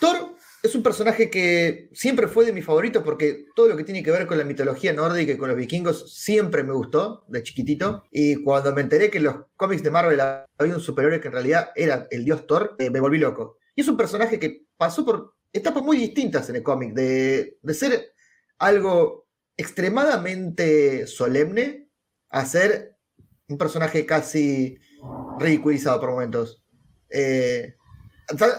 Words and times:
Thor 0.00 0.36
es 0.62 0.74
un 0.74 0.82
personaje 0.82 1.30
que 1.30 1.88
siempre 1.92 2.26
fue 2.26 2.44
de 2.44 2.52
mis 2.52 2.64
favoritos 2.64 3.02
porque 3.02 3.46
todo 3.54 3.68
lo 3.68 3.76
que 3.76 3.84
tiene 3.84 4.02
que 4.02 4.10
ver 4.10 4.26
con 4.26 4.36
la 4.36 4.44
mitología 4.44 4.92
nórdica 4.92 5.32
y 5.32 5.36
con 5.36 5.48
los 5.48 5.56
vikingos 5.56 6.12
siempre 6.12 6.64
me 6.64 6.72
gustó 6.72 7.24
de 7.28 7.42
chiquitito. 7.42 8.04
Y 8.10 8.42
cuando 8.42 8.74
me 8.74 8.80
enteré 8.80 9.10
que 9.10 9.18
en 9.18 9.24
los 9.24 9.36
cómics 9.56 9.82
de 9.82 9.90
Marvel 9.90 10.20
había 10.20 10.74
un 10.74 10.80
superhéroe 10.80 11.20
que 11.20 11.28
en 11.28 11.34
realidad 11.34 11.70
era 11.76 12.06
el 12.10 12.24
dios 12.24 12.46
Thor, 12.46 12.74
eh, 12.78 12.90
me 12.90 13.00
volví 13.00 13.18
loco. 13.18 13.58
Y 13.74 13.82
es 13.82 13.88
un 13.88 13.96
personaje 13.96 14.38
que 14.38 14.66
pasó 14.76 15.04
por 15.04 15.34
etapas 15.52 15.82
muy 15.82 15.96
distintas 15.96 16.48
en 16.50 16.56
el 16.56 16.62
cómic, 16.62 16.94
de, 16.94 17.58
ser 17.72 18.12
algo 18.58 19.26
extremadamente 19.56 21.06
solemne 21.06 21.88
a 22.30 22.44
ser 22.44 22.96
un 23.48 23.56
personaje 23.56 24.04
casi 24.04 24.78
ridiculizado 25.38 26.00
por 26.00 26.10
momentos. 26.10 26.62
Eh, 27.08 27.75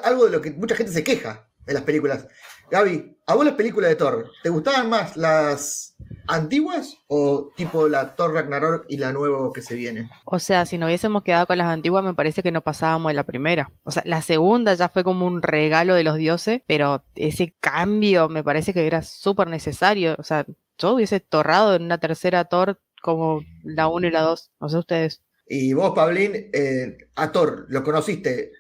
algo 0.03 0.25
de 0.25 0.31
lo 0.31 0.41
que 0.41 0.51
mucha 0.51 0.75
gente 0.75 0.91
se 0.91 1.03
queja 1.03 1.47
de 1.65 1.73
las 1.73 1.83
películas. 1.83 2.27
Gaby, 2.69 3.17
¿a 3.27 3.35
vos 3.35 3.45
las 3.45 3.53
películas 3.55 3.89
de 3.89 3.95
Thor, 3.95 4.29
te 4.43 4.49
gustaban 4.49 4.89
más 4.89 5.15
las 5.15 5.95
antiguas 6.27 6.97
o 7.07 7.53
tipo 7.55 7.87
la 7.87 8.13
Thor 8.15 8.33
Ragnarok 8.33 8.85
y 8.89 8.97
la 8.97 9.13
nueva 9.13 9.51
que 9.53 9.61
se 9.61 9.75
viene? 9.75 10.09
O 10.25 10.37
sea, 10.39 10.65
si 10.65 10.77
nos 10.77 10.87
hubiésemos 10.87 11.23
quedado 11.23 11.47
con 11.47 11.57
las 11.57 11.67
antiguas, 11.67 12.03
me 12.03 12.13
parece 12.13 12.43
que 12.43 12.51
no 12.51 12.61
pasábamos 12.61 13.09
de 13.09 13.13
la 13.13 13.23
primera. 13.23 13.71
O 13.83 13.91
sea, 13.91 14.03
la 14.05 14.21
segunda 14.21 14.73
ya 14.73 14.89
fue 14.89 15.05
como 15.05 15.25
un 15.25 15.41
regalo 15.41 15.95
de 15.95 16.03
los 16.03 16.17
dioses, 16.17 16.61
pero 16.67 17.05
ese 17.15 17.55
cambio 17.61 18.27
me 18.27 18.43
parece 18.43 18.73
que 18.73 18.85
era 18.85 19.01
súper 19.01 19.47
necesario. 19.47 20.15
O 20.19 20.23
sea, 20.23 20.45
yo 20.77 20.93
hubiese 20.93 21.21
torrado 21.21 21.75
en 21.75 21.83
una 21.83 21.99
tercera 21.99 22.45
Thor 22.45 22.81
como 23.01 23.43
la 23.63 23.87
1 23.87 24.07
y 24.07 24.11
la 24.11 24.21
2. 24.21 24.51
No 24.59 24.69
sé 24.69 24.77
ustedes. 24.77 25.21
Y 25.47 25.71
vos, 25.71 25.93
Pablín, 25.95 26.49
eh, 26.51 26.97
a 27.15 27.31
Thor, 27.31 27.65
¿lo 27.69 27.81
conociste 27.81 28.51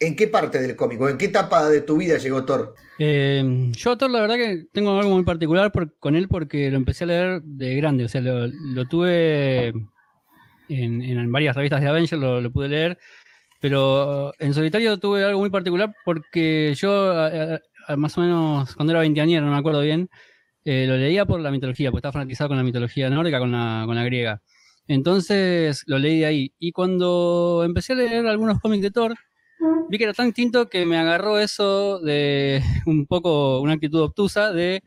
¿En 0.00 0.16
qué 0.16 0.26
parte 0.28 0.60
del 0.60 0.76
cómic 0.76 1.00
en 1.00 1.18
qué 1.18 1.26
etapa 1.26 1.68
de 1.68 1.80
tu 1.80 1.96
vida 1.98 2.18
llegó 2.18 2.44
Thor? 2.44 2.74
Eh, 2.98 3.70
yo 3.72 3.92
a 3.92 3.98
Thor 3.98 4.10
la 4.10 4.20
verdad 4.20 4.36
que 4.36 4.66
tengo 4.72 4.98
algo 4.98 5.14
muy 5.14 5.24
particular 5.24 5.72
con 5.98 6.16
él 6.16 6.28
porque 6.28 6.70
lo 6.70 6.76
empecé 6.76 7.04
a 7.04 7.06
leer 7.06 7.42
de 7.42 7.76
grande, 7.76 8.04
o 8.04 8.08
sea, 8.08 8.20
lo, 8.20 8.84
tuve 8.86 9.72
en, 10.68 11.32
varias 11.32 11.56
revistas 11.56 11.80
de 11.80 11.88
Avengers, 11.88 12.20
lo, 12.20 12.52
pude 12.52 12.68
leer, 12.68 12.98
pero 13.60 14.32
en 14.38 14.52
solitario 14.52 14.98
tuve 14.98 15.24
algo 15.24 15.40
muy 15.40 15.50
particular 15.50 15.94
porque 16.04 16.74
yo 16.76 17.14
más 17.96 18.18
o 18.18 18.20
menos 18.20 18.74
cuando 18.74 18.92
era 18.92 19.00
veinteañero, 19.00 19.46
no 19.46 19.52
me 19.52 19.58
acuerdo 19.58 19.80
bien, 19.80 20.08
eh, 20.64 20.86
lo 20.88 20.96
leía 20.96 21.26
por 21.26 21.40
la 21.40 21.50
mitología, 21.50 21.90
porque 21.90 22.00
estaba 22.00 22.12
fanatizado 22.12 22.48
con 22.48 22.56
la 22.56 22.62
mitología 22.62 23.10
nórdica, 23.10 23.38
con 23.38 23.52
la, 23.52 23.84
con 23.86 23.94
la 23.94 24.04
griega. 24.04 24.42
Entonces 24.86 25.82
lo 25.86 25.98
leí 25.98 26.24
ahí. 26.24 26.54
Y 26.58 26.72
cuando 26.72 27.62
empecé 27.64 27.92
a 27.92 27.96
leer 27.96 28.26
algunos 28.26 28.60
cómics 28.60 28.82
de 28.82 28.90
Thor, 28.90 29.14
vi 29.88 29.98
que 29.98 30.04
era 30.04 30.12
tan 30.12 30.26
distinto 30.26 30.68
que 30.68 30.86
me 30.86 30.96
agarró 30.96 31.38
eso 31.38 31.98
de 32.00 32.62
un 32.86 33.06
poco 33.06 33.60
una 33.60 33.74
actitud 33.74 34.00
obtusa 34.00 34.52
de, 34.52 34.82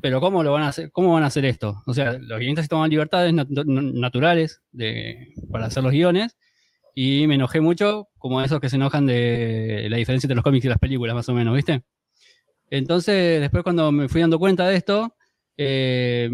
pero 0.00 0.20
¿cómo 0.20 0.42
lo 0.42 0.52
van 0.52 0.62
a 0.62 0.68
hacer? 0.68 0.90
¿Cómo 0.92 1.12
van 1.12 1.22
a 1.22 1.26
hacer 1.26 1.44
esto? 1.44 1.82
O 1.86 1.94
sea, 1.94 2.12
los 2.12 2.38
guionistas 2.38 2.66
se 2.66 2.68
toman 2.68 2.90
libertades 2.90 3.32
naturales 3.34 4.62
de, 4.72 5.34
para 5.50 5.66
hacer 5.66 5.82
los 5.82 5.92
guiones 5.92 6.36
y 6.94 7.26
me 7.26 7.36
enojé 7.36 7.60
mucho 7.60 8.08
como 8.18 8.42
esos 8.42 8.60
que 8.60 8.68
se 8.68 8.76
enojan 8.76 9.06
de 9.06 9.86
la 9.90 9.96
diferencia 9.96 10.26
entre 10.26 10.36
los 10.36 10.44
cómics 10.44 10.64
y 10.64 10.68
las 10.68 10.78
películas, 10.78 11.14
más 11.14 11.28
o 11.28 11.34
menos, 11.34 11.54
¿viste? 11.54 11.82
Entonces, 12.70 13.40
después 13.40 13.62
cuando 13.62 13.92
me 13.92 14.08
fui 14.08 14.20
dando 14.20 14.38
cuenta 14.38 14.68
de 14.68 14.76
esto, 14.76 15.14
eh, 15.56 16.30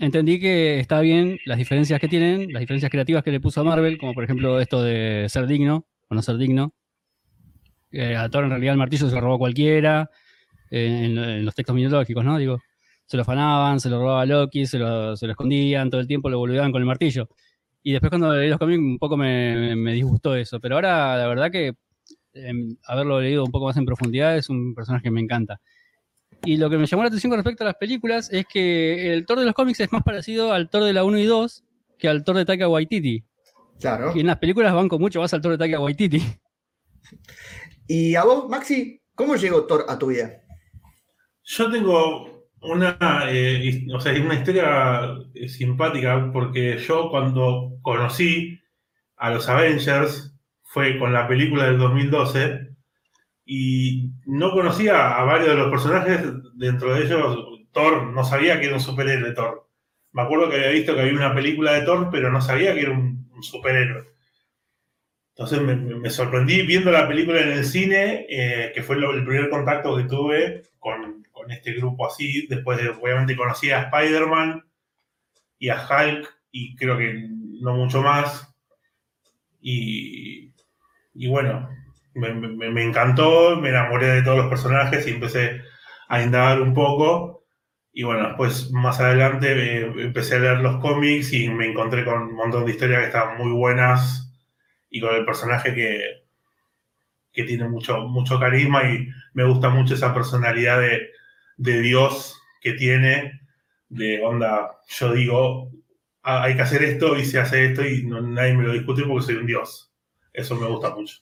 entendí 0.00 0.38
que 0.38 0.80
está 0.80 1.00
bien 1.00 1.38
las 1.46 1.58
diferencias 1.58 2.00
que 2.00 2.08
tienen, 2.08 2.52
las 2.52 2.60
diferencias 2.60 2.90
creativas 2.90 3.22
que 3.22 3.30
le 3.30 3.40
puso 3.40 3.60
a 3.60 3.64
Marvel, 3.64 3.98
como 3.98 4.14
por 4.14 4.24
ejemplo 4.24 4.60
esto 4.60 4.82
de 4.82 5.26
ser 5.28 5.46
digno, 5.46 5.86
o 6.08 6.14
no 6.14 6.22
ser 6.22 6.36
digno. 6.36 6.72
Eh, 7.92 8.16
a 8.16 8.28
Thor 8.28 8.44
en 8.44 8.50
realidad 8.50 8.72
el 8.72 8.78
martillo 8.78 9.08
se 9.08 9.14
lo 9.14 9.20
robó 9.20 9.38
cualquiera, 9.38 10.10
eh, 10.70 11.04
en, 11.04 11.44
los 11.44 11.54
textos 11.54 11.74
mitológicos, 11.74 12.24
¿no? 12.24 12.36
Digo, 12.38 12.60
se 13.06 13.16
lo 13.16 13.22
afanaban, 13.22 13.80
se 13.80 13.88
lo 13.88 14.00
robaba 14.00 14.26
Loki, 14.26 14.66
se 14.66 14.78
lo, 14.78 15.14
escondían, 15.14 15.90
todo 15.90 16.00
el 16.00 16.06
tiempo 16.06 16.28
lo 16.28 16.38
volvían 16.38 16.72
con 16.72 16.82
el 16.82 16.86
martillo. 16.86 17.28
Y 17.82 17.92
después 17.92 18.10
cuando 18.10 18.34
leí 18.34 18.50
los 18.50 18.58
cómics 18.58 18.78
un 18.78 18.98
poco 18.98 19.16
me, 19.16 19.76
me, 19.76 19.92
disgustó 19.92 20.34
eso, 20.34 20.58
pero 20.60 20.74
ahora 20.74 21.16
la 21.16 21.28
verdad 21.28 21.50
que 21.52 21.74
em, 22.34 22.76
haberlo 22.84 23.20
leído 23.20 23.44
un 23.44 23.52
poco 23.52 23.66
más 23.66 23.76
en 23.76 23.86
profundidad 23.86 24.36
es 24.36 24.50
un 24.50 24.74
personaje 24.74 25.04
que 25.04 25.10
me 25.12 25.20
encanta. 25.20 25.60
Y 26.44 26.56
lo 26.56 26.68
que 26.68 26.78
me 26.78 26.86
llamó 26.86 27.02
la 27.02 27.08
atención 27.08 27.30
con 27.30 27.38
respecto 27.38 27.64
a 27.64 27.66
las 27.66 27.76
películas 27.76 28.32
es 28.32 28.46
que 28.46 29.12
el 29.12 29.24
Thor 29.24 29.38
de 29.38 29.46
los 29.46 29.54
cómics 29.54 29.80
es 29.80 29.92
más 29.92 30.02
parecido 30.02 30.52
al 30.52 30.68
Thor 30.68 30.84
de 30.84 30.92
la 30.92 31.04
1 31.04 31.18
y 31.18 31.24
2 31.24 31.64
que 31.98 32.08
al 32.08 32.24
Thor 32.24 32.36
de 32.36 32.44
Taika 32.44 32.68
Waititi. 32.68 33.24
Claro. 33.80 34.12
Y 34.14 34.20
en 34.20 34.26
las 34.26 34.38
películas 34.38 34.74
banco 34.74 34.98
mucho 34.98 35.20
más 35.20 35.32
al 35.34 35.40
Thor 35.40 35.52
de 35.52 35.58
Taika 35.58 35.80
Waititi. 35.80 36.22
¿Y 37.86 38.14
a 38.14 38.24
vos, 38.24 38.48
Maxi, 38.48 39.00
cómo 39.14 39.36
llegó 39.36 39.66
Thor 39.66 39.84
a 39.88 39.98
tu 39.98 40.08
vida? 40.08 40.42
Yo 41.44 41.70
tengo 41.70 42.48
una, 42.62 42.96
eh, 43.28 43.86
o 43.94 44.00
sea, 44.00 44.12
una 44.20 44.34
historia 44.34 45.14
eh, 45.34 45.48
simpática 45.48 46.30
porque 46.32 46.78
yo 46.78 47.10
cuando 47.10 47.78
conocí 47.82 48.60
a 49.16 49.30
los 49.30 49.48
Avengers 49.48 50.34
fue 50.62 50.98
con 50.98 51.12
la 51.12 51.28
película 51.28 51.66
del 51.66 51.78
2012 51.78 52.70
y 53.44 54.10
no 54.26 54.50
conocía 54.50 55.16
a 55.16 55.24
varios 55.24 55.50
de 55.50 55.56
los 55.56 55.70
personajes, 55.70 56.20
dentro 56.54 56.92
de 56.92 57.04
ellos 57.04 57.38
Thor, 57.72 58.06
no 58.12 58.24
sabía 58.24 58.58
que 58.58 58.66
era 58.66 58.74
un 58.74 58.80
superhéroe 58.80 59.32
Thor. 59.32 59.68
Me 60.12 60.22
acuerdo 60.22 60.48
que 60.48 60.56
había 60.56 60.70
visto 60.70 60.94
que 60.94 61.02
había 61.02 61.12
una 61.12 61.34
película 61.34 61.74
de 61.74 61.82
Thor, 61.82 62.08
pero 62.10 62.32
no 62.32 62.40
sabía 62.40 62.74
que 62.74 62.80
era 62.80 62.90
un 62.90 63.15
un 63.36 63.42
superhéroe. 63.42 64.16
Entonces 65.38 65.60
me, 65.60 66.08
sorprendí 66.08 66.62
viendo 66.62 66.90
la 66.90 67.06
película 67.06 67.42
en 67.42 67.50
el 67.50 67.64
cine, 67.66 68.24
eh, 68.28 68.72
que 68.74 68.82
fue 68.82 68.96
el 68.96 69.24
primer 69.24 69.50
contacto 69.50 69.94
que 69.96 70.04
tuve 70.04 70.62
con, 70.78 71.24
este 71.50 71.74
grupo 71.74 72.06
así. 72.06 72.46
Después, 72.48 72.78
de, 72.78 72.88
obviamente, 72.88 73.36
conocí 73.36 73.70
a 73.70 73.82
Spider-Man 73.82 74.64
y 75.58 75.68
a 75.68 75.76
Hulk, 75.76 76.28
y 76.50 76.74
creo 76.74 76.96
que 76.96 77.28
no 77.60 77.74
mucho 77.74 78.02
más. 78.02 78.48
Y, 79.60 80.52
bueno, 81.28 81.68
me, 82.14 82.82
encantó, 82.82 83.56
me 83.56 83.68
enamoré 83.68 84.06
de 84.06 84.22
todos 84.22 84.38
los 84.38 84.48
personajes 84.48 85.06
y 85.06 85.10
empecé 85.10 85.60
a 86.08 86.22
indagar 86.22 86.62
un 86.62 86.72
poco. 86.72 87.35
Y 87.98 88.02
bueno, 88.02 88.28
después 88.28 88.70
más 88.72 89.00
adelante 89.00 89.52
eh, 89.52 89.90
empecé 89.96 90.36
a 90.36 90.40
leer 90.40 90.58
los 90.58 90.82
cómics 90.82 91.32
y 91.32 91.48
me 91.48 91.70
encontré 91.70 92.04
con 92.04 92.24
un 92.24 92.34
montón 92.34 92.66
de 92.66 92.72
historias 92.72 93.00
que 93.00 93.06
estaban 93.06 93.38
muy 93.38 93.50
buenas 93.50 94.30
y 94.90 95.00
con 95.00 95.14
el 95.14 95.24
personaje 95.24 95.74
que, 95.74 96.26
que 97.32 97.44
tiene 97.44 97.66
mucho, 97.70 98.00
mucho 98.00 98.38
carisma 98.38 98.84
y 98.84 99.08
me 99.32 99.48
gusta 99.48 99.70
mucho 99.70 99.94
esa 99.94 100.12
personalidad 100.12 100.78
de, 100.78 101.80
Dios 101.80 102.38
que 102.60 102.74
tiene, 102.74 103.40
de 103.88 104.22
onda, 104.22 104.78
yo 104.88 105.14
digo, 105.14 105.70
ah, 106.22 106.42
hay 106.42 106.54
que 106.54 106.62
hacer 106.62 106.82
esto 106.82 107.16
y 107.16 107.24
se 107.24 107.38
hace 107.38 107.64
esto 107.64 107.82
y 107.82 108.04
nadie 108.04 108.52
me 108.52 108.64
lo 108.64 108.74
discute 108.74 109.04
porque 109.04 109.24
soy 109.24 109.36
un 109.36 109.46
Dios. 109.46 109.90
Eso 110.34 110.54
me 110.56 110.66
gusta 110.66 110.90
mucho. 110.90 111.16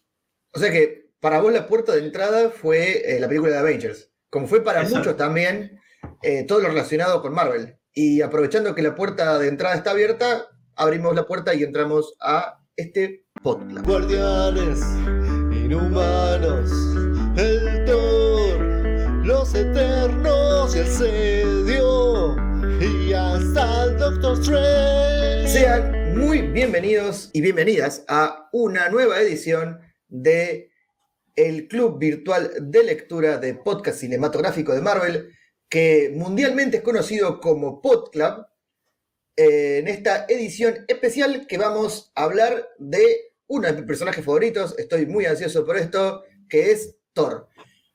O 0.51 0.59
sea 0.59 0.73
que 0.73 1.07
para 1.21 1.41
vos 1.41 1.53
la 1.53 1.69
puerta 1.69 1.95
de 1.95 2.05
entrada 2.05 2.51
fue 2.51 3.15
eh, 3.15 3.21
la 3.21 3.29
película 3.29 3.53
de 3.53 3.59
Avengers, 3.59 4.11
como 4.29 4.49
fue 4.49 4.65
para 4.65 4.83
muchos 4.83 5.17
también 5.17 5.81
eh, 6.23 6.45
todo 6.45 6.61
lo 6.61 6.69
relacionado 6.69 7.23
con 7.23 7.35
Marvel. 7.35 7.79
Y 7.93 8.23
aprovechando 8.23 8.75
que 8.75 8.83
la 8.83 8.95
puerta 8.95 9.39
de 9.39 9.49
entrada 9.49 9.75
está 9.75 9.93
abierta, 9.93 10.49
abrimos 10.75 11.15
la 11.15 11.27
puerta 11.27 11.55
y 11.55 11.63
entramos 11.63 12.17
a 12.21 12.61
este 12.77 13.27
podcast. 13.43 13.87
Guardianes, 13.87 14.81
inhumanos, 15.53 16.71
el 17.37 17.85
Thor, 17.85 18.61
los 19.25 19.55
eternos 19.55 20.75
y 20.75 20.79
el 20.81 20.87
sedio, 20.87 22.37
y 22.81 23.13
hasta 23.13 23.85
el 23.85 23.99
Doctor 23.99 24.41
Strange. 24.41 25.49
Sean 25.49 26.19
muy 26.19 26.43
bienvenidos 26.43 27.31
y 27.33 27.41
bienvenidas 27.41 28.05
a 28.09 28.49
una 28.53 28.89
nueva 28.89 29.21
edición 29.21 29.81
de 30.09 30.71
el 31.37 31.69
Club 31.69 31.99
Virtual 31.99 32.51
de 32.61 32.85
Lectura 32.85 33.39
de 33.39 33.55
Podcast 33.55 33.99
Cinematográfico 33.99 34.75
de 34.75 34.81
Marvel 34.81 35.31
que 35.75 36.09
mundialmente 36.15 36.77
es 36.77 36.83
conocido 36.85 37.41
como 37.41 37.83
PodClub, 37.83 38.47
eh, 39.35 39.79
en 39.79 39.89
esta 39.89 40.25
edición 40.29 40.85
especial 40.87 41.49
que 41.49 41.59
vamos 41.59 42.13
a 42.15 42.23
hablar 42.23 42.69
de 42.79 43.33
uno 43.49 43.67
de 43.67 43.73
mis 43.73 43.85
personajes 43.85 44.25
favoritos, 44.25 44.79
estoy 44.79 45.07
muy 45.07 45.27
ansioso 45.27 45.67
por 45.67 45.77
esto, 45.77 46.23
que 46.49 46.71
es 46.71 46.95
Thor. 47.13 47.49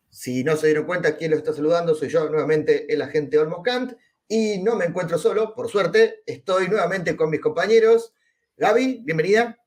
Si 0.10 0.44
no 0.44 0.58
se 0.58 0.68
dieron 0.68 0.88
cuenta, 0.88 1.16
quién 1.16 1.32
lo 1.32 1.38
está 1.38 1.54
saludando, 1.54 1.96
soy 1.96 2.10
yo 2.10 2.30
nuevamente, 2.30 2.94
el 2.94 3.02
agente 3.02 3.40
Olmo 3.40 3.64
Kant, 3.64 3.94
y 4.28 4.58
no 4.62 4.76
me 4.76 4.84
encuentro 4.84 5.18
solo, 5.18 5.56
por 5.56 5.70
suerte, 5.70 6.22
estoy 6.26 6.68
nuevamente 6.68 7.16
con 7.16 7.30
mis 7.30 7.40
compañeros. 7.40 8.14
Gaby, 8.58 9.04
bienvenida. 9.06 9.58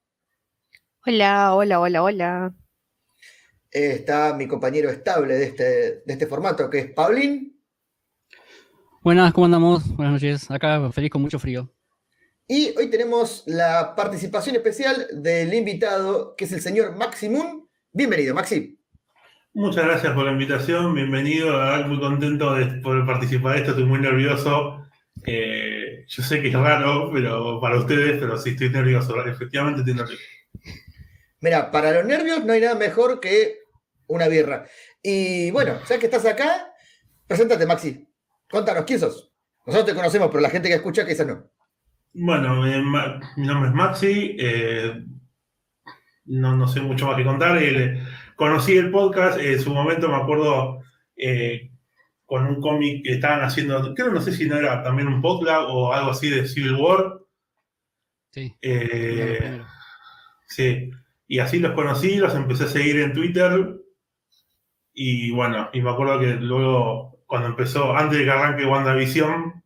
Hola, 1.06 1.54
hola, 1.54 1.80
hola, 1.80 2.02
hola. 2.02 2.54
está 3.70 4.34
mi 4.34 4.46
compañero 4.46 4.90
estable 4.90 5.32
de 5.32 5.44
este, 5.44 5.64
de 6.04 6.12
este 6.12 6.26
formato, 6.26 6.68
que 6.68 6.78
es 6.80 6.92
Paulín. 6.92 7.51
Buenas, 9.04 9.32
¿cómo 9.32 9.46
andamos? 9.46 9.96
Buenas 9.96 10.12
noches. 10.12 10.48
Acá 10.48 10.92
feliz 10.92 11.10
con 11.10 11.22
mucho 11.22 11.40
frío. 11.40 11.68
Y 12.46 12.72
hoy 12.78 12.88
tenemos 12.88 13.42
la 13.46 13.96
participación 13.96 14.54
especial 14.54 15.08
del 15.14 15.52
invitado, 15.54 16.36
que 16.36 16.44
es 16.44 16.52
el 16.52 16.60
señor 16.60 16.96
Maximum. 16.96 17.66
Bienvenido, 17.90 18.32
Maxi. 18.32 18.78
Muchas 19.54 19.86
gracias 19.86 20.14
por 20.14 20.24
la 20.24 20.30
invitación, 20.30 20.94
bienvenido, 20.94 21.50
la 21.50 21.64
verdad 21.64 21.86
muy 21.88 21.98
contento 21.98 22.54
de 22.54 22.80
poder 22.80 23.04
participar 23.04 23.54
de 23.54 23.58
esto, 23.58 23.70
estoy 23.72 23.86
muy 23.86 23.98
nervioso. 23.98 24.86
Eh, 25.26 26.04
yo 26.06 26.22
sé 26.22 26.40
que 26.40 26.48
es 26.48 26.54
raro 26.54 27.10
pero 27.12 27.60
para 27.60 27.78
ustedes, 27.78 28.20
pero 28.20 28.38
sí 28.38 28.50
estoy 28.50 28.70
nervioso, 28.70 29.20
efectivamente 29.26 29.80
estoy 29.80 29.94
nervioso. 29.94 30.22
Mira, 31.40 31.72
para 31.72 31.90
los 31.90 32.04
nervios 32.04 32.44
no 32.44 32.52
hay 32.52 32.60
nada 32.60 32.76
mejor 32.76 33.18
que 33.18 33.62
una 34.06 34.28
birra. 34.28 34.64
Y 35.02 35.50
bueno, 35.50 35.80
ya 35.88 35.98
que 35.98 36.06
estás 36.06 36.24
acá, 36.24 36.72
preséntate, 37.26 37.66
Maxi. 37.66 38.11
Contanos, 38.52 38.84
¿quién 38.84 39.00
sos? 39.00 39.32
Nosotros 39.66 39.86
te 39.90 39.94
conocemos, 39.96 40.28
pero 40.28 40.40
la 40.40 40.50
gente 40.50 40.68
que 40.68 40.74
escucha 40.76 41.06
quizás 41.06 41.26
no. 41.26 41.50
Bueno, 42.14 42.66
eh, 42.66 42.82
mi 43.36 43.46
nombre 43.46 43.70
es 43.70 43.74
Maxi, 43.74 44.36
eh, 44.38 45.02
no, 46.26 46.56
no 46.56 46.68
sé 46.68 46.80
mucho 46.82 47.06
más 47.06 47.16
que 47.16 47.24
contar. 47.24 47.56
eh, 47.60 48.02
conocí 48.36 48.76
el 48.76 48.90
podcast, 48.90 49.38
en 49.40 49.60
su 49.60 49.72
momento 49.72 50.08
me 50.08 50.16
acuerdo 50.16 50.80
eh, 51.16 51.70
con 52.26 52.46
un 52.46 52.60
cómic 52.60 53.02
que 53.04 53.14
estaban 53.14 53.42
haciendo, 53.42 53.94
creo, 53.94 54.10
no 54.10 54.20
sé 54.20 54.32
si 54.32 54.46
no 54.46 54.56
era 54.56 54.82
también 54.82 55.08
un 55.08 55.22
podcast 55.22 55.66
o 55.68 55.92
algo 55.92 56.10
así 56.10 56.28
de 56.28 56.46
Civil 56.46 56.74
War. 56.76 57.18
Sí. 58.30 58.54
eh. 58.62 59.62
Sí, 60.46 60.90
y 61.28 61.38
así 61.38 61.60
los 61.60 61.72
conocí, 61.72 62.16
los 62.16 62.34
empecé 62.34 62.64
a 62.64 62.68
seguir 62.68 63.00
en 63.00 63.14
Twitter. 63.14 63.74
Y 64.92 65.30
bueno, 65.30 65.70
y 65.72 65.80
me 65.80 65.90
acuerdo 65.90 66.20
que 66.20 66.34
luego, 66.34 67.11
cuando 67.32 67.48
empezó, 67.48 67.96
antes 67.96 68.18
de 68.18 68.24
que 68.26 68.30
arranque 68.30 68.66
WandaVision, 68.66 69.64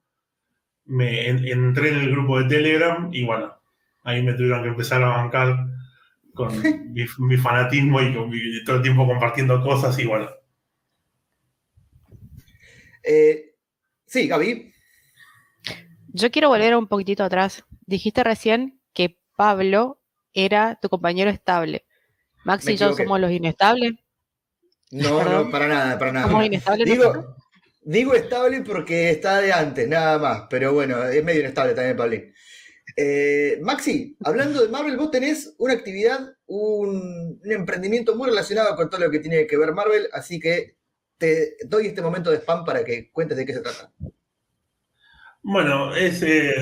me 0.85 1.29
en- 1.29 1.45
entré 1.49 1.89
en 1.89 1.97
el 1.99 2.13
grupo 2.13 2.39
de 2.41 2.49
Telegram 2.49 3.09
y 3.13 3.25
bueno, 3.25 3.57
ahí 4.05 4.23
me 4.23 4.35
tuvieron 4.35 4.63
que 4.63 4.69
empezar 4.69 5.03
a 5.03 5.09
bancar 5.09 5.67
con 6.33 6.47
mi, 6.95 7.05
mi 7.19 7.37
fanatismo 7.37 8.01
y, 8.01 8.15
con 8.15 8.31
mi- 8.31 8.63
todo 8.63 8.77
el 8.77 8.83
tiempo 8.83 9.05
compartiendo 9.05 9.61
cosas 9.65 9.99
y 9.99 10.05
bueno. 10.07 10.29
Eh, 13.03 13.57
sí, 14.07 14.29
Gaby. 14.29 14.73
Yo 16.13 16.31
quiero 16.31 16.49
volver 16.51 16.77
un 16.77 16.87
poquitito 16.87 17.25
atrás. 17.25 17.65
Dijiste 17.85 18.23
recién 18.23 18.81
que 18.93 19.19
Pablo 19.37 20.01
era 20.35 20.79
tu 20.81 20.89
compañero 20.89 21.31
estable. 21.31 21.85
Maxi 22.45 22.69
Me 22.69 22.73
y 22.75 22.77
yo 22.77 22.95
somos 22.95 23.19
los 23.21 23.33
inestables. 23.33 23.95
No, 24.93 25.19
Perdón. 25.19 25.47
no, 25.47 25.51
para 25.51 25.67
nada, 25.67 25.99
para 25.99 26.13
nada. 26.13 26.29
Somos 26.29 26.47
inestables. 26.47 26.89
nosotros. 26.97 27.25
Digo, 27.25 27.37
digo 27.87 28.15
estable 28.15 28.63
porque 28.63 29.11
está 29.11 29.41
de 29.41 29.53
antes, 29.53 29.89
nada 29.89 30.19
más. 30.19 30.43
Pero 30.51 30.75
bueno, 30.75 31.03
es 31.05 31.25
medio 31.25 31.41
inestable 31.41 31.73
también, 31.73 31.97
Pablín. 31.97 32.35
Eh, 32.97 33.59
Maxi, 33.63 34.17
hablando 34.25 34.63
de 34.63 34.69
Marvel, 34.69 34.97
vos 34.97 35.11
tenés 35.11 35.55
una 35.59 35.75
actividad, 35.75 36.35
un, 36.47 37.41
emprendimiento 37.45 38.17
muy 38.17 38.29
relacionado 38.29 38.75
con 38.77 38.91
todo 38.91 39.01
lo 39.03 39.11
que 39.11 39.21
tiene 39.21 39.47
que 39.47 39.57
ver 39.57 39.73
Marvel, 39.73 40.09
así 40.13 40.41
que 40.41 40.77
te 41.19 41.57
doy 41.67 41.87
este 41.87 42.03
momento 42.03 42.31
de 42.31 42.39
spam 42.39 42.65
para 42.65 42.85
que 42.85 43.11
cuentes 43.11 43.37
de 43.37 43.47
qué 43.47 43.55
se 43.55 43.61
trata. 43.61 43.93
Bueno, 45.43 45.95
es, 45.95 46.23
eh, 46.23 46.55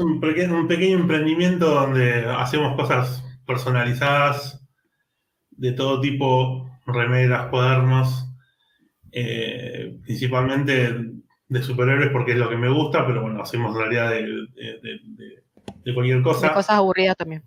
un 0.00 0.20
pequeño 0.20 0.98
emprendimiento 0.98 1.66
donde 1.66 2.24
hacemos 2.26 2.76
cosas 2.76 3.22
personalizadas 3.46 4.60
de 5.50 5.72
todo 5.72 6.00
tipo, 6.00 6.70
remeras, 6.86 7.48
cuadernos, 7.48 8.33
eh, 9.16 9.96
principalmente 10.02 10.92
de 11.48 11.62
superhéroes 11.62 12.10
porque 12.10 12.32
es 12.32 12.38
lo 12.38 12.48
que 12.50 12.56
me 12.56 12.68
gusta, 12.68 13.06
pero 13.06 13.22
bueno, 13.22 13.40
hacemos 13.42 13.72
en 13.74 13.80
realidad 13.80 14.10
de, 14.10 14.22
de- 14.22 14.80
de- 14.82 15.00
de- 15.04 15.44
de 15.84 15.94
cualquier 15.94 16.16
De 16.18 16.22
cosa. 16.24 16.52
cosas 16.52 16.76
aburridas 16.76 17.16
también. 17.16 17.42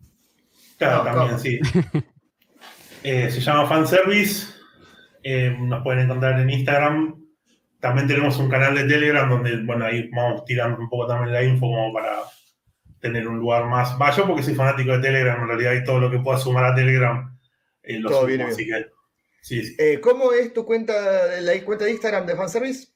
Claro, 0.77 0.97
No, 0.99 1.03
también, 1.03 1.27
¿cómo? 1.29 1.39
sí. 1.39 1.59
Eh, 3.03 3.29
se 3.31 3.39
llama 3.41 3.65
Fanservice. 3.67 4.53
eh, 5.23 5.55
nos 5.59 5.83
pueden 5.83 6.01
encontrar 6.05 6.39
en 6.39 6.49
Instagram. 6.49 7.15
También 7.79 8.07
tenemos 8.07 8.37
un 8.37 8.49
canal 8.49 8.75
de 8.75 8.85
Telegram 8.85 9.29
donde, 9.29 9.57
bueno, 9.63 9.85
ahí 9.85 10.09
vamos 10.09 10.45
tirando 10.45 10.79
un 10.79 10.89
poco 10.89 11.07
también 11.07 11.33
la 11.33 11.43
info 11.43 11.67
como 11.67 11.91
para 11.93 12.19
tener 12.99 13.27
un 13.27 13.37
lugar 13.39 13.65
más. 13.65 13.97
Va, 14.01 14.11
yo 14.15 14.25
porque 14.25 14.41
soy 14.43 14.55
fanático 14.55 14.91
de 14.93 14.99
Telegram, 14.99 15.41
en 15.41 15.47
realidad, 15.47 15.73
y 15.73 15.83
todo 15.83 15.99
lo 15.99 16.09
que 16.09 16.19
pueda 16.19 16.37
sumar 16.37 16.65
a 16.65 16.75
Telegram 16.75 17.37
eh, 17.83 17.99
lo 17.99 18.09
Todo 18.09 18.19
sumo, 18.21 18.27
viene 18.29 18.43
así 18.45 18.65
que. 18.65 18.85
Sí, 19.47 19.63
sí. 19.63 19.75
Eh, 19.79 20.01
¿Cómo 20.01 20.33
es 20.33 20.51
tu 20.53 20.65
cuenta, 20.65 21.39
la 21.39 21.63
cuenta 21.63 21.85
de 21.85 21.91
Instagram 21.91 22.25
de 22.25 22.35
fanservice? 22.35 22.88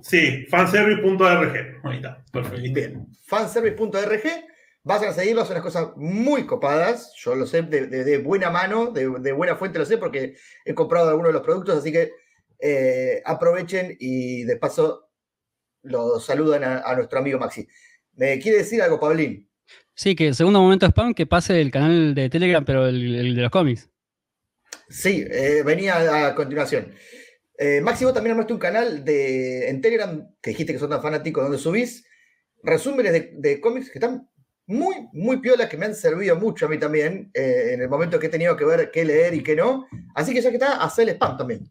Sí, 0.00 0.46
fanservice.org. 0.48 1.80
Ahí 1.84 1.96
está, 1.96 2.24
perfecto. 2.32 2.72
Bien, 2.72 3.06
fanservice.org. 3.26 4.22
Vayan 4.84 5.10
a 5.10 5.12
seguirlo, 5.12 5.42
son 5.44 5.52
unas 5.52 5.64
cosas 5.64 5.88
muy 5.96 6.46
copadas. 6.46 7.12
Yo 7.18 7.34
lo 7.34 7.44
sé 7.46 7.60
de, 7.60 7.88
de- 7.88 8.04
de 8.04 8.18
buena 8.18 8.48
mano, 8.48 8.90
de, 8.90 9.06
de 9.20 9.32
buena 9.32 9.56
fuente 9.56 9.78
lo 9.78 9.84
sé 9.84 9.98
porque 9.98 10.36
he 10.64 10.72
comprado 10.72 11.10
algunos 11.10 11.28
de 11.28 11.34
los 11.34 11.42
productos, 11.42 11.76
así 11.78 11.92
que 11.92 12.12
eh, 12.58 13.20
aprovechen 13.26 13.96
y 14.00 14.44
de 14.44 14.56
paso 14.56 15.10
lo 15.82 16.18
saludan 16.20 16.64
a, 16.64 16.78
a 16.78 16.96
nuestro 16.96 17.18
amigo 17.18 17.38
Maxi. 17.38 17.68
¿Me 18.14 18.38
quiere 18.38 18.58
decir 18.58 18.80
algo, 18.80 18.98
Pablín? 18.98 19.46
Sí, 19.94 20.14
que 20.16 20.32
segundo 20.32 20.62
momento 20.62 20.86
spam, 20.86 21.12
que 21.12 21.26
pase 21.26 21.60
el 21.60 21.70
canal 21.70 22.14
de 22.14 22.30
Telegram, 22.30 22.64
pero 22.64 22.86
el, 22.86 23.14
el 23.14 23.34
de 23.36 23.42
los 23.42 23.50
cómics. 23.50 23.90
Sí, 24.88 25.24
eh, 25.30 25.62
venía 25.64 26.26
a 26.26 26.34
continuación. 26.34 26.92
Eh, 27.58 27.80
Maxi, 27.80 28.04
vos 28.04 28.14
también 28.14 28.32
armaste 28.32 28.52
un 28.52 28.58
canal 28.58 29.04
de, 29.04 29.68
en 29.68 29.80
Telegram, 29.80 30.26
que 30.40 30.50
dijiste 30.50 30.72
que 30.72 30.78
son 30.78 30.90
tan 30.90 31.02
fanáticos, 31.02 31.42
donde 31.42 31.58
subís 31.58 32.06
resúmenes 32.62 33.30
de, 33.32 33.60
cómics 33.60 33.90
que 33.90 33.98
están 33.98 34.28
muy, 34.66 34.94
muy 35.12 35.38
piolas, 35.38 35.68
que 35.68 35.76
me 35.76 35.86
han 35.86 35.94
servido 35.94 36.36
mucho 36.36 36.66
a 36.66 36.68
mí 36.68 36.78
también, 36.78 37.30
eh, 37.34 37.70
en 37.72 37.82
el 37.82 37.88
momento 37.88 38.18
que 38.18 38.26
he 38.26 38.30
tenido 38.30 38.56
que 38.56 38.64
ver 38.64 38.90
qué 38.90 39.04
leer 39.04 39.34
y 39.34 39.42
qué 39.42 39.56
no. 39.56 39.86
Así 40.14 40.32
que 40.32 40.40
ya 40.40 40.50
que 40.50 40.56
está, 40.56 40.82
haz 40.82 40.98
el 40.98 41.08
spam 41.10 41.36
también. 41.36 41.70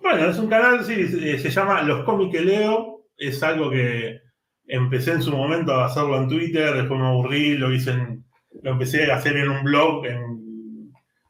Bueno, 0.00 0.30
es 0.30 0.38
un 0.38 0.48
canal, 0.48 0.84
sí, 0.84 1.08
se, 1.08 1.38
se 1.38 1.50
llama 1.50 1.82
Los 1.82 2.04
cómics 2.04 2.36
que 2.36 2.44
leo. 2.44 3.06
Es 3.16 3.42
algo 3.42 3.70
que 3.70 4.20
empecé 4.66 5.12
en 5.12 5.22
su 5.22 5.32
momento 5.32 5.72
a 5.72 5.86
hacerlo 5.86 6.20
en 6.20 6.28
Twitter, 6.28 6.74
después 6.74 7.00
me 7.00 7.06
aburrí, 7.06 7.56
lo 7.56 7.72
hice 7.72 7.90
en, 7.92 8.24
lo 8.62 8.72
empecé 8.72 9.10
a 9.10 9.16
hacer 9.16 9.36
en 9.36 9.48
un 9.50 9.64
blog, 9.64 10.06
en- 10.06 10.43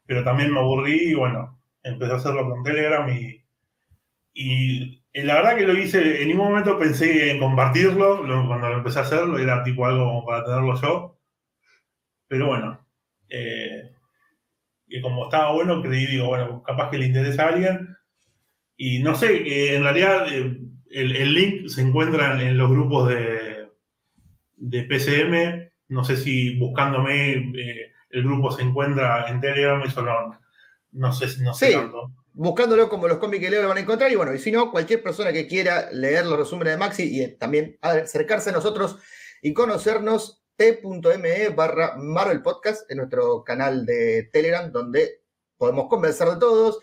pero 0.07 0.25
también 0.25 0.53
me 0.53 0.61
aburrí 0.61 1.11
y 1.11 1.15
bueno, 1.15 1.61
empecé 1.83 2.13
a 2.13 2.17
hacerlo 2.17 2.49
con 2.51 2.63
Telegram 2.65 3.09
y, 4.35 5.03
la 5.15 5.35
verdad 5.37 5.57
que 5.57 5.67
lo 5.67 5.79
hice, 5.79 6.23
en 6.23 6.29
ningún 6.29 6.49
momento 6.49 6.79
pensé 6.79 7.31
en 7.31 7.39
compartirlo, 7.41 8.23
lo- 8.25 8.47
cuando 8.49 8.69
lo 8.69 8.77
empecé 8.79 8.99
a 9.01 9.03
hacerlo 9.03 9.39
era 9.39 9.63
tipo 9.65 9.87
algo 9.87 10.05
como 10.07 10.27
para 10.27 10.45
tenerlo 10.45 10.81
yo, 10.81 11.19
pero 12.29 12.49
bueno, 12.49 12.87
eh, 13.29 13.91
y 14.89 15.01
como 15.01 15.25
estaba 15.27 15.53
bueno, 15.53 15.83
creí, 15.83 16.07
digo, 16.07 16.29
bueno, 16.29 16.63
capaz 16.63 16.91
que 16.91 16.99
le 16.99 17.07
interesa 17.07 17.45
a 17.45 17.49
alguien. 17.51 17.97
Y 18.77 19.01
no 19.01 19.15
sé, 19.17 19.37
eh, 19.37 19.77
en 19.77 19.85
realidad 19.85 20.27
eh, 20.33 20.59
el, 20.91 21.17
el 21.17 21.35
link 21.35 21.69
se 21.69 21.83
encuentra 21.83 22.43
en, 22.43 22.59
los 22.59 22.71
grupos 22.71 23.09
de, 23.11 23.69
de 24.57 24.85
PCM. 24.85 25.73
No 25.89 26.05
sé 26.05 26.17
si 26.19 26.59
buscándome 26.59 27.53
el 28.15 28.23
grupo 28.25 28.51
se 28.53 28.63
encuentra 28.63 29.29
en 29.29 29.41
Telegram, 29.41 29.83
eso 29.83 30.03
no, 30.03 30.39
no 30.93 31.13
sé, 31.13 31.27
no 31.43 31.53
sé 31.55 31.67
Sí. 31.69 31.73
tanto. 31.75 32.13
Buscándolo 32.33 32.89
como 32.89 33.07
los 33.07 33.19
cómics 33.19 33.45
que 33.45 33.51
leo 33.51 33.63
lo 33.63 33.69
van 33.69 33.79
a 33.79 33.81
encontrar. 33.81 34.11
Y 34.11 34.17
bueno, 34.17 34.35
y 34.35 34.39
si 34.39 34.51
no, 34.51 34.71
cualquier 34.71 35.03
persona 35.03 35.33
que 35.33 35.47
quiera 35.47 35.89
leer 35.93 36.27
los 36.27 36.39
resúmenes 36.39 36.73
de 36.75 36.79
Maxi 36.79 37.03
y 37.05 37.21
eh, 37.23 37.37
también 37.39 37.79
acercarse 37.81 38.51
a 38.51 38.53
nosotros 38.55 38.99
y 39.43 39.53
conocernos, 39.53 40.43
t.me 40.57 41.49
barra 41.51 41.97
Marvel 41.97 42.43
Podcast 42.43 42.91
en 42.91 42.99
nuestro 42.99 43.43
canal 43.45 43.85
de 43.87 44.31
Telegram, 44.33 44.71
donde 44.73 45.23
podemos 45.57 45.89
conversar 45.89 46.29
de 46.31 46.37
todos, 46.39 46.81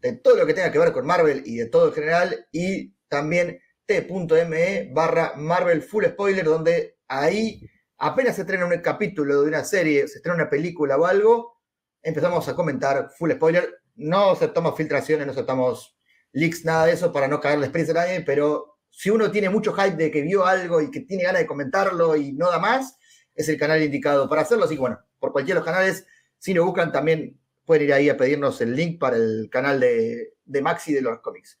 de 0.00 0.12
todo 0.14 0.36
lo 0.36 0.46
que 0.46 0.54
tenga 0.54 0.72
que 0.72 0.78
ver 0.78 0.92
con 0.92 1.06
Marvel 1.06 1.42
y 1.44 1.56
de 1.56 1.66
todo 1.66 1.88
en 1.88 1.94
general, 1.94 2.46
y 2.52 2.92
también 3.08 3.60
t.me 3.86 4.90
barra 4.92 5.34
Marvel 5.36 5.82
Full 5.82 6.04
Spoiler, 6.06 6.44
donde 6.44 6.96
ahí 7.08 7.68
apenas 8.00 8.34
se 8.34 8.42
estrena 8.42 8.66
un 8.66 8.76
capítulo 8.78 9.42
de 9.42 9.48
una 9.48 9.62
serie, 9.62 10.08
se 10.08 10.16
estrena 10.16 10.34
una 10.34 10.50
película 10.50 10.96
o 10.96 11.06
algo, 11.06 11.60
empezamos 12.02 12.48
a 12.48 12.56
comentar 12.56 13.10
full 13.16 13.30
spoiler. 13.32 13.82
No 13.96 14.30
aceptamos 14.30 14.76
filtraciones, 14.76 15.26
no 15.26 15.32
aceptamos 15.32 15.96
leaks, 16.32 16.64
nada 16.64 16.86
de 16.86 16.92
eso 16.92 17.12
para 17.12 17.28
no 17.28 17.40
cagar 17.40 17.58
la 17.58 17.66
experiencia 17.66 18.00
a 18.00 18.06
nadie, 18.06 18.22
pero 18.22 18.78
si 18.88 19.10
uno 19.10 19.30
tiene 19.30 19.50
mucho 19.50 19.74
hype 19.74 19.96
de 19.96 20.10
que 20.10 20.22
vio 20.22 20.46
algo 20.46 20.80
y 20.80 20.90
que 20.90 21.00
tiene 21.00 21.24
ganas 21.24 21.42
de 21.42 21.46
comentarlo 21.46 22.16
y 22.16 22.32
no 22.32 22.50
da 22.50 22.58
más, 22.58 22.96
es 23.34 23.48
el 23.48 23.58
canal 23.58 23.82
indicado 23.82 24.28
para 24.28 24.42
hacerlo. 24.42 24.64
Así 24.64 24.74
que 24.74 24.80
bueno, 24.80 24.98
por 25.18 25.32
cualquiera 25.32 25.60
de 25.60 25.66
los 25.66 25.72
canales, 25.72 26.06
si 26.38 26.54
lo 26.54 26.64
buscan 26.64 26.90
también 26.92 27.38
pueden 27.66 27.84
ir 27.84 27.92
ahí 27.92 28.08
a 28.08 28.16
pedirnos 28.16 28.60
el 28.62 28.74
link 28.74 28.98
para 28.98 29.16
el 29.16 29.48
canal 29.50 29.78
de, 29.78 30.34
de 30.44 30.62
Maxi 30.62 30.94
de 30.94 31.02
los 31.02 31.20
cómics. 31.20 31.58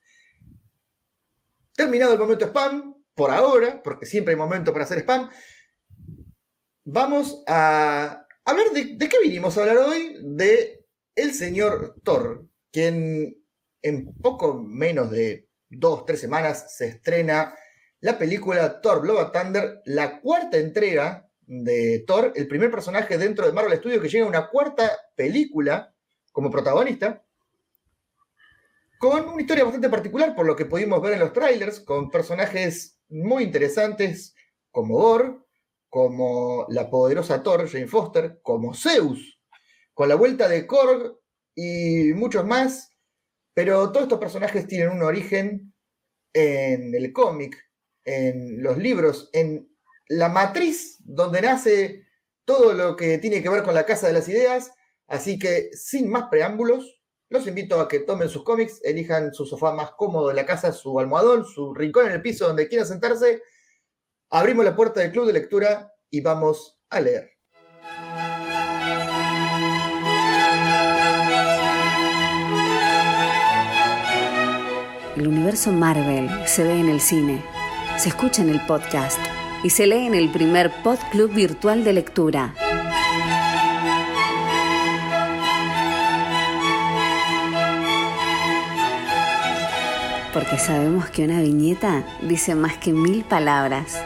Terminado 1.76 2.14
el 2.14 2.18
momento 2.18 2.46
spam, 2.46 2.96
por 3.14 3.30
ahora, 3.30 3.82
porque 3.82 4.06
siempre 4.06 4.32
hay 4.32 4.38
momento 4.38 4.72
para 4.72 4.84
hacer 4.84 5.00
spam, 5.00 5.28
vamos 6.92 7.42
a 7.46 8.26
hablar 8.44 8.70
de, 8.70 8.98
qué 8.98 9.16
vinimos 9.22 9.56
a 9.56 9.60
hablar 9.60 9.78
hoy, 9.78 10.16
de 10.22 10.84
el 11.14 11.32
señor 11.32 11.96
Thor, 12.02 12.46
quien 12.72 13.36
en 13.82 14.14
poco 14.14 14.54
menos 14.54 15.10
de 15.10 15.48
dos, 15.68 16.04
tres 16.04 16.20
semanas 16.20 16.76
se 16.76 16.88
estrena 16.88 17.54
la 18.00 18.18
película 18.18 18.80
Thor 18.80 19.06
Love 19.06 19.30
Thunder, 19.32 19.82
la 19.84 20.20
cuarta 20.20 20.56
entrega 20.56 21.28
de 21.46 22.04
Thor, 22.06 22.32
el 22.34 22.48
primer 22.48 22.70
personaje 22.70 23.18
dentro 23.18 23.46
de 23.46 23.52
Marvel 23.52 23.78
Studios 23.78 24.02
que 24.02 24.08
llega 24.08 24.24
a 24.24 24.28
una 24.28 24.48
cuarta 24.48 24.90
película 25.14 25.94
como 26.32 26.50
protagonista, 26.50 27.22
con 28.98 29.28
una 29.28 29.40
historia 29.40 29.64
bastante 29.64 29.88
particular, 29.88 30.34
por 30.34 30.46
lo 30.46 30.56
que 30.56 30.66
pudimos 30.66 31.00
ver 31.00 31.14
en 31.14 31.20
los 31.20 31.32
trailers, 31.32 31.80
con 31.80 32.10
personajes 32.10 32.98
muy 33.08 33.44
interesantes 33.44 34.34
como 34.70 34.98
Thor, 34.98 35.49
como 35.90 36.66
la 36.68 36.88
poderosa 36.88 37.42
Thor, 37.42 37.68
Jane 37.68 37.88
Foster, 37.88 38.40
como 38.42 38.72
Zeus, 38.72 39.40
con 39.92 40.08
la 40.08 40.14
vuelta 40.14 40.48
de 40.48 40.66
Korg 40.66 41.18
y 41.54 42.12
muchos 42.14 42.46
más, 42.46 42.94
pero 43.52 43.90
todos 43.90 44.04
estos 44.04 44.20
personajes 44.20 44.66
tienen 44.66 44.90
un 44.90 45.02
origen 45.02 45.74
en 46.32 46.94
el 46.94 47.12
cómic, 47.12 47.56
en 48.04 48.62
los 48.62 48.78
libros, 48.78 49.28
en 49.32 49.68
la 50.08 50.28
matriz 50.28 50.96
donde 51.00 51.42
nace 51.42 52.06
todo 52.44 52.72
lo 52.72 52.96
que 52.96 53.18
tiene 53.18 53.42
que 53.42 53.50
ver 53.50 53.62
con 53.62 53.74
la 53.74 53.84
Casa 53.84 54.06
de 54.06 54.12
las 54.12 54.28
Ideas, 54.28 54.72
así 55.08 55.38
que 55.38 55.70
sin 55.72 56.08
más 56.08 56.28
preámbulos, 56.30 57.00
los 57.30 57.46
invito 57.46 57.80
a 57.80 57.88
que 57.88 58.00
tomen 58.00 58.28
sus 58.28 58.42
cómics, 58.42 58.80
elijan 58.82 59.32
su 59.32 59.46
sofá 59.46 59.72
más 59.72 59.92
cómodo 59.92 60.28
de 60.28 60.34
la 60.34 60.46
casa, 60.46 60.72
su 60.72 60.98
almohadón, 60.98 61.44
su 61.44 61.72
rincón 61.74 62.06
en 62.06 62.12
el 62.12 62.22
piso 62.22 62.46
donde 62.46 62.68
quieran 62.68 62.88
sentarse. 62.88 63.42
Abrimos 64.32 64.64
la 64.64 64.76
puerta 64.76 65.00
del 65.00 65.10
club 65.10 65.26
de 65.26 65.32
lectura 65.32 65.92
y 66.08 66.20
vamos 66.20 66.80
a 66.88 67.00
leer. 67.00 67.32
El 75.16 75.26
universo 75.26 75.72
Marvel 75.72 76.30
se 76.46 76.62
ve 76.62 76.78
en 76.78 76.88
el 76.88 77.00
cine, 77.00 77.44
se 77.98 78.10
escucha 78.10 78.42
en 78.42 78.50
el 78.50 78.64
podcast 78.66 79.18
y 79.64 79.70
se 79.70 79.88
lee 79.88 80.06
en 80.06 80.14
el 80.14 80.30
primer 80.30 80.70
Pod 80.84 80.98
Club 81.10 81.34
virtual 81.34 81.82
de 81.82 81.92
lectura. 81.92 82.54
porque 90.32 90.58
sabemos 90.58 91.10
que 91.10 91.24
una 91.24 91.40
viñeta 91.40 92.04
dice 92.22 92.54
más 92.54 92.76
que 92.76 92.92
mil 92.92 93.24
palabras. 93.24 94.00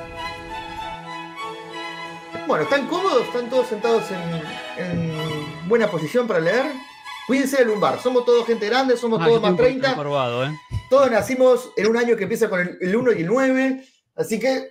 Bueno, 2.47 2.65
¿están 2.65 2.87
cómodos? 2.89 3.27
¿Están 3.27 3.49
todos 3.49 3.67
sentados 3.69 4.05
en, 4.11 4.85
en 4.85 5.69
buena 5.69 5.91
posición 5.91 6.27
para 6.27 6.41
leer? 6.41 6.67
Cuídense 7.27 7.57
del 7.59 7.69
lumbar, 7.69 8.01
somos 8.01 8.25
todos 8.27 8.47
gente 8.47 8.67
grande, 8.67 8.97
somos 8.99 9.21
Ah, 9.23 9.27
todos 9.27 9.41
más 9.41 9.53
estoy 9.53 9.67
un 9.73 9.81
30. 9.81 9.89
poco 9.89 10.01
encorvado, 10.03 10.45
¿eh? 10.45 10.51
Todos 10.91 11.11
nacimos 11.11 11.71
en 11.77 11.87
un 11.87 11.97
año 11.97 12.17
que 12.17 12.25
empieza 12.25 12.51
con 12.51 12.61
el, 12.61 12.77
el 12.81 12.95
1 12.95 13.13
y 13.13 13.21
el 13.23 13.27
9, 13.27 13.85
así 14.17 14.39
que 14.39 14.69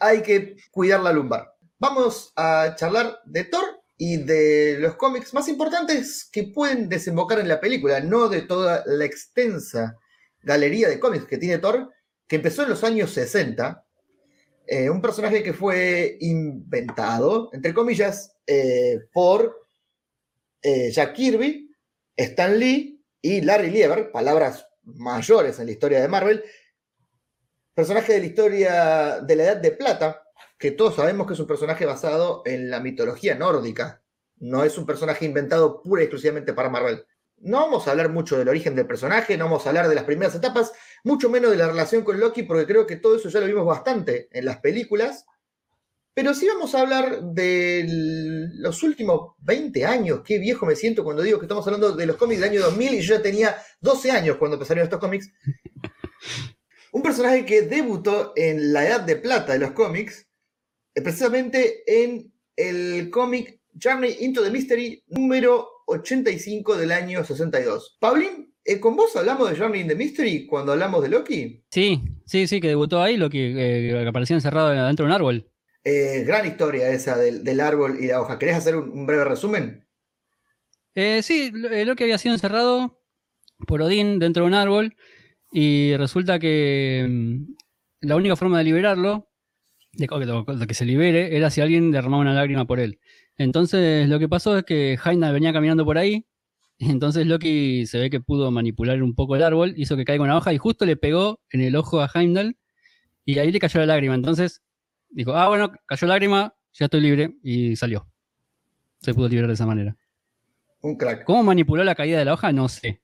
hay 0.00 0.22
que 0.22 0.56
cuidar 0.72 1.00
la 1.00 1.12
lumbar. 1.12 1.52
Vamos 1.78 2.32
a 2.34 2.74
charlar 2.76 3.20
de 3.24 3.44
Thor 3.44 3.64
y 3.96 4.16
de 4.16 4.78
los 4.80 4.96
cómics 4.96 5.32
más 5.34 5.46
importantes 5.48 6.28
que 6.32 6.44
pueden 6.44 6.88
desembocar 6.88 7.38
en 7.38 7.48
la 7.48 7.60
película, 7.60 8.00
no 8.00 8.28
de 8.28 8.42
toda 8.42 8.82
la 8.86 9.04
extensa 9.04 9.94
galería 10.42 10.88
de 10.88 10.98
cómics 10.98 11.26
que 11.26 11.38
tiene 11.38 11.58
Thor, 11.58 11.90
que 12.26 12.36
empezó 12.36 12.64
en 12.64 12.70
los 12.70 12.82
años 12.82 13.12
60. 13.12 13.83
Eh, 14.66 14.88
un 14.88 15.02
personaje 15.02 15.42
que 15.42 15.52
fue 15.52 16.16
inventado, 16.20 17.50
entre 17.52 17.74
comillas, 17.74 18.34
eh, 18.46 19.08
por 19.12 19.68
eh, 20.62 20.90
Jack 20.90 21.14
Kirby, 21.14 21.70
Stan 22.16 22.58
Lee 22.58 23.04
y 23.20 23.42
Larry 23.42 23.70
Lieber, 23.70 24.10
palabras 24.10 24.66
mayores 24.82 25.58
en 25.58 25.66
la 25.66 25.72
historia 25.72 26.00
de 26.00 26.08
Marvel. 26.08 26.44
Personaje 27.74 28.14
de 28.14 28.20
la 28.20 28.26
historia 28.26 29.20
de 29.20 29.36
la 29.36 29.42
Edad 29.44 29.56
de 29.58 29.72
Plata, 29.72 30.22
que 30.58 30.70
todos 30.70 30.96
sabemos 30.96 31.26
que 31.26 31.34
es 31.34 31.40
un 31.40 31.46
personaje 31.46 31.84
basado 31.84 32.42
en 32.46 32.70
la 32.70 32.80
mitología 32.80 33.34
nórdica. 33.34 34.02
No 34.36 34.64
es 34.64 34.78
un 34.78 34.86
personaje 34.86 35.26
inventado 35.26 35.82
pura 35.82 36.02
y 36.02 36.04
exclusivamente 36.04 36.54
para 36.54 36.70
Marvel. 36.70 37.04
No 37.44 37.58
vamos 37.58 37.86
a 37.86 37.90
hablar 37.90 38.08
mucho 38.08 38.38
del 38.38 38.48
origen 38.48 38.74
del 38.74 38.86
personaje, 38.86 39.36
no 39.36 39.44
vamos 39.44 39.66
a 39.66 39.68
hablar 39.68 39.86
de 39.86 39.94
las 39.94 40.04
primeras 40.04 40.34
etapas, 40.34 40.72
mucho 41.04 41.28
menos 41.28 41.50
de 41.50 41.58
la 41.58 41.68
relación 41.68 42.02
con 42.02 42.18
Loki, 42.18 42.42
porque 42.44 42.66
creo 42.66 42.86
que 42.86 42.96
todo 42.96 43.16
eso 43.16 43.28
ya 43.28 43.38
lo 43.38 43.46
vimos 43.46 43.66
bastante 43.66 44.28
en 44.32 44.46
las 44.46 44.60
películas. 44.60 45.26
Pero 46.14 46.32
sí 46.32 46.46
vamos 46.48 46.74
a 46.74 46.80
hablar 46.80 47.22
de 47.22 47.84
los 48.54 48.82
últimos 48.82 49.32
20 49.40 49.84
años. 49.84 50.22
Qué 50.24 50.38
viejo 50.38 50.64
me 50.64 50.74
siento 50.74 51.04
cuando 51.04 51.22
digo 51.22 51.38
que 51.38 51.44
estamos 51.44 51.66
hablando 51.66 51.92
de 51.92 52.06
los 52.06 52.16
cómics 52.16 52.40
del 52.40 52.50
año 52.50 52.62
2000 52.62 52.94
y 52.94 53.00
yo 53.02 53.16
ya 53.16 53.22
tenía 53.22 53.56
12 53.80 54.10
años 54.10 54.36
cuando 54.38 54.54
empezaron 54.54 54.84
estos 54.84 55.00
cómics. 55.00 55.30
Un 56.92 57.02
personaje 57.02 57.44
que 57.44 57.62
debutó 57.62 58.32
en 58.36 58.72
la 58.72 58.86
edad 58.86 59.00
de 59.00 59.16
plata 59.16 59.52
de 59.52 59.58
los 59.58 59.72
cómics, 59.72 60.28
eh, 60.94 61.02
precisamente 61.02 61.82
en 61.86 62.32
el 62.56 63.10
cómic 63.10 63.60
Journey 63.78 64.16
into 64.20 64.42
the 64.42 64.50
Mystery 64.50 65.04
número 65.08 65.73
85 65.86 66.76
del 66.76 66.92
año 66.92 67.24
62. 67.24 67.96
Pablín, 68.00 68.54
eh, 68.64 68.80
¿con 68.80 68.96
vos 68.96 69.14
hablamos 69.16 69.50
de 69.50 69.56
Journey 69.56 69.82
in 69.82 69.88
the 69.88 69.94
Mystery 69.94 70.46
cuando 70.46 70.72
hablamos 70.72 71.02
de 71.02 71.08
Loki? 71.08 71.64
Sí, 71.70 72.00
sí, 72.24 72.46
sí, 72.46 72.60
que 72.60 72.68
debutó 72.68 73.02
ahí, 73.02 73.16
lo 73.16 73.30
que, 73.30 73.50
eh, 73.50 74.02
que 74.02 74.08
aparecía 74.08 74.36
encerrado 74.36 74.70
dentro 74.70 75.04
de 75.04 75.10
un 75.10 75.14
árbol. 75.14 75.50
Eh, 75.84 76.24
gran 76.26 76.46
historia 76.46 76.88
esa 76.90 77.16
del, 77.18 77.44
del 77.44 77.60
árbol 77.60 77.98
y 78.00 78.06
la 78.06 78.20
hoja. 78.20 78.38
¿Querés 78.38 78.56
hacer 78.56 78.76
un, 78.76 78.90
un 78.90 79.06
breve 79.06 79.24
resumen? 79.24 79.86
Eh, 80.94 81.22
sí, 81.22 81.50
lo, 81.52 81.68
Loki 81.84 82.04
había 82.04 82.18
sido 82.18 82.34
encerrado 82.34 83.00
por 83.66 83.82
Odín 83.82 84.18
dentro 84.18 84.44
de 84.44 84.48
un 84.48 84.54
árbol 84.54 84.96
y 85.52 85.96
resulta 85.96 86.38
que 86.38 87.06
mm, 87.08 87.54
la 88.00 88.16
única 88.16 88.36
forma 88.36 88.58
de 88.58 88.64
liberarlo, 88.64 89.28
de 89.92 90.66
que 90.66 90.74
se 90.74 90.84
libere, 90.84 91.36
era 91.36 91.50
si 91.50 91.60
alguien 91.60 91.90
derramaba 91.90 92.22
una 92.22 92.34
lágrima 92.34 92.64
por 92.66 92.80
él. 92.80 92.98
Entonces 93.36 94.08
lo 94.08 94.18
que 94.18 94.28
pasó 94.28 94.58
es 94.58 94.64
que 94.64 94.98
Heimdall 95.04 95.32
venía 95.32 95.52
caminando 95.52 95.84
por 95.84 95.98
ahí, 95.98 96.26
y 96.78 96.90
entonces 96.90 97.26
Loki 97.26 97.86
se 97.86 97.98
ve 97.98 98.10
que 98.10 98.20
pudo 98.20 98.50
manipular 98.50 99.02
un 99.02 99.14
poco 99.14 99.36
el 99.36 99.42
árbol, 99.42 99.74
hizo 99.76 99.96
que 99.96 100.04
caiga 100.04 100.24
una 100.24 100.36
hoja 100.36 100.52
y 100.52 100.58
justo 100.58 100.84
le 100.86 100.96
pegó 100.96 101.40
en 101.50 101.60
el 101.60 101.76
ojo 101.76 102.00
a 102.00 102.10
Heimdall 102.12 102.56
y 103.24 103.38
ahí 103.38 103.52
le 103.52 103.60
cayó 103.60 103.80
la 103.80 103.86
lágrima. 103.86 104.14
Entonces 104.14 104.62
dijo, 105.08 105.34
ah, 105.34 105.48
bueno, 105.48 105.72
cayó 105.86 106.06
lágrima, 106.06 106.54
ya 106.72 106.86
estoy 106.86 107.00
libre 107.00 107.36
y 107.42 107.76
salió. 107.76 108.08
Se 109.00 109.14
pudo 109.14 109.28
liberar 109.28 109.48
de 109.48 109.54
esa 109.54 109.66
manera. 109.66 109.96
Un 110.80 110.96
crack. 110.96 111.24
¿Cómo 111.24 111.42
manipuló 111.42 111.84
la 111.84 111.94
caída 111.94 112.18
de 112.18 112.24
la 112.24 112.34
hoja? 112.34 112.52
No 112.52 112.68
sé. 112.68 113.00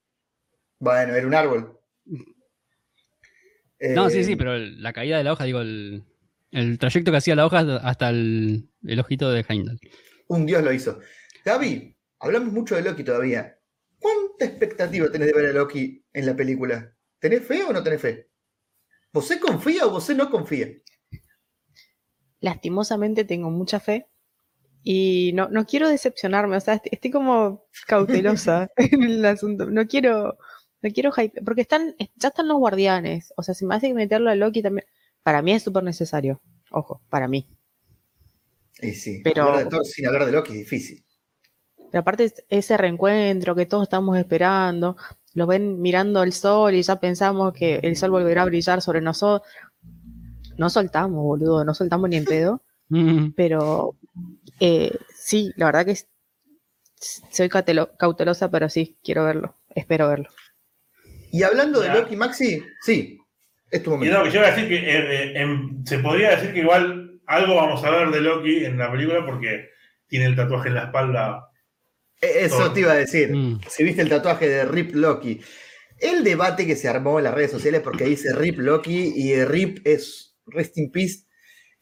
Bueno, 0.78 1.14
era 1.14 1.26
un 1.26 1.34
árbol. 1.34 1.78
No, 3.80 4.08
Eh, 4.08 4.10
sí, 4.10 4.24
sí, 4.24 4.36
pero 4.36 4.58
la 4.58 4.92
caída 4.92 5.16
de 5.18 5.24
la 5.24 5.32
hoja, 5.32 5.44
digo, 5.44 5.60
el, 5.60 6.04
el 6.50 6.78
trayecto 6.78 7.10
que 7.10 7.16
hacía 7.16 7.36
la 7.36 7.46
hoja 7.46 7.60
hasta 7.82 8.10
el, 8.10 8.68
el 8.84 9.00
ojito 9.00 9.30
de 9.30 9.44
Heimdall. 9.48 9.78
Un 10.30 10.46
dios 10.46 10.62
lo 10.62 10.72
hizo. 10.72 11.00
Gaby, 11.44 11.96
hablamos 12.20 12.52
mucho 12.52 12.76
de 12.76 12.82
Loki 12.82 13.02
todavía. 13.02 13.58
¿Cuánta 13.98 14.44
expectativa 14.44 15.10
tenés 15.10 15.26
de 15.28 15.34
ver 15.34 15.46
a 15.50 15.52
Loki 15.52 16.04
en 16.12 16.24
la 16.26 16.36
película? 16.36 16.94
¿Tenés 17.18 17.44
fe 17.44 17.64
o 17.64 17.72
no 17.72 17.82
tenés 17.82 18.00
fe? 18.00 18.30
¿Vos 19.12 19.28
confía 19.42 19.86
o 19.86 19.90
vos 19.90 20.08
no 20.10 20.30
confía? 20.30 20.68
Lastimosamente 22.40 23.24
tengo 23.24 23.50
mucha 23.50 23.80
fe 23.80 24.06
y 24.82 25.32
no, 25.34 25.48
no 25.48 25.66
quiero 25.66 25.88
decepcionarme, 25.88 26.56
o 26.56 26.60
sea, 26.60 26.74
est- 26.74 26.86
estoy 26.92 27.10
como 27.10 27.66
cautelosa 27.88 28.70
en 28.76 29.02
el 29.02 29.24
asunto. 29.24 29.66
No 29.68 29.86
quiero, 29.88 30.38
no 30.80 30.90
quiero 30.94 31.12
hype, 31.12 31.42
porque 31.42 31.62
están, 31.62 31.96
ya 32.14 32.28
están 32.28 32.48
los 32.48 32.58
guardianes, 32.58 33.34
o 33.36 33.42
sea, 33.42 33.54
si 33.54 33.66
me 33.66 33.74
hace 33.74 33.92
meterlo 33.92 34.30
a 34.30 34.36
Loki 34.36 34.62
también, 34.62 34.86
para 35.24 35.42
mí 35.42 35.52
es 35.52 35.64
súper 35.64 35.82
necesario, 35.82 36.40
ojo, 36.70 37.02
para 37.10 37.28
mí. 37.28 37.48
Y 38.82 38.92
sí, 38.94 39.20
Pero- 39.24 39.44
hablar 39.44 39.64
de 39.64 39.70
Thor 39.70 39.84
sin 39.84 40.06
hablar 40.06 40.26
de 40.26 40.32
Loki 40.32 40.52
es 40.52 40.58
difícil. 40.58 41.04
Pero 41.90 42.00
aparte 42.00 42.24
es- 42.24 42.44
ese 42.48 42.76
reencuentro 42.76 43.54
que 43.54 43.66
todos 43.66 43.82
estamos 43.84 44.16
esperando, 44.18 44.96
los 45.34 45.46
ven 45.48 45.80
mirando 45.80 46.22
el 46.22 46.32
sol 46.32 46.74
y 46.74 46.82
ya 46.82 46.96
pensamos 47.00 47.52
que 47.52 47.76
el 47.82 47.96
sol 47.96 48.10
volverá 48.10 48.42
a 48.42 48.46
brillar 48.46 48.80
sobre 48.82 49.00
nosotros. 49.00 49.48
No 50.56 50.68
soltamos, 50.70 51.22
boludo, 51.22 51.64
no 51.64 51.74
soltamos 51.74 52.08
ni 52.10 52.16
en 52.16 52.24
pedo. 52.36 52.62
Mm, 52.88 53.30
Pero 53.36 53.96
eh, 54.60 54.96
sí, 55.14 55.52
la 55.56 55.66
verdad 55.66 55.84
que 55.86 55.92
es- 55.92 56.08
soy 57.30 57.48
cautelo- 57.48 57.96
cautelosa, 57.96 58.50
pero 58.50 58.68
sí, 58.68 58.98
quiero 59.02 59.24
verlo, 59.24 59.56
espero 59.74 60.08
verlo. 60.08 60.28
Y 61.32 61.42
hablando 61.44 61.80
de. 61.80 61.88
Loki, 61.88 62.16
Maxi, 62.16 62.62
sí, 62.82 63.18
es 63.70 63.82
tu 63.82 63.90
momento. 63.90 64.18
no, 64.18 64.24
que 64.24 64.30
yo 64.32 64.40
iba 64.40 64.48
a 64.48 64.50
decir 64.50 64.68
que 64.68 64.76
eh, 64.76 64.98
eh, 65.32 65.40
em, 65.40 65.84
se 65.86 65.98
podría 66.00 66.30
decir 66.30 66.52
que 66.52 66.60
igual 66.60 67.09
algo 67.30 67.54
vamos 67.56 67.82
a 67.84 67.90
ver 67.90 68.10
de 68.10 68.20
Loki 68.20 68.64
en 68.64 68.76
la 68.78 68.90
película 68.90 69.24
porque 69.24 69.70
tiene 70.08 70.26
el 70.26 70.36
tatuaje 70.36 70.68
en 70.68 70.74
la 70.74 70.84
espalda. 70.84 71.46
Eh, 72.20 72.40
Eso 72.44 72.72
te 72.72 72.80
iba 72.80 72.92
a 72.92 72.96
decir. 72.96 73.34
mm. 73.34 73.60
Si 73.68 73.84
viste 73.84 74.02
el 74.02 74.08
tatuaje 74.08 74.48
de 74.48 74.64
Rip 74.64 74.94
Loki. 74.94 75.40
El 75.98 76.24
debate 76.24 76.66
que 76.66 76.76
se 76.76 76.88
armó 76.88 77.18
en 77.18 77.24
las 77.24 77.34
redes 77.34 77.50
sociales 77.50 77.80
porque 77.82 78.04
dice 78.04 78.34
Rip 78.34 78.58
Loki 78.58 79.12
y 79.14 79.44
Rip 79.44 79.86
es 79.86 80.36
Rest 80.46 80.76
in 80.78 80.90
Peace, 80.90 81.26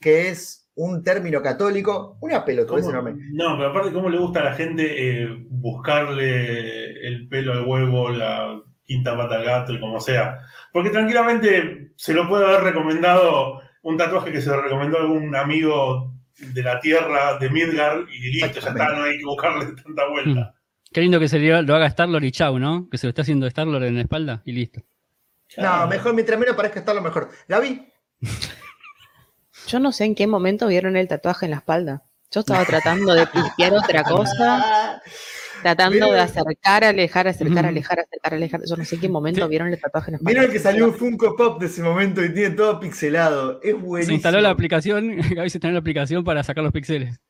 que 0.01 0.29
es 0.29 0.69
un 0.75 1.03
término 1.03 1.41
católico, 1.43 2.19
una 2.21 2.45
pelotudez 2.45 2.85
¿Cómo- 2.85 2.99
enorme. 2.99 3.21
No, 3.33 3.57
pero 3.57 3.71
aparte, 3.71 3.93
¿cómo 3.93 4.09
le 4.11 4.19
gusta 4.19 4.41
a 4.41 4.45
la 4.45 4.55
gente 4.55 5.23
eh, 5.23 5.29
buscarle 5.49 7.07
el 7.07 7.29
pelo 7.29 7.53
al 7.53 7.65
huevo, 7.67 8.11
la 8.11 8.61
quinta 8.85 9.17
pata 9.17 9.37
al 9.37 9.45
gato 9.45 9.73
y 9.73 9.81
como 9.81 10.01
sea? 10.01 10.39
Porque 10.73 10.91
tranquilamente 10.91 11.93
se 11.97 12.15
lo 12.15 12.29
puede 12.29 12.45
haber 12.47 12.63
recomendado 12.63 13.61
un 13.83 13.97
tatuaje 13.97 14.33
que 14.33 14.41
se 14.41 14.51
lo 14.51 14.63
recomendó 14.63 14.99
algún 14.99 15.35
amigo 15.35 16.13
de 16.39 16.63
la 16.63 16.81
tierra 16.81 17.39
de 17.39 17.51
Midgar 17.51 18.05
y 18.11 18.31
listo, 18.31 18.61
ya 18.61 18.69
está, 18.69 18.91
no 18.91 19.03
hay 19.03 19.19
que 19.19 19.25
buscarle 19.25 19.67
tanta 19.85 20.09
vuelta. 20.09 20.55
Qué 20.93 21.01
lindo 21.01 21.21
que 21.21 21.29
se 21.29 21.39
lo 21.39 21.75
haga 21.75 21.87
Star-Lord 21.87 22.25
y 22.25 22.33
chau, 22.33 22.59
¿no? 22.59 22.89
Que 22.91 22.97
se 22.97 23.07
lo 23.07 23.11
está 23.11 23.23
haciendo 23.23 23.47
Star-Lord 23.47 23.85
en 23.85 23.97
la 23.97 24.03
espalda 24.03 24.43
y 24.45 24.53
listo. 24.53 24.83
No, 25.57 25.87
mejor, 25.87 26.15
mientras 26.15 26.39
menos 26.39 26.57
parezca 26.57 26.81
estar 26.81 26.95
lo 26.95 27.03
mejor. 27.03 27.31
Gaby, 27.49 27.89
Yo 29.67 29.81
no 29.81 29.93
sé 29.93 30.05
en 30.05 30.15
qué 30.15 30.27
momento 30.27 30.67
vieron 30.67 30.97
el 30.97 31.09
tatuaje 31.09 31.47
en 31.47 31.51
la 31.51 31.59
espalda. 31.59 32.03
Yo 32.31 32.41
estaba 32.41 32.65
tratando 32.65 33.15
de 33.15 33.27
limpiar 33.33 33.75
otra 33.75 34.05
cosa, 34.05 35.03
tratando 35.63 36.13
de 36.13 36.21
acercar, 36.21 36.85
alejar, 36.85 37.29
acercar, 37.29 37.67
alejar, 37.67 38.01
acercar, 38.01 38.35
alejar. 38.35 38.61
Yo 38.69 38.77
no 38.77 38.85
sé 38.85 38.95
en 38.97 39.01
qué 39.01 39.09
momento 39.09 39.43
Sí. 39.45 39.49
vieron 39.51 39.69
el 39.69 39.81
tatuaje 39.81 40.13
en. 40.13 40.19
Vieron 40.23 40.51
que 40.51 40.59
salió 40.59 40.87
un 40.87 40.95
Funko 40.95 41.37
Pop 41.37 41.61
de 41.61 41.67
ese 41.67 41.83
momento 41.83 42.25
y 42.25 42.33
tiene 42.33 42.55
todo 42.55 42.79
pixelado. 42.81 43.61
Es 43.63 43.75
buenísimo. 43.75 44.07
Se 44.11 44.15
instaló 44.15 44.41
la 44.41 44.51
aplicación, 44.51 45.17
Gaby 45.35 45.51
se 45.51 45.59
instaló 45.59 45.73
la 45.75 45.81
aplicación 45.81 46.25
para 46.25 46.43
sacar 46.43 46.65
los 46.65 46.73
píxeles. 46.73 47.19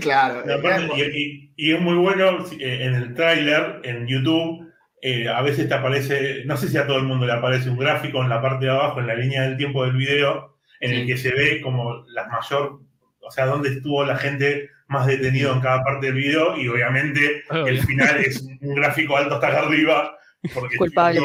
Claro. 0.00 0.42
Y, 0.46 0.52
aparte- 0.52 0.90
y- 0.98 1.02
y- 1.02 1.52
y 1.56 1.72
es 1.74 1.80
muy 1.80 1.94
bueno 1.96 2.44
eh, 2.60 2.84
en 2.84 2.94
el 2.94 3.14
tráiler, 3.14 3.80
en 3.84 4.06
YouTube, 4.06 4.70
eh, 5.00 5.28
a 5.28 5.40
veces 5.40 5.66
te 5.66 5.72
aparece, 5.74 6.42
no 6.44 6.58
sé 6.58 6.68
si 6.68 6.76
a 6.76 6.86
todo 6.86 6.98
el 6.98 7.04
mundo 7.04 7.24
le 7.24 7.32
aparece 7.32 7.70
un 7.70 7.78
gráfico 7.78 8.22
en 8.22 8.28
la 8.28 8.42
parte 8.42 8.66
de 8.66 8.70
abajo, 8.72 9.00
en 9.00 9.06
la 9.06 9.14
línea 9.14 9.42
del 9.44 9.56
tiempo 9.56 9.84
del 9.84 9.96
video, 9.96 10.58
en 10.80 10.92
el 10.92 11.06
que 11.06 11.16
se 11.16 11.30
ve 11.30 11.62
como 11.62 12.04
la 12.08 12.28
mayor, 12.28 12.82
o 13.20 13.30
sea, 13.30 13.46
dónde 13.46 13.70
estuvo 13.70 14.04
la 14.04 14.16
gente 14.16 14.68
más 14.88 15.06
detenido 15.06 15.52
en 15.52 15.60
cada 15.60 15.82
parte 15.84 16.06
del 16.06 16.14
video, 16.16 16.56
y 16.56 16.66
obviamente 16.68 17.42
Obvio. 17.50 17.66
el 17.68 17.82
final 17.82 18.16
es 18.24 18.40
un 18.42 18.74
gráfico 18.74 19.16
alto 19.16 19.34
hasta 19.34 19.46
acá 19.48 19.60
arriba, 19.60 20.16
porque 20.54 20.76
Culpable. 20.78 21.20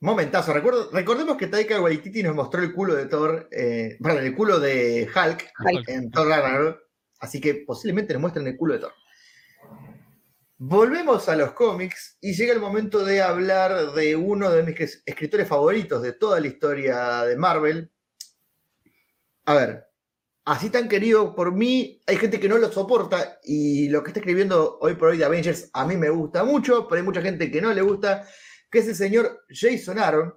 Momentazo. 0.00 0.52
Recuerdo- 0.54 0.90
recordemos 0.92 1.36
que 1.36 1.46
Taika 1.46 1.80
Waititi 1.80 2.22
nos 2.22 2.34
mostró 2.34 2.62
el 2.62 2.72
culo 2.72 2.94
de 2.94 3.06
Thor, 3.06 3.48
eh, 3.52 3.96
perdón, 4.02 4.24
el 4.24 4.34
culo 4.34 4.58
de 4.58 5.08
Hulk 5.14 5.52
Hulk. 5.58 5.88
en 5.88 6.10
Thor 6.10 6.26
Ragnarok. 6.28 6.80
Así 7.20 7.38
que 7.40 7.54
posiblemente 7.66 8.14
nos 8.14 8.22
muestren 8.22 8.46
el 8.46 8.56
culo 8.56 8.74
de 8.74 8.80
Thor. 8.80 8.92
Volvemos 10.56 11.28
a 11.28 11.36
los 11.36 11.52
cómics 11.52 12.16
y 12.20 12.32
llega 12.34 12.52
el 12.54 12.60
momento 12.60 13.04
de 13.04 13.20
hablar 13.22 13.92
de 13.92 14.16
uno 14.16 14.50
de 14.50 14.62
mis 14.62 14.80
es- 14.80 15.02
escritores 15.06 15.46
favoritos 15.46 16.02
de 16.02 16.12
toda 16.14 16.40
la 16.40 16.46
historia 16.46 17.22
de 17.24 17.36
Marvel. 17.36 17.90
A 19.46 19.54
ver, 19.54 19.84
así 20.50 20.68
tan 20.70 20.88
querido 20.88 21.34
por 21.34 21.52
mí, 21.52 22.00
hay 22.06 22.16
gente 22.16 22.40
que 22.40 22.48
no 22.48 22.58
lo 22.58 22.72
soporta 22.72 23.38
y 23.44 23.88
lo 23.88 24.02
que 24.02 24.08
está 24.10 24.20
escribiendo 24.20 24.78
hoy 24.80 24.94
por 24.94 25.10
hoy 25.10 25.18
de 25.18 25.24
Avengers 25.24 25.70
a 25.72 25.86
mí 25.86 25.96
me 25.96 26.10
gusta 26.10 26.42
mucho, 26.44 26.88
pero 26.88 27.00
hay 27.00 27.04
mucha 27.06 27.22
gente 27.22 27.50
que 27.50 27.60
no 27.62 27.72
le 27.72 27.82
gusta, 27.82 28.26
que 28.70 28.80
es 28.80 28.88
el 28.88 28.96
señor 28.96 29.44
Jason 29.48 29.98
Aaron, 29.98 30.34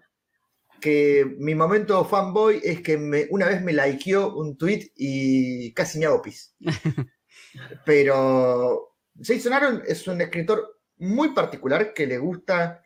que 0.81 1.25
mi 1.39 1.55
momento 1.55 2.05
fanboy 2.05 2.61
es 2.63 2.81
que 2.81 2.97
me- 2.97 3.27
una 3.31 3.47
vez 3.47 3.61
me 3.63 3.73
likeó 3.73 4.35
un 4.35 4.57
tweet 4.57 4.91
y 4.95 5.73
casi 5.73 5.99
me 5.99 6.05
hago 6.07 6.21
pis. 6.21 6.55
Pero 7.85 8.95
Jason 9.21 9.53
Aaron 9.53 9.83
es 9.87 10.07
un 10.07 10.21
escritor 10.21 10.79
muy 10.97 11.29
particular 11.29 11.93
que 11.93 12.07
le 12.07 12.17
gusta 12.17 12.81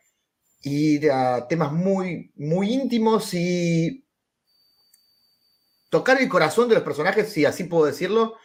ir 0.62 1.10
a 1.10 1.46
temas 1.48 1.72
muy, 1.72 2.32
muy 2.36 2.72
íntimos 2.72 3.34
y 3.34 4.04
tocar 5.88 6.20
el 6.20 6.28
corazón 6.28 6.68
de 6.68 6.74
los 6.74 6.84
personajes, 6.84 7.30
si 7.30 7.44
así 7.44 7.64
puedo 7.64 7.86
decirlo, 7.86 8.36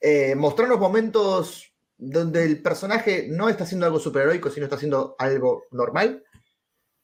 eh, 0.00 0.34
mostrarnos 0.34 0.78
momentos 0.78 1.72
donde 1.98 2.44
el 2.44 2.62
personaje 2.62 3.26
no 3.30 3.48
está 3.48 3.64
haciendo 3.64 3.86
algo 3.86 3.98
superheroico, 3.98 4.50
sino 4.50 4.64
está 4.64 4.76
haciendo 4.76 5.16
algo 5.18 5.64
normal, 5.70 6.22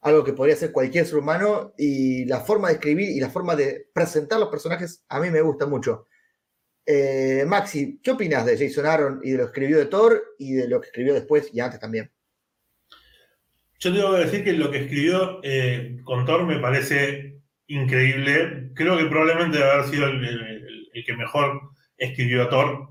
algo 0.03 0.25
que 0.25 0.35
podría 0.35 0.57
ser 0.57 0.73
cualquier 0.73 1.07
ser 1.07 1.19
humano, 1.19 1.73
y 1.79 2.27
la 2.27 2.41
forma 2.41 2.69
de 2.69 2.75
escribir 2.75 3.11
y 3.11 3.21
la 3.21 3.31
forma 3.31 3.57
de 3.57 3.89
presentar 3.93 4.39
los 4.39 4.49
personajes 4.49 5.05
a 5.09 5.21
mí 5.21 5.31
me 5.31 5.41
gusta 5.41 5.67
mucho. 5.67 6.07
Eh, 6.85 7.45
Maxi, 7.47 8.01
¿qué 8.03 8.11
opinas 8.11 8.45
de 8.45 8.59
Jason 8.59 8.87
Aaron 8.87 9.21
y 9.23 9.31
de 9.31 9.39
lo 9.39 9.45
que 9.45 9.51
escribió 9.51 9.79
de 9.79 9.87
Thor 9.87 10.23
y 10.39 10.53
de 10.55 10.69
lo 10.69 10.81
que 10.81 10.89
escribió 10.89 11.15
después 11.15 11.49
y 11.53 11.61
antes 11.61 11.81
también? 11.81 12.11
Yo 13.79 13.93
tengo 13.93 14.13
que 14.15 14.25
decir 14.25 14.45
que 14.45 14.53
lo 14.53 14.71
que 14.71 14.85
escribió 14.85 15.41
eh, 15.43 15.97
con 16.05 16.27
Thor 16.27 16.45
me 16.45 16.59
parece 16.59 17.32
increíble. 17.77 18.71
Creo 18.75 18.97
que 18.99 19.07
probablemente 19.07 19.59
debe 19.59 19.71
haber 19.71 19.87
sido 19.87 20.07
el, 20.07 20.25
el- 20.25 20.91
el 20.95 21.05
que 21.05 21.17
mejor 21.17 21.71
escribió 21.97 22.43
a 22.43 22.49
Thor. 22.51 22.89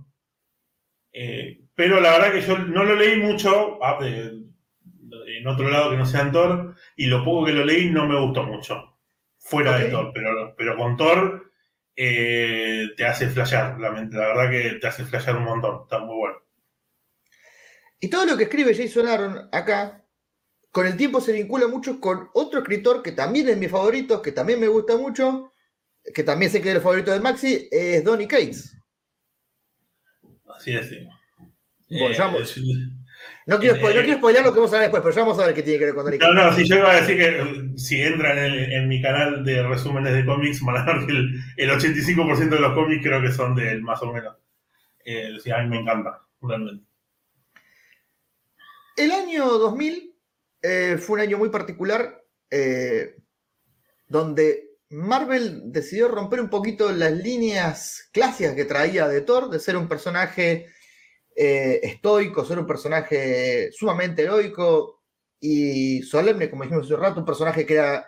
Eh, 1.13 1.62
pero 1.76 2.00
la 2.00 2.12
verdad 2.13 2.32
que 2.32 2.41
yo 2.41 2.58
no 2.58 2.84
lo 2.84 2.96
leí 2.96 3.17
mucho 3.17 3.84
ah, 3.84 4.00
en 4.02 5.48
otro 5.48 5.70
lado 5.70 5.91
que 5.91 5.98
no 5.98 6.06
sea 6.06 6.22
en 6.22 6.32
Thor, 6.32 6.76
y 6.96 7.08
lo 7.08 7.24
poco 7.24 7.46
que 7.46 7.54
lo 7.54 7.65
leí 7.65 7.89
no 7.89 8.08
me 8.08 8.20
gustó 8.20 8.44
mucho. 8.44 8.98
Fuera 9.38 9.78
de. 9.78 9.89
Thor, 9.89 10.12
pero, 10.13 10.56
pero 10.58 10.78
con 10.78 10.98
Thor 10.98 11.52
eh, 11.96 12.88
te 12.96 13.06
hace 13.06 13.28
flashear, 13.30 13.80
la, 13.80 13.89
la 13.91 14.28
verdad 14.34 14.50
que 14.50 14.70
te 14.80 14.88
hace 14.88 15.04
flashear 15.06 15.38
un 15.38 15.44
montón. 15.46 15.82
Está 15.84 16.00
muy 16.00 16.15
bueno. 16.15 16.38
Y 18.00 18.10
todo 18.10 18.26
lo 18.26 18.38
que 18.38 18.44
escribe 18.44 18.76
Jason 18.76 19.08
Aaron 19.08 19.50
acá, 19.52 20.01
con 20.72 20.88
el 20.88 20.96
tiempo 20.98 21.20
se 21.22 21.34
vincula 21.34 21.68
mucho 21.68 22.00
con 22.00 22.30
otro 22.34 22.60
escritor 22.60 23.04
que 23.04 23.12
también 23.12 23.50
es 23.50 23.58
mi 23.58 23.68
favorito, 23.68 24.22
que 24.22 24.32
también 24.32 24.60
me 24.60 24.68
gusta 24.68 24.98
mucho, 24.98 25.52
que 26.14 26.24
también 26.24 26.52
sé 26.52 26.62
que 26.62 26.70
es 26.70 26.76
el 26.76 26.82
favorito 26.82 27.12
de 27.12 27.20
Maxi, 27.20 27.68
es 27.72 28.04
Donny 28.04 28.28
Cates. 28.28 28.78
Así 30.56 30.74
es. 30.76 30.90
sí. 30.90 31.08
Bueno, 31.90 32.10
Eh, 32.10 32.14
ya 32.18 32.26
vamos. 32.26 32.58
es- 32.58 32.64
No 33.46 33.60
quiero, 33.60 33.76
spoiler, 33.76 33.96
no 33.98 34.02
Eh, 34.02 34.06
quiero 34.06 34.18
spoilear 34.20 34.46
lo 34.46 34.54
que 34.54 34.60
vamos 34.60 34.74
a 34.74 34.78
ver 34.78 34.84
después, 34.84 35.04
pero 35.04 35.16
ya 35.16 35.22
vamos 35.22 35.40
a 35.40 35.46
ver 35.46 35.56
qué 35.56 35.64
tiene 35.64 35.80
que 35.80 35.86
ver 35.86 35.94
con 35.96 36.06
Donny 36.06 36.18
No, 36.18 36.28
Cates. 36.34 36.44
no, 36.46 36.54
si 36.56 36.68
yo 36.68 36.76
iba 36.78 36.92
a 36.92 37.02
decir 37.02 37.18
que 37.18 37.42
eh, 37.42 37.72
si 37.78 38.02
entran 38.02 38.38
en, 38.38 38.72
en 38.72 38.88
mi 38.88 39.02
canal 39.02 39.44
de 39.44 39.64
resúmenes 39.68 40.14
de 40.14 40.26
cómics, 40.26 40.62
van 40.64 40.78
a 40.78 40.94
ver 40.94 41.06
que 41.06 41.12
el, 41.12 41.40
el 41.58 41.70
85% 41.70 42.56
de 42.56 42.62
los 42.62 42.74
cómics 42.74 43.04
creo 43.04 43.22
que 43.22 43.32
son 43.32 43.56
de 43.56 43.72
él, 43.72 43.82
más 43.84 44.02
o 44.02 44.12
menos. 44.14 44.38
Eh, 45.04 45.38
sí, 45.44 45.52
a 45.52 45.58
mí 45.60 45.70
me 45.70 45.80
encanta, 45.80 46.22
realmente. 46.42 46.86
El 48.98 49.12
año 49.12 49.46
2000 49.46 50.11
eh, 50.62 50.97
fue 50.97 51.15
un 51.15 51.21
año 51.21 51.38
muy 51.38 51.50
particular 51.50 52.24
eh, 52.50 53.15
donde 54.08 54.71
Marvel 54.89 55.71
decidió 55.71 56.08
romper 56.10 56.41
un 56.41 56.50
poquito 56.50 56.91
las 56.91 57.13
líneas 57.13 58.10
clásicas 58.12 58.54
que 58.56 58.65
traía 58.65 59.08
de 59.08 59.21
Thor, 59.21 59.50
de 59.50 59.60
ser 59.60 59.78
un 59.78 59.88
personaje 59.88 60.67
eh, 61.36 61.80
estoico, 61.82 62.43
ser 62.43 62.60
un 62.60 62.67
personaje 62.67 63.71
sumamente 63.71 64.24
heroico 64.24 65.02
y 65.39 66.02
solemne, 66.04 66.50
como 66.50 66.63
dijimos 66.63 66.86
hace 66.86 66.93
un 66.93 67.02
rato, 67.02 67.19
un 67.21 67.26
personaje 67.26 67.65
que 67.65 67.76
era 67.76 68.06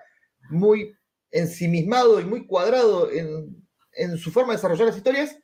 muy 0.49 0.93
ensimismado 1.31 2.19
y 2.19 2.25
muy 2.25 2.45
cuadrado 2.45 3.09
en, 3.09 3.65
en 3.93 4.17
su 4.17 4.29
forma 4.31 4.51
de 4.51 4.57
desarrollar 4.57 4.87
las 4.87 4.97
historias, 4.97 5.37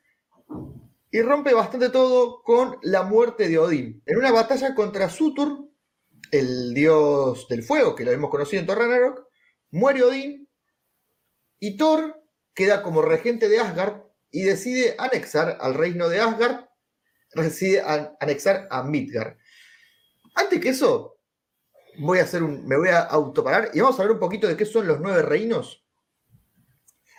y 1.11 1.21
rompe 1.21 1.53
bastante 1.53 1.89
todo 1.89 2.43
con 2.43 2.77
la 2.83 3.03
muerte 3.03 3.47
de 3.47 3.57
Odín. 3.57 4.03
En 4.05 4.17
una 4.17 4.31
batalla 4.31 4.75
contra 4.75 5.09
Sutur, 5.09 5.68
el 6.31 6.73
dios 6.73 7.47
del 7.47 7.63
fuego, 7.63 7.95
que 7.95 8.05
lo 8.05 8.11
hemos 8.11 8.29
conocido 8.29 8.59
en 8.61 8.67
Thor 8.67 8.77
Ragnarok, 8.79 9.27
muere 9.71 10.03
Odín 10.03 10.49
y 11.59 11.77
Thor 11.77 12.21
queda 12.53 12.81
como 12.83 13.01
regente 13.01 13.49
de 13.49 13.59
Asgard 13.59 14.03
y 14.31 14.43
decide 14.43 14.95
anexar 14.97 15.57
al 15.59 15.73
reino 15.73 16.09
de 16.09 16.19
Asgard, 16.19 16.65
decide 17.35 17.81
an- 17.81 18.11
anexar 18.19 18.67
a 18.69 18.83
Midgard. 18.83 19.37
Antes 20.35 20.59
que 20.59 20.69
eso, 20.69 21.17
voy 21.99 22.19
a 22.19 22.23
hacer 22.23 22.41
me 22.41 22.77
voy 22.77 22.89
a 22.89 23.01
autoparar 23.01 23.71
y 23.73 23.79
vamos 23.79 23.97
a 23.97 24.01
hablar 24.03 24.13
un 24.13 24.19
poquito 24.19 24.47
de 24.47 24.55
qué 24.55 24.65
son 24.65 24.87
los 24.87 24.99
nueve 24.99 25.21
reinos. 25.21 25.85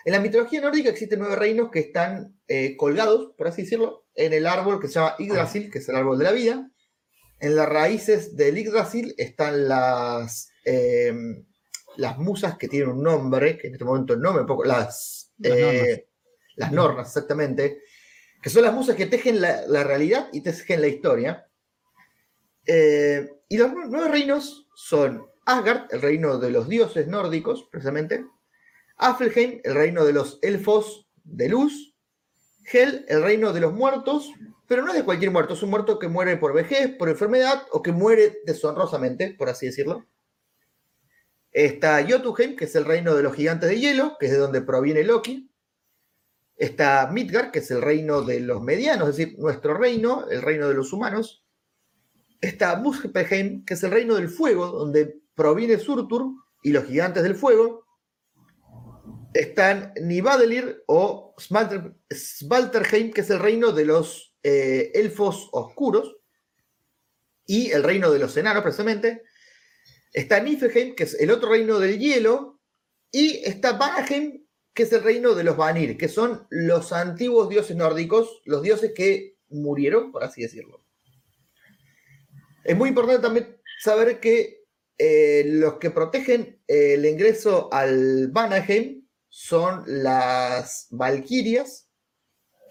En 0.03 0.13
la 0.13 0.19
mitología 0.19 0.61
nórdica 0.61 0.89
existen 0.89 1.19
nueve 1.19 1.35
reinos 1.35 1.69
que 1.69 1.79
están 1.79 2.39
eh, 2.47 2.75
colgados, 2.75 3.33
por 3.37 3.47
así 3.47 3.61
decirlo, 3.61 4.07
en 4.15 4.33
el 4.33 4.47
árbol 4.47 4.79
que 4.81 4.87
se 4.87 4.95
llama 4.95 5.15
Yggdrasil, 5.19 5.69
que 5.69 5.77
es 5.79 5.89
el 5.89 5.95
árbol 5.95 6.17
de 6.17 6.23
la 6.23 6.31
vida. 6.31 6.71
En 7.41 7.55
las 7.55 7.67
raíces 7.67 8.37
del 8.37 8.55
Yggdrasil 8.57 9.13
están 9.17 9.67
las, 9.67 10.49
eh, 10.63 11.13
las 11.97 12.17
musas 12.19 12.57
que 12.57 12.67
tienen 12.67 12.89
un 12.89 13.03
nombre, 13.03 13.57
que 13.57 13.67
en 13.67 13.73
este 13.73 13.85
momento 13.85 14.15
no 14.15 14.31
me 14.33 14.43
pongo, 14.43 14.63
las, 14.63 15.33
Las 15.39 15.51
eh, 15.57 15.61
nornas. 15.61 15.99
las 16.55 16.71
nornas, 16.71 17.07
exactamente, 17.07 17.81
que 18.41 18.49
son 18.49 18.61
las 18.63 18.73
musas 18.73 18.95
que 18.95 19.07
tejen 19.07 19.41
la, 19.41 19.65
la 19.67 19.83
realidad 19.83 20.29
y 20.31 20.41
tejen 20.41 20.81
la 20.81 20.87
historia. 20.87 21.47
Eh, 22.65 23.27
y 23.49 23.57
los 23.57 23.71
nue- 23.71 23.87
nueve 23.89 24.09
reinos 24.09 24.67
son 24.75 25.25
Asgard, 25.45 25.87
el 25.91 26.01
reino 26.01 26.37
de 26.37 26.51
los 26.51 26.69
dioses 26.69 27.07
nórdicos, 27.07 27.67
precisamente. 27.71 28.23
Afelheim, 28.97 29.61
el 29.63 29.73
reino 29.73 30.05
de 30.05 30.13
los 30.13 30.37
elfos 30.43 31.09
de 31.23 31.49
luz. 31.49 31.95
Hel, 32.71 33.03
el 33.09 33.23
reino 33.23 33.51
de 33.51 33.59
los 33.61 33.73
muertos, 33.73 34.29
pero 34.71 34.83
no 34.83 34.91
es 34.91 34.95
de 34.99 35.03
cualquier 35.03 35.31
muerto, 35.31 35.53
es 35.53 35.63
un 35.63 35.69
muerto 35.69 35.99
que 35.99 36.07
muere 36.07 36.37
por 36.37 36.53
vejez, 36.53 36.95
por 36.95 37.09
enfermedad 37.09 37.67
o 37.73 37.81
que 37.81 37.91
muere 37.91 38.39
deshonrosamente, 38.45 39.35
por 39.37 39.49
así 39.49 39.65
decirlo. 39.65 40.07
Está 41.51 42.01
Jotunheim, 42.09 42.55
que 42.55 42.63
es 42.63 42.75
el 42.77 42.85
reino 42.85 43.13
de 43.13 43.21
los 43.21 43.33
gigantes 43.33 43.67
de 43.67 43.77
hielo, 43.77 44.15
que 44.17 44.27
es 44.27 44.31
de 44.31 44.37
donde 44.37 44.61
proviene 44.61 45.03
Loki. 45.03 45.51
Está 46.55 47.05
Midgard, 47.11 47.51
que 47.51 47.59
es 47.59 47.69
el 47.69 47.81
reino 47.81 48.21
de 48.21 48.39
los 48.39 48.61
medianos, 48.61 49.09
es 49.09 49.17
decir, 49.17 49.37
nuestro 49.39 49.73
reino, 49.73 50.29
el 50.29 50.41
reino 50.41 50.69
de 50.69 50.75
los 50.75 50.93
humanos. 50.93 51.45
Está 52.39 52.77
Muspelheim, 52.77 53.65
que 53.65 53.73
es 53.73 53.83
el 53.83 53.91
reino 53.91 54.15
del 54.15 54.29
fuego, 54.29 54.67
donde 54.67 55.19
proviene 55.35 55.79
Surtur 55.79 56.31
y 56.63 56.71
los 56.71 56.85
gigantes 56.85 57.23
del 57.23 57.35
fuego. 57.35 57.83
Están 59.33 59.91
Nivadelir 60.01 60.81
o 60.87 61.35
Svalterheim, 62.09 63.11
que 63.11 63.19
es 63.19 63.29
el 63.31 63.39
reino 63.39 63.73
de 63.73 63.83
los 63.83 64.30
eh, 64.43 64.91
elfos 64.93 65.49
oscuros. 65.51 66.17
y 67.45 67.71
el 67.71 67.83
reino 67.83 68.11
de 68.11 68.19
los 68.19 68.37
enanos, 68.37 68.63
precisamente. 68.63 69.23
Está 70.13 70.39
Niflheim, 70.39 70.95
que 70.95 71.03
es 71.03 71.19
el 71.19 71.31
otro 71.31 71.49
reino 71.49 71.79
del 71.79 71.99
hielo, 71.99 72.61
y 73.11 73.41
está 73.43 73.73
Vanaheim, 73.73 74.45
que 74.73 74.83
es 74.83 74.93
el 74.93 75.03
reino 75.03 75.33
de 75.33 75.43
los 75.43 75.57
Vanir, 75.57 75.97
que 75.97 76.07
son 76.07 76.47
los 76.49 76.93
antiguos 76.93 77.49
dioses 77.49 77.75
nórdicos, 77.75 78.41
los 78.45 78.61
dioses 78.61 78.93
que 78.95 79.37
murieron, 79.49 80.11
por 80.11 80.23
así 80.23 80.41
decirlo. 80.41 80.85
Es 82.63 82.77
muy 82.77 82.89
importante 82.89 83.21
también 83.21 83.57
saber 83.79 84.19
que 84.19 84.63
eh, 84.97 85.43
los 85.45 85.75
que 85.75 85.89
protegen 85.89 86.61
el 86.67 87.05
ingreso 87.05 87.69
al 87.73 88.29
Vanaheim 88.29 89.07
son 89.29 89.83
las 89.87 90.87
Valquirias, 90.91 91.89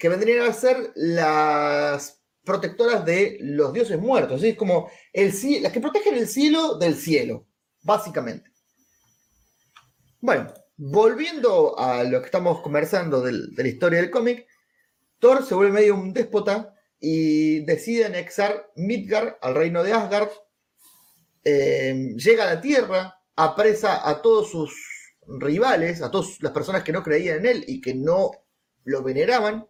que 0.01 0.09
vendrían 0.09 0.49
a 0.49 0.53
ser 0.53 0.93
las 0.97 2.23
protectoras 2.43 3.05
de 3.05 3.37
los 3.43 3.73
dioses 3.73 4.01
muertos, 4.01 4.43
es 4.43 4.57
como 4.57 4.91
el, 5.13 5.33
las 5.63 5.73
que 5.73 5.81
protegen 5.81 6.17
el 6.17 6.27
cielo 6.27 6.79
del 6.79 6.97
cielo, 6.97 7.47
básicamente. 7.83 8.51
Bueno, 10.21 10.53
volviendo 10.77 11.79
a 11.79 12.03
lo 12.03 12.21
que 12.21 12.27
estamos 12.27 12.63
conversando 12.63 13.21
de 13.21 13.33
la 13.33 13.69
historia 13.69 14.01
del 14.01 14.11
cómic, 14.11 14.47
Thor 15.19 15.45
se 15.47 15.55
vuelve 15.55 15.73
medio 15.73 15.95
un 15.95 16.15
déspota 16.15 16.75
y 16.99 17.61
decide 17.67 18.07
anexar 18.07 18.71
Midgard 18.77 19.35
al 19.43 19.55
reino 19.55 19.83
de 19.83 19.93
Asgard. 19.93 20.31
Eh, 21.45 22.15
llega 22.17 22.45
a 22.45 22.55
la 22.55 22.61
Tierra, 22.63 23.21
apresa 23.37 24.09
a 24.09 24.23
todos 24.23 24.51
sus 24.51 24.73
rivales, 25.27 26.01
a 26.01 26.11
todas 26.11 26.41
las 26.41 26.53
personas 26.53 26.83
que 26.83 26.93
no 26.93 27.03
creían 27.03 27.41
en 27.41 27.47
él 27.47 27.65
y 27.67 27.83
que 27.83 27.95
no 27.95 28.31
lo 28.85 29.03
veneraban. 29.03 29.70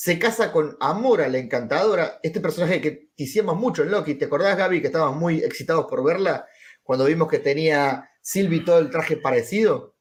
Se 0.00 0.18
casa 0.18 0.50
con 0.50 0.78
Amora, 0.80 1.28
la 1.28 1.36
encantadora, 1.36 2.20
este 2.22 2.40
personaje 2.40 2.80
que 2.80 3.10
hicimos 3.16 3.54
mucho 3.54 3.82
en 3.82 3.90
Loki. 3.90 4.14
¿Te 4.14 4.24
acordás, 4.24 4.56
Gaby, 4.56 4.80
que 4.80 4.86
estábamos 4.86 5.20
muy 5.20 5.40
excitados 5.40 5.84
por 5.90 6.02
verla 6.02 6.46
cuando 6.82 7.04
vimos 7.04 7.28
que 7.28 7.38
tenía 7.38 8.08
Sylvie 8.22 8.64
todo 8.64 8.78
el 8.78 8.88
traje 8.88 9.18
parecido? 9.18 9.94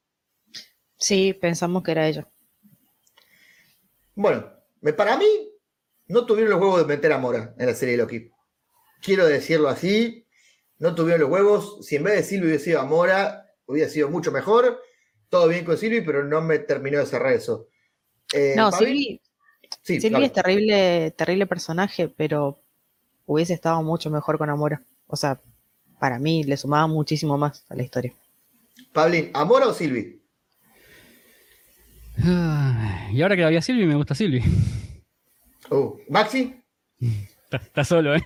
Sí, 0.96 1.34
pensamos 1.34 1.84
que 1.84 1.92
era 1.92 2.08
ella. 2.08 2.26
Bueno, 4.16 4.50
para 4.96 5.18
mí 5.18 5.52
no 6.08 6.26
tuvieron 6.26 6.52
los 6.52 6.62
huevos 6.62 6.80
de 6.80 6.96
meter 6.96 7.12
a 7.12 7.18
Mora 7.18 7.54
en 7.60 7.66
la 7.66 7.76
serie 7.76 7.98
de 7.98 8.02
Loki. 8.02 8.32
Quiero 9.02 9.26
decirlo 9.26 9.68
así, 9.68 10.26
no 10.78 10.96
tuvieron 10.96 11.24
los 11.24 11.30
huevos. 11.30 11.86
Si 11.86 11.98
en 11.98 12.04
vez 12.04 12.16
de 12.16 12.24
Silvi 12.24 12.46
hubiera 12.46 12.64
sido 12.64 12.80
a 12.80 12.86
Mora, 12.86 13.52
hubiera 13.66 13.90
sido 13.90 14.08
mucho 14.08 14.32
mejor. 14.32 14.82
Todo 15.28 15.50
bien 15.50 15.66
con 15.66 15.78
Silvi, 15.78 16.00
pero 16.00 16.24
no 16.24 16.40
me 16.40 16.60
terminó 16.60 17.00
de 17.00 17.06
cerrar 17.06 17.34
eso. 17.34 17.68
Eh, 18.34 18.54
no, 18.56 18.72
Silvi, 18.72 19.20
es 19.86 20.34
terrible, 20.34 21.12
terrible 21.12 21.46
personaje, 21.46 22.10
pero 22.10 22.60
hubiese 23.26 23.54
estado 23.54 23.82
mucho 23.84 24.10
mejor 24.10 24.38
con 24.38 24.50
Amora. 24.50 24.82
O 25.08 25.16
sea, 25.16 25.40
para 26.00 26.20
mí 26.20 26.44
le 26.44 26.58
sumaba 26.58 26.88
muchísimo 26.88 27.38
más 27.38 27.66
a 27.70 27.76
la 27.76 27.84
historia. 27.84 28.14
Pablín, 28.94 29.32
¿Amora 29.34 29.68
o 29.68 29.74
Silvi? 29.74 30.20
y 33.12 33.22
ahora 33.22 33.36
que 33.36 33.44
había 33.44 33.62
Silvi, 33.62 33.86
me 33.86 33.96
gusta 33.96 34.16
Silvi. 34.16 34.42
Uh, 35.70 35.98
¿Maxi? 36.10 36.56
Está, 37.52 37.84
solo, 37.84 38.16
¿eh? 38.16 38.24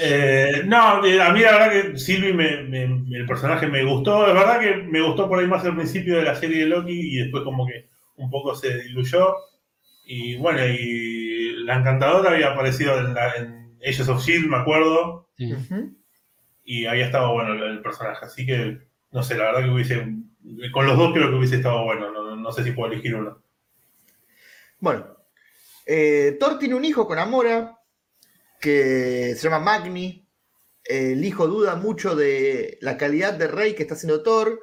¿eh? 0.00 0.62
no, 0.64 1.04
eh, 1.04 1.22
a 1.22 1.32
mí 1.32 1.40
la 1.40 1.52
verdad 1.52 1.70
que 1.70 1.98
Silvi, 1.98 2.28
el 2.28 3.26
personaje 3.26 3.66
me 3.66 3.84
gustó. 3.84 4.26
Es 4.26 4.34
verdad 4.34 4.60
que 4.60 4.76
me 4.76 5.00
gustó 5.00 5.28
por 5.28 5.38
ahí 5.38 5.46
más 5.46 5.64
al 5.64 5.76
principio 5.76 6.16
de 6.16 6.24
la 6.24 6.34
serie 6.34 6.60
de 6.60 6.66
Loki 6.66 6.92
y 6.92 7.16
después 7.18 7.44
como 7.44 7.66
que 7.66 7.88
un 8.16 8.30
poco 8.30 8.54
se 8.54 8.82
diluyó. 8.82 9.36
Y 10.04 10.36
bueno, 10.36 10.60
y 10.66 11.64
la 11.64 11.78
encantadora 11.78 12.30
había 12.30 12.52
aparecido 12.52 12.98
en, 12.98 13.14
la, 13.14 13.34
en 13.36 13.78
Ages 13.82 14.08
of 14.08 14.22
Shield, 14.22 14.48
me 14.48 14.58
acuerdo. 14.58 15.30
Y 16.62 16.86
había 16.86 17.06
estado 17.06 17.32
bueno 17.32 17.54
el, 17.54 17.82
personaje. 17.82 18.24
Así 18.24 18.46
que, 18.46 18.86
no 19.10 19.22
sé, 19.22 19.36
la 19.36 19.44
verdad 19.44 19.64
que 19.64 19.70
hubiese. 19.70 20.06
Con 20.72 20.86
los 20.86 20.98
dos 20.98 21.12
creo 21.14 21.30
que 21.30 21.36
hubiese 21.36 21.56
estado 21.56 21.84
bueno. 21.84 22.12
No, 22.12 22.36
no 22.36 22.52
sé 22.52 22.64
si 22.64 22.72
puedo 22.72 22.92
elegir 22.92 23.14
uno. 23.14 23.42
Bueno, 24.78 25.16
eh, 25.86 26.36
Thor 26.38 26.58
tiene 26.58 26.74
un 26.74 26.84
hijo 26.84 27.06
con 27.06 27.18
Amora 27.18 27.78
que 28.60 29.34
se 29.36 29.48
llama 29.48 29.60
Magni. 29.64 30.28
El 30.84 31.24
hijo 31.24 31.46
duda 31.46 31.76
mucho 31.76 32.14
de 32.14 32.76
la 32.82 32.98
calidad 32.98 33.32
de 33.32 33.48
rey 33.48 33.74
que 33.74 33.82
está 33.82 33.94
haciendo 33.94 34.22
Thor. 34.22 34.60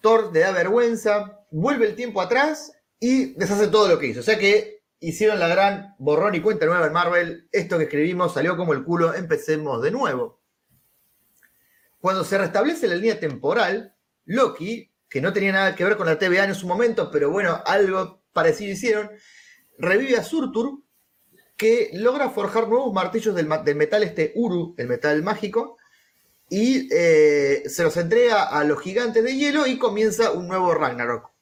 Thor 0.00 0.30
le 0.32 0.40
da 0.40 0.52
vergüenza, 0.52 1.40
vuelve 1.50 1.86
el 1.86 1.96
tiempo 1.96 2.20
atrás 2.20 2.75
y 3.00 3.34
deshace 3.34 3.68
todo 3.68 3.88
lo 3.88 3.98
que 3.98 4.06
hizo. 4.06 4.20
O 4.20 4.22
sea 4.24 4.38
que 4.38 4.82
hicieron 5.00 5.38
la 5.38 5.48
gran 5.48 5.94
borrón 5.98 6.34
y 6.34 6.40
cuenta 6.40 6.66
nueva 6.66 6.86
en 6.86 6.92
Marvel. 6.92 7.48
Esto 7.52 7.78
que 7.78 7.84
escribimos 7.84 8.34
salió 8.34 8.56
como 8.56 8.72
el 8.72 8.84
culo, 8.84 9.14
empecemos 9.14 9.82
de 9.82 9.90
nuevo. 9.90 10.40
Cuando 12.00 12.24
se 12.24 12.38
restablece 12.38 12.86
la 12.86 12.94
línea 12.94 13.18
temporal, 13.18 13.94
Loki, 14.24 14.90
que 15.08 15.20
no 15.20 15.32
tenía 15.32 15.52
nada 15.52 15.74
que 15.74 15.84
ver 15.84 15.96
con 15.96 16.06
la 16.06 16.18
TVA 16.18 16.44
en 16.44 16.54
su 16.54 16.66
momento, 16.66 17.10
pero 17.10 17.30
bueno, 17.30 17.62
algo 17.64 18.22
parecido 18.32 18.72
hicieron, 18.72 19.10
revive 19.78 20.16
a 20.16 20.22
Surtur, 20.22 20.82
que 21.56 21.90
logra 21.94 22.30
forjar 22.30 22.68
nuevos 22.68 22.92
martillos 22.92 23.34
del, 23.34 23.46
metal 23.46 24.02
este 24.02 24.32
Uru, 24.34 24.74
el 24.76 24.88
metal 24.88 25.22
mágico, 25.22 25.78
y 26.48 26.88
eh, 26.92 27.64
se 27.66 27.82
los 27.82 27.96
entrega 27.96 28.44
a 28.44 28.62
los 28.62 28.80
gigantes 28.80 29.24
de 29.24 29.34
hielo 29.34 29.66
y 29.66 29.78
comienza 29.78 30.32
un 30.32 30.48
nuevo 30.48 30.74
Ragnarok. 30.74 31.35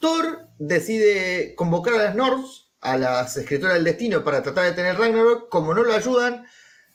Thor 0.00 0.48
decide 0.58 1.54
convocar 1.54 1.94
a 1.94 2.04
las 2.04 2.14
Nords, 2.14 2.72
a 2.80 2.96
las 2.96 3.36
escritoras 3.36 3.74
del 3.74 3.84
destino, 3.84 4.24
para 4.24 4.42
tratar 4.42 4.64
de 4.64 4.72
tener 4.72 4.96
Ragnarok. 4.96 5.48
Como 5.48 5.74
no 5.74 5.84
lo 5.84 5.92
ayudan, 5.92 6.46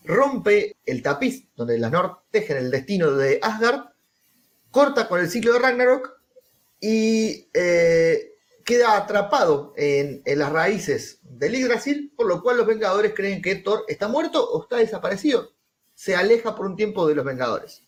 rompe 0.04 0.76
el 0.86 1.02
tapiz 1.02 1.48
donde 1.56 1.78
las 1.78 1.92
Nords 1.92 2.18
tejen 2.32 2.58
el 2.58 2.72
destino 2.72 3.12
de 3.12 3.40
Asgard, 3.42 3.86
corta 4.72 5.08
con 5.08 5.22
el 5.22 5.30
ciclo 5.30 5.54
de 5.54 5.60
Ragnarok 5.60 6.20
y 6.82 7.48
eh, 7.54 8.34
queda 8.66 8.98
atrapado 8.98 9.74
en, 9.78 10.24
las 10.26 10.52
raíces 10.52 11.20
del 11.22 11.56
Yggdrasil, 11.56 12.12
por 12.16 12.28
lo 12.28 12.42
cual 12.42 12.58
los 12.58 12.68
Vengadores 12.68 13.14
creen 13.16 13.42
que 13.42 13.56
Thor 13.56 13.86
está 13.88 14.08
muerto 14.08 14.44
o 14.44 14.64
está 14.64 14.78
desaparecido. 14.78 15.54
Se 15.94 16.16
aleja 16.16 16.56
por 16.56 16.66
un 16.66 16.76
tiempo 16.76 17.08
de 17.08 17.16
los 17.16 17.24
Vengadores. 17.24 17.84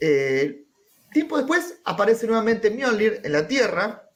Eh, 0.00 0.65
tiempo 1.16 1.38
después 1.38 1.80
aparece 1.84 2.26
nuevamente 2.26 2.70
Mjolnir 2.70 3.22
en 3.24 3.32
la 3.32 3.48
Tierra 3.48 4.10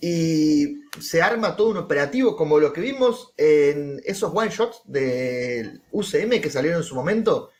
y 0.00 0.80
se 0.98 1.20
arma 1.20 1.54
todo 1.54 1.68
un 1.68 1.76
operativo 1.76 2.34
como 2.34 2.58
lo 2.58 2.72
que 2.72 2.80
vimos 2.80 3.34
en 3.36 4.00
esos 4.06 4.32
one 4.34 4.48
shots 4.48 4.80
del 4.86 5.82
UCM 5.92 6.40
que 6.40 6.48
salieron 6.48 6.80
en 6.80 6.86
su 6.86 6.94
momento, 6.94 7.50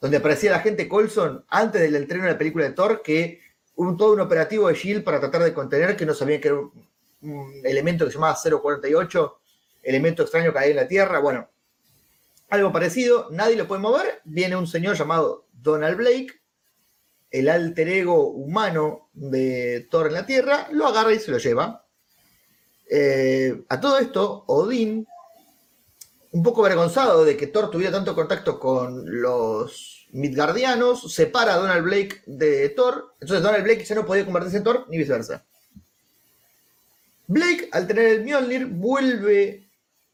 donde 0.00 0.16
aparecía 0.16 0.50
la 0.50 0.58
gente 0.58 0.88
Colson 0.88 1.44
antes 1.48 1.80
del 1.80 1.94
estreno 1.94 2.24
de 2.24 2.32
la 2.32 2.38
película 2.38 2.64
de 2.64 2.72
Thor 2.72 3.02
que 3.02 3.40
un, 3.76 3.96
todo 3.96 4.14
un 4.14 4.20
operativo 4.20 4.66
de 4.66 4.74
Shield 4.74 5.04
para 5.04 5.20
tratar 5.20 5.44
de 5.44 5.54
contener, 5.54 5.96
que 5.96 6.04
no 6.04 6.12
sabían 6.12 6.40
que 6.40 6.48
era 6.48 6.56
un, 6.56 7.52
elemento 7.62 8.04
que 8.04 8.10
se 8.10 8.16
llamaba 8.18 8.36
048, 8.36 9.38
elemento 9.84 10.24
extraño 10.24 10.52
que 10.52 10.58
hay 10.58 10.70
en 10.70 10.76
la 10.76 10.88
Tierra. 10.88 11.20
Bueno, 11.20 11.48
algo 12.48 12.72
parecido, 12.72 13.28
nadie 13.30 13.54
lo 13.54 13.68
puede 13.68 13.80
mover. 13.80 14.22
Viene 14.24 14.56
un 14.56 14.66
señor 14.66 14.96
llamado 14.96 15.46
Donald 15.52 15.96
Blake, 15.96 16.37
el 17.30 17.48
alter 17.48 17.88
ego 17.88 18.30
humano 18.30 19.10
de 19.12 19.86
Thor 19.90 20.08
en 20.08 20.14
la 20.14 20.26
Tierra, 20.26 20.68
lo 20.72 20.86
agarra 20.86 21.12
y 21.12 21.18
se 21.18 21.30
lo 21.30 21.38
lleva. 21.38 21.84
Eh, 22.90 23.64
a 23.68 23.80
todo 23.80 23.98
esto, 23.98 24.44
Odín, 24.46 25.06
un 26.32 26.42
poco 26.42 26.64
avergonzado 26.64 27.24
de 27.24 27.36
que 27.36 27.46
Thor 27.46 27.70
tuviera 27.70 27.92
tanto 27.92 28.14
contacto 28.14 28.58
con 28.58 29.04
los 29.20 30.06
Midgardianos, 30.12 31.12
separa 31.12 31.54
a 31.54 31.58
Donald 31.58 31.84
Blake 31.84 32.22
de 32.26 32.70
Thor, 32.70 33.14
entonces 33.20 33.42
Donald 33.42 33.64
Blake 33.64 33.84
ya 33.84 33.94
no 33.94 34.06
podía 34.06 34.24
convertirse 34.24 34.58
en 34.58 34.64
Thor, 34.64 34.86
ni 34.88 34.98
viceversa. 34.98 35.44
Blake, 37.26 37.68
al 37.72 37.86
tener 37.86 38.06
el 38.06 38.24
Mjolnir, 38.24 38.66
vuelve 38.66 39.68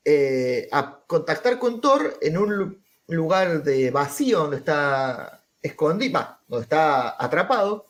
eh, 0.05 0.69
a 0.73 1.01
contactar 1.07 1.61
con 1.61 1.81
Thor 1.81 2.19
en 2.21 2.37
un 2.37 2.83
lugar 3.07 3.63
de 3.63 3.91
vacío 3.93 4.41
donde 4.41 4.57
está 4.57 5.45
escondido, 5.63 6.39
está 6.61 7.23
atrapado, 7.23 7.87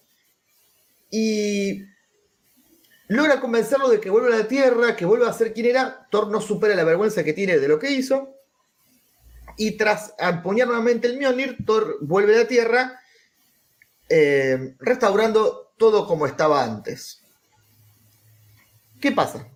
y 1.11 1.85
logra 3.09 3.41
convencerlo 3.41 3.89
de 3.89 4.01
que 4.01 4.11
vuelva 4.11 4.35
a 4.35 4.39
la 4.41 4.49
Tierra, 4.49 4.97
que 4.97 5.05
vuelva 5.05 5.29
a 5.29 5.33
ser 5.33 5.53
quien 5.53 5.67
era. 5.67 6.07
Thor 6.11 6.29
no 6.29 6.41
supera 6.41 6.75
la 6.75 6.85
vergüenza 6.85 7.23
que 7.23 7.33
tiene 7.33 7.59
de 7.59 7.69
lo 7.69 7.79
que 7.79 7.91
hizo 7.91 8.35
y 9.57 9.77
tras 9.77 10.15
empuñar 10.19 10.67
nuevamente 10.67 11.07
el 11.07 11.19
Mjolnir, 11.19 11.59
Thor 11.65 11.99
vuelve 12.01 12.35
a 12.35 12.39
la 12.41 12.49
Tierra, 12.49 13.01
eh, 14.09 14.75
restaurando 14.79 15.73
todo 15.77 16.07
como 16.07 16.27
estaba 16.27 16.65
antes. 16.65 17.23
¿Qué 19.01 19.13
pasa? 19.13 19.49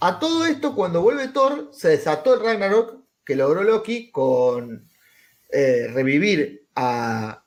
A 0.00 0.18
todo 0.18 0.46
esto, 0.46 0.74
cuando 0.74 1.02
vuelve 1.02 1.28
Thor, 1.28 1.70
se 1.72 1.88
desató 1.88 2.34
el 2.34 2.40
Ragnarok 2.40 3.00
que 3.24 3.36
logró 3.36 3.62
Loki 3.62 4.10
con 4.10 4.88
eh, 5.50 5.88
revivir 5.92 6.66
a, 6.74 7.39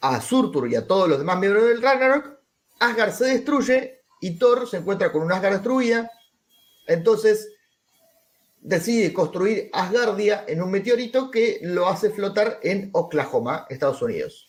a 0.00 0.20
Surtur 0.20 0.68
y 0.70 0.76
a 0.76 0.86
todos 0.86 1.08
los 1.08 1.18
demás 1.18 1.38
miembros 1.38 1.64
del 1.64 1.82
Ragnarok. 1.82 2.38
Asgard 2.78 3.12
se 3.12 3.26
destruye 3.26 4.02
y 4.20 4.38
Thor 4.38 4.68
se 4.68 4.78
encuentra 4.78 5.12
con 5.12 5.22
un 5.22 5.32
Asgard 5.32 5.54
destruida. 5.54 6.10
Entonces 6.86 7.52
decide 8.60 9.12
construir 9.12 9.70
Asgardia 9.72 10.44
en 10.48 10.62
un 10.62 10.70
meteorito 10.70 11.30
que 11.30 11.60
lo 11.62 11.88
hace 11.88 12.10
flotar 12.10 12.58
en 12.62 12.90
Oklahoma, 12.92 13.66
Estados 13.70 14.02
Unidos. 14.02 14.48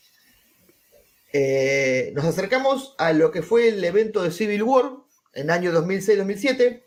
Eh, 1.33 2.11
nos 2.15 2.25
acercamos 2.25 2.95
a 2.97 3.13
lo 3.13 3.31
que 3.31 3.41
fue 3.41 3.69
el 3.69 3.83
evento 3.83 4.23
de 4.23 4.31
Civil 4.31 4.63
War 4.63 4.91
en 5.33 5.51
año 5.51 5.71
2006-2007. 5.71 6.83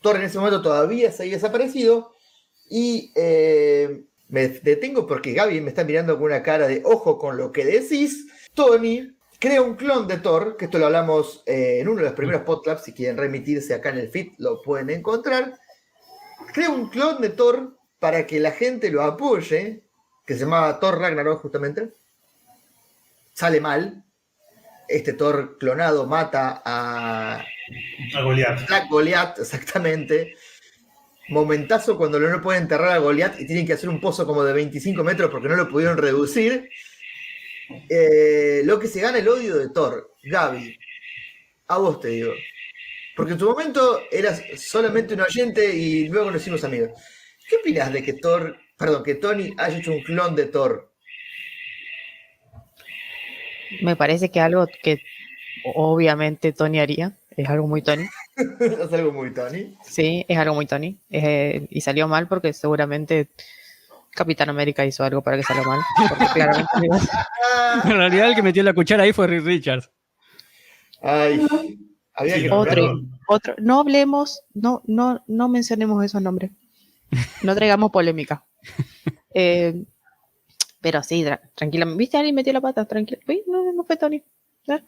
Thor 0.00 0.16
en 0.16 0.22
ese 0.22 0.38
momento 0.38 0.62
todavía 0.62 1.12
se 1.12 1.22
había 1.22 1.36
desaparecido 1.36 2.12
y 2.68 3.12
eh, 3.14 4.06
me 4.32 4.48
detengo 4.48 5.06
porque 5.06 5.34
Gaby 5.34 5.60
me 5.60 5.68
está 5.68 5.84
mirando 5.84 6.16
con 6.16 6.24
una 6.24 6.42
cara 6.42 6.66
de 6.66 6.80
ojo 6.86 7.18
con 7.18 7.36
lo 7.36 7.52
que 7.52 7.66
decís. 7.66 8.26
Tony 8.54 9.14
crea 9.38 9.60
un 9.60 9.74
clon 9.74 10.08
de 10.08 10.16
Thor, 10.16 10.56
que 10.56 10.64
esto 10.64 10.78
lo 10.78 10.86
hablamos 10.86 11.42
eh, 11.44 11.80
en 11.80 11.88
uno 11.88 11.98
de 11.98 12.04
los 12.04 12.14
primeros 12.14 12.40
podcasts, 12.40 12.86
si 12.86 12.94
quieren 12.94 13.18
remitirse 13.18 13.74
acá 13.74 13.90
en 13.90 13.98
el 13.98 14.08
feed 14.08 14.32
lo 14.38 14.62
pueden 14.62 14.88
encontrar. 14.88 15.58
Crea 16.54 16.70
un 16.70 16.88
clon 16.88 17.20
de 17.20 17.28
Thor 17.28 17.76
para 17.98 18.26
que 18.26 18.40
la 18.40 18.52
gente 18.52 18.90
lo 18.90 19.02
apoye, 19.02 19.82
que 20.26 20.34
se 20.34 20.40
llamaba 20.40 20.80
Thor 20.80 20.98
Ragnarok 20.98 21.42
justamente. 21.42 21.92
Sale 23.34 23.60
mal. 23.60 24.02
Este 24.88 25.12
Thor 25.12 25.58
clonado 25.58 26.06
mata 26.06 26.62
a 26.64 27.44
A 28.14 28.22
Goliath. 28.22 28.66
Black 28.66 28.88
Goliath, 28.88 29.38
exactamente. 29.40 30.36
Momentazo 31.32 31.96
cuando 31.96 32.20
no 32.20 32.42
pueden 32.42 32.64
enterrar 32.64 32.92
a 32.92 32.98
Goliath 32.98 33.40
y 33.40 33.46
tienen 33.46 33.66
que 33.66 33.72
hacer 33.72 33.88
un 33.88 34.00
pozo 34.00 34.26
como 34.26 34.44
de 34.44 34.52
25 34.52 35.02
metros 35.02 35.30
porque 35.30 35.48
no 35.48 35.56
lo 35.56 35.68
pudieron 35.68 35.96
reducir. 35.96 36.68
Eh, 37.88 38.60
lo 38.64 38.78
que 38.78 38.86
se 38.86 39.00
gana 39.00 39.18
el 39.18 39.28
odio 39.28 39.56
de 39.56 39.70
Thor, 39.70 40.14
Gaby. 40.22 40.78
A 41.68 41.78
vos 41.78 42.00
te 42.00 42.08
digo. 42.08 42.32
Porque 43.16 43.32
en 43.32 43.38
tu 43.38 43.46
momento 43.46 44.02
eras 44.10 44.42
solamente 44.56 45.14
un 45.14 45.22
oyente 45.22 45.74
y 45.74 46.08
luego 46.08 46.30
nos 46.30 46.42
hicimos 46.42 46.64
amigos. 46.64 46.90
¿Qué 47.48 47.56
opinas 47.56 47.92
de 47.92 48.02
que 48.02 48.12
Thor, 48.12 48.58
perdón, 48.76 49.02
que 49.02 49.14
Tony 49.14 49.54
haya 49.56 49.78
hecho 49.78 49.92
un 49.92 50.02
clon 50.02 50.36
de 50.36 50.46
Thor? 50.46 50.92
Me 53.80 53.96
parece 53.96 54.30
que 54.30 54.40
algo 54.40 54.66
que 54.82 55.02
obviamente 55.74 56.52
Tony 56.52 56.78
haría. 56.78 57.12
Es 57.36 57.48
algo 57.48 57.66
muy 57.66 57.82
Tony. 57.82 58.06
es 58.60 58.92
algo 58.92 59.12
muy 59.12 59.32
Tony. 59.32 59.76
Sí, 59.84 60.24
es 60.28 60.38
algo 60.38 60.54
muy 60.54 60.66
Tony. 60.66 60.98
Eh, 61.10 61.66
y 61.70 61.80
salió 61.80 62.08
mal 62.08 62.28
porque 62.28 62.52
seguramente 62.52 63.28
Capitán 64.10 64.48
América 64.50 64.84
hizo 64.84 65.04
algo 65.04 65.22
para 65.22 65.36
que 65.38 65.42
salga 65.42 65.62
mal. 65.64 65.80
En 67.84 67.96
realidad 67.96 68.28
el 68.28 68.34
que 68.34 68.42
metió 68.42 68.62
la 68.62 68.74
cuchara 68.74 69.02
ahí 69.04 69.12
fue 69.12 69.26
Rick 69.26 69.44
Richards. 69.44 69.90
ay, 71.02 71.46
había 72.14 72.34
Sí, 72.36 72.42
que 72.42 72.48
no, 72.48 72.60
Otro. 72.60 73.00
otro, 73.28 73.54
no 73.58 73.80
hablemos, 73.80 74.42
no, 74.54 74.82
no, 74.86 75.22
no 75.26 75.48
mencionemos 75.48 76.04
esos 76.04 76.20
nombres. 76.22 76.50
No 77.42 77.54
traigamos 77.54 77.90
polémica. 77.90 78.44
Eh, 79.34 79.84
pero 80.80 81.02
sí, 81.02 81.22
tra- 81.24 81.40
tranquilamente. 81.54 81.98
¿Viste? 81.98 82.16
Alguien 82.16 82.34
metió 82.34 82.52
la 82.52 82.60
pata, 82.60 82.84
tranquilo. 82.86 83.20
Uy, 83.28 83.42
No, 83.46 83.72
no 83.72 83.84
fue 83.84 83.96
Tony. 83.96 84.22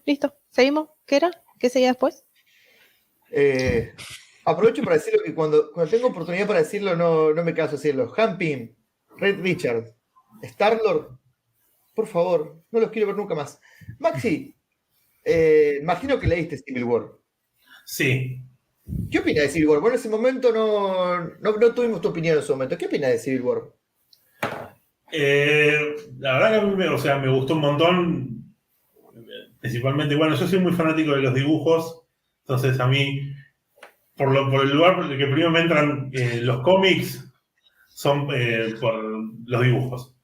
Listo. 0.06 0.34
¿Seguimos? 0.50 0.88
¿Qué 1.06 1.16
era? 1.16 1.30
¿Qué 1.58 1.68
seguía 1.68 1.88
después? 1.88 2.24
Eh, 3.36 3.92
aprovecho 4.44 4.82
para 4.84 4.96
decirlo 4.96 5.20
que 5.24 5.34
cuando, 5.34 5.72
cuando 5.72 5.90
tengo 5.90 6.08
oportunidad 6.08 6.46
para 6.46 6.60
decirlo, 6.60 6.94
no, 6.94 7.32
no 7.32 7.42
me 7.42 7.52
canso 7.52 7.72
de 7.72 7.78
decirlo. 7.78 8.12
Hampim, 8.16 8.72
Red 9.16 9.40
Richard, 9.40 9.92
Starlord, 10.44 11.18
por 11.94 12.06
favor, 12.06 12.62
no 12.70 12.80
los 12.80 12.90
quiero 12.90 13.08
ver 13.08 13.16
nunca 13.16 13.34
más. 13.34 13.60
Maxi, 13.98 14.54
eh, 15.24 15.78
imagino 15.82 16.20
que 16.20 16.28
leíste 16.28 16.58
Civil 16.58 16.84
War. 16.84 17.12
Sí. 17.84 18.40
¿Qué 19.10 19.18
opinas 19.18 19.44
de 19.44 19.48
Civil 19.48 19.68
War? 19.68 19.80
Bueno, 19.80 19.96
en 19.96 20.00
ese 20.00 20.08
momento 20.08 20.52
no, 20.52 21.18
no, 21.40 21.56
no 21.56 21.74
tuvimos 21.74 22.00
tu 22.00 22.08
opinión 22.08 22.36
en 22.36 22.42
ese 22.42 22.52
momento. 22.52 22.78
¿Qué 22.78 22.86
opinas 22.86 23.10
de 23.10 23.18
Civil 23.18 23.42
War? 23.42 23.62
Eh, 25.10 25.96
la 26.18 26.34
verdad 26.34 26.50
que 26.50 26.56
a 26.56 26.68
mí 26.68 26.76
me, 26.76 26.88
o 26.88 26.98
sea, 26.98 27.18
me 27.18 27.32
gustó 27.32 27.54
un 27.54 27.60
montón. 27.60 28.54
Principalmente, 29.58 30.14
bueno, 30.14 30.36
yo 30.36 30.46
soy 30.46 30.60
muy 30.60 30.72
fanático 30.72 31.12
de 31.12 31.22
los 31.22 31.34
dibujos. 31.34 32.03
Entonces 32.44 32.78
a 32.80 32.86
mí, 32.86 33.32
por, 34.16 34.32
lo, 34.32 34.50
por 34.50 34.64
el 34.64 34.70
lugar 34.76 34.96
por 34.96 35.10
el 35.10 35.18
que 35.18 35.26
primero 35.26 35.50
me 35.50 35.60
entran 35.60 36.10
eh, 36.12 36.40
los 36.42 36.62
cómics, 36.62 37.24
son 37.88 38.28
eh, 38.34 38.74
por 38.80 38.94
los 39.46 39.62
dibujos. 39.62 40.14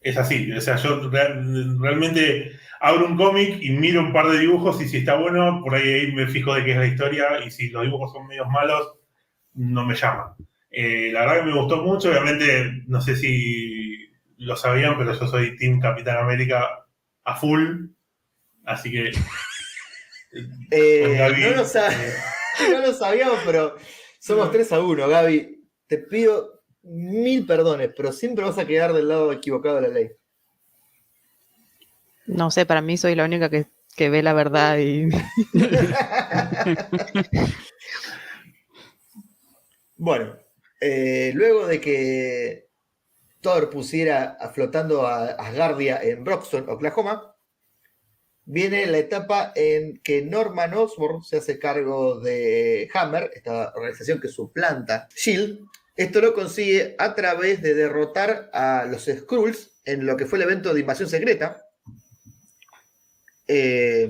Es 0.00 0.16
así. 0.16 0.50
O 0.52 0.60
sea, 0.60 0.76
yo 0.76 1.08
re- 1.10 1.42
realmente 1.78 2.52
abro 2.80 3.06
un 3.06 3.16
cómic 3.16 3.58
y 3.62 3.70
miro 3.70 4.00
un 4.00 4.12
par 4.12 4.28
de 4.28 4.38
dibujos 4.38 4.80
y 4.80 4.88
si 4.88 4.98
está 4.98 5.16
bueno, 5.16 5.60
por 5.62 5.74
ahí, 5.74 6.12
me 6.12 6.26
fijo 6.26 6.54
de 6.54 6.64
qué 6.64 6.72
es 6.72 6.76
la 6.78 6.86
historia 6.86 7.44
y 7.46 7.50
si 7.50 7.68
los 7.70 7.82
dibujos 7.82 8.12
son 8.12 8.26
medios 8.26 8.48
malos, 8.48 8.94
no 9.54 9.84
me 9.84 9.94
llama. 9.94 10.36
Eh, 10.70 11.10
la 11.12 11.20
verdad 11.20 11.40
que 11.44 11.50
me 11.50 11.58
gustó 11.60 11.82
mucho, 11.82 12.10
obviamente, 12.10 12.82
no 12.86 13.00
sé 13.00 13.16
si 13.16 14.08
lo 14.38 14.56
sabían, 14.56 14.96
pero 14.96 15.12
yo 15.18 15.26
soy 15.26 15.56
Team 15.56 15.80
Capitán 15.80 16.18
América 16.18 16.68
a 17.24 17.36
full, 17.36 17.86
así 18.64 18.90
que... 18.90 19.12
Eh, 20.70 21.16
no, 21.18 21.28
lo 21.28 21.34
eh, 21.64 22.14
no 22.70 22.78
lo 22.78 22.92
sabíamos, 22.94 23.38
pero 23.44 23.76
somos 24.20 24.50
3 24.52 24.72
a 24.72 24.80
1, 24.80 25.08
Gaby. 25.08 25.64
Te 25.86 25.98
pido 25.98 26.62
mil 26.82 27.46
perdones, 27.46 27.90
pero 27.96 28.12
siempre 28.12 28.44
vas 28.44 28.58
a 28.58 28.66
quedar 28.66 28.92
del 28.92 29.08
lado 29.08 29.32
equivocado 29.32 29.76
de 29.76 29.82
la 29.82 29.88
ley. 29.88 30.10
No 32.26 32.50
sé, 32.50 32.64
para 32.64 32.80
mí 32.80 32.96
soy 32.96 33.14
la 33.16 33.24
única 33.24 33.50
que, 33.50 33.66
que 33.96 34.08
ve 34.08 34.22
la 34.22 34.32
verdad 34.32 34.78
y 34.78 35.08
Bueno, 39.96 40.36
eh, 40.80 41.32
luego 41.34 41.66
de 41.66 41.80
que 41.80 42.68
Thor 43.40 43.70
pusiera 43.70 44.36
a- 44.40 44.48
flotando 44.50 45.06
a 45.06 45.26
Asgardia 45.32 46.00
en 46.02 46.24
Broxton, 46.24 46.68
Oklahoma, 46.68 47.29
viene 48.52 48.86
la 48.86 48.98
etapa 48.98 49.52
en 49.54 50.00
que 50.02 50.22
Norman 50.22 50.74
Osborn 50.74 51.22
se 51.22 51.36
hace 51.36 51.58
cargo 51.58 52.18
de 52.18 52.88
Hammer, 52.94 53.30
esta 53.34 53.72
organización 53.74 54.20
que 54.20 54.28
suplanta 54.28 55.08
Shield. 55.14 55.60
Esto 55.94 56.20
lo 56.20 56.34
consigue 56.34 56.96
a 56.98 57.14
través 57.14 57.62
de 57.62 57.74
derrotar 57.74 58.50
a 58.52 58.86
los 58.90 59.04
Skrulls 59.04 59.80
en 59.84 60.04
lo 60.04 60.16
que 60.16 60.26
fue 60.26 60.38
el 60.38 60.44
evento 60.44 60.74
de 60.74 60.80
invasión 60.80 61.08
secreta. 61.08 61.64
Eh, 63.46 64.08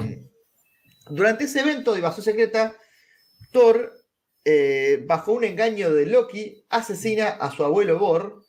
durante 1.08 1.44
ese 1.44 1.60
evento 1.60 1.92
de 1.92 1.98
invasión 1.98 2.24
secreta, 2.24 2.76
Thor 3.52 3.92
eh, 4.44 5.02
bajo 5.06 5.32
un 5.32 5.44
engaño 5.44 5.92
de 5.92 6.06
Loki, 6.06 6.64
asesina 6.70 7.28
a 7.28 7.50
su 7.50 7.62
abuelo 7.64 7.98
Bor, 7.98 8.42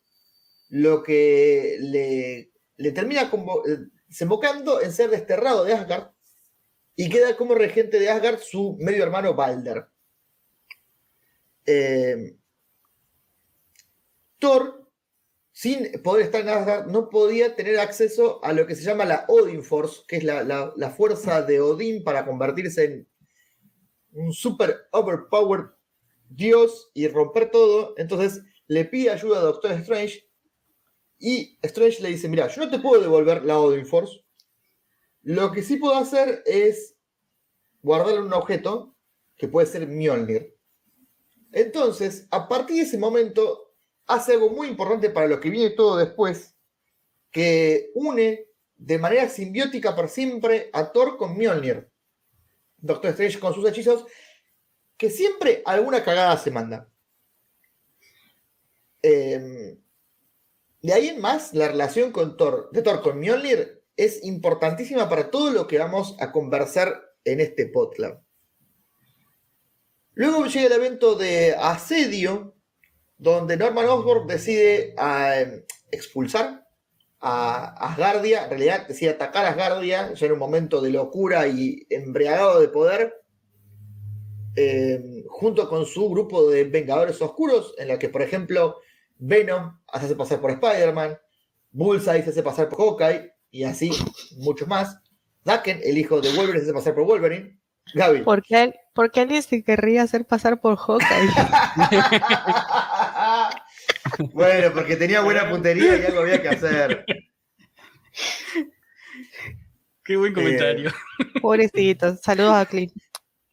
lo 0.69 1.03
que 1.03 1.77
le, 1.81 2.51
le 2.77 2.91
termina 2.91 3.29
convo- 3.29 3.63
eh, 3.67 3.89
desembocando 4.11 4.81
en 4.81 4.91
ser 4.91 5.09
desterrado 5.09 5.63
de 5.63 5.71
Asgard 5.73 6.11
y 6.97 7.09
queda 7.09 7.37
como 7.37 7.55
regente 7.55 7.97
de 7.97 8.09
Asgard 8.09 8.39
su 8.39 8.75
medio 8.77 9.03
hermano 9.03 9.33
Balder. 9.33 9.87
Eh, 11.65 12.35
Thor, 14.37 14.91
sin 15.53 16.01
poder 16.03 16.25
estar 16.25 16.41
en 16.41 16.49
Asgard, 16.49 16.87
no 16.87 17.07
podía 17.07 17.55
tener 17.55 17.79
acceso 17.79 18.43
a 18.43 18.51
lo 18.51 18.67
que 18.67 18.75
se 18.75 18.83
llama 18.83 19.05
la 19.05 19.23
Odin 19.29 19.63
Force, 19.63 20.01
que 20.05 20.17
es 20.17 20.25
la, 20.25 20.43
la- 20.43 20.73
la 20.75 20.89
fuerza 20.89 21.41
de 21.41 21.61
Odín 21.61 22.03
para 22.03 22.25
convertirse 22.25 22.83
en 22.83 23.07
un 24.11 24.33
super 24.33 24.89
overpowered 24.91 25.69
Dios 26.27 26.91
y 26.93 27.07
romper 27.07 27.49
todo. 27.49 27.93
Entonces 27.97 28.41
le 28.67 28.83
pide 28.83 29.11
ayuda 29.11 29.39
a 29.39 29.43
Doctor 29.43 29.71
Strange. 29.71 30.27
Y 31.21 31.59
Strange 31.61 32.01
le 32.01 32.09
dice: 32.09 32.27
Mira, 32.27 32.47
yo 32.47 32.65
no 32.65 32.71
te 32.71 32.79
puedo 32.79 32.99
devolver 32.99 33.45
la 33.45 33.59
Odin 33.59 33.85
Force. 33.85 34.25
Lo 35.21 35.51
que 35.51 35.61
sí 35.61 35.77
puedo 35.77 35.95
hacer 35.95 36.41
es 36.47 36.95
guardarle 37.83 38.21
un 38.21 38.33
objeto 38.33 38.95
que 39.37 39.47
puede 39.47 39.67
ser 39.67 39.87
Mjolnir. 39.87 40.57
Entonces, 41.51 42.27
a 42.31 42.47
partir 42.47 42.77
de 42.77 42.81
ese 42.83 42.97
momento, 42.97 43.75
hace 44.07 44.33
algo 44.33 44.49
muy 44.49 44.67
importante 44.67 45.11
para 45.11 45.27
lo 45.27 45.39
que 45.39 45.51
viene 45.51 45.75
todo 45.75 45.97
después, 45.97 46.55
que 47.29 47.91
une 47.93 48.47
de 48.75 48.97
manera 48.97 49.29
simbiótica 49.29 49.95
por 49.95 50.09
siempre 50.09 50.71
a 50.73 50.91
Thor 50.91 51.17
con 51.17 51.37
Mjolnir. 51.37 51.87
Doctor 52.77 53.11
Strange 53.11 53.39
con 53.39 53.53
sus 53.53 53.69
hechizos, 53.69 54.05
que 54.97 55.11
siempre 55.11 55.61
alguna 55.65 56.03
cagada 56.03 56.35
se 56.37 56.49
manda. 56.49 56.89
Eh, 59.03 59.77
de 60.81 60.93
ahí 60.93 61.09
en 61.09 61.21
más, 61.21 61.53
la 61.53 61.67
relación 61.67 62.11
con 62.11 62.37
Thor, 62.37 62.69
de 62.71 62.81
Thor 62.81 63.01
con 63.01 63.19
Mjolnir 63.19 63.83
es 63.95 64.23
importantísima 64.23 65.07
para 65.09 65.29
todo 65.29 65.51
lo 65.51 65.67
que 65.67 65.77
vamos 65.77 66.15
a 66.19 66.31
conversar 66.31 67.01
en 67.23 67.39
este 67.39 67.67
podcast. 67.67 68.23
Luego 70.13 70.45
llega 70.45 70.67
el 70.67 70.73
evento 70.73 71.15
de 71.15 71.55
asedio, 71.55 72.55
donde 73.17 73.57
Norman 73.57 73.87
Osborn 73.87 74.27
decide 74.27 74.95
eh, 74.99 75.65
expulsar 75.91 76.67
a 77.19 77.91
Asgardia, 77.91 78.43
en 78.45 78.49
realidad 78.49 78.87
decide 78.87 79.11
atacar 79.11 79.45
a 79.45 79.49
Asgardia, 79.49 80.13
ya 80.13 80.25
en 80.25 80.31
un 80.33 80.39
momento 80.39 80.81
de 80.81 80.89
locura 80.89 81.47
y 81.47 81.85
embriagado 81.89 82.59
de 82.59 82.67
poder. 82.69 83.13
eh, 84.55 85.23
junto 85.27 85.69
con 85.69 85.85
su 85.85 86.09
grupo 86.09 86.49
de 86.49 86.65
Vengadores 86.65 87.21
Oscuros, 87.21 87.73
en 87.77 87.87
la 87.87 87.97
que, 87.97 88.09
por 88.09 88.21
ejemplo, 88.21 88.77
Venom 89.21 89.79
hace 89.87 90.15
pasar 90.15 90.41
por 90.41 90.51
Spider-Man, 90.51 91.17
Bullseye 91.69 92.23
se 92.23 92.31
hace 92.31 92.43
pasar 92.43 92.67
por 92.67 92.79
Hawkeye, 92.79 93.31
y 93.51 93.63
así 93.63 93.91
muchos 94.37 94.67
más. 94.67 94.99
Daken, 95.43 95.79
el 95.83 95.97
hijo 95.97 96.21
de 96.21 96.29
Wolverine, 96.29 96.59
se 96.59 96.65
hace 96.65 96.73
pasar 96.73 96.95
por 96.95 97.05
Wolverine. 97.05 97.59
Gaby. 97.93 98.21
¿Por 98.21 98.41
qué, 98.41 98.73
por 98.93 99.11
qué 99.11 99.21
alguien 99.21 99.43
se 99.43 99.63
querría 99.63 100.03
hacer 100.03 100.25
pasar 100.25 100.59
por 100.59 100.75
Hawkeye? 100.75 101.07
bueno, 104.33 104.73
porque 104.73 104.95
tenía 104.95 105.21
buena 105.21 105.49
puntería 105.49 105.97
y 105.97 106.05
algo 106.05 106.21
había 106.21 106.41
que 106.41 106.49
hacer. 106.49 107.05
Qué 110.03 110.17
buen 110.17 110.33
comentario. 110.33 110.91
Pobrecito. 111.41 112.15
Saludos 112.17 112.55
a 112.55 112.65
Clint. 112.65 112.93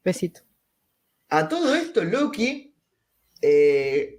Besito. 0.02 0.40
A 1.28 1.46
todo 1.46 1.74
esto, 1.74 2.02
Loki 2.04 2.74
eh, 3.42 4.17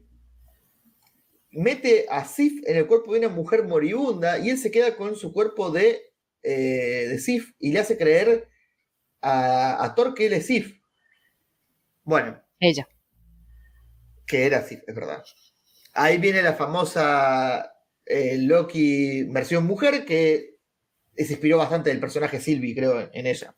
mete 1.51 2.05
a 2.09 2.25
Sif 2.25 2.62
en 2.67 2.77
el 2.77 2.85
cuerpo 2.88 3.13
de 3.13 3.19
una 3.19 3.29
mujer 3.29 3.63
moribunda 3.63 4.38
y 4.39 4.49
él 4.49 4.57
se 4.57 4.71
queda 4.71 4.95
con 4.95 5.15
su 5.15 5.33
cuerpo 5.33 5.71
de, 5.71 6.12
eh, 6.43 7.05
de 7.09 7.19
Sif 7.19 7.53
y 7.59 7.71
le 7.71 7.79
hace 7.79 7.97
creer 7.97 8.47
a, 9.21 9.83
a 9.83 9.95
Thor 9.95 10.13
que 10.13 10.27
él 10.27 10.33
es 10.33 10.45
Sif. 10.45 10.79
Bueno, 12.03 12.41
Ella. 12.59 12.88
que 14.25 14.45
era 14.45 14.62
Sif, 14.62 14.81
es 14.88 14.95
verdad. 14.95 15.23
Ahí 15.93 16.17
viene 16.17 16.41
la 16.41 16.53
famosa 16.53 17.73
eh, 18.05 18.38
Loki 18.39 19.23
versión 19.23 19.65
mujer 19.65 20.05
que 20.05 20.55
se 21.15 21.33
inspiró 21.33 21.57
bastante 21.57 21.89
del 21.89 21.99
personaje 21.99 22.39
Sylvie, 22.39 22.75
creo, 22.75 22.99
en, 23.01 23.09
en 23.13 23.27
ella. 23.27 23.55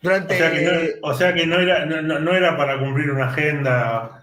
Durante. 0.00 0.34
O 0.34 0.38
sea 0.38 0.52
que 0.52 0.62
no, 0.62 0.72
o 1.08 1.14
sea 1.14 1.34
que 1.34 1.46
no 1.46 1.58
era, 1.60 1.84
no, 1.84 2.00
no- 2.02 2.20
no 2.20 2.34
era 2.34 2.56
para 2.56 2.78
cumplir 2.78 3.10
una 3.10 3.28
agenda 3.30 4.17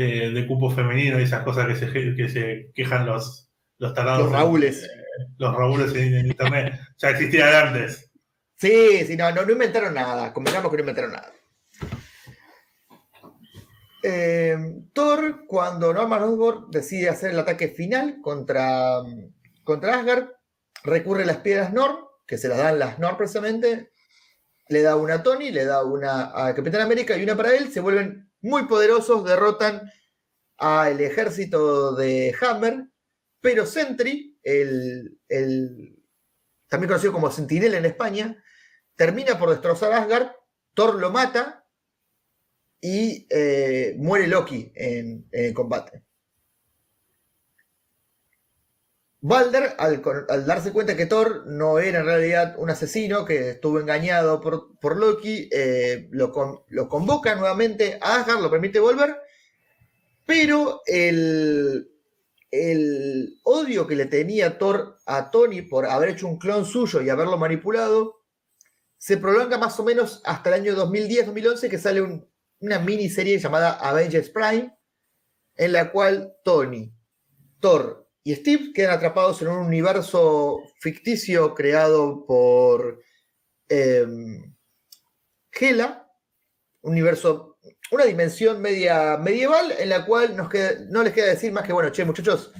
eh, 0.00 0.30
de 0.30 0.46
cupo 0.46 0.70
femenino 0.70 1.20
y 1.20 1.24
esas 1.24 1.44
cosas 1.44 1.66
que 1.66 1.76
se, 1.76 1.92
que 1.92 2.28
se 2.28 2.70
quejan 2.74 3.06
los, 3.06 3.50
los 3.78 3.94
tarados. 3.94 4.24
Los 4.24 4.32
Raúles. 4.32 4.84
eh, 4.84 4.88
los 5.38 5.54
Raúles 5.54 5.94
en, 5.94 6.14
en 6.14 6.26
internet. 6.26 6.80
Ya 6.98 7.10
existía 7.10 7.46
de 7.46 7.56
antes. 7.56 8.10
Sí, 8.56 9.04
sí, 9.06 9.16
no, 9.16 9.30
no, 9.32 9.44
no 9.44 9.52
inventaron 9.52 9.94
nada. 9.94 10.32
Convengamos 10.32 10.70
que 10.70 10.76
no 10.76 10.82
inventaron 10.82 11.12
nada. 11.12 11.32
Eh, 14.02 14.56
Thor, 14.94 15.44
cuando 15.46 15.92
Norman 15.92 16.22
Osborn 16.22 16.70
decide 16.70 17.10
hacer 17.10 17.32
el 17.32 17.38
ataque 17.38 17.68
final 17.68 18.20
contra, 18.22 19.02
contra 19.62 19.98
Asgard, 19.98 20.28
recurre 20.84 21.24
a 21.24 21.26
las 21.26 21.38
piedras 21.38 21.72
Nor, 21.72 22.08
que 22.26 22.38
se 22.38 22.48
las 22.48 22.56
dan 22.56 22.78
las 22.78 22.98
Nor 22.98 23.18
precisamente, 23.18 23.90
le 24.68 24.82
da 24.82 24.96
una 24.96 25.16
a 25.16 25.22
Tony, 25.22 25.50
le 25.50 25.66
da 25.66 25.84
una 25.84 26.30
a 26.34 26.54
Capitán 26.54 26.80
América 26.80 27.16
y 27.16 27.24
una 27.24 27.36
para 27.36 27.54
él, 27.54 27.70
se 27.70 27.80
vuelven 27.80 28.29
muy 28.42 28.66
poderosos, 28.66 29.24
derrotan 29.24 29.90
al 30.58 31.00
ejército 31.00 31.94
de 31.94 32.34
Hammer, 32.40 32.86
pero 33.40 33.66
Sentry, 33.66 34.38
el, 34.42 35.18
el- 35.28 35.96
también 36.68 36.88
conocido 36.88 37.12
como 37.12 37.30
Sentinel 37.30 37.74
en 37.74 37.84
España, 37.86 38.42
termina 38.96 39.38
por 39.38 39.50
destrozar 39.50 39.92
Asgard, 39.92 40.30
Thor 40.74 40.94
lo 40.96 41.10
mata 41.10 41.66
y 42.80 43.26
eh, 43.30 43.94
muere 43.98 44.26
Loki 44.26 44.72
en, 44.74 45.28
en 45.32 45.44
el 45.46 45.54
combate. 45.54 46.04
Balder, 49.22 49.74
al, 49.78 50.02
darse 50.46 50.72
cuenta 50.72 50.96
que 50.96 51.04
Thor 51.06 51.46
no 51.46 51.78
era 51.78 52.00
en 52.00 52.06
realidad 52.06 52.54
un 52.58 52.70
asesino, 52.70 53.24
que 53.26 53.50
estuvo 53.50 53.78
engañado 53.78 54.40
por, 54.40 54.96
Loki, 54.96 55.48
eh, 55.52 56.08
lo, 56.10 56.32
con- 56.32 56.60
lo 56.68 56.88
convoca 56.88 57.34
nuevamente 57.34 57.98
a 58.00 58.16
Asgard, 58.20 58.40
lo 58.40 58.50
permite 58.50 58.80
volver, 58.80 59.16
pero 60.26 60.80
el, 60.86 61.88
odio 63.42 63.86
que 63.86 63.96
le 63.96 64.06
tenía 64.06 64.58
Thor 64.58 64.96
a 65.06 65.30
Tony 65.30 65.62
por 65.62 65.86
haber 65.86 66.10
hecho 66.10 66.26
un 66.26 66.38
clon 66.38 66.64
suyo 66.64 67.02
y 67.02 67.10
haberlo 67.10 67.36
manipulado 67.38 68.16
se 68.98 69.16
prolonga 69.16 69.58
más 69.58 69.78
o 69.80 69.84
menos 69.84 70.20
hasta 70.24 70.50
el 70.50 70.62
año 70.62 70.74
2010-2011 70.76 71.68
que 71.70 71.78
sale 71.78 72.02
un- 72.02 72.28
una 72.60 72.78
miniserie 72.78 73.38
llamada 73.38 73.72
Avengers 73.72 74.30
Prime 74.30 74.76
en 75.56 75.72
la 75.72 75.90
cual 75.92 76.34
Tony, 76.44 76.92
Thor 77.60 77.99
y 78.22 78.34
Steve 78.34 78.72
quedan 78.74 78.94
atrapados 78.96 79.40
en 79.42 79.48
un 79.48 79.58
universo 79.66 80.60
ficticio 80.80 81.54
creado 81.54 82.24
por 82.26 83.00
em, 83.68 84.54
Hela, 85.52 86.06
un 86.82 86.92
universo, 86.92 87.58
una 87.92 88.04
dimensión 88.04 88.60
media 88.60 89.16
medieval 89.18 89.72
en 89.78 89.88
la 89.88 90.04
cual 90.06 90.36
nos 90.36 90.48
queda- 90.48 90.74
no 90.90 91.02
les 91.02 91.12
queda 91.12 91.26
decir 91.26 91.52
más 91.52 91.64
que, 91.64 91.72
bueno, 91.72 91.90
che, 91.90 92.04
muchachos, 92.04 92.52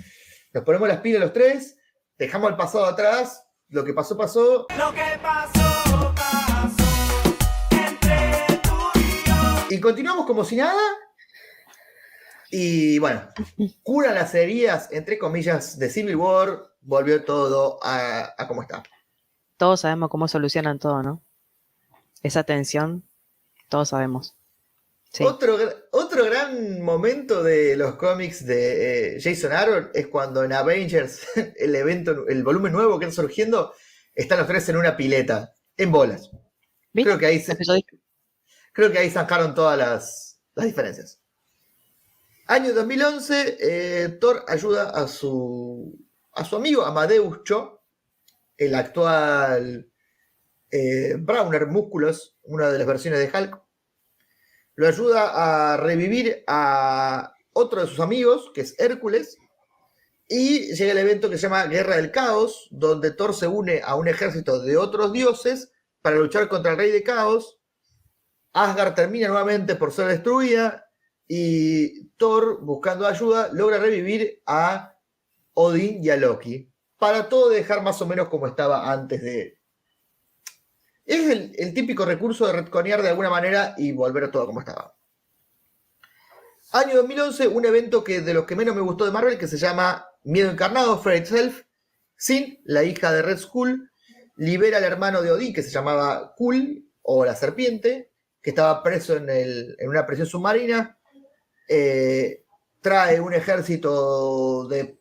nos 0.52 0.64
ponemos 0.64 0.88
las 0.88 0.98
pilas 1.00 1.20
los 1.20 1.32
tres, 1.32 1.76
dejamos 2.18 2.50
el 2.50 2.56
pasado 2.56 2.84
atrás, 2.86 3.42
lo 3.68 3.84
que 3.84 3.92
pasó, 3.94 4.16
pasó, 4.16 4.66
Lo 4.76 4.92
que 4.92 5.18
pasó, 5.22 6.14
pasó 6.14 6.84
entre 7.70 8.60
tú 8.62 8.76
y 8.98 9.28
yo. 9.28 9.76
y 9.76 9.80
continuamos 9.80 10.26
como 10.26 10.44
si 10.44 10.56
nada. 10.56 10.80
Y 12.50 12.98
bueno, 12.98 13.22
curan 13.82 14.14
las 14.14 14.34
heridas, 14.34 14.88
entre 14.90 15.18
comillas, 15.18 15.78
de 15.78 15.88
Civil 15.88 16.16
War, 16.16 16.62
volvió 16.80 17.24
todo 17.24 17.78
a, 17.82 18.34
a 18.36 18.48
como 18.48 18.62
está. 18.62 18.82
Todos 19.56 19.80
sabemos 19.82 20.08
cómo 20.10 20.26
solucionan 20.26 20.78
todo, 20.78 21.02
¿no? 21.02 21.22
Esa 22.22 22.42
tensión, 22.44 23.04
todos 23.68 23.90
sabemos. 23.90 24.34
Sí. 25.12 25.24
Otro, 25.24 25.56
otro 25.90 26.24
gran 26.24 26.82
momento 26.82 27.42
de 27.42 27.76
los 27.76 27.96
cómics 27.96 28.46
de 28.46 29.16
eh, 29.16 29.20
Jason 29.20 29.52
Aaron 29.52 29.90
es 29.92 30.06
cuando 30.06 30.44
en 30.44 30.52
Avengers, 30.52 31.22
el 31.56 31.74
evento, 31.74 32.26
el 32.28 32.42
volumen 32.44 32.72
nuevo 32.72 32.98
que 32.98 33.06
está 33.06 33.22
surgiendo, 33.22 33.74
están 34.14 34.38
los 34.38 34.46
tres 34.46 34.68
en 34.68 34.76
una 34.76 34.96
pileta, 34.96 35.52
en 35.76 35.90
bolas. 35.92 36.30
¿Viste? 36.92 37.08
Creo 37.10 37.18
que 37.18 37.26
ahí, 37.26 37.40
se- 37.40 37.52
creo 38.72 38.90
que 38.92 38.98
ahí 38.98 39.10
sacaron 39.10 39.54
todas 39.54 39.78
las, 39.78 40.40
las 40.54 40.66
diferencias. 40.66 41.19
Año 42.50 42.74
2011, 42.74 43.58
eh, 43.60 44.08
Thor 44.20 44.44
ayuda 44.48 44.90
a 44.90 45.06
su, 45.06 45.96
a 46.32 46.44
su 46.44 46.56
amigo 46.56 46.84
Amadeus 46.84 47.44
Cho, 47.44 47.84
el 48.56 48.74
actual 48.74 49.88
eh, 50.68 51.14
Browner 51.16 51.68
Músculos, 51.68 52.36
una 52.42 52.72
de 52.72 52.78
las 52.78 52.88
versiones 52.88 53.20
de 53.20 53.38
Hulk. 53.38 53.56
Lo 54.74 54.88
ayuda 54.88 55.74
a 55.74 55.76
revivir 55.76 56.42
a 56.48 57.32
otro 57.52 57.82
de 57.82 57.86
sus 57.86 58.00
amigos, 58.00 58.50
que 58.52 58.62
es 58.62 58.74
Hércules, 58.80 59.38
y 60.26 60.74
llega 60.74 60.90
el 60.90 60.98
evento 60.98 61.30
que 61.30 61.36
se 61.36 61.42
llama 61.42 61.66
Guerra 61.66 61.98
del 61.98 62.10
Caos, 62.10 62.66
donde 62.72 63.12
Thor 63.12 63.32
se 63.32 63.46
une 63.46 63.80
a 63.84 63.94
un 63.94 64.08
ejército 64.08 64.60
de 64.60 64.76
otros 64.76 65.12
dioses 65.12 65.70
para 66.02 66.16
luchar 66.16 66.48
contra 66.48 66.72
el 66.72 66.78
Rey 66.78 66.90
de 66.90 67.04
Caos. 67.04 67.60
Asgard 68.54 68.96
termina 68.96 69.28
nuevamente 69.28 69.76
por 69.76 69.92
ser 69.92 70.08
destruida 70.08 70.90
y 71.28 72.09
Buscando 72.20 73.06
ayuda, 73.06 73.48
logra 73.52 73.78
revivir 73.78 74.42
a 74.44 74.94
Odín 75.54 76.04
y 76.04 76.10
a 76.10 76.16
Loki 76.16 76.70
para 76.98 77.30
todo 77.30 77.48
dejar 77.48 77.82
más 77.82 78.00
o 78.02 78.06
menos 78.06 78.28
como 78.28 78.46
estaba 78.46 78.92
antes 78.92 79.22
de... 79.22 79.58
Es 81.06 81.28
el, 81.30 81.72
típico 81.74 82.04
recurso 82.04 82.46
de 82.46 82.52
retconear 82.52 83.00
de 83.02 83.08
alguna 83.08 83.30
manera 83.30 83.74
y 83.78 83.92
volver 83.92 84.24
a 84.24 84.30
todo 84.30 84.44
como 84.46 84.60
estaba. 84.60 84.94
Año 86.72 86.96
2011, 86.96 87.48
un 87.48 87.64
evento 87.64 88.04
que 88.04 88.20
de 88.20 88.34
los 88.34 88.44
que 88.44 88.54
menos 88.54 88.76
me 88.76 88.82
gustó 88.82 89.06
de 89.06 89.12
Marvel, 89.12 89.38
que 89.38 89.48
se 89.48 89.56
llama 89.56 90.06
Miedo 90.22 90.50
Encarnado, 90.50 90.98
Fear 91.00 91.16
Itself. 91.16 91.62
Sin, 92.16 92.60
la 92.64 92.84
hija 92.84 93.10
de 93.12 93.22
Red 93.22 93.38
Skull, 93.38 93.90
libera 94.36 94.76
al 94.76 94.84
hermano 94.84 95.22
de 95.22 95.32
Odín, 95.32 95.54
que 95.54 95.62
se 95.62 95.70
llamaba 95.70 96.34
Kul, 96.36 96.86
o 97.00 97.24
la 97.24 97.34
serpiente, 97.34 98.12
que 98.42 98.50
estaba 98.50 98.82
preso 98.82 99.16
en, 99.16 99.30
el- 99.30 99.74
en 99.78 99.88
una 99.88 100.06
prisión 100.06 100.26
submarina. 100.26 100.99
Eh, 101.72 102.46
trae 102.80 103.20
un 103.20 103.32
ejército 103.32 104.66
de 104.66 105.00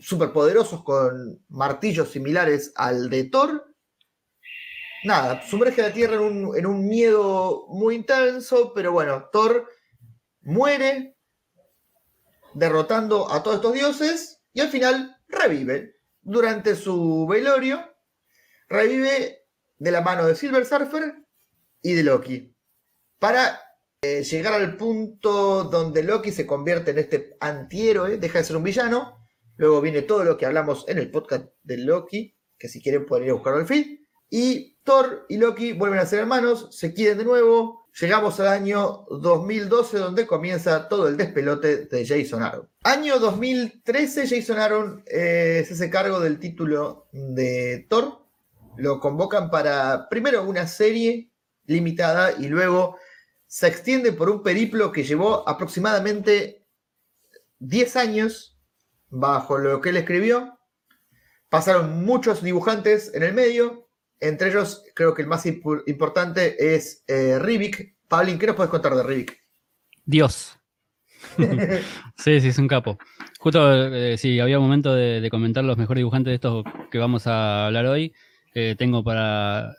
superpoderosos 0.00 0.84
con 0.84 1.44
martillos 1.48 2.10
similares 2.12 2.72
al 2.76 3.10
de 3.10 3.24
Thor. 3.24 3.74
Nada, 5.02 5.42
sumerge 5.42 5.82
la 5.82 5.92
Tierra 5.92 6.14
en 6.14 6.20
un, 6.20 6.56
en 6.56 6.66
un 6.66 6.86
miedo 6.86 7.66
muy 7.68 7.96
intenso, 7.96 8.72
pero 8.72 8.92
bueno, 8.92 9.28
Thor 9.32 9.68
muere 10.42 11.16
derrotando 12.54 13.32
a 13.32 13.42
todos 13.42 13.56
estos 13.56 13.72
dioses 13.72 14.40
y 14.52 14.60
al 14.60 14.68
final 14.68 15.20
revive. 15.26 15.96
Durante 16.20 16.76
su 16.76 17.26
velorio, 17.26 17.92
revive 18.68 19.46
de 19.78 19.90
la 19.90 20.02
mano 20.02 20.26
de 20.26 20.36
Silver 20.36 20.64
Surfer 20.64 21.24
y 21.82 21.94
de 21.94 22.02
Loki. 22.04 22.54
Para 23.18 23.67
eh, 24.00 24.22
llegar 24.22 24.54
al 24.54 24.76
punto 24.76 25.64
donde 25.64 26.04
Loki 26.04 26.30
se 26.30 26.46
convierte 26.46 26.92
en 26.92 26.98
este 26.98 27.36
antihéroe, 27.40 28.18
deja 28.18 28.38
de 28.38 28.44
ser 28.44 28.56
un 28.56 28.62
villano. 28.62 29.26
Luego 29.56 29.80
viene 29.80 30.02
todo 30.02 30.22
lo 30.22 30.36
que 30.36 30.46
hablamos 30.46 30.84
en 30.88 30.98
el 30.98 31.10
podcast 31.10 31.46
de 31.64 31.78
Loki, 31.78 32.36
que 32.56 32.68
si 32.68 32.80
quieren 32.80 33.06
pueden 33.06 33.24
ir 33.24 33.30
a 33.30 33.34
buscarlo 33.34 33.58
al 33.58 33.66
feed. 33.66 33.98
Y 34.30 34.76
Thor 34.84 35.26
y 35.28 35.38
Loki 35.38 35.72
vuelven 35.72 35.98
a 35.98 36.06
ser 36.06 36.20
hermanos, 36.20 36.68
se 36.70 36.94
quieren 36.94 37.18
de 37.18 37.24
nuevo. 37.24 37.88
llegamos 38.00 38.38
al 38.38 38.46
año 38.46 39.04
2012 39.10 39.98
donde 39.98 40.28
comienza 40.28 40.88
todo 40.88 41.08
el 41.08 41.16
despelote 41.16 41.86
de 41.86 42.06
Jason 42.06 42.44
Aaron. 42.44 42.70
Año 42.84 43.18
2013, 43.18 44.28
Jason 44.28 44.58
Aaron 44.60 45.02
eh, 45.06 45.64
se 45.66 45.74
hace 45.74 45.90
cargo 45.90 46.20
del 46.20 46.38
título 46.38 47.08
de 47.10 47.84
Thor. 47.88 48.26
Lo 48.76 49.00
convocan 49.00 49.50
para 49.50 50.08
primero 50.08 50.44
una 50.44 50.68
serie 50.68 51.32
limitada 51.64 52.32
y 52.38 52.46
luego 52.46 52.96
se 53.48 53.66
extiende 53.66 54.12
por 54.12 54.28
un 54.28 54.42
periplo 54.42 54.92
que 54.92 55.02
llevó 55.02 55.48
aproximadamente 55.48 56.66
10 57.58 57.96
años 57.96 58.60
bajo 59.08 59.58
lo 59.58 59.80
que 59.80 59.88
él 59.88 59.96
escribió. 59.96 60.58
Pasaron 61.48 62.04
muchos 62.04 62.42
dibujantes 62.42 63.12
en 63.14 63.22
el 63.22 63.32
medio, 63.32 63.88
entre 64.20 64.50
ellos 64.50 64.84
creo 64.94 65.14
que 65.14 65.22
el 65.22 65.28
más 65.28 65.46
importante 65.46 66.74
es 66.74 67.02
eh, 67.08 67.38
Rivik. 67.38 67.96
Pablín, 68.06 68.38
¿qué 68.38 68.46
nos 68.46 68.56
puedes 68.56 68.70
contar 68.70 68.94
de 68.94 69.02
Rivik? 69.02 69.36
Dios. 70.04 70.54
Sí, 72.16 72.40
sí, 72.40 72.48
es 72.48 72.58
un 72.58 72.66
capo. 72.66 72.98
Justo, 73.38 73.94
eh, 73.94 74.18
sí, 74.18 74.40
había 74.40 74.58
momento 74.58 74.92
de, 74.92 75.20
de 75.20 75.30
comentar 75.30 75.62
los 75.62 75.78
mejores 75.78 76.00
dibujantes 76.00 76.32
de 76.32 76.34
estos 76.34 76.64
que 76.90 76.98
vamos 76.98 77.28
a 77.28 77.66
hablar 77.66 77.86
hoy. 77.86 78.12
Eh, 78.54 78.74
tengo 78.76 79.04
para, 79.04 79.76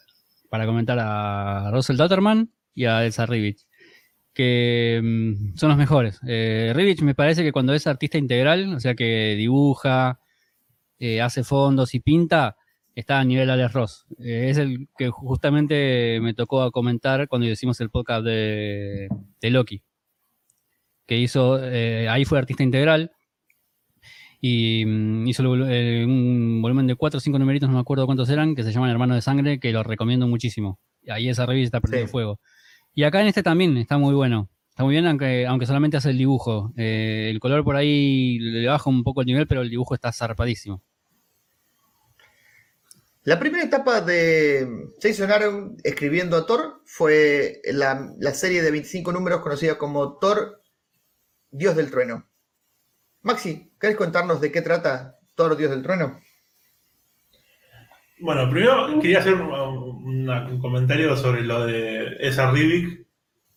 para 0.50 0.66
comentar 0.66 0.98
a 1.02 1.70
Russell 1.72 1.98
Dutterman 1.98 2.50
y 2.80 2.86
a 2.86 3.06
Elsa 3.06 3.26
Rivich, 3.26 3.66
que 4.34 5.02
mm, 5.04 5.58
son 5.58 5.70
los 5.70 5.78
mejores. 5.78 6.20
Eh, 6.28 6.72
Rivich 6.74 7.02
me 7.02 7.14
parece 7.16 7.44
que 7.44 7.52
cuando 7.52 7.74
es 7.74 7.86
artista 7.88 8.18
integral, 8.18 8.74
o 8.74 8.80
sea 8.80 8.96
que 8.96 9.36
dibuja, 9.38 10.20
eh, 11.00 11.22
hace 11.22 11.44
fondos 11.44 11.94
y 11.94 12.00
pinta, 12.00 12.56
está 12.96 13.20
a 13.20 13.24
nivel 13.26 13.50
Alex 13.50 13.74
Ross. 13.74 14.06
Eh, 14.20 14.48
es 14.50 14.58
el 14.58 14.88
que 14.98 15.10
justamente 15.10 16.20
me 16.22 16.34
tocó 16.34 16.62
a 16.62 16.72
comentar 16.72 17.28
cuando 17.28 17.48
hicimos 17.48 17.82
el 17.82 17.90
podcast 17.90 18.24
de, 18.26 19.10
de 19.42 19.50
Loki 19.50 19.82
que 21.06 21.18
hizo, 21.18 21.60
eh, 21.62 22.08
ahí 22.08 22.24
fue 22.24 22.38
artista 22.38 22.62
integral 22.64 23.12
y 24.40 24.86
mm, 24.86 25.28
hizo 25.28 25.44
un 25.44 26.60
volumen 26.62 26.88
de 26.88 26.96
cuatro 26.96 27.18
o 27.18 27.22
cinco 27.22 27.40
numeritos, 27.40 27.68
no 27.68 27.76
me 27.76 27.82
acuerdo 27.82 28.06
cuántos 28.06 28.30
eran, 28.30 28.56
que 28.56 28.64
se 28.64 28.72
llaman 28.72 28.92
Hermano 28.92 29.16
de 29.16 29.22
Sangre, 29.22 29.60
que 29.60 29.74
lo 29.74 29.84
recomiendo 29.84 30.28
muchísimo. 30.28 30.80
Ahí 31.10 31.28
esa 31.28 31.46
revista 31.46 31.78
está 31.78 31.82
prendiendo 31.82 32.08
Sí. 32.08 32.12
fuego. 32.12 32.40
Y 33.00 33.06
acá 33.06 33.22
en 33.22 33.28
este 33.28 33.44
también 33.44 33.78
está 33.78 33.98
muy 33.98 34.14
bueno. 34.14 34.50
Está 34.72 34.84
muy 34.84 34.92
bien, 34.92 35.08
aunque, 35.08 35.48
aunque 35.48 35.66
solamente 35.66 35.96
hace 35.96 36.10
el 36.10 36.18
dibujo. 36.18 36.74
Eh, 36.76 37.30
el 37.32 37.40
color 37.40 37.64
por 37.64 37.78
ahí 37.78 38.40
le 38.40 38.68
baja 38.68 38.90
un 38.90 39.06
poco 39.06 39.22
el 39.22 39.28
nivel, 39.28 39.48
pero 39.48 39.62
el 39.62 39.70
dibujo 39.70 39.96
está 39.96 40.12
zarpadísimo. 40.12 40.84
La 43.24 43.40
primera 43.40 43.64
etapa 43.64 44.02
de 44.02 44.92
Jason 45.02 45.32
Aaron 45.32 45.78
escribiendo 45.86 46.36
a 46.36 46.46
Thor 46.46 46.82
fue 46.84 47.62
la, 47.72 48.14
la 48.20 48.34
serie 48.34 48.62
de 48.62 48.72
25 48.72 49.14
números 49.14 49.40
conocida 49.40 49.78
como 49.78 50.18
Thor, 50.18 50.62
Dios 51.52 51.78
del 51.78 51.92
Trueno. 51.92 52.28
Maxi, 53.22 53.72
¿querés 53.80 53.96
contarnos 53.96 54.42
de 54.42 54.52
qué 54.52 54.62
trata 54.62 55.18
Thor, 55.36 55.56
Dios 55.56 55.72
del 55.72 55.84
Trueno? 55.84 56.20
Bueno, 58.22 58.50
primero 58.50 59.00
quería 59.00 59.20
hacer 59.20 59.36
un, 59.36 60.60
comentario 60.62 61.16
sobre 61.16 61.42
lo 61.42 61.66
de 61.66 62.18
esa 62.20 62.52
Rivik, 62.52 63.06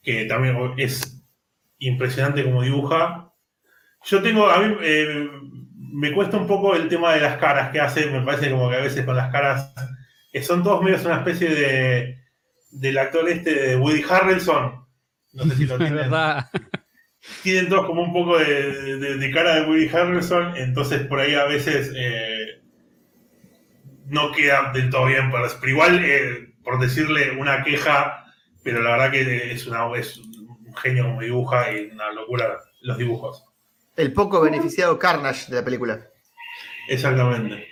que 0.03 0.25
también 0.27 0.57
es 0.77 1.23
impresionante 1.79 2.45
como 2.45 2.63
dibuja. 2.63 3.33
Yo 4.05 4.23
tengo, 4.23 4.49
a 4.49 4.59
mí 4.61 4.77
eh, 4.83 5.29
me 5.93 6.13
cuesta 6.13 6.37
un 6.37 6.47
poco 6.47 6.75
el 6.75 6.89
tema 6.89 7.15
de 7.15 7.21
las 7.21 7.39
caras 7.39 7.71
que 7.71 7.81
hace, 7.81 8.07
me 8.07 8.23
parece 8.23 8.51
como 8.51 8.71
que 8.71 8.77
a 8.77 8.81
veces 8.81 9.05
con 9.05 9.17
las 9.17 9.31
caras, 9.33 9.75
que 10.33 10.43
son 10.43 10.63
todos 10.63 10.83
medios 10.83 11.05
una 11.05 11.19
especie 11.19 11.49
de 11.51 12.19
del 12.71 12.97
actor 12.97 13.29
este 13.29 13.55
de 13.55 13.77
Woody 13.77 14.03
Harrelson. 14.09 14.83
No 15.35 15.45
sé 15.45 15.57
si 15.57 15.67
lo 15.67 15.77
tienen. 15.79 16.11
tienen 17.43 17.69
todos 17.69 17.87
como 17.87 18.03
un 18.03 18.13
poco 18.13 18.39
de, 18.39 18.97
de- 18.99 19.17
de 19.19 19.31
cara 19.31 19.57
de 19.57 19.67
Woody 19.67 19.89
Harrelson, 19.89 20.57
entonces 20.57 21.07
por 21.07 21.21
ahí 21.21 21.35
a 21.35 21.45
veces 21.45 21.93
eh, 21.95 22.62
no 24.07 24.33
queda 24.33 24.73
del 24.73 24.91
todo 24.91 25.07
bien, 25.07 25.31
pero, 25.31 25.47
pero 25.61 25.73
igual, 25.73 26.05
eh, 26.05 26.55
por 26.63 26.79
decirle 26.81 27.33
una 27.39 27.63
queja, 27.65 28.27
pero 28.63 28.83
la 28.83 28.93
verdad 28.93 29.11
que 29.11 29.53
es, 29.53 29.67
una, 29.67 29.97
es 29.97 30.19
un 30.19 30.75
genio 30.77 31.05
como 31.05 31.21
dibuja 31.21 31.73
y 31.73 31.91
una 31.91 32.13
locura 32.13 32.59
los 32.83 32.99
dibujos. 32.99 33.45
El 33.97 34.13
poco 34.13 34.41
beneficiado 34.41 34.99
Carnage 34.99 35.51
de 35.51 35.57
la 35.57 35.65
película. 35.65 36.07
Exactamente. 36.89 37.69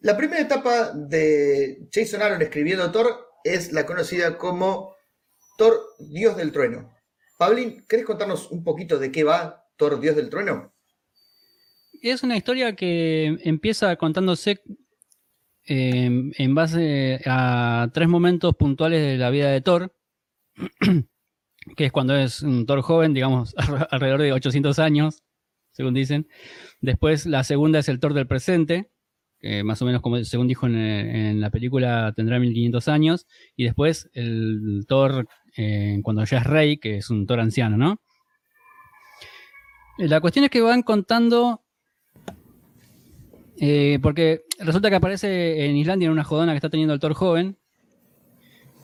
La 0.00 0.16
primera 0.16 0.40
etapa 0.40 0.90
de 0.92 1.88
Jason 1.92 2.22
Aaron 2.22 2.42
escribiendo 2.42 2.90
Thor 2.90 3.28
es 3.44 3.72
la 3.72 3.86
conocida 3.86 4.36
como 4.36 4.96
Thor, 5.56 5.78
Dios 5.98 6.36
del 6.36 6.52
Trueno. 6.52 6.92
Pablín, 7.38 7.84
¿querés 7.88 8.06
contarnos 8.06 8.50
un 8.50 8.64
poquito 8.64 8.98
de 8.98 9.12
qué 9.12 9.24
va 9.24 9.64
Thor, 9.76 10.00
Dios 10.00 10.16
del 10.16 10.30
Trueno? 10.30 10.71
Es 12.02 12.24
una 12.24 12.36
historia 12.36 12.74
que 12.74 13.38
empieza 13.44 13.94
contándose 13.94 14.60
eh, 15.64 16.32
en 16.36 16.54
base 16.54 17.20
a 17.26 17.88
tres 17.94 18.08
momentos 18.08 18.56
puntuales 18.56 19.00
de 19.00 19.16
la 19.16 19.30
vida 19.30 19.50
de 19.50 19.60
Thor, 19.60 19.94
que 21.76 21.84
es 21.84 21.92
cuando 21.92 22.16
es 22.16 22.42
un 22.42 22.66
Thor 22.66 22.82
joven, 22.82 23.14
digamos, 23.14 23.54
alrededor 23.90 24.20
de 24.20 24.32
800 24.32 24.80
años, 24.80 25.22
según 25.70 25.94
dicen. 25.94 26.26
Después 26.80 27.24
la 27.24 27.44
segunda 27.44 27.78
es 27.78 27.88
el 27.88 28.00
Thor 28.00 28.14
del 28.14 28.26
presente, 28.26 28.90
que 29.38 29.62
más 29.62 29.80
o 29.80 29.84
menos 29.84 30.02
como 30.02 30.22
según 30.24 30.48
dijo 30.48 30.66
en, 30.66 30.74
en 30.74 31.40
la 31.40 31.50
película 31.50 32.12
tendrá 32.16 32.40
1500 32.40 32.88
años. 32.88 33.26
Y 33.54 33.62
después 33.62 34.10
el 34.12 34.86
Thor 34.88 35.28
eh, 35.56 36.00
cuando 36.02 36.24
ya 36.24 36.38
es 36.38 36.44
rey, 36.44 36.78
que 36.78 36.96
es 36.96 37.10
un 37.10 37.28
Thor 37.28 37.38
anciano, 37.38 37.76
¿no? 37.76 38.00
La 39.98 40.20
cuestión 40.20 40.44
es 40.44 40.50
que 40.50 40.62
van 40.62 40.82
contando 40.82 41.61
eh, 43.64 44.00
porque 44.02 44.42
resulta 44.58 44.90
que 44.90 44.96
aparece 44.96 45.66
en 45.66 45.76
Islandia 45.76 46.06
en 46.06 46.12
una 46.12 46.24
jodona 46.24 46.52
que 46.52 46.56
está 46.56 46.68
teniendo 46.68 46.94
el 46.94 46.98
Thor 47.00 47.14
joven. 47.14 47.56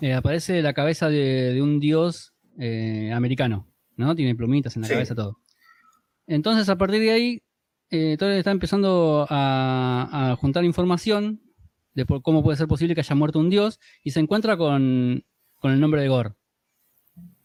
eh, 0.00 0.12
aparece 0.14 0.62
la 0.62 0.72
cabeza 0.72 1.08
de, 1.08 1.52
de 1.54 1.60
un 1.60 1.80
dios 1.80 2.32
eh, 2.60 3.10
americano, 3.12 3.66
¿no? 3.96 4.14
Tiene 4.14 4.36
plumitas 4.36 4.76
en 4.76 4.82
la 4.82 4.88
Sí. 4.88 4.94
cabeza, 4.94 5.16
todo. 5.16 5.38
Entonces, 6.28 6.68
a 6.68 6.76
partir 6.78 7.00
de 7.00 7.10
ahí, 7.10 7.42
Thor 8.18 8.30
está 8.30 8.52
empezando 8.52 9.26
a, 9.28 10.30
a 10.30 10.36
juntar 10.36 10.64
información 10.64 11.40
de 11.94 12.06
por 12.06 12.22
cómo 12.22 12.44
puede 12.44 12.56
ser 12.56 12.68
posible 12.68 12.94
que 12.94 13.00
haya 13.00 13.16
muerto 13.16 13.40
un 13.40 13.50
dios 13.50 13.80
y 14.04 14.12
se 14.12 14.20
encuentra 14.20 14.56
con, 14.56 15.24
con 15.56 15.72
el 15.72 15.80
nombre 15.80 16.00
de 16.02 16.08
Gore, 16.08 16.34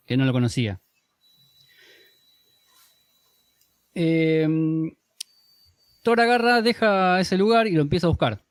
que 0.05 0.15
no 0.17 0.25
lo 0.25 0.33
conocía. 0.33 0.79
Eh, 3.95 4.47
Thor 6.03 6.19
agarra, 6.21 6.61
deja 6.61 7.19
ese 7.19 7.37
lugar 7.37 7.65
y 7.67 7.71
lo 7.71 7.81
empieza 7.81 8.07
a 8.07 8.09
buscar. 8.09 8.43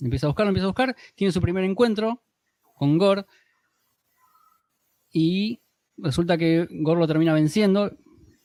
Empieza 0.00 0.26
a 0.26 0.28
buscar, 0.30 0.46
lo 0.46 0.50
empieza 0.50 0.64
a 0.66 0.68
buscar. 0.68 0.96
Tiene 1.14 1.32
su 1.32 1.40
primer 1.40 1.64
encuentro 1.64 2.22
con 2.76 2.98
Gore. 2.98 3.24
Y 5.12 5.60
resulta 5.96 6.36
que 6.38 6.66
Gore 6.70 7.00
lo 7.00 7.06
termina 7.06 7.34
venciendo. 7.34 7.90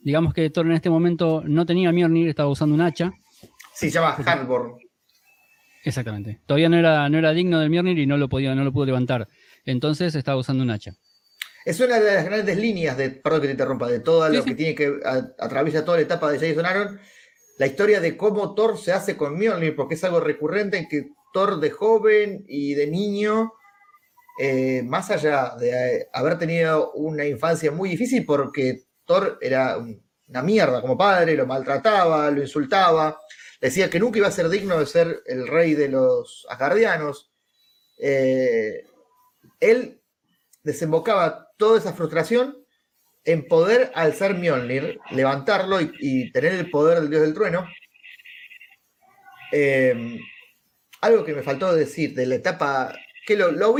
Digamos 0.00 0.32
que 0.34 0.48
Thor 0.50 0.66
en 0.66 0.72
este 0.72 0.90
momento 0.90 1.42
no 1.44 1.66
tenía 1.66 1.92
Mjolnir, 1.92 2.28
estaba 2.28 2.48
usando 2.48 2.74
un 2.74 2.80
hacha. 2.80 3.12
Sí, 3.74 3.90
se 3.90 3.94
llama 3.98 4.12
Hardborn. 4.12 4.76
Exactamente. 5.84 6.40
Todavía 6.46 6.68
no 6.68 6.76
era, 6.76 7.08
no 7.08 7.18
era 7.18 7.32
digno 7.32 7.60
del 7.60 7.70
Mjolnir 7.70 7.98
y 7.98 8.06
no 8.06 8.16
lo, 8.16 8.28
podía, 8.28 8.54
no 8.54 8.64
lo 8.64 8.72
pudo 8.72 8.86
levantar. 8.86 9.28
Entonces 9.64 10.14
estaba 10.14 10.38
usando 10.38 10.62
un 10.62 10.70
hacha. 10.70 10.92
Es 11.64 11.80
una 11.80 11.98
de 12.00 12.14
las 12.14 12.24
grandes 12.24 12.56
líneas 12.56 12.96
de, 12.96 13.10
perdón 13.10 13.40
que 13.42 13.46
te 13.48 13.52
interrumpa, 13.52 13.88
de 13.88 14.00
todo 14.00 14.26
Sí, 14.30 14.36
lo 14.36 14.42
sí. 14.42 14.48
que 14.50 14.54
tiene 14.54 14.74
que 14.74 15.00
a- 15.04 15.28
atraviesa 15.44 15.84
toda 15.84 15.98
la 15.98 16.04
etapa 16.04 16.30
de 16.30 16.38
Jason 16.38 16.64
Aaron, 16.64 16.98
la 17.58 17.66
historia 17.66 18.00
de 18.00 18.16
cómo 18.16 18.54
Thor 18.54 18.78
se 18.78 18.92
hace 18.92 19.16
con 19.16 19.36
Mjolnir, 19.38 19.76
porque 19.76 19.94
es 19.96 20.04
algo 20.04 20.20
recurrente 20.20 20.78
en 20.78 20.88
que 20.88 21.10
Thor 21.32 21.60
de 21.60 21.70
joven 21.70 22.44
y 22.48 22.74
de 22.74 22.86
niño, 22.86 23.52
eh, 24.40 24.82
más 24.84 25.10
allá 25.10 25.54
de 25.58 25.70
eh, 26.00 26.08
haber 26.12 26.38
tenido 26.38 26.92
una 26.92 27.26
infancia 27.26 27.70
muy 27.72 27.90
difícil, 27.90 28.24
porque 28.24 28.84
Thor 29.04 29.38
era 29.40 29.76
un- 29.78 30.02
una 30.28 30.42
mierda 30.42 30.80
como 30.82 30.96
padre, 30.98 31.34
lo 31.36 31.46
maltrataba, 31.46 32.30
lo 32.30 32.42
insultaba, 32.42 33.18
decía 33.60 33.88
que 33.90 33.98
nunca 33.98 34.18
iba 34.18 34.28
a 34.28 34.32
ser 34.32 34.48
digno 34.48 34.78
de 34.78 34.86
ser 34.86 35.22
el 35.26 35.48
rey 35.48 35.74
de 35.74 35.88
los 35.88 36.46
asgardianos. 36.50 37.32
Eh, 37.98 38.84
él 39.60 40.00
desembocaba 40.62 41.48
toda 41.56 41.78
esa 41.78 41.92
frustración 41.94 42.64
en 43.28 43.46
poder 43.46 43.92
alzar 43.94 44.38
Mjolnir, 44.38 44.98
levantarlo 45.10 45.80
y, 45.82 46.32
tener 46.32 46.54
el 46.54 46.70
poder 46.70 47.00
del 47.00 47.10
dios 47.10 47.22
del 47.22 47.34
trueno. 47.34 47.68
Eh, 49.52 50.18
algo 51.02 51.24
que 51.26 51.34
me 51.34 51.42
faltó 51.42 51.74
decir 51.74 52.14
de 52.14 52.24
la 52.24 52.36
etapa, 52.36 52.98
que 53.26 53.36
lo, 53.36 53.52
lo 53.52 53.76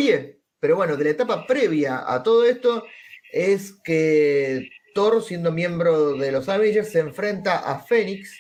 pero 0.61 0.77
bueno, 0.77 0.99
de 0.99 1.05
la 1.05 1.11
etapa 1.11 1.47
previa 1.47 2.05
a 2.07 2.23
todo 2.23 2.45
esto, 2.45 2.85
es 3.33 3.73
que 3.83 4.69
Thor, 4.95 5.23
siendo 5.23 5.51
miembro 5.51 6.13
de 6.19 6.31
los 6.31 6.47
Avengers, 6.51 6.91
se 6.91 7.01
enfrenta 7.01 7.59
a 7.59 7.81
Fénix 7.81 8.39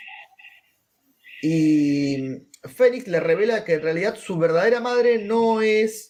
y 1.40 2.48
Fénix 2.64 3.06
le 3.09 3.20
revela 3.20 3.64
que 3.64 3.74
en 3.74 3.82
realidad 3.82 4.16
su 4.16 4.36
verdadera 4.38 4.80
madre 4.80 5.24
no 5.24 5.62
es 5.62 6.07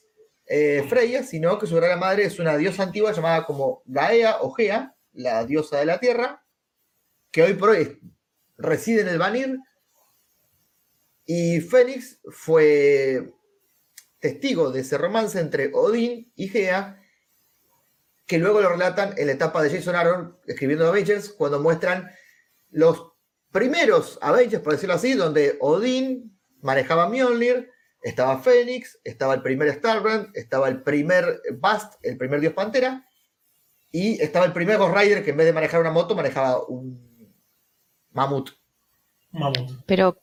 eh, 0.49 0.87
Freya, 0.89 1.23
sino 1.23 1.59
que 1.59 1.67
su 1.67 1.75
verdadera 1.75 1.99
madre 1.99 2.25
es 2.25 2.39
una 2.39 2.57
diosa 2.57 2.83
antigua 2.83 3.13
llamada 3.13 3.45
como 3.45 3.83
Gaea 3.85 4.39
o 4.41 4.51
Gea, 4.53 4.95
la 5.13 5.45
diosa 5.45 5.79
de 5.79 5.87
la 5.87 6.01
tierra, 6.01 6.43
que 7.31 7.43
hoy 7.43 7.55
por 7.55 7.71
hoy 7.71 8.01
reside 8.57 9.03
en 9.03 9.09
el 9.09 9.19
Vanir. 9.19 9.59
Y 11.27 11.61
Fénix 11.61 12.21
fue 12.31 13.31
testigo 14.19 14.71
de 14.71 14.81
ese 14.81 14.97
romance 14.97 15.39
entre 15.39 15.71
Odín 15.75 16.33
y 16.35 16.49
Gea, 16.49 16.99
que 18.27 18.39
luego 18.39 18.63
lo 18.63 18.71
relatan 18.71 19.15
en 19.19 19.27
la 19.27 19.33
etapa 19.33 19.63
de 19.63 19.71
Jason 19.71 19.97
Aaron 19.97 20.39
escribiendo 20.47 20.89
Avengers, 20.89 21.29
cuando 21.31 21.61
muestran 21.61 22.11
los 22.71 23.13
primeros 23.53 24.19
Avengers, 24.23 24.63
por 24.63 24.73
decirlo 24.73 24.95
así, 24.95 25.13
donde 25.13 25.57
Odín 25.61 26.39
manejaba 26.63 27.09
Mjolnir, 27.09 27.71
estaba 28.03 28.39
Fénix, 28.39 28.99
estaba 29.05 29.35
el 29.35 29.43
primer 29.43 29.73
Starbrand, 29.75 30.31
estaba 30.35 30.69
el 30.69 30.83
primer 30.83 31.41
Bast, 31.59 31.95
el 32.03 32.17
primer 32.17 32.41
dios 32.41 32.53
Pantera, 32.53 33.05
y 33.91 34.21
estaba 34.23 34.45
el 34.47 34.53
primer 34.53 34.79
Ghost 34.79 34.97
Rider 34.97 35.25
que 35.25 35.31
en 35.31 35.37
vez 35.37 35.47
de 35.47 35.53
manejar 35.53 35.81
una 35.81 35.91
moto 35.91 36.15
manejaba 36.15 36.65
un 36.67 37.35
mamut. 38.13 38.51
Mamut. 39.33 39.71
Pero, 39.87 40.19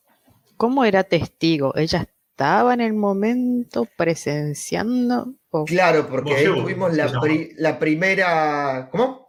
¿cómo 0.57 0.85
era 0.85 1.03
testigo? 1.03 1.75
¿Ella 1.75 2.07
estaba 2.31 2.73
en 2.73 2.81
el 2.81 2.93
momento 2.93 3.87
presenciando? 3.97 5.33
¿O 5.49 5.65
Claro, 5.65 6.07
porque 6.09 6.35
ahí 6.35 6.47
Bolleur, 6.47 6.63
tuvimos 6.63 6.93
la, 6.95 7.07
llama. 7.07 7.21
pri- 7.21 7.51
la 7.57 7.79
primera... 7.79 8.89
¿Cómo? 8.91 9.27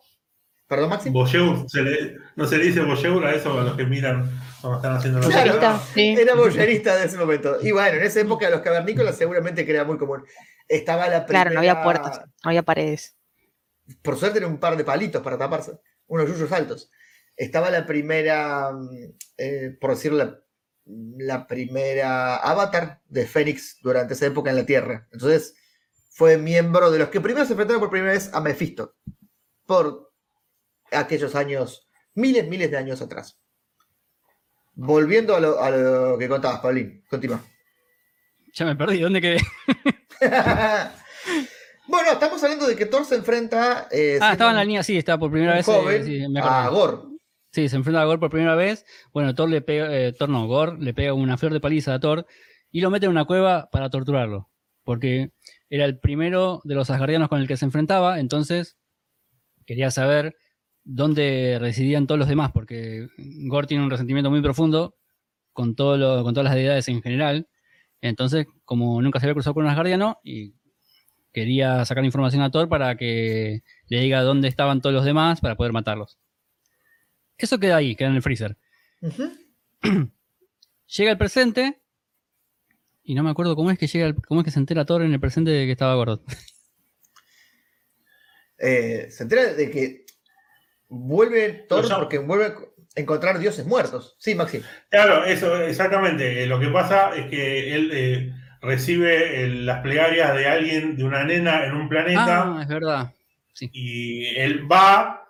¿Perdón, 0.66 0.90
Maxi? 0.90 1.10
Boyeur, 1.10 1.68
se 1.68 1.82
le- 1.82 2.16
no 2.34 2.46
se 2.46 2.58
le 2.58 2.64
dice 2.64 2.80
Boyeur 2.82 3.24
a 3.26 3.34
eso 3.34 3.58
a 3.58 3.62
los 3.62 3.76
que 3.76 3.84
miran 3.86 4.28
cuando 4.68 4.76
están 4.76 4.96
haciendo 4.96 5.20
la 5.20 5.26
Claro. 5.26 5.52
Boyerista, 5.54 5.94
sí. 5.94 6.16
Era 6.18 6.34
bollerista 6.34 6.96
de 6.96 7.06
ese 7.06 7.16
momento. 7.16 7.58
Y 7.62 7.70
bueno, 7.72 7.98
en 7.98 8.04
esa 8.04 8.20
época 8.20 8.50
los 8.50 8.60
cavernícolas 8.60 9.16
seguramente 9.16 9.64
que 9.64 9.72
era 9.72 9.84
muy 9.84 9.98
común. 9.98 10.24
Estaba 10.68 11.08
la 11.08 11.24
primera... 11.24 11.44
Claro, 11.44 11.50
no 11.54 11.60
había 11.60 11.82
puertas, 11.82 12.20
no 12.20 12.50
había 12.50 12.62
paredes. 12.62 13.16
Por 14.02 14.16
suerte 14.16 14.38
era 14.38 14.48
un 14.48 14.58
par 14.58 14.76
de 14.76 14.84
palitos 14.84 15.22
para 15.22 15.38
taparse, 15.38 15.72
unos 16.08 16.28
yuyos 16.28 16.50
altos. 16.52 16.90
Estaba 17.36 17.70
la 17.70 17.86
primera, 17.86 18.72
mm, 18.72 18.88
eh, 19.38 19.76
por 19.80 19.90
decirlo, 19.90 20.18
la, 20.18 20.40
la 21.18 21.46
primera 21.46 22.36
avatar 22.36 23.00
de 23.06 23.26
Fénix 23.26 23.78
durante 23.82 24.14
esa 24.14 24.26
época 24.26 24.50
en 24.50 24.56
la 24.56 24.66
Tierra. 24.66 25.06
Entonces 25.12 25.54
fue 26.10 26.38
miembro 26.38 26.90
de 26.90 26.98
los 26.98 27.10
que 27.10 27.20
primero 27.20 27.44
se 27.44 27.52
enfrentaron 27.52 27.80
por 27.80 27.90
primera 27.90 28.12
vez 28.12 28.30
a 28.32 28.40
Mephisto. 28.40 28.96
Por 29.66 30.12
aquellos 30.90 31.34
años, 31.34 31.88
miles, 32.14 32.48
miles 32.48 32.70
de 32.70 32.76
años 32.76 33.02
atrás. 33.02 33.38
Volviendo 34.76 35.34
a 35.34 35.40
lo, 35.40 35.60
a 35.60 35.70
lo 35.70 36.18
que 36.18 36.28
contabas, 36.28 36.60
Paulín. 36.60 37.02
Continúa. 37.08 37.42
Ya 38.54 38.66
me 38.66 38.76
perdí, 38.76 39.00
¿dónde 39.00 39.20
quedé? 39.20 39.38
bueno, 41.88 42.12
estamos 42.12 42.42
hablando 42.42 42.66
de 42.66 42.76
que 42.76 42.86
Thor 42.86 43.04
se 43.04 43.16
enfrenta. 43.16 43.88
eh, 43.90 44.18
Ah, 44.20 44.32
estaba 44.32 44.50
en 44.50 44.56
la 44.56 44.64
línea, 44.64 44.82
sí, 44.82 44.96
estaba 44.96 45.18
por 45.18 45.30
primera 45.30 45.54
vez. 45.54 45.66
eh, 45.68 46.02
sí, 46.04 46.28
me 46.28 46.40
a 46.40 46.68
Gore. 46.68 46.96
Sí, 47.52 47.68
se 47.68 47.76
enfrenta 47.76 48.02
a 48.02 48.04
Gore 48.04 48.18
por 48.18 48.30
primera 48.30 48.54
vez. 48.54 48.84
Bueno, 49.12 49.34
Thor 49.34 49.48
le 49.48 49.60
pega, 49.62 49.94
eh, 49.96 50.12
Thor 50.12 50.28
no, 50.28 50.46
Gore 50.46 50.76
le 50.78 50.92
pega 50.94 51.12
una 51.14 51.38
flor 51.38 51.52
de 51.52 51.60
paliza 51.60 51.94
a 51.94 52.00
Thor 52.00 52.26
y 52.70 52.80
lo 52.80 52.90
mete 52.90 53.06
en 53.06 53.12
una 53.12 53.24
cueva 53.24 53.68
para 53.70 53.88
torturarlo. 53.90 54.50
Porque 54.84 55.30
era 55.70 55.84
el 55.84 55.98
primero 55.98 56.60
de 56.64 56.74
los 56.74 56.90
asgardianos 56.90 57.28
con 57.28 57.40
el 57.40 57.48
que 57.48 57.56
se 57.56 57.64
enfrentaba, 57.64 58.20
entonces 58.20 58.76
quería 59.64 59.90
saber 59.90 60.36
dónde 60.88 61.58
residían 61.60 62.06
todos 62.06 62.18
los 62.18 62.28
demás, 62.28 62.52
porque 62.52 63.08
Gore 63.18 63.66
tiene 63.66 63.82
un 63.84 63.90
resentimiento 63.90 64.30
muy 64.30 64.40
profundo 64.40 64.96
con, 65.52 65.74
todo 65.74 65.96
lo- 65.96 66.22
con 66.22 66.32
todas 66.32 66.44
las 66.44 66.54
deidades 66.54 66.86
en 66.88 67.02
general. 67.02 67.48
Entonces, 68.00 68.46
como 68.64 69.02
nunca 69.02 69.18
se 69.18 69.26
había 69.26 69.34
cruzado 69.34 69.54
con 69.54 69.64
un 69.64 69.70
asgardiano, 69.70 70.20
y 70.22 70.54
quería 71.32 71.84
sacar 71.84 72.04
información 72.04 72.42
a 72.42 72.50
Thor 72.50 72.68
para 72.68 72.96
que 72.96 73.62
le 73.88 74.00
diga 74.00 74.22
dónde 74.22 74.48
estaban 74.48 74.80
todos 74.80 74.94
los 74.94 75.04
demás 75.04 75.40
para 75.40 75.56
poder 75.56 75.72
matarlos. 75.72 76.18
Eso 77.36 77.58
queda 77.58 77.76
ahí, 77.76 77.96
queda 77.96 78.08
en 78.08 78.14
el 78.16 78.22
freezer. 78.22 78.56
Llega 80.96 81.10
el 81.10 81.18
presente. 81.18 81.80
Y 83.02 83.14
no 83.14 83.22
me 83.22 83.30
acuerdo 83.30 83.54
cómo 83.56 83.70
es 83.70 83.78
que 83.78 83.86
llega, 83.86 84.06
el- 84.06 84.14
cómo 84.14 84.40
es 84.40 84.44
que 84.44 84.50
se 84.50 84.58
entera 84.60 84.84
Thor 84.84 85.02
en 85.02 85.12
el 85.12 85.20
presente 85.20 85.50
de 85.50 85.66
que 85.66 85.72
estaba 85.72 85.94
gordo. 85.96 86.22
eh, 88.58 89.08
se 89.10 89.22
entera 89.24 89.52
de 89.54 89.70
que 89.70 90.05
vuelve 90.88 91.64
Thor 91.68 91.82
Pues 91.82 91.92
porque 91.94 92.18
vuelve 92.18 92.46
a 92.46 92.52
encontrar 93.00 93.38
dioses 93.38 93.66
muertos. 93.66 94.16
Sí, 94.18 94.34
Maxi. 94.34 94.62
Claro, 94.90 95.24
eso, 95.24 95.60
exactamente. 95.62 96.42
Eh, 96.42 96.46
Lo 96.46 96.58
que 96.60 96.68
pasa 96.68 97.14
es 97.14 97.26
que 97.28 97.74
él 97.74 97.90
eh, 97.92 98.32
recibe 98.62 99.44
eh, 99.44 99.48
las 99.48 99.80
plegarias 99.80 100.34
de 100.34 100.46
alguien, 100.46 100.96
de 100.96 101.04
una 101.04 101.24
nena 101.24 101.66
en 101.66 101.74
un 101.74 101.88
planeta, 101.88 102.42
Ah, 102.56 102.60
es 102.62 102.68
verdad. 102.68 103.12
y 103.60 104.26
él 104.36 104.70
va. 104.70 105.22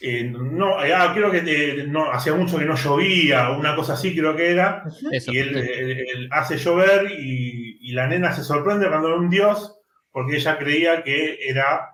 eh, 0.00 0.24
no, 0.24 0.78
ah, 0.78 1.12
creo 1.14 1.30
que 1.30 1.42
eh, 1.46 1.84
no, 1.86 2.10
hacía 2.10 2.34
mucho 2.34 2.58
que 2.58 2.64
no 2.64 2.74
llovía, 2.76 3.50
una 3.50 3.76
cosa 3.76 3.92
así 3.92 4.16
creo 4.16 4.34
que 4.34 4.50
era. 4.50 4.84
Eso. 5.12 5.32
Y 5.32 5.38
él, 5.38 5.50
sí. 5.54 5.70
él- 5.72 6.06
él 6.14 6.28
hace 6.32 6.56
llover 6.56 7.10
y, 7.12 7.78
y 7.80 7.92
la 7.92 8.06
nena 8.08 8.32
se 8.32 8.42
sorprende 8.42 8.88
cuando 8.88 9.08
ve 9.10 9.14
un 9.18 9.30
dios, 9.30 9.76
porque 10.10 10.36
ella 10.36 10.58
creía 10.58 11.02
que 11.04 11.38
era, 11.48 11.90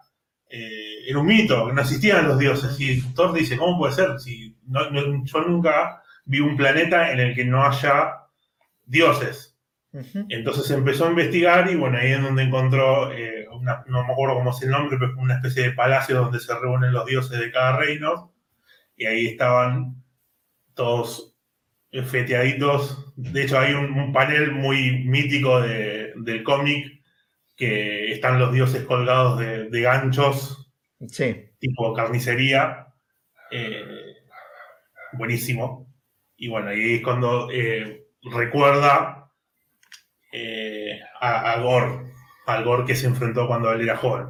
eh, 0.48 0.87
era 1.08 1.18
un 1.20 1.26
mito, 1.26 1.72
no 1.72 1.80
existían 1.80 2.28
los 2.28 2.38
dioses. 2.38 2.78
Y 2.80 3.00
Thor 3.14 3.32
dice, 3.32 3.56
¿cómo 3.56 3.78
puede 3.78 3.94
ser? 3.94 4.18
Si 4.20 4.56
no- 4.66 4.90
no- 4.90 5.24
yo 5.24 5.40
nunca 5.42 6.02
vi 6.24 6.40
un 6.40 6.56
planeta 6.56 7.10
en 7.12 7.20
el 7.20 7.34
que 7.34 7.44
no 7.44 7.64
haya 7.64 8.14
dioses. 8.84 9.56
Entonces 10.28 10.70
empezó 10.70 11.06
a 11.06 11.10
investigar 11.10 11.70
y 11.70 11.76
bueno, 11.76 11.96
ahí 11.98 12.12
es 12.12 12.22
donde 12.22 12.42
encontró, 12.42 13.10
eh, 13.12 13.46
una- 13.50 13.82
no 13.86 14.04
me 14.04 14.12
acuerdo 14.12 14.34
cómo 14.34 14.50
es 14.50 14.62
el 14.62 14.70
nombre, 14.70 14.98
pero 14.98 15.14
una 15.18 15.34
especie 15.36 15.62
de 15.62 15.70
palacio 15.72 16.16
donde 16.16 16.40
se 16.40 16.54
reúnen 16.58 16.92
los 16.92 17.06
dioses 17.06 17.38
de 17.40 17.50
cada 17.50 17.78
reino. 17.78 18.32
Y 18.96 19.06
ahí 19.06 19.26
estaban 19.28 20.02
todos 20.74 21.34
feteaditos. 22.04 23.12
De 23.16 23.44
hecho, 23.44 23.58
hay 23.58 23.72
un, 23.74 23.92
un 23.92 24.12
panel 24.12 24.52
muy 24.52 25.04
mítico 25.04 25.60
de- 25.60 26.12
del 26.16 26.42
cómic 26.42 27.02
que 27.56 28.12
están 28.12 28.38
los 28.38 28.52
dioses 28.52 28.84
colgados 28.84 29.38
de, 29.40 29.68
de 29.70 29.80
ganchos, 29.80 30.67
Sí. 31.06 31.50
tipo 31.58 31.94
carnicería. 31.94 32.88
Eh, 33.50 34.16
buenísimo. 35.12 35.92
Y 36.36 36.48
bueno, 36.48 36.70
ahí 36.70 36.96
es 36.96 37.02
cuando 37.02 37.50
eh, 37.50 38.08
recuerda 38.22 39.30
eh, 40.32 41.00
a, 41.20 41.52
a 41.52 41.60
Gore, 41.60 42.12
al 42.46 42.64
Gore 42.64 42.84
que 42.84 42.94
se 42.94 43.06
enfrentó 43.06 43.46
cuando 43.46 43.72
él 43.72 43.82
era 43.82 43.96
joven. 43.96 44.26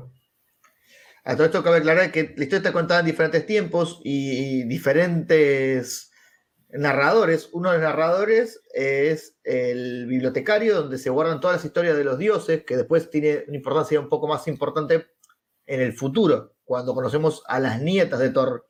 A 1.24 1.34
todo 1.34 1.46
esto 1.46 1.62
cabe 1.62 1.78
aclarar 1.78 2.10
que 2.10 2.34
la 2.36 2.44
historia 2.44 2.58
está 2.58 2.72
contada 2.72 3.00
en 3.00 3.06
diferentes 3.06 3.44
tiempos 3.44 4.00
y, 4.02 4.60
y 4.60 4.64
diferentes 4.64 6.10
narradores. 6.70 7.50
Uno 7.52 7.70
de 7.70 7.78
los 7.78 7.86
narradores 7.86 8.62
es 8.72 9.38
el 9.44 10.06
bibliotecario, 10.06 10.82
donde 10.82 10.98
se 10.98 11.10
guardan 11.10 11.40
todas 11.40 11.56
las 11.56 11.64
historias 11.64 11.96
de 11.96 12.04
los 12.04 12.18
dioses, 12.18 12.64
que 12.64 12.76
después 12.76 13.10
tiene 13.10 13.44
una 13.46 13.56
importancia 13.56 14.00
un 14.00 14.08
poco 14.08 14.26
más 14.26 14.48
importante 14.48 15.06
en 15.66 15.80
el 15.82 15.92
futuro, 15.92 16.54
cuando 16.68 16.94
conocemos 16.94 17.42
a 17.46 17.58
las 17.60 17.80
nietas 17.80 18.20
de 18.20 18.28
Thor, 18.28 18.66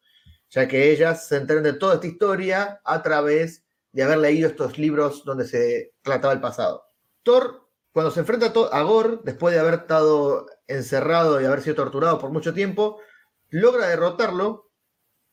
ya 0.51 0.69
que 0.69 0.93
ellas 0.93 1.27
se 1.27 1.37
enteran 1.37 1.65
de 1.65 1.73
toda 1.73 1.95
esta 1.95 2.07
historia 2.07 2.81
a 2.85 3.03
través 3.03 3.65
de 3.91 4.05
haber 4.05 4.19
leído 4.19 4.49
estos 4.49 4.79
libros 4.79 5.25
donde 5.25 5.45
se 5.45 5.95
trataba 6.03 6.33
el 6.33 6.41
pasado. 6.41 6.85
Thor, 7.25 7.69
cuando 7.91 8.13
se 8.13 8.21
enfrenta 8.21 8.47
a 8.47 8.79
a 8.79 8.83
Gore, 8.83 9.19
después 9.25 9.53
de 9.53 9.59
haber 9.59 9.75
estado 9.75 10.47
encerrado 10.69 11.41
y 11.41 11.45
haber 11.45 11.61
sido 11.61 11.75
torturado 11.75 12.21
por 12.21 12.31
mucho 12.31 12.55
tiempo, 12.55 13.01
logra 13.49 13.89
derrotarlo, 13.89 14.71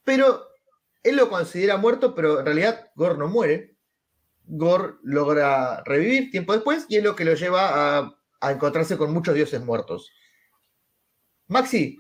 pero 0.03 0.47
él 1.03 1.18
lo 1.18 1.30
considera 1.30 1.78
muerto, 1.78 2.16
pero 2.16 2.39
en 2.39 2.45
realidad 2.47 2.89
Gore 2.95 3.20
no 3.20 3.28
muere. 3.28 3.78
Gore 4.45 4.95
logra 5.03 5.84
revivir 5.84 6.32
tiempo 6.32 6.53
después 6.53 6.88
y 6.89 6.97
es 6.97 7.03
lo 7.03 7.16
que 7.16 7.26
lo 7.26 7.36
lleva 7.36 7.99
a, 7.99 8.18
a 8.41 8.51
encontrarse 8.51 8.97
con 8.97 9.13
muchos 9.13 9.36
dioses 9.36 9.61
muertos. 9.63 10.09
Maxi, 11.47 11.99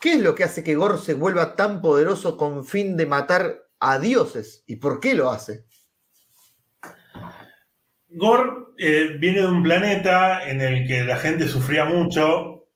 ¿qué 0.00 0.14
es 0.14 0.20
lo 0.20 0.34
que 0.34 0.44
hace 0.44 0.62
que 0.62 0.74
Gore 0.74 0.98
se 0.98 1.14
vuelva 1.14 1.56
tan 1.56 1.80
poderoso 1.80 2.36
con 2.36 2.64
fin 2.64 2.96
de 2.96 3.06
matar 3.06 3.64
a 3.80 3.98
dioses? 3.98 4.64
¿Y 4.66 4.76
por 4.76 5.00
qué 5.00 5.14
lo 5.14 5.30
hace? 5.30 5.64
Gore 8.08 8.50
eh, 8.78 9.16
viene 9.18 9.40
de 9.40 9.46
un 9.46 9.62
planeta 9.62 10.48
en 10.48 10.60
el 10.60 10.86
que 10.86 11.04
la 11.04 11.16
gente 11.16 11.48
sufría 11.48 11.84
mucho, 11.84 12.68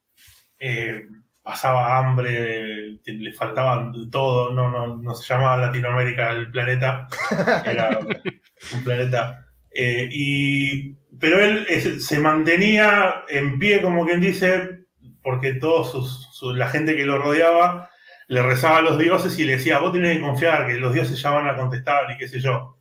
eh, 0.58 1.06
pasaba 1.42 1.98
hambre, 1.98 2.98
le 3.04 3.32
faltaba 3.32 3.90
todo, 4.10 4.52
no, 4.52 4.70
no, 4.70 4.96
no 4.96 5.14
se 5.14 5.32
llamaba 5.32 5.66
Latinoamérica 5.66 6.30
el 6.30 6.50
planeta, 6.50 7.08
era 7.64 7.98
un 7.98 8.84
planeta. 8.84 9.46
eh, 9.70 10.08
y, 10.10 10.94
pero 11.18 11.40
él 11.40 11.66
se 12.00 12.18
mantenía 12.18 13.24
en 13.28 13.58
pie, 13.58 13.82
como 13.82 14.06
quien 14.06 14.20
dice, 14.20 14.79
porque 15.22 15.54
todos 15.54 15.90
sus, 15.92 16.28
su- 16.32 16.54
la 16.54 16.68
gente 16.68 16.96
que 16.96 17.04
lo 17.04 17.18
rodeaba 17.18 17.90
le 18.28 18.42
rezaba 18.42 18.78
a 18.78 18.82
los 18.82 18.98
dioses 18.98 19.38
y 19.38 19.44
le 19.44 19.54
decía, 19.56 19.78
vos 19.80 19.92
tenés 19.92 20.16
que 20.18 20.22
confiar 20.22 20.66
que 20.66 20.74
los 20.74 20.94
dioses 20.94 21.20
ya 21.20 21.30
van 21.30 21.48
a 21.48 21.56
contestar 21.56 22.10
y 22.12 22.16
qué 22.18 22.28
sé 22.28 22.40
yo. 22.40 22.78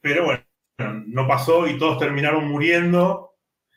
Pero 0.00 0.24
bueno, 0.24 0.42
no 1.06 1.26
pasó 1.28 1.66
y 1.66 1.78
todos 1.78 1.98
terminaron 1.98 2.48
muriendo. 2.48 3.34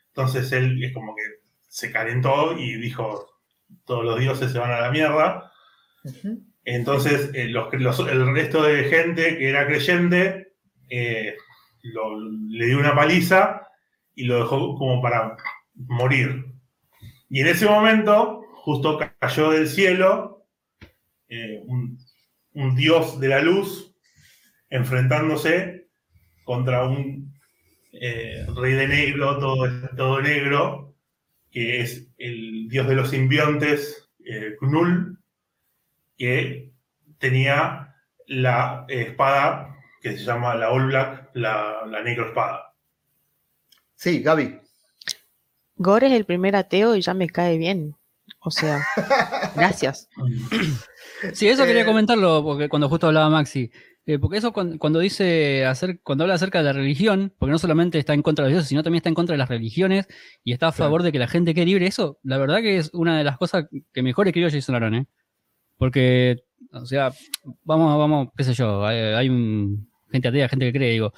Entonces 0.08 0.50
él 0.52 0.82
es 0.84 0.92
como 0.94 1.14
que 1.14 1.22
se 1.68 1.92
calentó 1.92 2.56
y 2.58 2.74
dijo, 2.76 3.26
todos 3.84 4.04
los 4.04 4.18
dioses 4.18 4.52
se 4.52 4.58
van 4.58 4.70
a 4.72 4.80
la 4.80 4.90
mierda. 4.90 5.52
Entonces, 6.64 7.30
eh, 7.34 7.46
los- 7.48 7.72
los- 7.74 8.00
el 8.00 8.32
resto 8.34 8.62
de 8.62 8.84
gente 8.84 9.38
que 9.38 9.48
era 9.48 9.66
creyente 9.66 10.54
eh, 10.90 11.36
lo- 11.82 12.18
le 12.48 12.66
dio 12.66 12.78
una 12.78 12.94
paliza 12.94 13.66
y 14.14 14.24
lo 14.24 14.38
dejó 14.40 14.76
como 14.76 15.00
para 15.02 15.36
morir. 15.74 16.46
Y 17.28 17.40
en 17.40 17.48
ese 17.48 17.66
momento, 17.66 18.42
justo 18.54 18.98
cayó 19.18 19.50
del 19.50 19.68
cielo 19.68 20.46
eh, 21.28 21.62
un, 21.66 21.98
dios 22.76 23.20
de 23.20 23.28
la 23.28 23.40
luz 23.42 23.94
enfrentándose 24.70 25.88
contra 26.44 26.84
un 26.84 27.34
eh, 27.92 28.46
rey 28.56 28.72
de 28.74 28.88
negro, 28.88 29.38
todo, 29.38 29.68
todo 29.96 30.20
negro, 30.20 30.94
que 31.50 31.80
es 31.80 32.08
el 32.18 32.68
dios 32.68 32.88
de 32.88 32.94
los 32.94 33.10
simbiontes, 33.10 34.08
eh, 34.24 34.56
Knull, 34.60 35.18
que 36.16 36.72
tenía 37.18 37.94
la 38.26 38.84
espada 38.88 39.76
que 40.00 40.16
se 40.16 40.24
llama 40.24 40.54
la 40.54 40.70
All 40.70 40.86
Black, 40.86 41.30
la, 41.34 41.84
la 41.86 42.02
negro 42.02 42.28
espada. 42.28 42.74
Sí, 43.94 44.22
Gaby. 44.22 44.60
Gore 45.76 46.06
es 46.08 46.12
el 46.12 46.24
primer 46.24 46.56
ateo 46.56 46.96
y 46.96 47.00
ya 47.02 47.14
me 47.14 47.28
cae 47.28 47.58
bien. 47.58 47.94
O 48.40 48.50
sea, 48.50 48.82
gracias. 49.54 50.08
Sí, 51.32 51.48
eso 51.48 51.64
quería 51.64 51.82
Eh, 51.82 51.86
comentarlo 51.86 52.42
porque 52.42 52.68
cuando 52.68 52.88
justo 52.88 53.06
hablaba 53.06 53.30
Maxi. 53.30 53.70
Eh, 54.08 54.18
porque 54.20 54.38
eso 54.38 54.52
cuando, 54.52 54.78
cuando 54.78 55.00
dice 55.00 55.64
hacer, 55.66 55.98
cuando 56.02 56.22
habla 56.24 56.34
acerca 56.34 56.58
de 56.58 56.64
la 56.64 56.72
religión, 56.72 57.32
porque 57.38 57.50
no 57.50 57.58
solamente 57.58 57.98
está 57.98 58.14
en 58.14 58.22
contra 58.22 58.44
de 58.44 58.50
los 58.50 58.54
dioses, 58.58 58.68
sino 58.68 58.84
también 58.84 58.98
está 59.00 59.08
en 59.08 59.16
contra 59.16 59.34
de 59.34 59.38
las 59.38 59.48
religiones 59.48 60.06
y 60.44 60.52
está 60.52 60.68
a 60.68 60.72
favor 60.72 61.02
de 61.02 61.10
que 61.10 61.18
la 61.18 61.26
gente 61.26 61.54
quede 61.54 61.66
libre. 61.66 61.86
Eso, 61.88 62.18
la 62.22 62.38
verdad 62.38 62.58
que 62.60 62.76
es 62.78 62.90
una 62.92 63.18
de 63.18 63.24
las 63.24 63.36
cosas 63.36 63.66
que 63.92 64.02
mejor 64.02 64.28
escribió 64.28 64.48
Jason 64.50 64.76
Aaron, 64.76 64.94
¿eh? 64.94 65.06
Porque, 65.76 66.44
o 66.72 66.86
sea, 66.86 67.12
vamos, 67.64 67.98
vamos, 67.98 68.28
qué 68.36 68.44
sé 68.44 68.54
yo, 68.54 68.86
hay, 68.86 68.96
hay 68.98 69.28
un- 69.28 69.90
gente 70.12 70.28
atea, 70.28 70.48
gente 70.48 70.66
que 70.66 70.78
cree, 70.78 70.92
digo. 70.92 71.12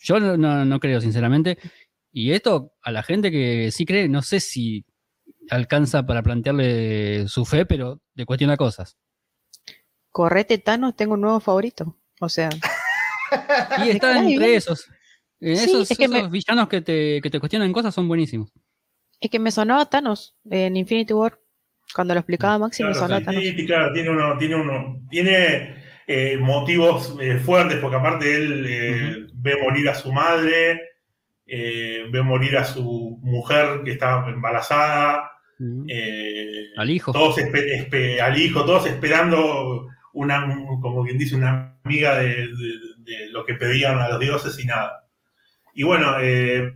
Yo 0.00 0.18
no, 0.18 0.36
no, 0.38 0.64
no 0.64 0.80
creo, 0.80 1.00
sinceramente. 1.02 1.58
Y 2.18 2.32
esto, 2.32 2.72
a 2.80 2.92
la 2.92 3.02
gente 3.02 3.30
que 3.30 3.70
sí 3.70 3.84
cree, 3.84 4.08
no 4.08 4.22
sé 4.22 4.40
si 4.40 4.86
alcanza 5.50 6.06
para 6.06 6.22
plantearle 6.22 7.28
su 7.28 7.44
fe, 7.44 7.66
pero 7.66 8.00
de 8.14 8.24
cuestión 8.24 8.48
a 8.50 8.56
cosas. 8.56 8.96
Correte 10.10 10.56
Thanos, 10.56 10.96
tengo 10.96 11.12
un 11.12 11.20
nuevo 11.20 11.40
favorito. 11.40 11.98
O 12.20 12.30
sea, 12.30 12.48
Y 13.84 13.90
está 13.90 14.16
entre 14.16 14.54
esos. 14.56 14.88
Eh, 15.40 15.56
Sí, 15.56 15.64
esos 15.70 15.90
es 15.90 15.98
que 15.98 16.08
me- 16.08 16.20
esos 16.20 16.30
villanos 16.30 16.68
que 16.70 16.80
te, 16.80 17.20
que 17.20 17.28
te 17.28 17.38
cuestionan 17.38 17.70
cosas 17.74 17.94
son 17.94 18.08
buenísimos. 18.08 18.50
es 19.20 19.28
que 19.30 19.38
me 19.38 19.50
sonaba 19.50 19.84
Thanos 19.84 20.34
en 20.50 20.74
Infinity 20.78 21.12
War. 21.12 21.38
Cuando 21.94 22.14
lo 22.14 22.20
explicaba 22.20 22.58
Maxi, 22.58 22.82
me 22.82 22.92
Claro, 22.92 23.06
sonaba 23.06 23.20
sí, 23.20 23.24
Thanos. 23.26 23.42
sí, 23.42 23.66
claro, 23.66 23.92
tiene 23.92 24.08
uno, 24.08 24.38
tiene 24.38 24.54
uno, 24.56 25.02
tiene 25.10 25.84
eh, 26.06 26.38
motivos 26.38 27.14
eh, 27.20 27.38
fuertes, 27.40 27.76
porque 27.78 27.96
aparte 27.96 28.34
él 28.36 28.64
eh, 28.66 29.26
ve 29.34 29.62
morir 29.62 29.90
a 29.90 29.94
su 29.94 30.10
madre, 30.10 30.80
eh, 31.46 32.04
ve 32.10 32.22
morir 32.22 32.56
a 32.56 32.64
su 32.64 33.18
mujer 33.22 33.82
que 33.84 33.92
está 33.92 34.24
embarazada, 34.28 35.30
eh, 35.88 36.66
Al 36.76 36.90
hijo. 36.90 37.12
todos 37.12 37.38
espe- 37.38 37.88
espe- 37.88 38.20
al 38.20 38.38
hijo, 38.38 38.64
todos 38.64 38.86
esperando 38.86 39.88
una, 40.12 40.44
un- 40.44 40.80
como 40.80 41.04
quien 41.04 41.18
dice, 41.18 41.36
una 41.36 41.78
amiga 41.84 42.18
de, 42.18 42.28
de- 42.48 42.80
de 42.98 43.30
lo 43.30 43.44
que 43.44 43.54
pedían 43.54 43.98
a 43.98 44.08
los 44.08 44.20
dioses 44.20 44.58
y 44.62 44.66
nada. 44.66 45.04
Y 45.74 45.82
bueno, 45.84 46.16
eh, 46.20 46.74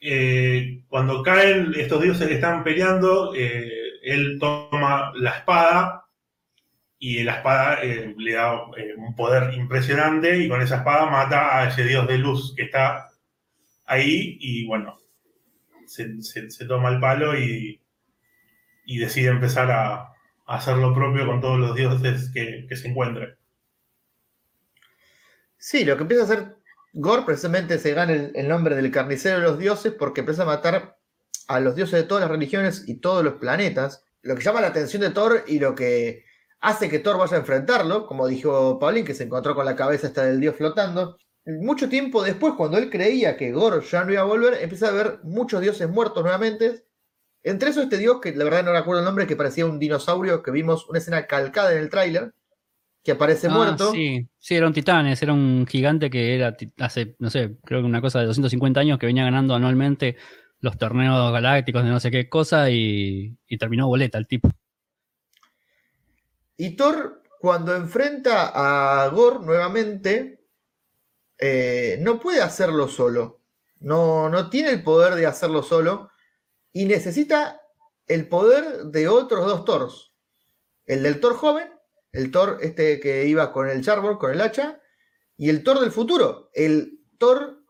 eh, 0.00 0.82
cuando 0.88 1.22
caen 1.22 1.72
estos 1.76 2.02
dioses 2.02 2.26
que 2.28 2.34
están 2.34 2.64
peleando, 2.64 3.34
eh, 3.36 3.70
él 4.02 4.38
toma 4.40 5.12
la 5.14 5.30
espada 5.30 6.04
y 6.98 7.22
la 7.22 7.34
espada 7.36 7.78
eh, 7.82 8.14
le 8.16 8.32
da 8.32 8.54
eh, 8.76 8.94
un 8.96 9.14
poder 9.14 9.54
impresionante 9.54 10.38
y 10.38 10.48
con 10.48 10.60
esa 10.62 10.78
espada 10.78 11.06
mata 11.06 11.58
a 11.58 11.68
ese 11.68 11.84
dios 11.84 12.06
de 12.08 12.18
luz 12.18 12.54
que 12.56 12.62
está 12.64 13.08
ahí 13.92 14.36
y 14.40 14.66
bueno, 14.66 14.98
se, 15.86 16.06
toma 16.66 16.90
el 16.90 17.00
palo 17.00 17.38
y, 17.38 17.80
decide 18.86 19.28
empezar 19.28 19.70
a, 19.70 20.08
hacer 20.46 20.76
lo 20.76 20.94
propio 20.94 21.26
con 21.26 21.40
todos 21.40 21.58
los 21.58 21.74
dioses 21.74 22.30
que, 22.32 22.66
que 22.68 22.76
se 22.76 22.88
encuentren. 22.88 23.36
Sí, 25.56 25.84
lo 25.84 25.96
que 25.96 26.02
empieza 26.02 26.22
a 26.22 26.26
hacer 26.26 26.56
Gore 26.92 27.22
precisamente 27.22 27.78
se 27.78 27.94
gana 27.94 28.12
el, 28.12 28.32
el 28.34 28.48
nombre 28.48 28.74
del 28.74 28.90
carnicero 28.90 29.38
de 29.38 29.44
los 29.44 29.58
dioses 29.58 29.94
porque 29.98 30.20
empieza 30.20 30.42
a 30.42 30.46
matar 30.46 30.98
a 31.48 31.60
los 31.60 31.74
dioses 31.74 32.00
de 32.00 32.06
todas 32.06 32.22
las 32.22 32.30
religiones 32.30 32.84
y 32.86 32.96
todos 32.96 33.24
los 33.24 33.34
planetas. 33.34 34.04
Lo 34.20 34.34
que 34.34 34.42
llama 34.42 34.60
la 34.60 34.68
atención 34.68 35.00
de 35.00 35.10
Thor 35.10 35.44
y 35.46 35.58
lo 35.58 35.74
que 35.74 36.24
hace 36.60 36.90
que 36.90 36.98
Thor 36.98 37.18
vaya 37.18 37.36
a 37.36 37.40
enfrentarlo, 37.40 38.06
como 38.06 38.26
dijo 38.26 38.78
Paulín, 38.78 39.04
que 39.04 39.14
se 39.14 39.24
encontró 39.24 39.54
con 39.54 39.64
la 39.64 39.74
cabeza 39.74 40.06
esta 40.06 40.24
del 40.24 40.40
dios 40.40 40.54
flotando. 40.56 41.18
Mucho 41.44 41.88
tiempo 41.88 42.22
después, 42.22 42.54
cuando 42.56 42.78
él 42.78 42.88
creía 42.88 43.36
que 43.36 43.50
Gore 43.50 43.84
ya 43.84 44.04
no 44.04 44.12
iba 44.12 44.20
a 44.20 44.24
volver, 44.24 44.54
empieza 44.62 44.88
a 44.88 44.92
ver 44.92 45.18
muchos 45.24 45.60
dioses 45.60 45.88
muertos 45.88 46.22
nuevamente. 46.22 46.84
Entre 47.42 47.70
esos 47.70 47.84
este 47.84 47.98
dios, 47.98 48.20
que 48.20 48.32
la 48.34 48.44
verdad 48.44 48.64
no 48.64 48.72
recuerdo 48.72 49.00
el 49.00 49.04
nombre, 49.04 49.26
que 49.26 49.34
parecía 49.34 49.66
un 49.66 49.80
dinosaurio, 49.80 50.42
que 50.42 50.52
vimos 50.52 50.88
una 50.88 50.98
escena 50.98 51.26
calcada 51.26 51.72
en 51.72 51.78
el 51.78 51.90
tráiler, 51.90 52.32
que 53.02 53.12
aparece 53.12 53.48
Ah, 53.48 53.50
muerto. 53.50 53.90
Sí, 53.90 54.28
sí, 54.38 54.54
era 54.54 54.68
un 54.68 54.72
titanes, 54.72 55.20
era 55.20 55.32
un 55.32 55.66
gigante 55.66 56.08
que 56.08 56.36
era 56.36 56.56
hace, 56.78 57.16
no 57.18 57.30
sé, 57.30 57.56
creo 57.64 57.80
que 57.80 57.86
una 57.86 58.00
cosa 58.00 58.20
de 58.20 58.26
250 58.26 58.78
años 58.78 58.98
que 59.00 59.06
venía 59.06 59.24
ganando 59.24 59.56
anualmente 59.56 60.16
los 60.60 60.78
torneos 60.78 61.32
galácticos 61.32 61.82
de 61.82 61.90
no 61.90 61.98
sé 61.98 62.12
qué 62.12 62.28
cosa 62.28 62.70
y, 62.70 63.36
y 63.48 63.58
terminó 63.58 63.88
boleta 63.88 64.18
el 64.18 64.28
tipo. 64.28 64.48
Y 66.56 66.76
Thor, 66.76 67.22
cuando 67.40 67.74
enfrenta 67.74 68.52
a 68.54 69.08
Gore 69.08 69.44
nuevamente, 69.44 70.41
eh, 71.44 71.98
no 72.00 72.20
puede 72.20 72.40
hacerlo 72.40 72.86
solo. 72.86 73.40
No, 73.80 74.28
no 74.28 74.48
tiene 74.48 74.70
el 74.70 74.82
poder 74.84 75.14
de 75.16 75.26
hacerlo 75.26 75.62
solo. 75.64 76.10
Y 76.72 76.84
necesita 76.84 77.60
el 78.06 78.28
poder 78.28 78.84
de 78.84 79.08
otros 79.08 79.44
dos 79.46 79.64
Thors. 79.64 80.12
El 80.86 81.02
del 81.02 81.18
Thor 81.20 81.34
joven, 81.34 81.68
el 82.12 82.30
Thor 82.30 82.58
este 82.62 83.00
que 83.00 83.26
iba 83.26 83.52
con 83.52 83.68
el 83.68 83.82
Charbor, 83.82 84.18
con 84.18 84.30
el 84.32 84.40
hacha, 84.40 84.80
y 85.36 85.48
el 85.48 85.62
Thor 85.64 85.80
del 85.80 85.90
futuro, 85.90 86.50
el 86.54 87.00
Thor 87.18 87.64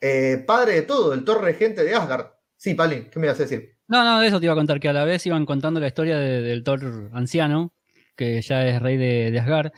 eh, 0.00 0.44
padre 0.46 0.74
de 0.74 0.82
todo, 0.82 1.12
el 1.12 1.24
Thor 1.24 1.42
regente 1.42 1.82
de 1.82 1.94
Asgard. 1.94 2.26
Sí, 2.56 2.74
Palin, 2.74 3.10
¿qué 3.10 3.18
me 3.18 3.26
ibas 3.26 3.40
a 3.40 3.42
decir? 3.44 3.76
No, 3.88 4.04
no, 4.04 4.20
de 4.20 4.28
eso 4.28 4.38
te 4.38 4.46
iba 4.46 4.52
a 4.52 4.56
contar, 4.56 4.78
que 4.80 4.88
a 4.88 4.92
la 4.92 5.04
vez 5.04 5.24
iban 5.26 5.44
contando 5.46 5.80
la 5.80 5.86
historia 5.88 6.18
de- 6.18 6.42
del 6.42 6.62
Thor 6.62 7.10
anciano, 7.12 7.72
que 8.16 8.40
ya 8.42 8.66
es 8.66 8.80
rey 8.82 8.96
de, 8.96 9.38
Asgard. 9.40 9.72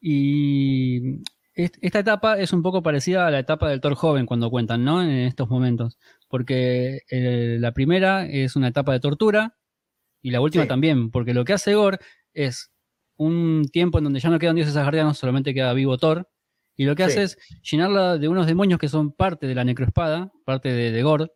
Y 0.00 1.22
esta 1.54 1.98
etapa 2.00 2.38
es 2.38 2.52
un 2.52 2.62
poco 2.62 2.82
parecida 2.82 3.26
a 3.26 3.30
la 3.30 3.38
etapa 3.38 3.68
del 3.68 3.80
Thor 3.80 3.94
joven 3.94 4.26
cuando 4.26 4.50
cuentan, 4.50 4.84
¿no? 4.84 5.02
En 5.02 5.10
estos 5.10 5.48
momentos. 5.48 5.98
Porque 6.28 7.02
eh, 7.10 7.56
la 7.60 7.72
primera 7.72 8.26
es 8.26 8.56
una 8.56 8.68
etapa 8.68 8.92
de 8.92 9.00
tortura 9.00 9.56
y 10.20 10.30
la 10.30 10.40
última 10.40 10.64
Sí. 10.64 10.68
también, 10.68 11.10
porque 11.10 11.34
lo 11.34 11.44
que 11.44 11.52
hace 11.52 11.74
Gore 11.74 11.98
es 12.32 12.72
un 13.16 13.68
tiempo 13.72 13.98
en 13.98 14.04
donde 14.04 14.18
ya 14.20 14.30
no 14.30 14.38
quedan 14.38 14.56
dioses 14.56 14.74
asgardianos, 14.76 15.18
solamente 15.18 15.54
queda 15.54 15.72
vivo 15.74 15.96
Thor. 15.98 16.28
Y 16.76 16.86
lo 16.86 16.96
que 16.96 17.04
Sí. 17.04 17.10
hace 17.12 17.22
es 17.22 17.38
llenarla 17.62 18.18
de 18.18 18.26
unos 18.28 18.46
demonios 18.48 18.80
que 18.80 18.88
son 18.88 19.12
parte 19.12 19.46
de 19.46 19.54
la 19.54 19.62
necroespada, 19.64 20.32
parte 20.44 20.72
de, 20.72 20.90
de 20.90 21.02
Gore. 21.04 21.28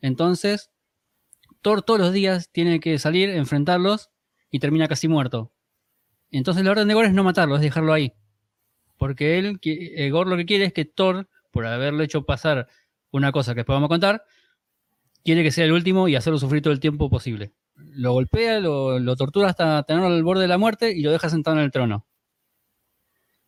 Entonces, 0.00 0.70
Thor 1.62 1.82
todos 1.82 1.98
los 1.98 2.12
días 2.12 2.50
tiene 2.52 2.78
que 2.78 2.98
salir, 3.00 3.30
enfrentarlos 3.30 4.10
y 4.50 4.60
termina 4.60 4.86
casi 4.86 5.08
muerto. 5.08 5.52
Entonces 6.30 6.62
la 6.64 6.70
orden 6.70 6.86
de 6.86 6.94
Gore 6.94 7.08
es 7.08 7.14
no 7.14 7.24
matarlo, 7.24 7.56
es 7.56 7.62
dejarlo 7.62 7.92
ahí. 7.92 8.12
Porque 8.96 9.38
él, 9.38 9.58
eh, 9.62 10.10
Gore 10.10 10.30
lo 10.30 10.36
que 10.36 10.46
quiere 10.46 10.64
es 10.64 10.72
que 10.72 10.84
Thor, 10.84 11.28
por 11.50 11.66
haberle 11.66 12.04
hecho 12.04 12.24
pasar 12.24 12.66
una 13.10 13.32
cosa 13.32 13.52
que 13.54 13.60
después 13.60 13.76
vamos 13.76 13.88
a 13.88 13.94
contar, 13.94 14.22
quiere 15.24 15.42
que 15.42 15.50
sea 15.50 15.64
el 15.64 15.72
último 15.72 16.08
y 16.08 16.16
hacerlo 16.16 16.38
sufrir 16.38 16.62
todo 16.62 16.72
el 16.72 16.80
tiempo 16.80 17.10
posible. 17.10 17.52
Lo 17.74 18.12
golpea, 18.12 18.60
lo, 18.60 18.98
lo 18.98 19.16
tortura 19.16 19.48
hasta 19.48 19.82
tenerlo 19.82 20.08
al 20.08 20.22
borde 20.22 20.42
de 20.42 20.48
la 20.48 20.58
muerte 20.58 20.92
y 20.92 21.02
lo 21.02 21.10
deja 21.12 21.28
sentado 21.28 21.56
en 21.58 21.64
el 21.64 21.70
trono. 21.70 22.06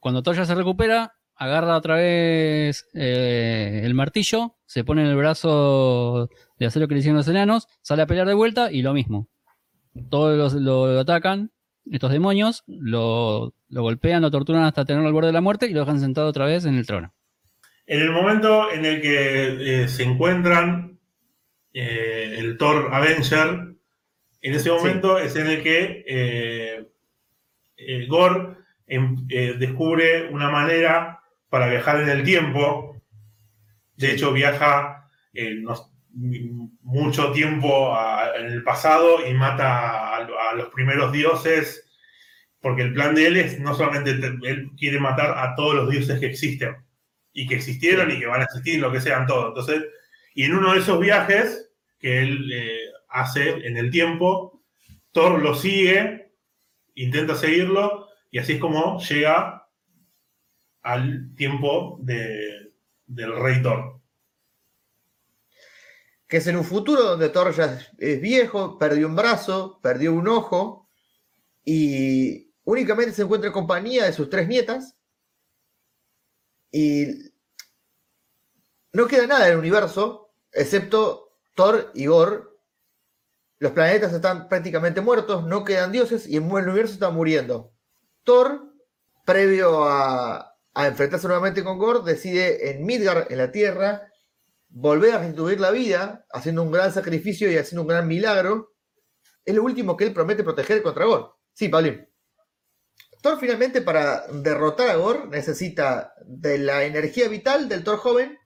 Cuando 0.00 0.22
Thor 0.22 0.36
ya 0.36 0.44
se 0.44 0.54
recupera, 0.54 1.14
agarra 1.34 1.76
otra 1.76 1.96
vez 1.96 2.86
eh, 2.94 3.80
el 3.84 3.94
martillo, 3.94 4.56
se 4.66 4.84
pone 4.84 5.02
en 5.02 5.08
el 5.08 5.16
brazo 5.16 6.28
de 6.58 6.66
hacer 6.66 6.82
lo 6.82 6.88
que 6.88 6.94
le 6.94 7.00
hicieron 7.00 7.16
los 7.16 7.28
enanos, 7.28 7.68
sale 7.82 8.02
a 8.02 8.06
pelear 8.06 8.26
de 8.26 8.34
vuelta 8.34 8.70
y 8.70 8.82
lo 8.82 8.92
mismo. 8.92 9.28
Todos 10.10 10.36
los- 10.36 10.54
lo, 10.62 10.92
lo 10.92 11.00
atacan, 11.00 11.50
estos 11.92 12.10
demonios, 12.12 12.64
lo, 12.66 13.54
lo 13.68 13.82
golpean, 13.82 14.22
lo 14.22 14.30
torturan 14.30 14.64
hasta 14.64 14.84
tenerlo 14.84 15.08
al 15.08 15.14
borde 15.14 15.28
de 15.28 15.32
la 15.32 15.40
muerte 15.40 15.66
y 15.66 15.72
lo 15.72 15.80
dejan 15.80 16.00
sentado 16.00 16.28
otra 16.28 16.46
vez 16.46 16.64
en 16.64 16.74
el 16.74 16.86
trono. 16.86 17.12
En 17.86 18.00
el 18.00 18.10
momento 18.10 18.70
en 18.70 18.84
el 18.84 19.00
que 19.00 19.82
eh, 19.82 19.88
se 19.88 20.02
encuentran 20.02 20.98
eh, 21.72 22.36
el 22.38 22.58
Thor 22.58 22.90
Avenger, 22.92 23.74
en 24.40 24.54
ese 24.54 24.70
momento 24.70 25.18
es 25.18 25.34
en 25.36 25.46
el 25.46 25.62
que 25.62 26.04
eh, 26.06 26.86
eh, 27.76 28.06
Gore 28.06 28.56
em- 28.86 29.26
descubre 29.26 30.28
una 30.30 30.50
manera 30.50 31.20
para 31.48 31.68
viajar 31.68 32.00
en 32.02 32.10
el 32.10 32.22
tiempo. 32.24 32.96
De 33.96 34.12
hecho, 34.12 34.32
viaja, 34.32 35.08
no, 35.62 35.74
mucho 36.82 37.32
tiempo 37.32 37.96
en 38.36 38.46
el 38.46 38.62
pasado 38.64 39.26
y 39.26 39.34
mata 39.34 40.16
a, 40.16 40.54
los 40.54 40.68
primeros 40.70 41.12
dioses, 41.12 41.88
porque 42.60 42.82
el 42.82 42.92
plan 42.94 43.14
de 43.14 43.26
él 43.28 43.36
es 43.36 43.60
no 43.60 43.74
solamente, 43.74 44.14
te- 44.14 44.48
él 44.48 44.70
quiere 44.76 44.98
matar 44.98 45.38
a 45.38 45.54
todos 45.54 45.74
los 45.74 45.90
dioses 45.90 46.18
que 46.18 46.26
existen, 46.26 46.76
y 47.32 47.46
que 47.46 47.54
existieron 47.54 48.10
y 48.10 48.18
que 48.18 48.26
van 48.26 48.40
a 48.40 48.44
existir, 48.44 48.80
lo 48.80 48.90
que 48.90 49.00
sean 49.00 49.26
todos. 49.26 49.48
Entonces, 49.48 49.84
y 50.34 50.44
en 50.44 50.54
uno 50.54 50.72
de 50.72 50.80
esos 50.80 50.98
viajes 50.98 51.70
que 51.98 52.20
él 52.22 52.50
eh, 52.52 52.78
hace 53.08 53.50
en 53.66 53.76
el 53.76 53.90
tiempo, 53.90 54.62
Thor 55.12 55.40
lo 55.42 55.54
sigue, 55.54 56.32
intenta 56.94 57.34
seguirlo, 57.36 58.08
y 58.30 58.38
así 58.38 58.54
es 58.54 58.58
como 58.60 58.98
llega 59.00 59.66
al 60.82 61.34
tiempo 61.36 61.98
de- 62.02 62.72
del 63.06 63.36
rey 63.40 63.62
Thor. 63.62 63.97
Que 66.28 66.36
es 66.36 66.46
en 66.46 66.56
un 66.56 66.64
futuro 66.64 67.02
donde 67.02 67.30
Thor 67.30 67.54
ya 67.54 67.80
es, 67.98 68.20
viejo, 68.20 68.78
perdió 68.78 69.06
un 69.06 69.16
brazo, 69.16 69.80
perdió 69.82 70.12
un 70.12 70.28
ojo 70.28 70.88
y 71.64 72.52
únicamente 72.64 73.12
se 73.12 73.22
encuentra 73.22 73.48
en 73.48 73.54
compañía 73.54 74.04
de 74.04 74.12
sus 74.12 74.28
tres 74.28 74.46
nietas. 74.46 74.94
Y 76.70 77.32
no 78.92 79.06
queda 79.06 79.26
nada 79.26 79.46
del 79.46 79.58
universo 79.58 80.34
excepto 80.52 81.38
Thor 81.54 81.90
y 81.94 82.06
Gor. 82.06 82.60
Los 83.58 83.72
planetas 83.72 84.12
están 84.12 84.48
prácticamente 84.48 85.00
muertos, 85.00 85.44
no 85.44 85.64
quedan 85.64 85.92
dioses 85.92 86.28
y 86.28 86.36
el 86.36 86.42
universo 86.42 86.94
está 86.94 87.10
muriendo. 87.10 87.72
Thor, 88.22 88.72
previo 89.24 89.84
a, 89.84 90.56
a 90.74 90.86
enfrentarse 90.86 91.26
nuevamente 91.26 91.64
con 91.64 91.78
Gor, 91.78 92.04
decide 92.04 92.70
en 92.70 92.84
Midgard, 92.84 93.32
en 93.32 93.38
la 93.38 93.50
Tierra, 93.50 94.07
volver 94.68 95.14
a 95.14 95.18
restituir 95.18 95.60
la 95.60 95.70
vida, 95.70 96.26
haciendo 96.30 96.62
un 96.62 96.70
gran 96.70 96.92
sacrificio 96.92 97.50
y 97.50 97.56
haciendo 97.56 97.82
un 97.82 97.88
gran 97.88 98.06
milagro. 98.06 98.74
Es 99.44 99.54
lo 99.54 99.62
último 99.62 99.96
que 99.96 100.04
él 100.04 100.12
promete 100.12 100.44
proteger 100.44 100.82
contra 100.82 101.06
Gor. 101.06 101.36
Sí, 101.54 101.68
Paulín. 101.68 102.06
Thor 103.22 103.38
finalmente 103.40 103.82
para 103.82 104.26
derrotar 104.28 104.90
a 104.90 104.96
Gor 104.96 105.28
necesita 105.28 106.14
de 106.24 106.58
la 106.58 106.84
energía 106.84 107.28
vital 107.28 107.68
del 107.68 107.82
Thor 107.82 107.98
joven, 107.98 108.38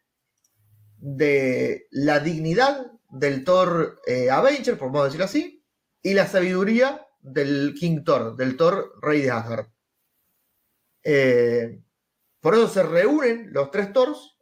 de 0.97 1.89
la 1.91 2.21
dignidad 2.21 2.87
del 3.11 3.45
Thor 3.45 4.01
eh, 4.07 4.31
Avenger, 4.31 4.79
por 4.79 4.91
modo 4.91 5.05
decirlo 5.05 5.27
así, 5.27 5.65
y 6.03 6.15
la 6.15 6.27
sabiduría 6.27 7.07
del 7.21 7.75
King 7.79 8.03
Thor, 8.05 8.37
del 8.37 8.57
Thor 8.57 8.95
rey 9.03 9.23
de 9.23 9.31
Asgard. 9.31 9.67
Eh, 11.05 11.83
por 12.41 12.55
eso 12.55 12.69
se 12.69 12.83
reúnen 12.83 13.53
los 13.53 13.71
tres 13.71 13.93
Thors 13.93 14.39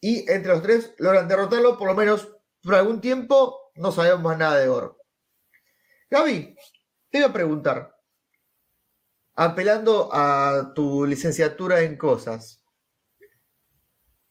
y 0.00 0.30
entre 0.30 0.52
los 0.52 0.62
tres 0.62 0.94
logran 0.98 1.28
derrotarlo, 1.28 1.76
por 1.78 1.88
lo 1.88 1.94
menos 1.94 2.28
por 2.62 2.74
algún 2.74 3.00
tiempo 3.00 3.70
no 3.74 3.92
sabemos 3.92 4.22
más 4.22 4.38
nada 4.38 4.58
de 4.58 4.68
Gor. 4.68 4.96
Gaby, 6.10 6.56
te 7.10 7.18
iba 7.18 7.28
a 7.28 7.32
preguntar, 7.32 7.94
apelando 9.34 10.08
a 10.12 10.72
tu 10.74 11.04
licenciatura 11.06 11.80
en 11.82 11.96
cosas, 11.96 12.64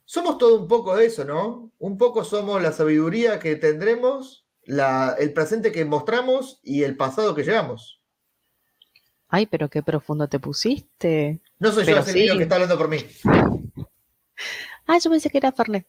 somos 0.05 0.38
todo 0.38 0.59
un 0.59 0.68
poco 0.68 0.95
de 0.95 1.05
eso, 1.05 1.26
¿no? 1.26 1.72
Un 1.80 1.97
poco 1.97 2.24
somos 2.24 2.61
la 2.61 2.72
sabiduría 2.72 3.39
que 3.39 3.55
tendremos, 3.57 4.47
la- 4.63 5.15
el 5.20 5.34
presente 5.34 5.72
que 5.72 5.84
mostramos 5.86 6.59
y 6.63 6.84
el 6.84 6.95
pasado 6.97 7.36
que 7.36 7.43
llevamos. 7.43 8.01
Ay, 9.30 9.45
pero 9.45 9.70
qué 9.70 9.84
profundo 9.84 10.30
te 10.30 10.39
pusiste. 10.39 11.41
No 11.59 11.72
soy 11.72 11.84
yo 11.84 11.88
Pero 11.88 11.99
ese 11.99 12.13
niño 12.13 12.32
sí. 12.34 12.38
que 12.38 12.43
está 12.43 12.55
hablando 12.55 12.78
por 12.78 12.88
mí. 12.88 12.97
Ah, 14.88 14.97
yo 14.99 15.11
pensé 15.11 15.29
que 15.29 15.38
era 15.38 15.51
Fernet. 15.51 15.85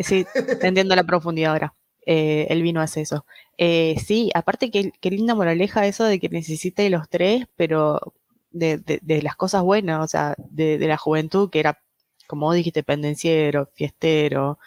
Sí, 0.00 0.26
te 0.34 0.66
entiendo 0.66 0.96
la 0.96 1.04
profundidad 1.04 1.52
ahora. 1.52 1.74
Eh, 2.06 2.46
el 2.50 2.62
vino 2.62 2.80
hace 2.80 3.02
eso. 3.02 3.26
Eh, 3.58 3.96
sí, 4.04 4.30
aparte 4.34 4.70
que 4.70 4.92
qué 5.00 5.10
linda 5.10 5.34
moraleja 5.34 5.86
eso 5.86 6.04
de 6.04 6.18
que 6.18 6.28
necesite 6.28 6.90
los 6.90 7.08
tres, 7.08 7.46
pero 7.56 8.14
de, 8.50 9.00
las 9.22 9.36
cosas 9.36 9.62
buenas, 9.62 10.04
o 10.04 10.08
sea, 10.08 10.34
de, 10.38 10.78
la 10.78 10.96
juventud 10.96 11.50
que 11.50 11.60
era, 11.60 11.80
como 12.26 12.52
dijiste, 12.52 12.82
pendenciero, 12.82 13.70
fiestero, 13.74 14.58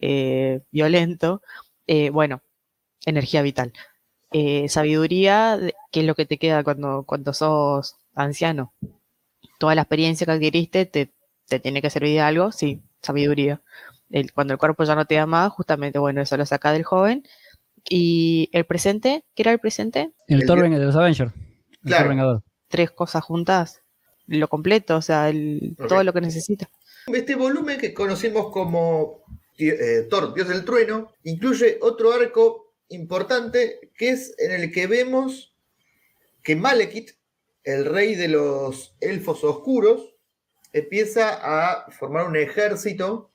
eh, 0.00 0.60
violento. 0.70 1.42
Eh, 1.86 2.10
bueno, 2.10 2.42
energía 3.06 3.42
vital. 3.42 3.72
Sabiduría, 4.68 5.60
que 5.90 6.00
es 6.00 6.06
lo 6.06 6.14
que 6.14 6.26
te 6.26 6.38
queda 6.38 6.64
cuando, 6.64 7.04
cuando 7.04 7.34
sos 7.34 7.96
anciano. 8.14 8.72
Toda 9.58 9.74
la 9.74 9.82
experiencia 9.82 10.26
que 10.26 10.32
adquiriste 10.32 10.86
te, 10.86 11.12
te 11.48 11.60
tiene 11.60 11.82
que 11.82 11.90
servir 11.90 12.14
de 12.14 12.20
algo, 12.20 12.52
sí, 12.52 12.82
sabiduría. 13.02 13.60
El- 14.10 14.32
cuando 14.32 14.52
el 14.54 14.58
cuerpo 14.58 14.84
ya 14.84 14.94
no 14.94 15.04
te 15.06 15.14
da 15.16 15.26
más, 15.26 15.50
justamente, 15.52 15.98
bueno, 15.98 16.20
eso 16.20 16.36
lo 16.36 16.46
saca 16.46 16.72
del 16.72 16.84
joven. 16.84 17.26
Y 17.88 18.48
el 18.52 18.64
presente, 18.64 19.24
¿qué 19.34 19.42
era 19.42 19.52
el 19.52 19.58
presente? 19.58 20.12
El 20.28 20.42
El 20.42 20.46
Thor 20.46 20.62
de- 20.62 20.68
los 20.78 20.96
Avengers. 20.96 21.32
El 21.34 21.78
Claro. 21.88 22.02
Thor 22.04 22.08
Vengador. 22.10 22.42
Tres 22.68 22.90
cosas 22.90 23.24
juntas, 23.24 23.82
lo 24.26 24.48
completo, 24.48 24.96
o 24.96 25.02
sea, 25.02 25.28
el- 25.28 25.76
todo 25.88 26.04
lo 26.04 26.12
que 26.12 26.20
necesita. 26.20 26.68
Este 27.12 27.34
volumen 27.34 27.78
que 27.78 27.92
conocemos 27.92 28.50
como 28.52 29.22
eh, 29.58 30.06
Thor, 30.10 30.34
Dios 30.34 30.48
del 30.48 30.64
Trueno, 30.64 31.12
incluye 31.24 31.78
otro 31.82 32.12
arco 32.12 32.72
importante 32.88 33.90
que 33.96 34.08
es 34.10 34.34
en 34.38 34.50
el 34.52 34.72
que 34.72 34.86
vemos 34.86 35.54
que 36.42 36.56
Malekith, 36.56 37.10
el 37.62 37.84
rey 37.84 38.14
de 38.16 38.28
los 38.28 38.94
elfos 39.00 39.44
oscuros, 39.44 40.11
empieza 40.72 41.38
a 41.42 41.90
formar 41.90 42.26
un 42.26 42.36
ejército 42.36 43.30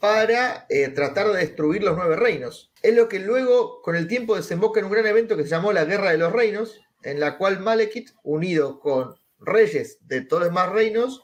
para 0.00 0.66
eh, 0.68 0.88
tratar 0.88 1.32
de 1.32 1.38
destruir 1.38 1.82
los 1.82 1.96
nueve 1.96 2.16
reinos. 2.16 2.70
Es 2.82 2.94
lo 2.94 3.08
que 3.08 3.18
luego, 3.18 3.80
con 3.82 3.96
el 3.96 4.06
tiempo, 4.06 4.36
desemboca 4.36 4.80
en 4.80 4.86
un 4.86 4.92
gran 4.92 5.06
evento 5.06 5.36
que 5.36 5.44
se 5.44 5.48
llamó 5.48 5.72
la 5.72 5.84
Guerra 5.84 6.10
de 6.10 6.18
los 6.18 6.32
Reinos, 6.32 6.80
en 7.02 7.20
la 7.20 7.38
cual 7.38 7.60
Malekith, 7.60 8.10
unido 8.22 8.80
con 8.80 9.14
reyes 9.38 9.98
de 10.02 10.20
todos 10.20 10.42
los 10.42 10.50
demás 10.50 10.70
reinos, 10.72 11.22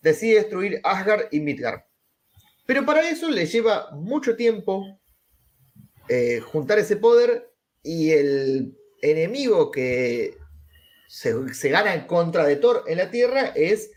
decide 0.00 0.36
destruir 0.36 0.80
Asgard 0.82 1.28
y 1.30 1.40
Midgard. 1.40 1.80
Pero 2.66 2.84
para 2.84 3.08
eso 3.08 3.30
le 3.30 3.46
lleva 3.46 3.90
mucho 3.92 4.34
tiempo 4.34 4.98
eh, 6.08 6.40
juntar 6.40 6.78
ese 6.78 6.96
poder 6.96 7.52
y 7.82 8.12
el 8.12 8.76
enemigo 9.02 9.70
que 9.70 10.38
se, 11.08 11.54
se 11.54 11.68
gana 11.68 11.94
en 11.94 12.06
contra 12.06 12.46
de 12.46 12.56
Thor 12.56 12.84
en 12.86 12.98
la 12.98 13.10
Tierra 13.10 13.52
es 13.54 13.90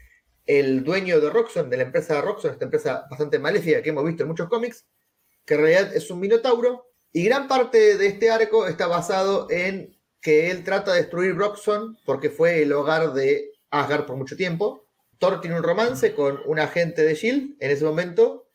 el 0.46 0.84
dueño 0.84 1.20
de 1.20 1.30
Roxxon, 1.30 1.70
de 1.70 1.78
la 1.78 1.84
empresa 1.84 2.22
Roxxon, 2.22 2.52
esta 2.52 2.66
empresa 2.66 3.06
bastante 3.10 3.40
maléfica 3.40 3.82
que 3.82 3.90
hemos 3.90 4.06
visto 4.06 4.24
en 4.24 4.30
muchos 4.30 4.50
cómics, 4.50 4.86
que 5.46 5.54
en 5.56 5.60
realidad 5.62 5.96
es 5.96 6.10
un 6.12 6.20
minotauro, 6.20 6.88
y 7.12 7.24
gran 7.24 7.48
parte 7.48 7.98
de 7.98 8.08
este 8.08 8.30
arco 8.32 8.68
está 8.68 8.88
basado 8.88 9.48
en 9.50 9.96
que 10.22 10.52
él 10.52 10.64
trata 10.64 10.92
de 10.94 11.00
destruir 11.02 11.36
Roxxon 11.36 11.98
porque 12.06 12.30
fue 12.30 12.62
el 12.64 12.74
hogar 12.74 13.14
de 13.14 13.52
Asgard 13.72 14.06
por 14.06 14.16
mucho 14.18 14.36
tiempo. 14.36 14.86
Thor 15.18 15.42
tiene 15.42 15.58
un 15.58 15.64
romance 15.64 16.14
con 16.14 16.40
un 16.46 16.60
agente 16.60 17.04
de 17.04 17.12
S.H.I.E.L.D. 17.14 17.56
en 17.66 17.72
ese 17.72 17.86
momento, 17.86 18.48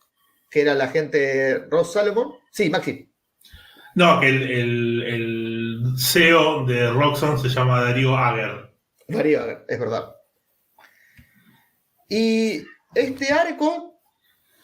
que 0.51 0.61
era 0.62 0.74
la 0.74 0.85
agente 0.85 1.59
Ross 1.70 1.93
Salomon. 1.93 2.35
Sí, 2.51 2.70
Maxi. 2.70 3.09
No, 3.97 4.18
que 4.20 4.28
el, 4.28 4.43
el- 4.51 5.03
el 5.03 5.85
CEO 5.99 6.64
de 6.66 6.91
Roxxon 6.91 7.39
se 7.41 7.49
llama 7.49 7.82
Darío 7.82 8.16
Ager. 8.16 8.70
Darío 9.09 9.41
Ager, 9.43 9.64
es 9.68 9.78
verdad. 9.78 10.13
Y 12.16 12.64
este 12.94 13.32
arco, 13.32 14.00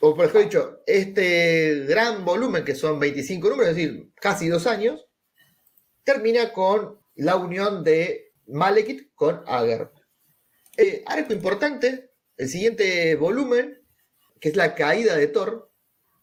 o 0.00 0.14
por 0.14 0.26
mejor 0.26 0.44
dicho, 0.44 0.82
este 0.86 1.84
gran 1.88 2.24
volumen, 2.24 2.64
que 2.64 2.76
son 2.76 3.00
25 3.00 3.50
números, 3.50 3.70
es 3.70 3.76
decir, 3.76 4.12
casi 4.14 4.46
dos 4.46 4.68
años, 4.68 5.04
termina 6.04 6.52
con 6.52 7.00
la 7.16 7.34
unión 7.34 7.82
de 7.82 8.34
Malekith 8.46 9.12
con 9.16 9.42
Ager. 9.48 9.90
Eh, 10.76 11.02
arco 11.04 11.32
importante, 11.32 12.12
el 12.36 12.48
siguiente 12.48 13.16
volumen, 13.16 13.82
que 14.40 14.50
es 14.50 14.54
la 14.54 14.76
caída 14.76 15.16
de 15.16 15.26
Thor, 15.26 15.72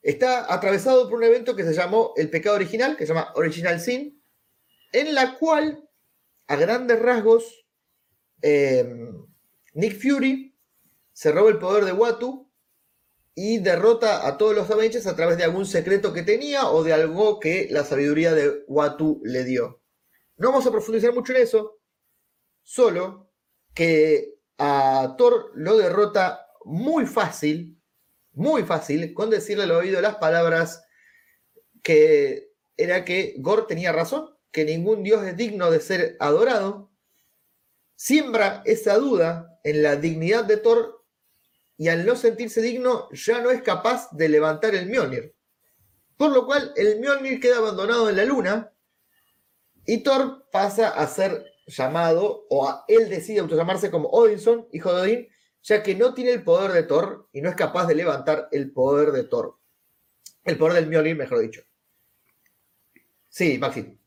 está 0.01 0.53
atravesado 0.53 1.09
por 1.09 1.17
un 1.17 1.25
evento 1.25 1.57
que 1.57 1.65
se 1.65 1.73
llamó 1.73 2.13
El 2.15 2.29
Pecado 2.29 2.55
Original, 2.55 2.95
que 2.95 3.05
se 3.05 3.13
llama 3.13 3.33
Original 3.35 3.81
Sin, 3.81 4.23
en 4.93 5.13
la 5.13 5.37
cual, 5.37 5.89
a 6.47 6.55
grandes 6.55 7.01
rasgos, 7.01 7.65
eh, 8.41 9.11
Nick 9.73 10.01
Fury 10.01 10.56
se 11.17 11.31
roba 11.31 11.49
el 11.49 11.57
poder 11.57 11.83
de 11.83 11.93
Watu 11.93 12.47
y 13.33 13.57
derrota 13.57 14.27
a 14.27 14.37
todos 14.37 14.53
los 14.53 14.69
Avengers 14.69 15.07
a 15.07 15.15
través 15.15 15.35
de 15.39 15.45
algún 15.45 15.65
secreto 15.65 16.13
que 16.13 16.21
tenía 16.21 16.69
o 16.69 16.83
de 16.83 16.93
algo 16.93 17.39
que 17.39 17.67
la 17.71 17.83
sabiduría 17.83 18.35
de 18.35 18.63
Watu 18.67 19.19
le 19.23 19.43
dio. 19.43 19.81
No 20.35 20.49
vamos 20.49 20.67
a 20.67 20.71
profundizar 20.71 21.15
mucho 21.15 21.33
en 21.33 21.41
eso, 21.41 21.79
solo 22.61 23.31
que 23.73 24.35
a 24.59 25.15
Thor 25.17 25.53
lo 25.55 25.75
derrota 25.75 26.45
muy 26.65 27.07
fácil, 27.07 27.81
muy 28.33 28.61
fácil, 28.61 29.15
con 29.15 29.31
decirle 29.31 29.63
al 29.63 29.71
oído 29.71 29.99
las 30.01 30.17
palabras 30.17 30.85
que 31.81 32.51
era 32.75 33.05
que 33.05 33.33
Gore 33.39 33.63
tenía 33.67 33.91
razón, 33.91 34.37
que 34.51 34.65
ningún 34.65 35.01
dios 35.01 35.25
es 35.25 35.35
digno 35.35 35.71
de 35.71 35.79
ser 35.79 36.15
adorado, 36.19 36.91
siembra 37.95 38.61
esa 38.65 38.99
duda 38.99 39.59
en 39.63 39.81
la 39.81 39.95
dignidad 39.95 40.45
de 40.45 40.57
Thor 40.57 40.96
y 41.77 41.89
al 41.89 42.05
no 42.05 42.15
sentirse 42.15 42.61
digno 42.61 43.07
ya 43.11 43.39
no 43.41 43.51
es 43.51 43.61
capaz 43.61 44.09
de 44.11 44.29
levantar 44.29 44.73
el 44.73 44.87
Mjolnir. 44.89 45.33
Por 46.17 46.31
lo 46.31 46.45
cual, 46.45 46.73
el 46.75 46.99
Mjolnir 46.99 47.39
queda 47.39 47.57
abandonado 47.57 48.09
en 48.09 48.17
la 48.17 48.25
luna 48.25 48.73
y 49.85 49.99
Thor 49.99 50.47
pasa 50.51 50.89
a 50.89 51.07
ser 51.07 51.45
llamado, 51.67 52.45
o 52.49 52.67
a, 52.67 52.83
él 52.87 53.09
decide 53.09 53.39
autollamarse 53.39 53.91
como 53.91 54.09
Odinson, 54.09 54.67
hijo 54.71 54.93
de 54.93 55.01
Odín, 55.01 55.27
ya 55.61 55.83
que 55.83 55.95
no 55.95 56.13
tiene 56.13 56.31
el 56.31 56.43
poder 56.43 56.71
de 56.71 56.83
Thor 56.83 57.29
y 57.31 57.41
no 57.41 57.49
es 57.49 57.55
capaz 57.55 57.85
de 57.85 57.95
levantar 57.95 58.47
el 58.51 58.71
poder 58.71 59.11
de 59.11 59.25
Thor. 59.25 59.57
El 60.43 60.57
poder 60.57 60.75
del 60.75 60.89
Mjolnir, 60.89 61.15
mejor 61.15 61.39
dicho. 61.39 61.61
Sí, 63.29 63.57
Maxi. 63.59 63.97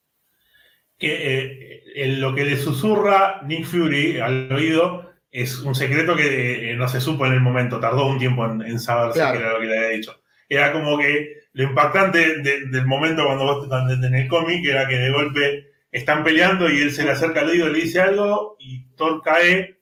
que 0.98 1.38
eh, 1.38 1.82
en 1.94 2.20
lo 2.20 2.34
que 2.34 2.44
le 2.44 2.56
susurra 2.56 3.42
Nick 3.42 3.64
Fury 3.64 4.18
al 4.18 4.52
oído 4.52 5.09
es 5.30 5.58
un 5.60 5.74
secreto 5.74 6.16
que 6.16 6.70
eh, 6.72 6.74
no 6.76 6.88
se 6.88 7.00
supo 7.00 7.26
en 7.26 7.34
el 7.34 7.40
momento, 7.40 7.78
tardó 7.80 8.06
un 8.06 8.18
tiempo 8.18 8.44
en, 8.46 8.62
en 8.62 8.78
saberse 8.80 9.20
Claro. 9.20 9.38
era 9.40 9.52
lo 9.54 9.60
que 9.60 9.66
le 9.66 9.78
había 9.78 9.96
dicho. 9.96 10.20
Era 10.48 10.72
como 10.72 10.98
que 10.98 11.34
lo 11.52 11.62
impactante 11.64 12.38
de- 12.42 12.66
del 12.66 12.86
momento 12.86 13.24
cuando 13.24 13.44
vos 13.44 13.68
en 14.04 14.14
el 14.14 14.28
cómic 14.28 14.64
era 14.64 14.88
que 14.88 14.98
de 14.98 15.10
golpe 15.12 15.66
están 15.92 16.24
peleando 16.24 16.68
y 16.70 16.78
él 16.82 16.90
se 16.92 17.04
le 17.04 17.10
acerca 17.12 17.40
al 17.40 17.48
oído, 17.50 17.68
le 17.68 17.80
dice 17.80 18.00
algo 18.00 18.56
y 18.58 18.84
Thor 18.96 19.22
cae 19.22 19.78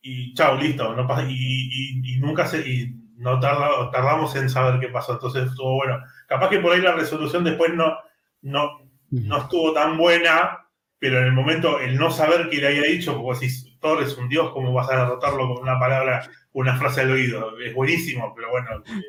y 0.00 0.34
chao, 0.34 0.56
listo, 0.56 0.94
no 0.94 1.06
pasa, 1.06 1.24
y, 1.28 1.32
y- 1.34 2.14
y 2.16 2.18
nunca 2.18 2.46
se, 2.46 2.58
y 2.68 2.94
no 3.16 3.38
tarda- 3.38 3.90
tardamos 3.92 4.34
en 4.36 4.50
saber 4.50 4.80
qué 4.80 4.88
pasó, 4.88 5.12
entonces 5.12 5.44
estuvo 5.50 5.76
bueno. 5.76 6.00
Capaz 6.26 6.48
que 6.50 6.58
por 6.58 6.72
ahí 6.72 6.80
la 6.80 6.92
resolución 6.94 7.44
después 7.44 7.72
no, 7.74 7.96
no, 8.42 8.80
no 9.10 9.38
estuvo 9.38 9.72
tan 9.72 9.96
buena, 9.96 10.61
pero 11.02 11.18
en 11.18 11.26
el 11.26 11.32
momento 11.32 11.80
el 11.80 11.96
no 11.96 12.12
saber 12.12 12.48
qué 12.48 12.58
le 12.58 12.68
había 12.68 12.82
dicho, 12.84 13.20
porque 13.20 13.48
si 13.48 13.76
Thor 13.80 14.00
es 14.04 14.16
un 14.16 14.28
dios, 14.28 14.52
¿cómo 14.52 14.72
vas 14.72 14.88
a 14.88 14.96
derrotarlo 15.00 15.52
con 15.52 15.62
una 15.64 15.76
palabra, 15.78 16.30
una 16.52 16.76
frase 16.78 17.00
al 17.00 17.10
oído? 17.10 17.58
Es 17.58 17.74
buenísimo, 17.74 18.32
pero 18.36 18.50
bueno, 18.52 18.68
eh, 18.86 19.02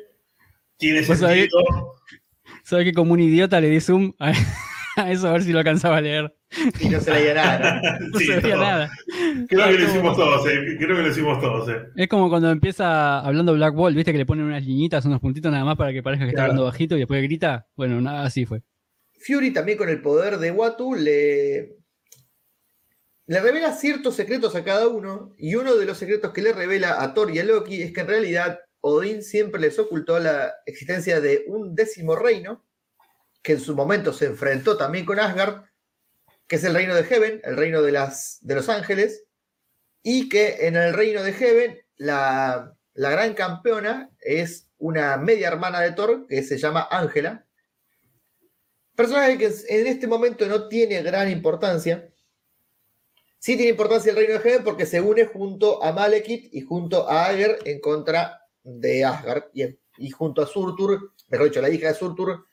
tiene 0.76 1.00
sabés- 1.04 1.18
sentido. 1.48 1.94
¿Sabes 2.64 2.84
que 2.86 2.92
como 2.92 3.12
un 3.12 3.20
idiota 3.20 3.60
le 3.60 3.68
di 3.70 3.80
zoom 3.80 4.12
a, 4.18 4.32
eso 5.12 5.28
a 5.28 5.32
ver 5.32 5.42
si 5.44 5.52
lo 5.52 5.58
alcanzaba 5.60 5.98
a 5.98 6.00
leer? 6.00 6.34
Y 6.80 6.88
no 6.88 7.00
se 7.00 7.12
leía 7.12 7.34
nada. 7.34 7.80
¿no? 8.00 8.08
No 8.08 8.18
Sí, 8.18 8.26
se 8.26 8.40
veía 8.40 8.54
todo. 8.54 8.64
nada. 8.64 8.90
Creo 9.48 9.68
que 9.76 9.82
hicimos 9.84 10.16
todos, 10.16 10.46
eh, 10.48 10.76
creo 10.78 10.96
que 10.96 11.02
lo 11.02 11.08
hicimos 11.08 11.40
todos. 11.40 11.68
eh. 11.68 11.82
Es 11.96 12.08
como 12.08 12.28
cuando 12.28 12.50
empieza 12.50 13.20
hablando 13.20 13.54
Black 13.54 13.74
Ball, 13.74 13.94
viste 13.94 14.10
que 14.12 14.18
le 14.18 14.26
ponen 14.26 14.46
unas 14.46 14.64
liñitas, 14.64 15.04
unos 15.04 15.20
puntitos 15.20 15.52
nada 15.52 15.64
más 15.64 15.76
para 15.76 15.92
que 15.92 16.02
parezca 16.02 16.24
que 16.24 16.30
está 16.30 16.42
hablando 16.42 16.64
bajito 16.64 16.96
y 16.96 16.98
después 17.00 17.22
grita. 17.22 17.68
Bueno, 17.76 18.00
nada, 18.00 18.24
así 18.24 18.46
fue. 18.46 18.62
Fury 19.26 19.52
también 19.52 19.78
con 19.78 19.88
el 19.88 20.02
poder 20.02 20.38
de 20.38 20.50
Watu 20.50 20.94
le, 20.94 21.76
le 23.26 23.40
revela 23.40 23.72
ciertos 23.72 24.16
secretos 24.16 24.54
a 24.54 24.64
cada 24.64 24.88
uno 24.88 25.32
y 25.38 25.54
uno 25.54 25.76
de 25.76 25.86
los 25.86 25.98
secretos 25.98 26.32
que 26.32 26.42
le 26.42 26.52
revela 26.52 27.02
a 27.02 27.14
Thor 27.14 27.30
y 27.30 27.38
a 27.38 27.44
Loki 27.44 27.82
es 27.82 27.92
que 27.92 28.02
en 28.02 28.08
realidad 28.08 28.60
Odín 28.80 29.22
siempre 29.22 29.60
les 29.60 29.78
ocultó 29.78 30.18
la 30.18 30.54
existencia 30.66 31.20
de 31.20 31.44
un 31.46 31.74
décimo 31.74 32.16
reino 32.16 32.64
que 33.42 33.52
en 33.52 33.60
su 33.60 33.74
momento 33.74 34.12
se 34.12 34.26
enfrentó 34.26 34.76
también 34.76 35.04
con 35.04 35.20
Asgard, 35.20 35.64
que 36.46 36.56
es 36.56 36.64
el 36.64 36.74
reino 36.74 36.94
de 36.94 37.04
Heaven, 37.04 37.40
el 37.44 37.56
reino 37.56 37.82
de, 37.82 37.92
las, 37.92 38.38
de 38.42 38.54
los 38.54 38.68
ángeles, 38.68 39.24
y 40.02 40.28
que 40.28 40.66
en 40.66 40.76
el 40.76 40.94
reino 40.94 41.22
de 41.22 41.32
Heaven 41.32 41.78
la, 41.96 42.74
la 42.94 43.10
gran 43.10 43.34
campeona 43.34 44.10
es 44.20 44.68
una 44.78 45.16
media 45.16 45.48
hermana 45.48 45.80
de 45.80 45.92
Thor 45.92 46.26
que 46.26 46.42
se 46.42 46.58
llama 46.58 46.88
Ángela, 46.90 47.46
Personaje 48.94 49.38
que 49.38 49.46
en 49.46 49.86
este 49.88 50.06
momento 50.06 50.46
no 50.46 50.68
tiene 50.68 51.02
gran 51.02 51.28
importancia. 51.28 52.08
Sí 53.44 53.56
tiene 53.58 53.72
importancia 53.72 54.10
el 54.10 54.16
reino 54.16 54.32
de 54.32 54.40
Heaven 54.40 54.64
porque 54.64 54.86
se 54.86 55.02
une 55.02 55.26
junto 55.26 55.84
a 55.84 55.92
Malekith 55.92 56.48
y 56.50 56.62
junto 56.62 57.06
a 57.06 57.26
Ager 57.26 57.58
en 57.66 57.78
contra 57.78 58.40
de 58.62 59.04
Asgard 59.04 59.50
y, 59.52 59.64
y 59.98 60.08
junto 60.08 60.40
a 60.40 60.46
Surtur, 60.46 61.12
mejor 61.28 61.48
dicho, 61.48 61.60
la 61.60 61.68
hija 61.68 61.88
de 61.88 61.94
Surtur 61.94 62.46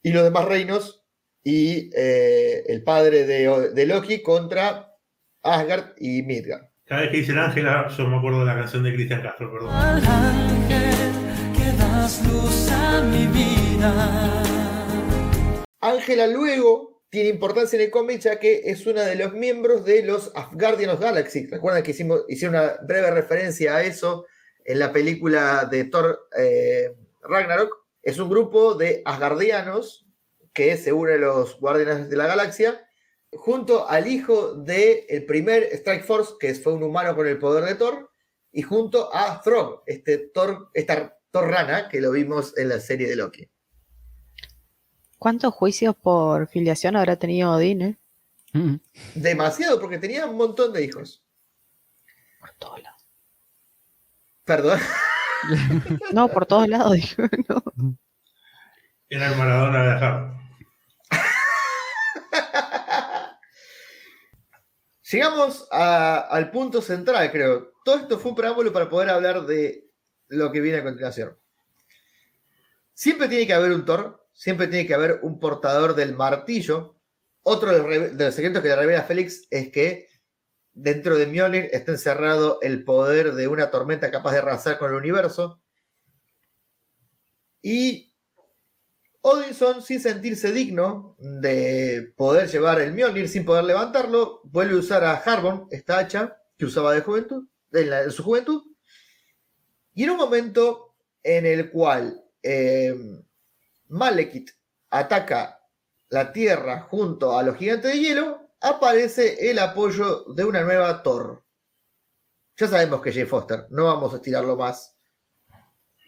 y 0.00 0.12
los 0.12 0.22
demás 0.22 0.44
reinos 0.44 1.04
y 1.42 1.90
eh, 1.92 2.62
el 2.68 2.84
padre 2.84 3.26
de, 3.26 3.72
de 3.74 3.86
Loki 3.86 4.22
contra 4.22 4.94
Asgard 5.42 5.94
y 5.98 6.22
Midgard. 6.22 6.68
Cada 6.84 7.00
vez 7.00 7.10
que 7.10 7.16
dicen 7.16 7.38
Ángela, 7.38 7.88
yo 7.88 8.06
me 8.06 8.18
acuerdo 8.18 8.38
de 8.38 8.46
la 8.46 8.54
canción 8.54 8.84
de 8.84 8.94
Cristian 8.94 9.22
Castro, 9.22 9.50
perdón. 9.50 9.70
Al 9.70 10.04
ángel 10.06 11.52
que 11.52 11.76
das 11.76 12.24
luz 12.28 12.70
a 12.70 13.02
mi 13.02 13.26
vida. 13.26 14.42
Ángela 15.80 16.28
luego 16.28 16.89
tiene 17.10 17.28
importancia 17.28 17.76
en 17.76 17.86
el 17.86 17.90
cómic 17.90 18.20
ya 18.20 18.38
que 18.38 18.62
es 18.64 18.86
una 18.86 19.02
de 19.02 19.16
los 19.16 19.32
miembros 19.32 19.84
de 19.84 20.02
los 20.02 20.30
Asgardian 20.34 20.90
of 20.90 21.00
Galaxy. 21.00 21.46
Recuerdan 21.46 21.82
que 21.82 21.90
hicimos, 21.90 22.24
hicieron 22.28 22.56
una 22.56 22.76
breve 22.82 23.10
referencia 23.10 23.76
a 23.76 23.82
eso 23.82 24.26
en 24.64 24.78
la 24.78 24.92
película 24.92 25.68
de 25.70 25.84
Thor 25.84 26.28
eh, 26.36 26.94
Ragnarok. 27.22 27.76
Es 28.02 28.18
un 28.18 28.30
grupo 28.30 28.74
de 28.74 29.02
Asgardianos 29.04 30.06
que 30.54 30.76
se 30.76 30.92
une 30.92 31.14
a 31.14 31.18
los 31.18 31.58
Guardianes 31.58 32.08
de 32.08 32.16
la 32.16 32.26
Galaxia 32.26 32.86
junto 33.32 33.88
al 33.88 34.06
hijo 34.06 34.54
del 34.54 35.04
el 35.08 35.26
primer 35.26 35.64
Strike 35.72 36.04
Force, 36.04 36.34
que 36.38 36.54
fue 36.54 36.72
un 36.72 36.82
humano 36.82 37.14
con 37.14 37.26
el 37.26 37.38
poder 37.38 37.64
de 37.64 37.74
Thor, 37.74 38.10
y 38.52 38.62
junto 38.62 39.14
a 39.14 39.40
Throg, 39.42 39.82
este 39.86 40.18
Thor, 40.34 40.70
esta 40.74 41.16
Thor 41.30 41.48
rana 41.48 41.88
que 41.88 42.00
lo 42.00 42.10
vimos 42.10 42.56
en 42.58 42.68
la 42.68 42.80
serie 42.80 43.08
de 43.08 43.16
Loki. 43.16 43.48
¿Cuántos 45.20 45.52
juicios 45.52 45.94
por 45.94 46.48
filiación 46.48 46.96
habrá 46.96 47.16
tenido 47.16 47.52
Odín, 47.52 47.82
eh? 47.82 47.98
Mm. 48.54 48.76
Demasiado, 49.16 49.78
porque 49.78 49.98
tenía 49.98 50.24
un 50.24 50.38
montón 50.38 50.72
de 50.72 50.82
hijos. 50.82 51.22
Por 52.40 52.54
todos 52.54 52.82
lados. 52.82 53.06
Perdón. 54.44 54.80
No, 56.12 56.28
por 56.28 56.44
todos 56.46 56.68
lados, 56.68 56.92
dijo. 56.92 57.22
no. 57.48 57.62
Era 59.10 59.28
el 59.28 59.36
Maradona 59.36 59.82
de 59.82 59.90
Asgard. 59.92 60.32
Llegamos 65.10 65.66
a- 65.70 66.20
al 66.20 66.50
punto 66.50 66.80
central, 66.82 67.30
creo. 67.30 67.72
Todo 67.84 67.96
esto 67.96 68.18
fue 68.18 68.30
un 68.32 68.36
preámbulo 68.36 68.72
para 68.72 68.88
poder 68.88 69.10
hablar 69.10 69.46
de 69.46 69.88
lo 70.28 70.52
que 70.52 70.60
viene 70.60 70.78
a 70.78 70.84
continuación. 70.84 71.36
Siempre 72.94 73.28
tiene 73.28 73.46
que 73.46 73.54
haber 73.54 73.72
un 73.72 73.84
Thor, 73.84 74.19
siempre 74.40 74.68
tiene 74.68 74.86
que 74.86 74.94
haber 74.94 75.20
un 75.20 75.38
portador 75.38 75.94
del 75.94 76.14
martillo. 76.14 76.96
Otro 77.42 77.72
de 77.72 78.14
los, 78.14 78.34
secretos 78.34 78.62
que 78.62 78.68
le 78.68 78.76
revela 78.76 79.02
Félix 79.02 79.46
es 79.50 79.70
que 79.70 80.08
dentro 80.72 81.18
de 81.18 81.26
Mjolnir 81.26 81.68
está 81.72 81.92
encerrado 81.92 82.58
el 82.62 82.82
poder 82.82 83.34
de 83.34 83.48
una 83.48 83.70
tormenta 83.70 84.10
capaz 84.10 84.32
de 84.32 84.38
arrasar 84.38 84.78
con 84.78 84.92
el 84.92 84.96
universo. 84.96 85.60
Y 87.60 88.14
Odinson, 89.20 89.82
sin 89.82 90.00
sentirse 90.00 90.52
digno 90.52 91.16
de 91.18 92.14
poder 92.16 92.48
llevar 92.48 92.80
el 92.80 92.94
Mjolnir 92.94 93.28
sin 93.28 93.44
poder 93.44 93.64
levantarlo, 93.64 94.40
vuelve 94.44 94.72
a 94.72 94.78
usar 94.78 95.04
a 95.04 95.16
Harbon, 95.16 95.68
esta 95.70 95.98
hacha 95.98 96.38
que 96.56 96.64
usaba 96.64 96.94
de 96.94 97.02
juventud, 97.02 97.46
en 97.72 98.10
su 98.10 98.22
juventud. 98.22 98.62
Y 99.92 100.04
en 100.04 100.10
un 100.10 100.16
momento 100.16 100.94
en 101.22 101.44
el 101.44 101.70
cual 101.70 102.24
eh, 102.42 102.94
Malekith 103.90 104.50
ataca 104.90 105.60
la 106.08 106.32
Tierra 106.32 106.82
junto 106.90 107.36
a 107.36 107.42
los 107.42 107.56
gigantes 107.56 107.92
de 107.92 107.98
hielo, 107.98 108.50
aparece 108.60 109.50
el 109.50 109.58
apoyo 109.58 110.24
de 110.34 110.44
una 110.44 110.62
nueva 110.62 111.02
Thor. 111.02 111.44
Ya 112.56 112.68
sabemos 112.68 113.00
que 113.00 113.12
Jane 113.12 113.26
Foster, 113.26 113.66
no 113.70 113.84
vamos 113.86 114.12
a 114.12 114.16
estirarlo 114.16 114.56
más. 114.56 114.96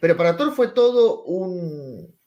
Pero 0.01 0.17
para 0.17 0.37
Thor 0.37 0.53
fue 0.53 0.69
todo 0.69 1.23
un, 1.25 2.19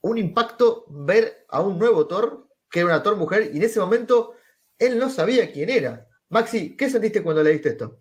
un 0.00 0.18
impacto 0.18 0.86
ver 0.88 1.46
a 1.48 1.60
un 1.60 1.78
nuevo 1.78 2.06
Thor, 2.06 2.48
que 2.70 2.80
era 2.80 2.88
una 2.88 3.02
Thor 3.02 3.16
mujer, 3.16 3.50
y 3.52 3.58
en 3.58 3.62
ese 3.62 3.80
momento 3.80 4.34
él 4.78 4.98
no 4.98 5.10
sabía 5.10 5.52
quién 5.52 5.70
era. 5.70 6.08
Maxi, 6.30 6.76
¿qué 6.76 6.88
sentiste 6.88 7.22
cuando 7.22 7.42
leíste 7.42 7.70
esto? 7.70 8.00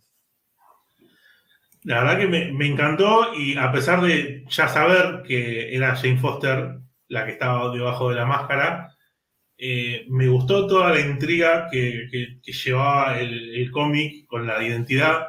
La 1.83 2.03
verdad 2.03 2.19
que 2.19 2.27
me, 2.27 2.67
encantó 2.67 3.33
y 3.33 3.57
a 3.57 3.71
pesar 3.71 4.01
de 4.01 4.45
ya 4.49 4.67
saber 4.67 5.23
que 5.23 5.75
era 5.75 5.95
Jane 5.95 6.17
Foster 6.19 6.77
la 7.07 7.25
que 7.25 7.31
estaba 7.33 7.73
debajo 7.73 8.09
de 8.09 8.15
la 8.15 8.25
máscara, 8.25 8.95
eh, 9.57 10.05
me 10.09 10.27
gustó 10.29 10.67
toda 10.67 10.91
la 10.91 11.01
intriga 11.01 11.67
que, 11.71 12.07
que- 12.11 12.53
llevaba 12.53 13.19
el, 13.19 13.55
el 13.55 13.71
cómic 13.71 14.25
con 14.27 14.47
la 14.47 14.63
identidad. 14.63 15.27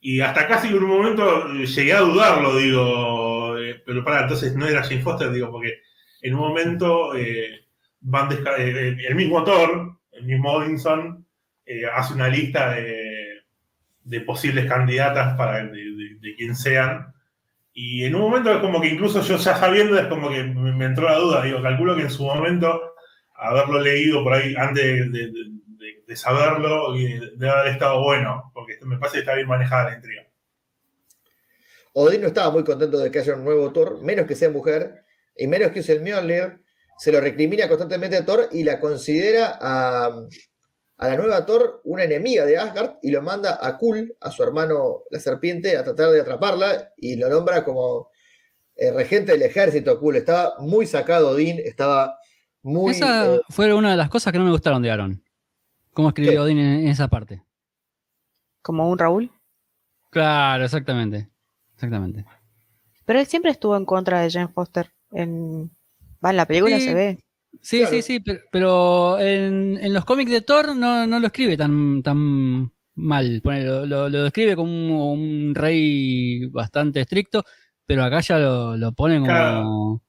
Y 0.00 0.20
hasta 0.20 0.46
casi 0.48 0.68
en 0.68 0.76
un 0.82 0.90
momento 0.90 1.48
eh, 1.54 1.66
llegué 1.66 1.92
a 1.94 2.00
dudarlo, 2.00 2.56
digo, 2.58 3.58
eh, 3.58 3.82
pero 3.86 4.04
para, 4.04 4.22
entonces 4.22 4.54
no 4.56 4.66
era 4.68 4.82
Jane 4.84 5.02
Foster, 5.02 5.32
digo, 5.32 5.50
porque 5.50 5.74
en 6.22 6.34
un 6.34 6.40
momento 6.40 7.14
eh, 7.16 7.66
van 8.00 8.28
desca- 8.30 8.58
eh, 8.58 8.96
el 9.08 9.14
mismo 9.14 9.44
Thor, 9.44 9.98
el 10.12 10.24
mismo 10.26 10.52
Odinson, 10.52 11.26
eh, 11.66 11.86
hace 11.86 12.14
una 12.14 12.28
lista 12.28 12.72
de, 12.74 12.82
de 14.04 14.20
posibles 14.20 14.66
candidatas 14.66 15.36
para 15.36 15.64
de, 15.64 16.18
de- 16.20 16.34
quien 16.36 16.54
sean. 16.54 17.12
Y 17.72 18.04
en 18.04 18.14
un 18.14 18.22
momento 18.22 18.52
es 18.52 18.58
como 18.58 18.80
que 18.80 18.88
incluso 18.88 19.20
yo 19.22 19.36
ya 19.36 19.56
sabiendo 19.56 19.98
es 19.98 20.06
como 20.06 20.30
que 20.30 20.44
me, 20.44 20.84
entró 20.84 21.08
la 21.08 21.16
duda. 21.16 21.42
Digo, 21.42 21.62
calculo 21.62 21.96
que 21.96 22.02
en 22.02 22.10
su 22.10 22.24
momento, 22.24 22.94
haberlo 23.34 23.80
leído 23.80 24.22
por 24.22 24.34
ahí 24.34 24.54
antes 24.56 25.10
de, 25.12 26.16
saberlo, 26.16 26.96
y 26.96 27.14
debe 27.36 27.50
haber 27.50 27.72
estado 27.72 28.00
bueno, 28.02 28.52
porque 28.54 28.78
me 28.82 28.98
parece 28.98 29.16
que 29.16 29.20
está 29.20 29.34
bien 29.34 29.48
manejada 29.48 29.90
la 29.90 29.96
intriga. 29.96 30.22
Odín 31.92 32.20
no 32.20 32.28
estaba 32.28 32.50
muy 32.50 32.62
contento 32.62 32.98
de 32.98 33.10
que 33.10 33.18
haya 33.20 33.34
un 33.34 33.44
nuevo 33.44 33.72
Thor, 33.72 34.00
menos 34.02 34.26
que 34.26 34.36
sea 34.36 34.50
mujer, 34.50 35.04
y 35.36 35.46
menos 35.46 35.72
que 35.72 35.80
use 35.80 35.92
el 35.92 36.02
Mjolnir, 36.02 36.60
se 36.98 37.10
lo 37.10 37.20
recrimina 37.20 37.68
constantemente 37.68 38.16
a 38.16 38.24
Thor 38.24 38.48
y 38.52 38.62
la 38.62 38.78
considera 38.78 39.58
a, 39.60 40.10
a 40.96 41.08
la 41.08 41.16
nueva 41.16 41.44
Thor 41.44 41.80
una 41.84 42.04
enemiga 42.04 42.44
de 42.44 42.56
Asgard 42.58 42.96
y 43.02 43.10
lo 43.10 43.20
manda 43.22 43.58
a 43.60 43.76
Kul, 43.78 44.16
a 44.20 44.30
su 44.30 44.42
hermano 44.42 45.02
la 45.10 45.18
serpiente, 45.18 45.76
a 45.76 45.84
tratar 45.84 46.10
de 46.10 46.20
atraparla 46.20 46.92
y 46.96 47.16
lo 47.16 47.28
nombra 47.28 47.64
como 47.64 48.10
eh, 48.76 48.92
regente 48.92 49.32
del 49.32 49.42
ejército 49.42 49.98
Kul. 49.98 50.16
Estaba 50.16 50.54
muy 50.60 50.86
sacado 50.86 51.30
Odín, 51.30 51.60
estaba 51.64 52.18
muy... 52.62 52.92
Esa 52.92 53.34
eh, 53.34 53.40
fue 53.48 53.72
una 53.74 53.90
de 53.90 53.96
las 53.96 54.08
cosas 54.08 54.32
que 54.32 54.38
no 54.38 54.44
me 54.44 54.50
gustaron 54.52 54.82
de 54.82 54.90
Aaron. 54.90 55.22
Cómo 55.92 56.08
escribió. 56.08 56.42
Odín 56.42 56.58
en, 56.58 56.80
en 56.80 56.88
esa 56.88 57.08
parte. 57.08 57.42
Como 58.62 58.88
un 58.88 58.98
Raúl. 58.98 59.30
Claro, 60.10 60.64
exactamente. 60.64 61.28
Exactamente. 61.74 62.24
Pero 63.04 63.18
él 63.18 63.26
siempre 63.26 63.50
estuvo 63.50 63.76
en 63.76 63.84
contra 63.84 64.20
de 64.20 64.30
Jane 64.30 64.48
Foster. 64.48 64.92
En, 65.10 65.70
va, 66.24 66.30
en 66.30 66.36
la 66.36 66.46
película 66.46 66.78
Sí. 66.78 66.86
se 66.86 66.94
ve. 66.94 67.23
Sí, 67.60 67.78
Claro. 67.80 67.94
sí, 67.94 68.02
sí, 68.02 68.20
pero, 68.20 68.40
pero 68.52 69.18
en, 69.20 69.78
en 69.82 69.92
los 69.92 70.04
cómics 70.04 70.30
de 70.30 70.40
Thor 70.42 70.76
no, 70.76 71.06
no 71.06 71.18
lo 71.20 71.26
escribe 71.26 71.56
tan, 71.56 72.02
tan 72.02 72.70
mal. 72.94 73.40
Lo, 73.44 73.86
lo- 73.86 74.08
lo 74.08 74.22
describe 74.24 74.54
como 74.56 75.12
un 75.12 75.54
rey 75.54 76.46
bastante 76.46 77.00
estricto, 77.00 77.42
pero 77.86 78.04
acá 78.04 78.20
ya 78.20 78.38
lo, 78.38 78.76
lo 78.76 78.92
ponen 78.92 79.20
como 79.22 79.32
Claro. 79.32 79.68
un 79.68 80.00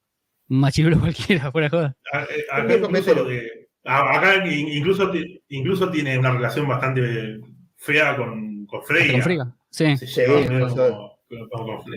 machirulo 0.48 1.00
cualquiera, 1.00 1.52
fuera 1.52 1.66
de 1.68 1.70
joda. 1.70 1.98
A- 2.14 2.58
Acá 2.58 2.76
incluso, 2.76 3.30
eh, 3.32 3.68
acá 3.84 4.46
incluso, 4.48 5.12
ti- 5.12 5.41
incluso 5.50 5.89
tiene 5.89 6.18
una 6.20 6.32
relación 6.32 6.68
bastante 6.68 7.39
fea 7.78 8.16
con, 8.18 8.66
con 8.66 8.84
Freya. 8.84 9.12
con 9.14 9.22
Frigga. 9.22 9.56
Sí. 9.70 9.98
Se 9.98 10.08
Sí, 10.08 10.22
lleva 10.22 10.41
sí, 10.43 10.50
medio 10.50 10.70
sí. 10.70 10.76
como- 10.76 10.89
como- 11.30 11.50
como 11.50 11.84
con- 11.84 11.91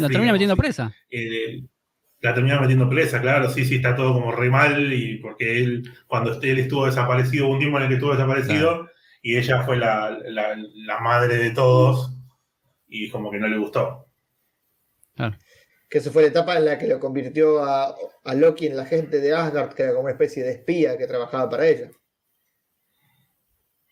La, 0.00 0.08
termina 0.08 0.32
metiendo 0.32 0.56
presa. 0.56 0.92
Eh, 1.10 1.62
la 2.26 2.34
termina 2.34 2.60
metiendo 2.60 2.88
presa, 2.90 3.20
claro, 3.20 3.50
sí, 3.50 3.64
sí, 3.64 3.76
está 3.76 3.96
todo 3.96 4.12
como 4.14 4.32
re 4.32 4.50
mal, 4.50 4.92
y 4.92 5.18
porque 5.18 5.58
él, 5.58 5.82
cuando 6.06 6.40
él 6.42 6.58
estuvo 6.58 6.86
desaparecido, 6.86 7.46
hubo 7.46 7.54
un 7.54 7.60
tiempo 7.60 7.78
en 7.78 7.84
el 7.84 7.88
que 7.90 7.94
estuvo 7.96 8.12
desaparecido, 8.12 8.88
y 9.22 9.36
ella 9.38 9.62
fue 9.64 9.76
la, 9.78 10.10
la- 10.26 10.56
la 10.74 11.00
madre 11.00 11.36
de 11.38 11.50
todos, 11.52 12.12
y 12.88 13.10
como 13.10 13.30
que 13.30 13.38
no 13.38 13.48
le 13.48 13.58
gustó. 13.58 14.08
que 15.88 15.98
esa 15.98 16.10
fue 16.12 16.22
la 16.22 16.28
etapa 16.28 16.56
en 16.56 16.64
la 16.64 16.78
que 16.78 16.86
lo 16.88 17.00
convirtió 17.00 17.62
a, 17.64 17.94
a 18.24 18.34
Loki 18.34 18.66
en 18.66 18.76
la 18.76 18.86
gente 18.86 19.20
de 19.20 19.34
Asgard, 19.34 19.74
que 19.74 19.82
era 19.84 19.92
como 19.92 20.04
una 20.04 20.12
especie 20.12 20.42
de 20.44 20.52
espía 20.52 20.96
que 20.98 21.06
trabajaba 21.06 21.48
para 21.50 21.66
ella. 21.66 21.90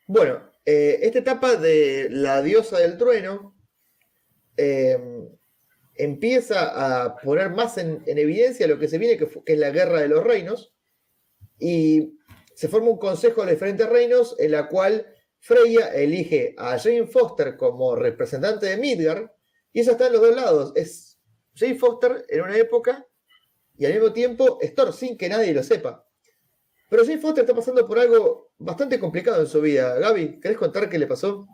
Bueno, 0.07 0.51
eh, 0.64 0.99
esta 1.03 1.18
etapa 1.20 1.57
de 1.57 2.09
la 2.11 2.43
diosa 2.43 2.78
del 2.78 2.97
trueno 2.99 3.57
eh, 4.57 4.99
empieza 5.97 7.05
a 7.05 7.17
poner 7.17 7.51
más 7.51 7.79
en, 7.79 8.03
en 8.07 8.19
evidencia 8.19 8.67
lo 8.67 8.79
que 8.79 8.89
se 8.89 8.99
viene, 8.99 9.17
que, 9.17 9.29
es 9.47 9.59
la 9.59 9.71
guerra 9.71 10.01
de 10.01 10.09
los 10.09 10.25
reinos, 10.25 10.75
y 11.59 12.19
se 12.55 12.69
forma 12.69 12.91
un 12.91 12.99
consejo 12.99 13.45
de 13.45 13.53
diferentes 13.53 13.89
reinos 13.89 14.37
en 14.39 14.53
la 14.53 14.69
cual 14.69 15.07
Freya 15.39 15.89
elige 15.95 16.55
a 16.57 16.79
Jane 16.79 17.07
Foster 17.07 17.57
como 17.57 17.95
representante 17.97 18.67
de 18.67 18.77
Midgard, 18.77 19.31
y 19.73 19.81
ella 19.81 19.93
está 19.93 20.07
en 20.07 20.15
los 20.15 20.23
dos 20.23 20.35
lados. 20.35 20.73
Es 20.75 21.19
Jane 21.55 21.75
Foster 21.75 22.25
en 22.29 22.43
una 22.43 22.57
época 22.57 23.07
y 23.77 23.87
al 23.87 23.93
mismo 23.93 24.13
tiempo 24.13 24.59
Thor 24.75 24.93
sin 24.93 25.17
que 25.17 25.29
nadie 25.29 25.53
lo 25.53 25.63
sepa. 25.63 26.07
Pero 26.89 27.05
Jane 27.05 27.19
Foster 27.19 27.45
está 27.45 27.55
pasando 27.55 27.87
por 27.87 27.99
algo 27.99 28.53
bastante 28.59 28.99
complicado 29.01 29.41
en 29.41 29.47
su 29.49 29.61
vida. 29.61 29.99
Gaby, 29.99 30.39
¿querés 30.41 30.59
contar 30.59 30.89
qué 30.89 30.99
le 30.99 31.07
pasó? 31.07 31.47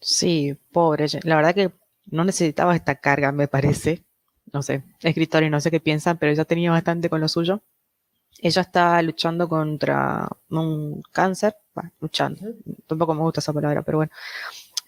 Sí, 0.00 0.56
pobre. 0.72 1.06
La 1.22 1.36
verdad 1.36 1.54
que 1.54 1.70
no 2.06 2.24
necesitaba 2.24 2.76
esta 2.76 2.96
carga, 2.96 3.32
me 3.32 3.48
parece. 3.48 4.04
No 4.52 4.62
sé, 4.62 4.82
escritores 5.00 5.50
no 5.50 5.60
sé 5.60 5.70
qué 5.70 5.80
piensan, 5.80 6.18
pero 6.18 6.32
ella 6.32 6.44
tenía 6.44 6.70
bastante 6.70 7.08
con 7.08 7.20
lo 7.20 7.28
suyo. 7.28 7.62
Ella 8.40 8.62
está 8.62 9.00
luchando 9.02 9.48
contra 9.48 10.28
un 10.50 11.02
cáncer, 11.12 11.56
bueno, 11.74 11.90
luchando, 12.00 12.40
tampoco 12.86 13.14
me 13.14 13.20
gusta 13.22 13.40
esa 13.40 13.52
palabra, 13.52 13.82
pero 13.82 13.98
bueno, 13.98 14.12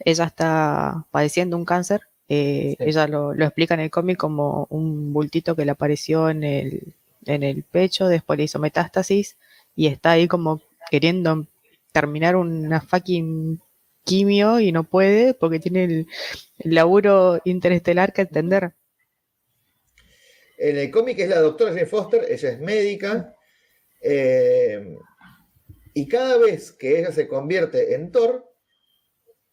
ella 0.05 0.25
está 0.25 1.07
padeciendo 1.11 1.57
un 1.57 1.65
cáncer. 1.65 2.03
eh, 2.29 2.77
Sí. 2.79 2.85
Ella 2.89 3.07
lo, 3.09 3.35
lo 3.35 3.45
explica 3.45 3.75
en 3.75 3.81
el 3.81 3.91
cómic 3.91 4.19
como 4.19 4.67
un 4.71 5.13
bultito 5.13 5.55
que 5.57 5.65
le 5.65 5.73
apareció 5.73 6.31
en 6.31 6.45
el, 6.45 6.95
en 7.27 7.43
el 7.43 7.63
pecho, 7.65 8.09
después 8.09 8.39
le 8.39 8.45
hizo 8.45 8.59
metástasis 8.59 9.37
y 9.77 9.87
está 9.89 10.13
ahí 10.13 10.29
como 10.29 10.61
queriendo 10.91 11.47
terminar 11.93 12.37
una 12.37 12.81
fucking 12.81 13.61
quimio 14.05 14.61
y 14.61 14.71
no 14.73 14.85
puede 14.85 15.35
porque 15.35 15.59
tiene 15.59 15.85
el, 15.85 16.07
el 16.59 16.75
laburo 16.75 17.41
interestelar 17.45 18.13
que 18.13 18.23
atender. 18.23 18.73
En 20.59 20.77
el 20.79 20.91
cómic 20.91 21.19
es 21.19 21.29
la 21.29 21.41
doctora 21.41 21.73
Jane 21.73 21.87
Foster, 21.87 22.25
ella 22.29 22.51
es 22.51 22.61
médica, 22.61 23.35
eh, 24.01 24.97
y 25.95 26.07
cada 26.09 26.39
vez 26.39 26.73
que 26.73 26.99
ella 27.01 27.11
se 27.13 27.27
convierte 27.27 27.95
en 27.95 28.13
Thor, 28.13 28.45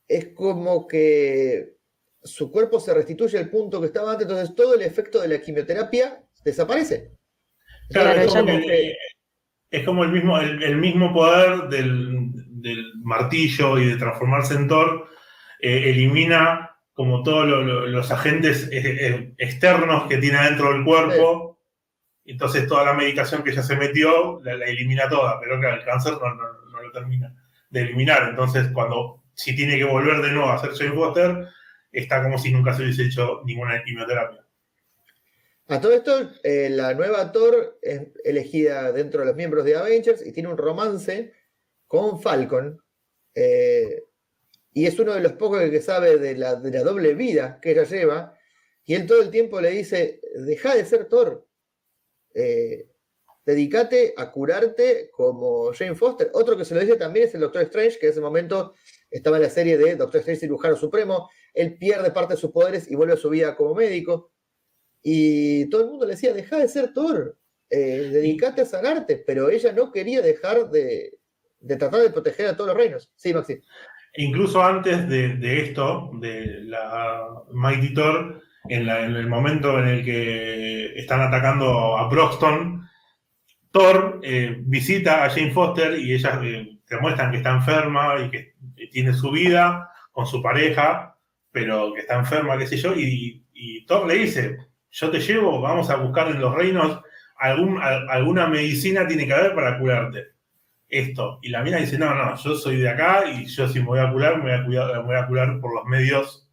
es 0.08 0.28
como 0.34 0.88
que 0.88 1.78
su 2.24 2.52
cuerpo 2.52 2.80
se 2.80 2.94
restituye 2.94 3.38
al 3.40 3.50
punto 3.50 3.80
que 3.80 3.88
estaba 3.88 4.12
antes, 4.12 4.28
entonces 4.28 4.56
todo 4.56 4.76
el 4.76 4.82
efecto 4.84 5.22
de 5.22 5.28
la 5.30 5.42
quimioterapia 5.42 6.24
desaparece. 6.44 7.12
Claro, 7.90 8.22
es, 8.22 8.28
como 8.28 8.46
que- 8.46 8.96
es 9.72 9.86
como 9.86 10.04
el 10.04 10.12
mismo, 10.12 10.38
el, 10.40 10.62
el 10.62 10.76
mismo 10.78 11.14
poder 11.14 11.70
del, 11.70 12.30
del 12.62 12.94
martillo 13.04 13.78
y 13.80 13.88
de 13.88 13.98
transformarse 13.98 14.56
en 14.56 14.68
Thor, 14.68 15.08
eh, 15.60 15.90
elimina 15.90 16.76
como 16.94 17.24
todos 17.24 17.48
lo- 17.48 17.62
lo- 17.64 17.88
los 17.88 18.12
agentes 18.12 18.68
eh, 18.72 19.08
eh, 19.08 19.34
externos 19.38 20.08
que 20.08 20.18
tiene 20.18 20.42
dentro 20.44 20.72
del 20.74 20.84
cuerpo. 20.84 21.60
Entonces 22.26 22.68
toda 22.68 22.86
la 22.86 22.94
medicación 22.94 23.44
que 23.44 23.52
ella 23.52 23.64
se 23.64 23.76
metió 23.76 24.40
la, 24.44 24.56
la 24.56 24.66
elimina 24.66 25.10
toda, 25.10 25.40
pero 25.40 25.60
claro, 25.60 25.78
el 25.78 25.86
cáncer 25.86 26.14
no, 26.14 26.36
no- 26.36 26.66
no 26.72 26.82
lo 26.84 26.92
termina 26.92 27.34
de 27.70 27.82
eliminar. 27.82 28.30
Entonces 28.30 28.68
cuando 28.74 29.24
si 29.34 29.56
tiene 29.56 29.78
que 29.78 29.86
volver 29.86 30.22
de 30.22 30.32
nuevo 30.32 30.50
a 30.50 30.56
hacer 30.56 30.72
Jane 30.74 30.92
Foster, 30.96 31.48
está 31.92 32.22
como 32.22 32.38
si 32.38 32.52
nunca 32.52 32.74
se 32.74 32.84
hubiese 32.84 33.04
hecho 33.06 33.42
ninguna 33.46 33.84
quimioterapia. 33.84 34.46
A 35.68 35.80
todo 35.80 35.94
esto, 35.94 36.32
eh, 36.44 36.68
la 36.70 36.94
nueva 36.94 37.32
Thor 37.32 37.80
es 37.82 38.02
elegida 38.26 38.92
dentro 38.92 39.22
de 39.22 39.28
los 39.28 39.36
miembros 39.36 39.64
de 39.64 39.78
Avengers 39.78 40.26
y 40.26 40.34
tiene 40.34 40.50
un 40.50 40.58
romance 40.58 41.34
con 41.92 42.22
Falcon. 42.22 42.82
eh, 43.36 44.06
y 44.74 44.86
es 44.86 44.98
uno 45.00 45.14
de 45.14 45.20
los 45.22 45.34
pocos 45.34 45.62
que 45.70 45.82
sabe 45.82 46.18
de 46.18 46.38
la, 46.38 46.56
de 46.56 46.72
la 46.72 46.84
doble 46.84 47.14
vida 47.16 47.60
que 47.62 47.72
ella 47.72 47.84
lleva. 47.84 48.38
Y 48.86 48.96
él 48.96 49.06
todo 49.06 49.22
el 49.22 49.30
tiempo 49.30 49.60
le 49.60 49.72
dice, 49.72 50.22
deja 50.36 50.74
de 50.76 50.86
ser 50.86 51.10
Thor. 51.10 51.46
eh, 52.34 52.88
dedícate 53.46 54.14
a 54.18 54.32
curarte 54.32 55.10
como 55.12 55.74
Jane 55.74 55.96
Foster. 55.96 56.30
Otro 56.34 56.56
que 56.58 56.66
se 56.66 56.76
lo 56.76 56.82
dice 56.82 56.96
también 56.96 57.28
es 57.28 57.36
el 57.36 57.42
Doctor 57.42 57.64
Strange, 57.64 58.00
que 58.00 58.06
en 58.08 58.12
ese 58.14 58.22
momento 58.22 58.74
estaba 59.10 59.38
en 59.38 59.44
la 59.44 59.50
serie 59.50 59.78
de 59.78 59.96
Doctor 59.98 60.20
Strange 60.22 60.42
Cirujano 60.42 60.78
Supremo. 60.78 61.30
Él 61.54 61.78
pierde 61.78 62.12
parte 62.12 62.36
de 62.36 62.40
sus 62.40 62.52
poderes 62.52 62.90
y 62.90 62.96
vuelve 62.96 63.16
a 63.16 63.18
su 63.18 63.30
vida 63.30 63.56
como 63.58 63.76
médico. 63.76 64.32
Y 65.04 65.70
todo 65.70 65.82
el 65.84 65.90
mundo 65.90 66.06
le 66.06 66.14
decía, 66.14 66.34
deja 66.34 66.58
de 66.60 66.70
ser 66.70 66.94
Thor, 66.94 67.38
eh, 67.70 68.10
dedicate 68.12 68.62
a 68.62 68.66
sanarte, 68.66 69.18
pero 69.18 69.50
ella 69.50 69.74
no 69.74 69.92
quería 69.92 70.22
dejar 70.22 70.70
de, 70.72 71.20
de 71.62 71.76
tratar 71.78 72.02
de 72.02 72.10
proteger 72.10 72.48
a 72.48 72.58
todos 72.58 72.70
los 72.70 72.78
reinos. 72.78 73.12
Sí, 73.16 73.34
Maxi. 73.34 73.62
Incluso 74.16 74.62
antes 74.62 75.08
de, 75.08 75.62
esto, 75.62 76.12
de 76.16 76.64
la 76.66 77.28
Mighty 77.54 77.94
Thor, 77.94 78.42
en, 78.68 78.90
el 78.90 79.28
momento 79.28 79.80
en 79.80 79.88
el 79.88 80.06
que 80.06 81.00
están 81.00 81.22
atacando 81.22 81.98
a 81.98 82.10
Broxton, 82.10 82.90
Thor 83.72 84.20
eh, 84.22 84.58
visita 84.60 85.24
a 85.24 85.30
Jane 85.30 85.52
Foster 85.52 85.98
y 85.98 86.14
ellas 86.14 86.40
eh, 86.44 86.78
te 86.86 86.98
muestran 86.98 87.32
que 87.32 87.38
está 87.38 87.52
enferma 87.52 88.16
y 88.20 88.30
que 88.30 88.56
tiene 88.92 89.14
su 89.14 89.32
vida 89.32 89.90
con 90.12 90.26
su 90.28 90.42
pareja, 90.42 91.18
pero 91.52 91.94
que 91.94 92.02
está 92.02 92.16
enferma, 92.16 92.58
qué 92.58 92.68
sé 92.68 92.78
yo, 92.78 92.94
y, 92.94 93.38
Thor 93.88 94.08
le 94.08 94.16
dice, 94.16 94.58
yo 94.90 95.10
te 95.12 95.20
llevo, 95.20 95.62
vamos 95.62 95.90
a 95.90 95.96
buscar 95.96 96.28
en 96.30 96.42
los 96.42 96.54
reinos 96.56 97.02
alguna 97.38 98.48
medicina 98.48 99.08
tiene 99.08 99.26
que 99.26 99.34
haber 99.34 99.56
para 99.56 99.80
curarte 99.80 100.32
esto. 100.92 101.40
Y 101.42 101.50
la 101.50 101.64
mina 101.64 101.78
dice, 101.78 101.98
no, 101.98 102.14
no, 102.14 102.36
yo 102.36 102.56
soy 102.56 102.80
de 102.82 102.90
acá 102.90 103.24
y 103.26 103.46
yo 103.46 103.68
si 103.68 103.80
me 103.80 103.86
voy 103.86 104.00
a 104.00 104.12
curar, 104.12 104.38
me 104.38 104.44
voy 104.44 104.52
a, 104.52 104.66
cuidar- 104.66 104.98
me 104.98 105.04
voy 105.04 105.16
a 105.16 105.26
curar 105.28 105.60
por 105.60 105.74
los 105.74 105.86
medios 105.86 106.48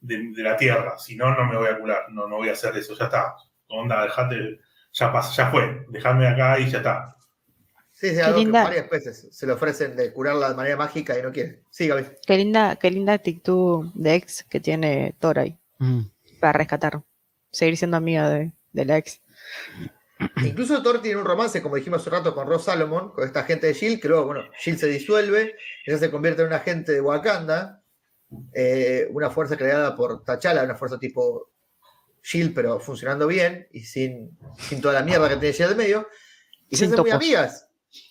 de, 0.00 0.32
de 0.34 0.42
la 0.42 0.56
tierra. 0.56 0.98
Si 0.98 1.14
no, 1.14 1.32
no 1.34 1.44
me 1.44 1.56
voy 1.56 1.68
a 1.68 1.78
curar. 1.78 2.06
No, 2.10 2.26
no 2.26 2.36
voy 2.36 2.48
a 2.48 2.52
hacer 2.52 2.76
eso. 2.76 2.96
Ya 2.98 3.04
está. 3.04 3.36
Onda, 3.68 4.02
dejate, 4.02 4.58
ya 4.92 5.12
pasó, 5.12 5.34
ya 5.36 5.50
fue. 5.50 5.86
Dejame 5.90 6.26
acá 6.26 6.58
y 6.58 6.68
ya 6.70 6.78
está. 6.78 7.16
Sí, 7.92 8.08
sí, 8.08 8.14
Qué 8.16 8.22
algo 8.22 8.38
que 8.38 8.44
linda. 8.44 8.64
varias 8.64 8.90
veces 8.90 9.28
se 9.30 9.46
le 9.46 9.52
ofrecen 9.52 9.94
de 9.94 10.12
curarla 10.12 10.48
de 10.48 10.54
manera 10.56 10.76
mágica 10.76 11.16
y 11.18 11.22
no 11.22 11.30
quiere. 11.30 11.62
Sí, 11.70 11.86
Gaby. 11.86 12.04
Qué 12.26 12.36
linda, 12.36 12.74
qué 12.76 12.90
linda 12.90 13.12
actitud 13.12 13.90
de 13.94 14.14
ex 14.16 14.42
que 14.44 14.58
tiene 14.58 15.14
Thor 15.20 15.38
ahí 15.38 15.56
Mm. 15.78 16.00
para 16.40 16.52
rescatar. 16.54 17.02
Seguir 17.52 17.76
siendo 17.76 17.96
amiga 17.98 18.28
de, 18.30 18.50
de 18.72 18.84
la 18.86 18.96
ex. 18.98 19.20
Incluso 20.44 20.82
Thor 20.82 21.00
tiene 21.00 21.18
un 21.18 21.24
romance, 21.24 21.62
como 21.62 21.76
dijimos 21.76 22.00
hace 22.00 22.10
rato, 22.10 22.34
con 22.34 22.46
Ross 22.46 22.64
Salomon, 22.64 23.12
con 23.12 23.24
esta 23.24 23.44
gente 23.44 23.66
de 23.66 23.74
Shield, 23.74 24.00
que 24.00 24.08
luego, 24.08 24.26
bueno, 24.26 24.42
Shield 24.60 24.78
se 24.78 24.86
disuelve, 24.86 25.54
ella 25.86 25.98
se 25.98 26.10
convierte 26.10 26.42
en 26.42 26.48
un 26.48 26.54
agente 26.54 26.92
de 26.92 27.00
Wakanda, 27.00 27.82
eh, 28.54 29.08
una 29.10 29.30
fuerza 29.30 29.56
creada 29.56 29.94
por 29.94 30.24
T'Challa, 30.24 30.64
una 30.64 30.74
fuerza 30.74 30.98
tipo 30.98 31.50
Shield, 32.22 32.54
pero 32.54 32.80
funcionando 32.80 33.26
bien 33.26 33.68
y 33.72 33.80
sin, 33.80 34.38
sin 34.58 34.80
toda 34.80 34.94
la 34.94 35.02
mierda 35.02 35.28
que 35.28 35.36
tiene 35.36 35.54
Shield 35.54 35.70
de 35.70 35.76
medio. 35.76 36.08
Y 36.68 36.76
se 36.76 36.86
hacen 36.86 37.00
muy 37.00 37.10
amigas. 37.10 37.68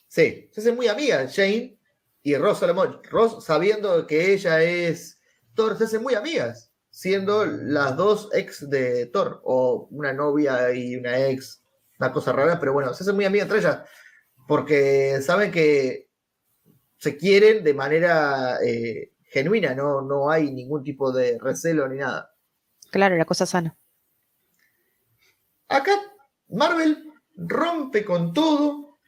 Sí, 0.07 0.49
se 0.51 0.61
hacen 0.61 0.75
muy 0.75 0.87
amigas, 0.87 1.35
Jane 1.35 1.77
y 2.21 2.35
Ross 2.35 2.59
Solomon. 2.59 3.01
Ross, 3.09 3.43
sabiendo 3.43 4.05
que 4.05 4.33
ella 4.33 4.61
es 4.61 5.19
Thor, 5.55 5.77
se 5.77 5.85
hacen 5.85 6.03
muy 6.03 6.15
amigas, 6.15 6.71
siendo 6.89 7.45
las 7.45 7.95
dos 7.95 8.29
ex 8.33 8.69
de 8.69 9.07
Thor, 9.07 9.41
o 9.43 9.87
una 9.91 10.13
novia 10.13 10.73
y 10.73 10.95
una 10.95 11.27
ex, 11.27 11.60
una 12.01 12.11
cosa 12.11 12.31
rara, 12.33 12.59
pero 12.59 12.73
bueno, 12.73 12.93
se 12.93 13.03
hacen 13.03 13.15
muy 13.15 13.25
amigas 13.25 13.45
entre 13.45 13.59
ellas, 13.59 13.79
porque 14.47 15.21
saben 15.21 15.51
que 15.51 16.09
se 16.97 17.15
quieren 17.15 17.63
de 17.63 17.73
manera 17.75 18.57
eh, 18.63 19.13
genuina, 19.21 19.75
no, 19.75 20.01
no 20.01 20.29
hay 20.31 20.51
ningún 20.51 20.83
tipo 20.83 21.11
de 21.11 21.37
recelo 21.39 21.87
ni 21.87 21.97
nada. 21.97 22.33
Claro, 22.91 23.15
la 23.15 23.25
cosa 23.25 23.45
sana. 23.45 23.77
Acá 25.69 25.91
Marvel 26.49 27.13
rompe 27.35 28.03
con 28.03 28.33
todo. 28.33 28.99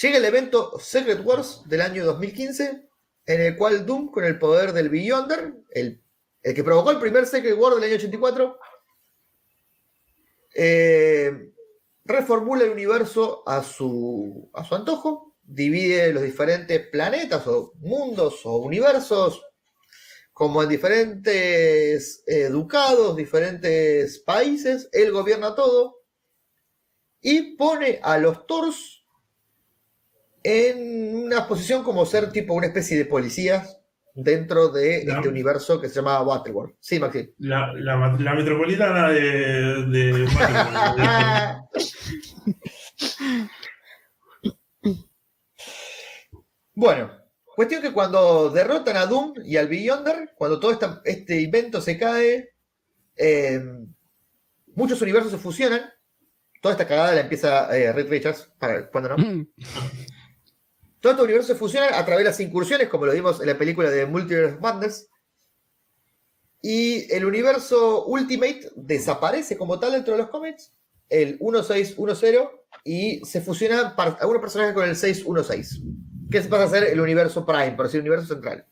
Llega 0.00 0.18
el 0.18 0.24
evento 0.24 0.78
Secret 0.78 1.20
Wars 1.24 1.62
del 1.66 1.82
año 1.82 2.04
2015, 2.04 2.88
en 3.26 3.40
el 3.40 3.56
cual 3.56 3.84
Doom, 3.84 4.10
con 4.10 4.24
el 4.24 4.38
poder 4.38 4.72
del 4.72 4.88
Beyonder, 4.88 5.52
el, 5.70 6.02
el 6.42 6.54
que 6.54 6.64
provocó 6.64 6.92
el 6.92 7.00
primer 7.00 7.26
Secret 7.26 7.58
War 7.58 7.74
del 7.74 7.84
año 7.84 7.96
84, 7.96 8.58
eh, 10.54 11.52
reformula 12.04 12.64
el 12.64 12.70
universo 12.70 13.42
a 13.46 13.62
su, 13.62 14.50
a 14.54 14.64
su 14.64 14.74
antojo, 14.74 15.36
divide 15.42 16.12
los 16.12 16.22
diferentes 16.22 16.88
planetas 16.88 17.46
o 17.46 17.72
mundos 17.78 18.40
o 18.44 18.56
universos 18.58 19.42
como 20.32 20.62
en 20.62 20.68
diferentes 20.68 22.22
eh, 22.26 22.48
ducados, 22.48 23.16
diferentes 23.16 24.20
países, 24.20 24.88
él 24.92 25.12
gobierna 25.12 25.54
todo 25.54 25.98
y 27.20 27.56
pone 27.56 28.00
a 28.02 28.16
los 28.16 28.46
Thors 28.46 29.04
en 30.42 31.14
una 31.26 31.46
posición 31.46 31.84
como 31.84 32.06
ser 32.06 32.32
tipo 32.32 32.54
una 32.54 32.68
especie 32.68 32.96
de 32.96 33.04
policías 33.04 33.79
dentro 34.14 34.68
de 34.68 35.02
este 35.02 35.28
universo 35.28 35.80
que 35.80 35.88
se 35.88 35.96
llama 35.96 36.22
Battleworld. 36.22 36.74
Sí, 36.80 36.98
Maxi. 36.98 37.32
La, 37.38 37.72
la, 37.74 38.34
metropolitana 38.34 39.10
de. 39.10 39.84
de 39.86 40.28
bueno, 46.74 47.10
cuestión 47.56 47.82
que 47.82 47.92
cuando 47.92 48.50
derrotan 48.50 48.96
a 48.96 49.06
Doom 49.06 49.34
y 49.44 49.56
al 49.56 49.68
Beyonder, 49.68 50.30
cuando 50.36 50.60
todo 50.60 50.72
esta- 50.72 51.00
este 51.04 51.40
invento 51.40 51.80
se 51.80 51.98
cae, 51.98 52.50
eh, 53.16 53.60
muchos 54.74 55.00
universos 55.02 55.32
se 55.32 55.38
fusionan. 55.38 55.82
Toda 56.62 56.74
esta 56.74 56.86
cagada 56.86 57.14
la 57.14 57.22
empieza 57.22 57.76
eh, 57.76 57.92
Reed 57.92 58.08
Richards, 58.08 58.52
para, 58.58 58.88
cuando 58.90 59.16
no. 59.16 59.46
Todos 61.00 61.14
estos 61.14 61.24
universos 61.24 61.58
fusionan 61.58 61.94
a 61.94 62.04
través 62.04 62.24
de 62.24 62.30
las 62.30 62.40
incursiones, 62.40 62.88
como 62.88 63.06
lo 63.06 63.12
vimos 63.12 63.40
en 63.40 63.46
la 63.46 63.56
película 63.56 63.88
de 63.88 64.04
Multiverse 64.04 64.58
Madness. 64.60 65.08
Y 66.60 67.10
el 67.10 67.24
universo 67.24 68.04
Ultimate 68.04 68.70
desaparece 68.76 69.56
como 69.56 69.80
tal 69.80 69.92
dentro 69.92 70.12
de 70.12 70.18
los 70.18 70.30
cómics, 70.30 70.74
el 71.08 71.38
1610, 71.40 72.48
y 72.84 73.24
se 73.24 73.40
fusionan 73.40 73.94
algunos 73.96 74.42
personajes 74.42 74.74
con 74.74 74.86
el 74.86 74.94
616, 74.94 75.80
que 76.30 76.40
pasa 76.42 76.64
a 76.64 76.68
ser 76.68 76.84
el 76.84 77.00
universo 77.00 77.46
Prime, 77.46 77.72
por 77.72 77.86
decir, 77.86 78.00
el 78.00 78.06
universo 78.06 78.34
central. 78.34 78.66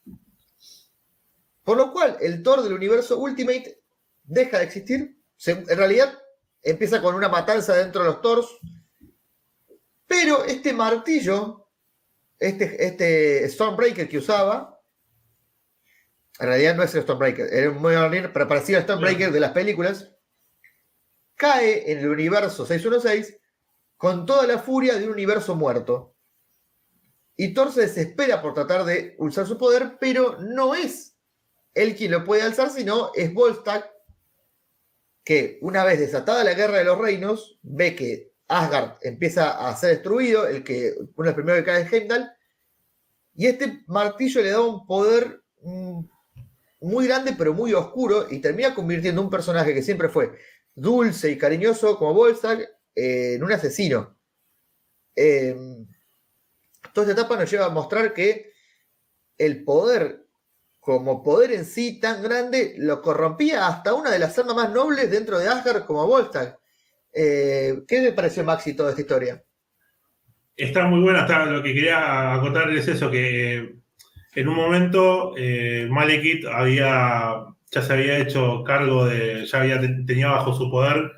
Por 1.65 1.79
lo 1.79 1.93
cual, 1.93 2.19
el 2.21 2.43
Thor 2.43 2.63
del 2.63 2.75
universo 2.75 3.19
Ultimate 3.19 3.81
deja 4.23 4.59
de 4.59 4.65
existir. 4.65 5.19
En 5.47 5.67
realidad, 5.67 6.19
empieza 6.63 7.01
con 7.01 7.15
una 7.15 7.29
matanza 7.29 7.75
dentro 7.75 8.03
de 8.03 8.09
los 8.09 8.21
Thors. 8.21 8.47
Pero 10.07 10.45
este 10.45 10.73
martillo 10.73 11.68
este, 12.39 12.85
este 12.85 13.49
Stormbreaker 13.49 14.09
que 14.09 14.19
usaba, 14.19 14.81
en 16.39 16.47
realidad 16.47 16.77
no 16.77 16.83
es 16.83 16.95
el 16.95 17.03
Stormbreaker, 17.03 17.53
era 17.53 17.71
un 17.71 17.83
Mjolnir, 17.83 18.33
pero 18.33 18.47
parecido 18.49 18.79
al 18.79 18.85
Stormbreaker 18.85 19.33
de 19.33 19.41
las 19.41 19.53
películas, 19.53 20.15
cae 21.35 21.91
en 21.91 21.99
el 21.99 22.09
universo 22.09 22.67
616 22.67 23.39
con 23.97 24.27
toda 24.27 24.47
la 24.47 24.59
furia 24.59 24.97
de 24.97 25.05
un 25.05 25.13
universo 25.13 25.55
muerto. 25.55 26.15
Y 27.37 27.55
Thor 27.55 27.73
se 27.73 27.83
desespera 27.83 28.43
por 28.43 28.55
tratar 28.55 28.85
de 28.85 29.15
usar 29.19 29.47
su 29.47 29.59
poder, 29.59 29.97
pero 30.01 30.39
no 30.41 30.75
es 30.75 31.17
él 31.75 31.95
quien 31.95 32.11
lo 32.11 32.25
puede 32.25 32.43
alzar, 32.43 32.71
sino 32.71 33.13
es 33.15 33.33
Volstagg, 33.33 33.89
que 35.25 35.59
una 35.63 35.85
vez 35.85 36.01
desatada 36.01 36.43
la 36.43 36.55
guerra 36.55 36.79
de 36.79 36.85
los 36.85 36.99
reinos, 36.99 37.59
ve 37.63 37.95
que 37.95 38.28
Asgard 38.49 38.97
empieza 39.03 39.69
a 39.69 39.77
ser 39.77 39.91
destruido, 39.91 40.47
el 40.47 40.65
que 40.65 40.95
uno 40.99 41.09
de 41.17 41.25
los 41.25 41.35
primeros 41.35 41.61
que 41.61 41.67
cae 41.67 41.83
es 41.83 41.93
Heimdall, 41.93 42.31
y 43.35 43.47
este 43.47 43.85
martillo 43.87 44.43
le 44.43 44.51
da 44.51 44.61
un 44.61 44.87
poder 44.87 45.43
mm, 45.63 46.01
muy 46.81 47.07
grande 47.07 47.35
pero 47.37 47.55
muy 47.55 47.73
oscuro 47.73 48.27
y 48.29 48.41
termina 48.41 48.75
convirtiendo 48.75 49.23
un 49.23 49.31
personaje 49.31 49.75
que 49.75 49.83
siempre 49.83 50.09
fue 50.09 50.33
dulce 50.75 51.31
y 51.31 51.39
cariñoso 51.39 51.97
como 51.99 52.15
Volstagg 52.15 52.61
eh, 52.95 53.35
en 53.35 53.45
un 53.45 53.53
asesino. 53.53 54.17
Eh, 55.15 55.57
toda 56.93 57.09
esta 57.09 57.21
etapa 57.21 57.37
nos 57.37 57.51
lleva 57.51 57.67
a 57.67 57.71
mostrar 57.71 58.15
que 58.15 58.53
el 59.37 59.65
poder 59.65 60.27
como 60.81 61.23
poder 61.23 61.53
en 61.53 61.65
sí 61.65 62.01
tan 62.01 62.23
grande 62.23 62.75
lo 62.79 63.03
corrompía 63.03 63.67
hasta 63.67 63.95
una 63.95 64.11
de 64.11 64.19
las 64.19 64.39
armas 64.39 64.57
más 64.57 64.71
nobles 64.71 65.11
dentro 65.11 65.39
de 65.39 65.49
Asgard 65.49 65.85
como 65.85 66.07
Volstagg. 66.07 66.59
Eh, 67.13 67.75
¿Qué 67.87 68.01
te 68.01 68.13
pareció 68.13 68.45
Maxi 68.45 68.75
toda 68.75 68.91
esta 68.91 69.01
historia? 69.03 69.43
Está 70.57 70.87
muy 70.87 71.01
buena. 71.01 71.21
Está, 71.21 71.47
lo 71.47 71.63
que 71.63 71.75
quería 71.75 72.35
acotar 72.35 72.71
es 72.71 72.89
eso: 72.89 73.11
que 73.11 73.75
en 74.35 74.49
un 74.49 74.55
momento 74.55 75.35
eh, 75.37 75.87
Malekith 75.91 76.47
había, 76.47 77.45
ya 77.71 77.83
se 77.83 77.93
había 77.93 78.19
hecho 78.19 78.63
cargo 78.65 79.05
de, 79.07 79.47
ya 79.47 79.61
había, 79.61 79.81
tenía 79.81 80.29
bajo 80.29 80.55
su 80.55 80.71
poder 80.71 81.13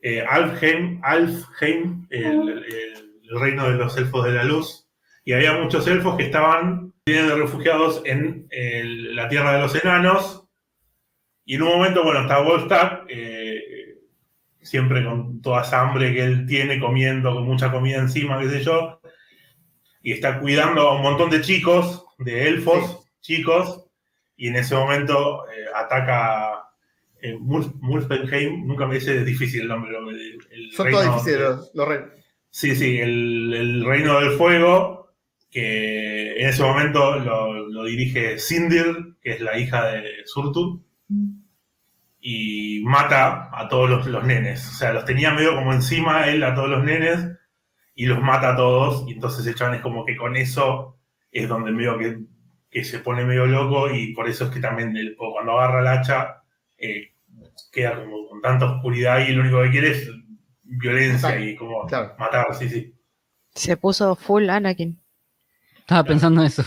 eh, 0.00 0.24
Alfheim, 0.28 1.00
Alfheim 1.02 2.06
el, 2.10 2.48
el- 2.48 3.12
el 3.32 3.40
reino 3.40 3.66
de 3.70 3.76
los 3.78 3.96
elfos 3.96 4.26
de 4.26 4.32
la 4.32 4.44
luz, 4.44 4.86
y 5.24 5.32
había 5.32 5.54
muchos 5.54 5.86
elfos 5.86 6.16
que 6.18 6.24
estaban 6.24 6.92
vienen 7.06 7.28
de 7.28 7.36
refugiados 7.36 8.02
en 8.04 8.46
el- 8.50 9.16
la 9.16 9.28
tierra 9.28 9.54
de 9.54 9.60
los 9.60 9.74
enanos. 9.82 10.46
Y 11.44 11.56
en 11.56 11.62
un 11.62 11.68
momento, 11.70 12.04
bueno, 12.04 12.20
está 12.20 12.38
Volstagg, 12.40 13.04
eh, 13.08 13.41
siempre 14.62 15.04
con 15.04 15.40
toda 15.42 15.62
esa 15.62 15.80
hambre 15.82 16.12
que 16.14 16.22
él 16.24 16.46
tiene, 16.46 16.78
comiendo, 16.80 17.34
con 17.34 17.44
mucha 17.44 17.70
comida 17.70 17.98
encima, 17.98 18.40
qué 18.40 18.48
sé 18.48 18.62
yo, 18.62 19.00
y 20.02 20.12
está 20.12 20.40
cuidando 20.40 20.82
a 20.88 20.96
un 20.96 21.02
montón 21.02 21.30
de 21.30 21.40
chicos, 21.40 22.04
de 22.18 22.48
elfos, 22.48 23.06
chicos, 23.20 23.84
y 24.36 24.48
en 24.48 24.56
ese 24.56 24.74
momento 24.74 25.44
eh, 25.48 25.66
ataca 25.74 26.64
eh, 27.20 27.36
Mul- 27.38 27.72
Muspelheim, 27.80 28.66
nunca 28.66 28.86
me 28.86 28.96
dice 28.96 29.24
difícil 29.24 29.62
el 29.62 29.68
nombre. 29.68 29.96
el- 29.96 30.38
el 30.50 30.72
Son 30.72 30.90
todos 30.90 31.00
reino 31.04 31.14
difíciles 31.14 31.38
de- 31.38 31.44
los, 31.44 31.70
los 31.74 31.88
reinos. 31.88 32.08
Sí, 32.50 32.74
sí, 32.76 32.98
el, 32.98 33.54
el 33.54 33.84
Reino 33.84 34.20
del 34.20 34.32
Fuego, 34.32 35.08
que 35.50 36.32
en 36.40 36.48
ese 36.48 36.62
momento 36.62 37.18
lo, 37.20 37.68
lo 37.68 37.84
dirige 37.84 38.38
Sindir, 38.38 39.14
que 39.22 39.32
es 39.32 39.40
la 39.40 39.56
hija 39.58 39.86
de 39.92 40.02
Surtur, 40.24 40.80
y 42.24 42.80
mata 42.84 43.50
a 43.52 43.68
todos 43.68 43.90
los, 43.90 44.06
los 44.06 44.22
nenes. 44.24 44.66
O 44.68 44.72
sea, 44.74 44.92
los 44.92 45.04
tenía 45.04 45.32
medio 45.32 45.56
como 45.56 45.72
encima 45.72 46.28
él 46.28 46.44
a 46.44 46.54
todos 46.54 46.68
los 46.70 46.84
nenes 46.84 47.18
y 47.96 48.06
los 48.06 48.20
mata 48.22 48.52
a 48.52 48.56
todos. 48.56 49.04
Y 49.08 49.12
entonces 49.14 49.44
el 49.46 49.56
chabón 49.56 49.74
es 49.74 49.80
como 49.82 50.06
que 50.06 50.16
con 50.16 50.36
eso 50.36 50.96
es 51.32 51.48
donde 51.48 51.72
medio 51.72 51.98
que, 51.98 52.20
que 52.70 52.84
se 52.84 53.00
pone 53.00 53.24
medio 53.24 53.46
loco 53.46 53.90
y 53.90 54.14
por 54.14 54.28
eso 54.28 54.44
es 54.44 54.50
que 54.52 54.60
también 54.60 54.96
él, 54.96 55.16
cuando 55.18 55.58
agarra 55.58 55.80
el 55.80 55.86
hacha 55.88 56.42
eh, 56.78 57.12
queda 57.72 57.96
como 57.98 58.28
con 58.28 58.40
tanta 58.40 58.66
oscuridad 58.66 59.18
y 59.26 59.32
lo 59.32 59.42
único 59.42 59.60
que 59.64 59.70
quiere 59.70 59.90
es 59.90 60.08
violencia 60.62 61.38
y 61.40 61.56
como 61.56 61.86
Claro. 61.86 62.14
matar, 62.18 62.54
sí, 62.56 62.68
sí. 62.68 62.94
Se 63.54 63.76
puso 63.76 64.14
full 64.14 64.48
Anakin. 64.48 64.98
Estaba 65.80 66.04
pensando 66.04 66.42
eso. 66.44 66.64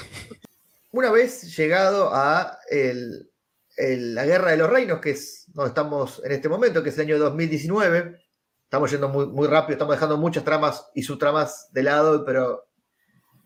Una 0.92 1.12
vez 1.12 1.56
llegado 1.56 2.14
a 2.14 2.58
el- 2.70 3.30
el- 3.78 4.14
la 4.16 4.26
Guerra 4.26 4.52
de 4.52 4.58
los 4.58 4.70
Reinos, 4.70 5.00
que 5.02 5.12
es 5.12 5.45
donde 5.56 5.70
estamos 5.70 6.22
en 6.26 6.34
este 6.34 6.50
momento, 6.50 6.84
que 6.84 6.90
es 6.90 6.98
el 6.98 7.06
año 7.06 7.18
2019, 7.18 8.20
estamos 8.66 8.92
yendo 8.92 9.08
muy, 9.08 9.26
muy 9.28 9.48
rápido, 9.48 9.76
estamos 9.76 9.96
dejando 9.96 10.18
muchas 10.18 10.44
tramas 10.44 10.90
y 10.94 11.02
subtramas 11.02 11.70
de 11.72 11.82
lado, 11.82 12.26
pero 12.26 12.68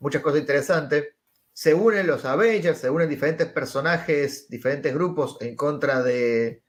muchas 0.00 0.20
cosas 0.20 0.40
interesantes. 0.40 1.14
Se 1.52 1.72
unen 1.72 2.08
los 2.08 2.24
Avengers, 2.24 2.78
se 2.78 2.90
unen 2.90 3.08
diferentes 3.08 3.46
personajes, 3.46 4.48
diferentes 4.48 4.92
grupos 4.92 5.36
en 5.40 5.54
contra 5.54 6.02
de, 6.02 6.64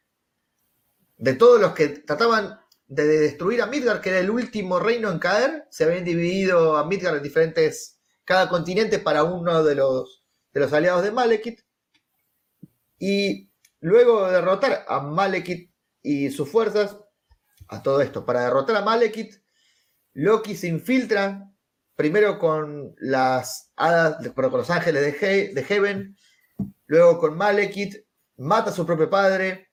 de 1.18 1.34
todos 1.34 1.60
los 1.60 1.74
que 1.74 1.88
trataban 1.90 2.60
de 2.86 3.08
destruir 3.08 3.64
a 3.64 3.66
Midgard, 3.66 4.00
que 4.00 4.12
era 4.12 4.20
el 4.20 4.30
último 4.30 4.80
reino 4.80 5.10
en 5.10 5.18
caer. 5.18 5.66
Se 5.72 5.86
habían 5.86 6.06
dividido 6.06 6.78
a 6.78 6.86
Midgard 6.86 7.18
en 7.18 7.24
diferentes, 7.24 8.00
cada 8.26 8.48
continente 8.48 9.00
para 9.00 9.24
uno 9.24 9.64
de 9.64 9.74
los, 9.74 10.24
de 10.54 10.60
los 10.60 10.72
aliados 10.72 11.02
de 11.02 11.12
Malekith. 11.12 11.62
Y 13.00 13.51
luego 13.82 14.28
de 14.28 14.34
derrotar 14.34 14.86
a 14.88 15.00
Malekith 15.02 15.70
y 16.02 16.30
sus 16.32 16.50
fuerzas, 16.50 16.98
a 17.68 17.84
todo 17.84 18.02
esto, 18.02 18.26
para 18.26 18.42
derrotar 18.44 18.76
a 18.78 18.82
Malekith, 18.82 19.36
Loki 20.14 20.56
se 20.56 20.68
infiltra 20.68 21.48
primero 21.96 22.40
con 22.40 22.96
las 22.98 23.72
hadas, 23.76 24.28
con 24.34 24.52
los 24.52 24.70
ángeles 24.70 25.02
de, 25.04 25.18
He- 25.50 25.54
de 25.54 25.64
Heaven, 25.64 26.18
luego 26.88 27.20
con 27.20 27.38
Malekith, 27.38 27.96
mata 28.38 28.72
a 28.72 28.74
su 28.74 28.86
propio 28.86 29.10
padre, 29.10 29.70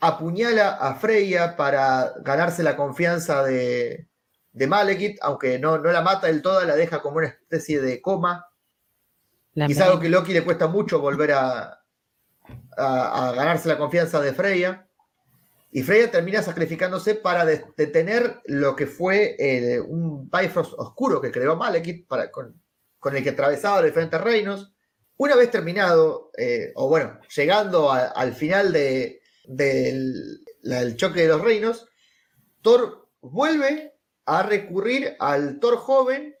apuñala 0.00 0.70
a 0.76 0.94
Freya 0.94 1.56
para 1.56 2.14
ganarse 2.22 2.62
la 2.62 2.76
confianza 2.76 3.42
de, 3.44 4.08
de 4.52 4.66
Malekith, 4.66 5.18
aunque 5.20 5.58
no, 5.58 5.78
no 5.78 5.92
la 5.92 6.00
mata 6.02 6.26
del 6.26 6.40
todo, 6.42 6.64
la 6.64 6.74
deja 6.74 7.00
como 7.02 7.18
una 7.18 7.28
especie 7.28 7.80
de 7.80 8.00
coma. 8.00 8.46
La 9.52 9.66
Quizá 9.66 9.86
algo 9.86 10.00
que 10.00 10.08
Loki 10.08 10.32
le 10.32 10.44
cuesta 10.44 10.66
mucho 10.68 11.00
volver 11.00 11.32
a, 11.32 11.79
a- 12.76 13.32
ganarse 13.32 13.68
la 13.68 13.78
confianza 13.78 14.20
de 14.20 14.32
Freya. 14.32 14.86
Y 15.72 15.82
Freya 15.82 16.10
termina 16.10 16.42
sacrificándose 16.42 17.14
para 17.14 17.44
de- 17.44 17.64
detener 17.76 18.40
lo 18.46 18.74
que 18.74 18.86
fue 18.86 19.36
eh, 19.38 19.80
un 19.80 20.28
Bifrost 20.30 20.72
oscuro 20.76 21.20
que 21.20 21.30
creó 21.30 21.56
Malekith 21.56 22.08
para, 22.08 22.30
con, 22.30 22.60
el 23.14 23.22
que 23.22 23.30
atravesaba 23.30 23.76
los 23.80 23.86
diferentes 23.86 24.20
reinos. 24.20 24.72
Una 25.16 25.36
vez 25.36 25.50
terminado, 25.50 26.30
eh, 26.36 26.72
o 26.74 26.88
bueno, 26.88 27.20
llegando 27.34 27.92
al 27.92 28.32
final 28.34 28.72
de- 28.72 29.20
del 29.44 30.96
choque 30.96 31.22
de 31.22 31.28
los 31.28 31.40
reinos, 31.40 31.86
Thor 32.62 33.08
vuelve 33.20 33.94
a 34.26 34.42
recurrir 34.42 35.16
al 35.18 35.60
Thor 35.60 35.76
joven 35.76 36.34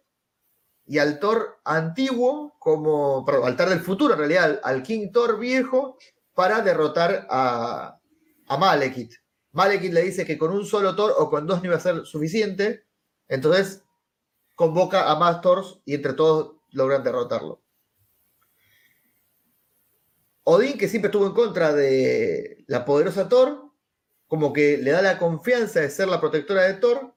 y 0.90 0.98
al 0.98 1.20
Thor 1.20 1.60
antiguo, 1.64 2.56
como, 2.58 3.24
al 3.44 3.56
Thor 3.56 3.68
del 3.68 3.78
futuro, 3.78 4.14
en 4.14 4.18
realidad, 4.18 4.44
al, 4.44 4.60
al 4.64 4.82
King 4.82 5.12
Thor 5.12 5.38
viejo, 5.38 5.96
para 6.34 6.62
derrotar 6.62 7.28
a, 7.30 7.96
a 8.48 8.56
Malekith. 8.56 9.14
Malekith 9.52 9.92
le 9.92 10.02
dice 10.02 10.26
que 10.26 10.36
con 10.36 10.50
un 10.50 10.66
solo 10.66 10.96
Thor 10.96 11.14
o 11.16 11.30
con 11.30 11.46
dos 11.46 11.60
no 11.60 11.66
iba 11.66 11.76
a 11.76 11.80
ser 11.80 12.04
suficiente, 12.06 12.86
entonces 13.28 13.84
convoca 14.56 15.08
a 15.08 15.14
más 15.14 15.40
Thors 15.40 15.78
y 15.84 15.94
entre 15.94 16.14
todos 16.14 16.56
logran 16.70 17.04
derrotarlo. 17.04 17.62
Odín, 20.42 20.76
que 20.76 20.88
siempre 20.88 21.06
estuvo 21.06 21.26
en 21.26 21.34
contra 21.34 21.72
de 21.72 22.64
la 22.66 22.84
poderosa 22.84 23.28
Thor, 23.28 23.70
como 24.26 24.52
que 24.52 24.76
le 24.76 24.90
da 24.90 25.02
la 25.02 25.18
confianza 25.18 25.78
de 25.78 25.90
ser 25.90 26.08
la 26.08 26.20
protectora 26.20 26.64
de 26.64 26.74
Thor, 26.74 27.14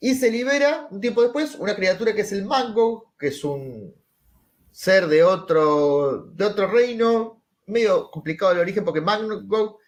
y 0.00 0.14
se 0.14 0.30
libera 0.30 0.88
un 0.90 1.00
tiempo 1.00 1.22
después 1.22 1.54
una 1.56 1.74
criatura 1.74 2.14
que 2.14 2.22
es 2.22 2.32
el 2.32 2.44
Mango, 2.44 3.14
que 3.18 3.28
es 3.28 3.44
un 3.44 3.94
ser 4.70 5.06
de 5.06 5.22
otro, 5.22 6.30
de 6.34 6.44
otro 6.44 6.66
reino, 6.66 7.42
medio 7.66 8.10
complicado 8.10 8.52
el 8.52 8.58
origen, 8.58 8.84
porque 8.84 9.00
Mango 9.00 9.78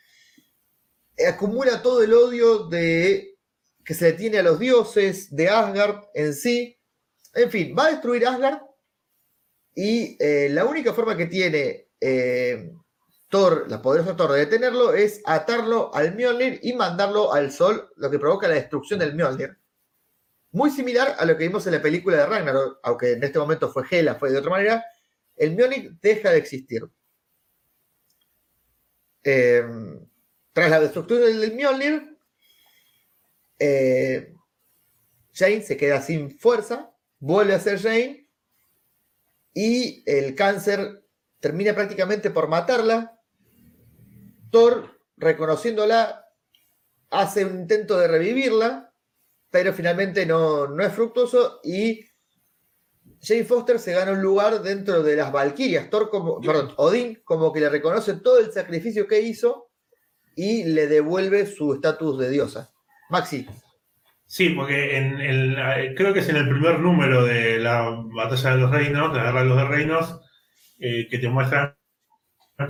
acumula 1.28 1.83
todo 1.83 2.03
el 2.03 2.12
odio 2.12 2.69
de, 2.69 3.37
que 3.85 3.95
se 3.95 4.11
le 4.11 4.12
tiene 4.15 4.39
a 4.39 4.43
los 4.43 4.59
dioses, 4.59 5.35
de 5.35 5.49
Asgard 5.49 6.05
en 6.15 6.35
sí. 6.35 6.78
En 7.35 7.51
fin, 7.51 7.74
va 7.78 7.87
a 7.87 7.91
destruir 7.91 8.27
Asgard 8.27 8.61
y 9.74 10.16
eh, 10.19 10.49
la 10.51 10.65
única 10.65 10.95
forma 10.95 11.16
que 11.16 11.27
tiene 11.27 11.89
eh, 12.01 12.73
Thor, 13.28 13.66
la 13.69 13.83
poderosa 13.83 14.16
Thor, 14.16 14.33
de 14.33 14.41
detenerlo 14.41 14.95
es 14.95 15.20
atarlo 15.24 15.95
al 15.95 16.15
Mjolnir 16.15 16.61
y 16.62 16.73
mandarlo 16.73 17.33
al 17.33 17.53
sol, 17.53 17.91
lo 17.97 18.11
que 18.11 18.19
provoca 18.19 18.49
la 18.49 18.55
destrucción 18.55 19.01
del 19.01 19.15
Mjolnir. 19.15 19.59
Muy 20.52 20.70
similar 20.70 21.16
a 21.18 21.24
lo 21.24 21.36
que 21.36 21.47
vimos 21.47 21.66
en 21.66 21.74
la 21.74 21.82
película 21.82 22.16
de 22.16 22.27
Ragnarok, 22.27 22.81
aunque 22.82 23.12
en 23.12 23.24
este 23.24 23.39
momento 23.39 23.70
fue 23.70 23.85
Hela, 23.90 24.14
fue 24.14 24.31
de 24.31 24.39
otra 24.39 24.51
manera, 24.51 24.85
el 25.36 25.55
Mjolnir 25.55 25.93
deja 26.01 26.31
de 26.31 26.39
existir. 26.39 26.82
Eh, 29.23 29.64
tras 30.52 30.70
la 30.70 30.81
destrucción 30.81 31.20
del 31.20 31.55
Mjolnir, 31.55 32.18
eh, 33.59 34.35
Jane 35.32 35.62
se 35.62 35.77
queda 35.77 36.01
sin 36.01 36.39
fuerza, 36.39 36.94
vuelve 37.18 37.55
a 37.55 37.60
ser 37.60 37.78
Jane 37.78 38.31
y 39.52 40.02
el 40.06 40.35
cáncer 40.35 41.05
termina 41.40 41.74
prácticamente 41.74 42.31
por 42.31 42.48
matarla. 42.48 43.20
Thor, 44.51 44.98
reconociéndola, 45.16 46.24
hace 47.10 47.44
un 47.44 47.60
intento 47.60 47.98
de 47.98 48.09
revivirla, 48.09 48.86
pero 49.51 49.73
finalmente 49.73 50.27
no, 50.27 50.66
no 50.68 50.85
es 50.85 50.93
fructuoso 50.93 51.60
y 51.64 52.01
Jane 53.23 53.44
Foster 53.44 53.78
se 53.78 53.93
gana 53.93 54.12
un 54.12 54.23
lugar 54.23 54.62
dentro 54.62 55.02
de 55.02 55.16
las 55.16 55.32
Valquirias. 55.32 55.89
Thor 55.90 56.10
como, 56.10 56.40
perdón, 56.40 56.73
Odín 56.77 57.20
como 57.24 57.52
que 57.52 57.60
le 57.60 57.68
reconoce 57.70 58.14
todo 58.14 58.39
el 58.39 58.52
sacrificio 58.52 59.06
que 59.09 59.20
hizo 59.20 59.70
y 60.35 60.64
le 60.64 60.86
devuelve 60.86 61.47
su 61.47 61.74
estatus 61.74 62.18
de 62.18 62.31
diosa. 62.31 62.70
Maxi, 63.10 63.47
Sí, 64.28 64.51
porque 64.51 64.97
en 64.97 65.20
el, 65.20 65.94
creo 65.94 66.12
que 66.12 66.18
es 66.18 66.28
en 66.28 66.36
el 66.36 66.48
primer 66.48 66.81
número 66.81 67.24
de 67.24 67.59
la 67.60 67.90
Batalla 68.12 68.51
de 68.51 68.56
los 68.59 68.70
Reinos, 68.73 69.12
de 69.12 69.18
la 69.18 69.24
Guerra 69.27 69.43
de 69.44 69.48
los 69.48 69.68
Reinos, 69.68 70.20
eh, 70.81 71.06
que 71.09 71.18
te 71.18 71.28
muestran 71.28 71.77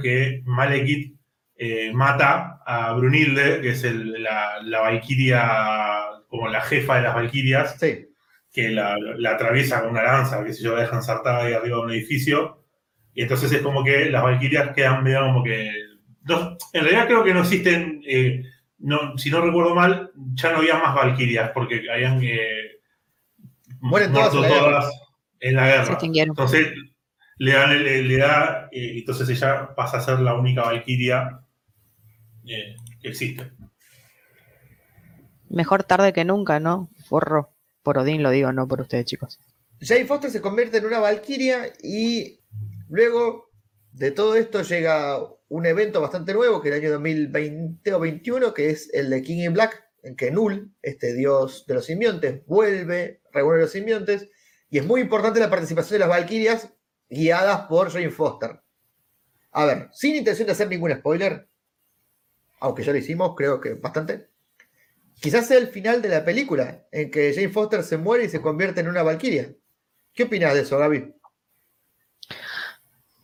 que 0.02 0.42
Malekith 0.44 1.16
eh, 1.56 1.90
mata 1.94 2.60
a 2.66 2.92
Brunilde, 2.92 3.62
que 3.62 3.70
es 3.70 3.84
el- 3.84 4.22
la, 4.22 4.60
la 4.62 4.80
Valquiria, 4.80 6.05
como 6.28 6.48
la 6.48 6.60
jefa 6.62 6.96
de 6.96 7.02
las 7.02 7.14
Valquirias, 7.14 7.76
sí, 7.78 8.08
que 8.52 8.70
la, 8.70 8.96
la 8.98 9.32
atraviesa 9.32 9.80
con 9.82 9.90
una 9.90 10.02
lanza, 10.02 10.42
que 10.44 10.52
sé 10.52 10.62
yo, 10.62 10.74
la 10.74 10.82
dejan 10.82 10.96
ensartada 10.98 11.44
ahí 11.44 11.52
arriba 11.52 11.76
de 11.78 11.82
un 11.82 11.90
edificio. 11.90 12.62
Y 13.14 13.22
entonces 13.22 13.50
es 13.52 13.62
como 13.62 13.82
que 13.84 14.10
las 14.10 14.22
Valquirias 14.22 14.74
quedan 14.74 15.02
medio 15.04 15.20
como 15.20 15.42
que. 15.44 15.70
no- 16.24 16.56
en 16.72 16.82
realidad 16.82 17.06
creo 17.06 17.24
que 17.24 17.34
no 17.34 17.40
existen. 17.40 18.02
eh, 18.06 18.42
no, 18.78 19.16
si 19.16 19.30
no 19.30 19.40
recuerdo 19.40 19.74
mal, 19.74 20.10
ya 20.34 20.52
no 20.52 20.58
había 20.58 20.78
más 20.78 20.94
Valquirias, 20.94 21.50
porque 21.52 21.82
habían 21.90 22.20
eh, 22.22 22.72
Mueren 23.80 24.12
todas 24.12 24.34
muerto 24.34 24.46
en 24.46 24.52
la 24.52 24.60
guerra. 24.60 24.80
todas 24.80 24.92
en 25.40 25.54
la 25.56 25.62
Se 25.62 25.72
guerra. 25.72 25.98
Entonces 26.30 26.72
le 27.38 27.52
da, 27.52 27.66
le, 27.68 28.02
le 28.02 28.16
da 28.18 28.68
eh, 28.72 28.92
entonces 28.98 29.28
ella 29.28 29.74
pasa 29.74 29.98
a 29.98 30.00
ser 30.00 30.20
la 30.20 30.34
única 30.34 30.62
Valquiria 30.62 31.40
eh, 32.46 32.74
que 33.00 33.08
existe. 33.08 33.52
Mejor 35.48 35.84
tarde 35.84 36.12
que 36.12 36.24
nunca, 36.24 36.60
¿no? 36.60 36.90
Forro. 37.08 37.52
Por 37.82 37.98
Odín 37.98 38.22
lo 38.22 38.30
digo, 38.30 38.52
no 38.52 38.66
por 38.66 38.80
ustedes, 38.80 39.04
chicos. 39.04 39.38
Jane 39.80 40.06
Foster 40.06 40.30
se 40.30 40.40
convierte 40.40 40.78
en 40.78 40.86
una 40.86 40.98
Valquiria 40.98 41.72
y 41.82 42.40
luego 42.88 43.50
de 43.92 44.10
todo 44.10 44.36
esto 44.36 44.62
llega 44.62 45.18
un 45.48 45.66
evento 45.66 46.00
bastante 46.00 46.34
nuevo, 46.34 46.60
que 46.60 46.68
es 46.68 46.74
el 46.74 46.82
año 46.82 46.92
2020 46.92 47.94
o 47.94 48.00
21, 48.00 48.54
que 48.54 48.70
es 48.70 48.92
el 48.92 49.10
de 49.10 49.22
King 49.22 49.44
in 49.44 49.54
Black, 49.54 49.84
en 50.02 50.16
que 50.16 50.30
Null, 50.30 50.74
este 50.82 51.14
dios 51.14 51.64
de 51.66 51.74
los 51.74 51.86
simbiontes, 51.86 52.44
vuelve, 52.46 53.22
reúne 53.32 53.58
a 53.58 53.60
los 53.62 53.70
simbiontes, 53.70 54.28
y 54.68 54.78
es 54.78 54.86
muy 54.86 55.00
importante 55.00 55.40
la 55.40 55.50
participación 55.50 55.94
de 55.94 55.98
las 56.00 56.08
Valquirias 56.08 56.68
guiadas 57.08 57.66
por 57.66 57.90
Jane 57.90 58.10
Foster. 58.10 58.60
A 59.52 59.64
ver, 59.64 59.88
sin 59.92 60.16
intención 60.16 60.46
de 60.46 60.52
hacer 60.52 60.68
ningún 60.68 60.92
spoiler, 60.92 61.48
aunque 62.60 62.82
ya 62.82 62.92
lo 62.92 62.98
hicimos, 62.98 63.34
creo 63.36 63.60
que 63.60 63.74
bastante. 63.74 64.28
Quizás 65.20 65.46
sea 65.48 65.58
el 65.58 65.68
final 65.68 66.02
de 66.02 66.08
la 66.10 66.24
película, 66.24 66.86
en 66.92 67.10
que 67.10 67.32
Jane 67.34 67.48
Foster 67.48 67.82
se 67.82 67.96
muere 67.96 68.24
y 68.24 68.28
se 68.28 68.40
convierte 68.40 68.80
en 68.80 68.88
una 68.88 69.02
Valquiria. 69.02 69.54
¿Qué 70.12 70.24
opinas 70.24 70.54
de 70.54 70.60
eso, 70.60 70.78
Gaby? 70.78 71.14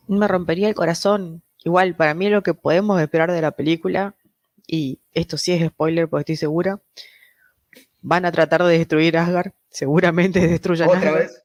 Me 0.07 0.27
rompería 0.27 0.67
el 0.69 0.75
corazón. 0.75 1.43
Igual, 1.63 1.95
para 1.95 2.13
mí 2.13 2.29
lo 2.29 2.43
que 2.43 2.53
podemos 2.53 3.01
esperar 3.01 3.31
de 3.31 3.41
la 3.41 3.51
película, 3.51 4.15
y 4.67 4.99
esto 5.13 5.37
sí 5.37 5.53
es 5.53 5.65
spoiler 5.69 6.09
porque 6.09 6.21
estoy 6.33 6.35
segura, 6.35 6.81
van 8.01 8.25
a 8.25 8.31
tratar 8.31 8.63
de 8.63 8.77
destruir 8.77 9.17
Asgard, 9.17 9.51
seguramente 9.69 10.45
destruyan 10.45 10.89
Otra 10.89 10.99
Asgard, 10.99 11.17
vez. 11.19 11.43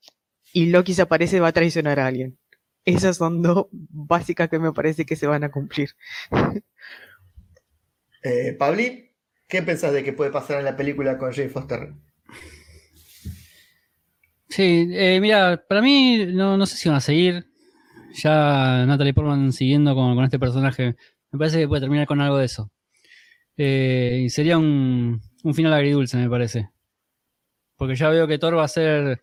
y 0.53 0.67
Loki 0.67 0.95
se 0.95 1.03
aparece 1.03 1.37
y 1.37 1.41
va 1.41 1.49
a 1.49 1.53
traicionar 1.53 2.01
a 2.01 2.07
alguien. 2.07 2.37
Esas 2.85 3.19
son 3.19 3.43
dos 3.43 3.67
básicas 3.71 4.49
que 4.49 4.59
me 4.59 4.73
parece 4.73 5.05
que 5.05 5.15
se 5.15 5.27
van 5.27 5.45
a 5.45 5.51
cumplir. 5.51 5.91
Eh, 8.21 8.53
Pablín, 8.59 9.08
¿qué 9.49 9.63
pensás 9.63 9.93
de 9.93 10.05
que 10.05 10.13
puede 10.13 10.31
pasar 10.31 10.59
en 10.59 10.65
la 10.67 10.77
película 10.77 11.19
con 11.19 11.33
Jane 11.33 11.49
Foster? 11.49 11.93
Sí, 14.49 14.89
eh, 14.93 15.19
mira, 15.21 15.63
para 15.69 15.83
mí 15.83 16.27
no, 16.27 16.65
sé 16.67 16.77
si 16.77 16.89
van 16.89 16.99
a 16.99 17.01
seguir. 17.01 17.47
Ya 18.15 18.85
Natalie 18.87 19.15
Portman 19.15 19.53
siguiendo 19.53 19.95
con, 19.95 20.23
este 20.25 20.39
personaje, 20.39 20.97
me 21.31 21.39
parece 21.39 21.61
que 21.61 21.69
puede 21.69 21.83
terminar 21.83 22.07
con 22.07 22.21
algo 22.21 22.39
de 22.39 22.47
eso. 22.47 22.71
Eh, 23.57 24.23
y 24.25 24.31
sería 24.31 24.59
un, 24.59 25.21
final 25.55 25.75
agridulce, 25.75 26.17
me 26.17 26.31
parece. 26.31 26.71
Porque 27.77 27.95
ya 27.97 28.09
veo 28.09 28.27
que 28.27 28.39
Thor 28.39 28.57
va 28.57 28.65
a 28.65 28.69
ser 28.69 29.23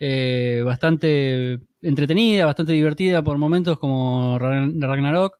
eh, 0.00 0.62
bastante 0.64 1.60
entretenida, 1.82 2.46
bastante 2.46 2.72
divertida 2.72 3.22
por 3.22 3.38
momentos 3.38 3.78
como 3.78 4.38
Ragn- 4.38 4.80
Ragnarok, 4.80 5.38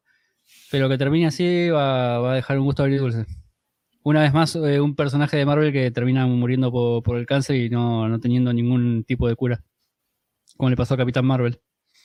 pero 0.71 0.89
que 0.89 0.97
termine 0.97 1.27
así 1.27 1.69
va, 1.69 2.19
va 2.19 2.33
a 2.33 2.35
dejar 2.35 2.59
un 2.59 2.65
gusto 2.65 2.83
agridulce. 2.83 3.25
Una 4.03 4.21
vez 4.21 4.33
más, 4.33 4.55
eh, 4.55 4.81
un 4.81 4.95
personaje 4.95 5.37
de 5.37 5.45
Marvel 5.45 5.71
que 5.71 5.91
termina 5.91 6.25
muriendo 6.27 6.71
po- 6.71 7.01
por, 7.01 7.17
el 7.17 7.25
cáncer 7.25 7.55
y 7.55 7.69
no, 7.69 8.07
no 8.09 8.19
teniendo 8.19 8.51
ningún 8.53 9.03
tipo 9.05 9.27
de 9.27 9.35
cura. 9.35 9.63
Como 10.57 10.69
le 10.69 10.75
pasó 10.75 10.93
a 10.93 10.97
Capitán 10.97 11.25
Marvel. 11.25 11.59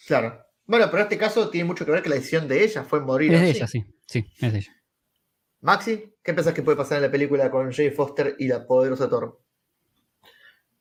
Claro. 0.07 0.41
Bueno, 0.65 0.87
pero 0.87 0.99
en 0.99 1.03
este 1.05 1.19
caso 1.19 1.49
tiene 1.51 1.67
mucho 1.67 1.85
que 1.85 1.91
ver 1.91 2.03
que 2.03 2.09
la 2.09 2.15
decisión 2.17 2.47
de 2.47 2.63
ella 2.65 2.85
fue 2.85 3.01
morir. 3.01 3.33
Es 3.35 3.41
de 3.41 3.49
así. 3.51 3.57
ella, 3.59 3.67
sí. 3.67 3.85
Sí, 4.07 4.27
es 4.41 4.53
de 4.53 4.59
ella. 4.59 4.73
Maxi, 5.61 6.15
¿qué 6.23 6.35
pensás 6.35 6.55
que 6.55 6.63
puede 6.63 6.77
pasar 6.77 6.99
en 6.99 7.03
la 7.05 7.11
película 7.11 7.51
con 7.51 7.73
Jane 7.73 7.91
Foster 7.91 8.37
y 8.39 8.47
la 8.47 8.65
poderosa 8.67 9.09
Thor? 9.09 9.41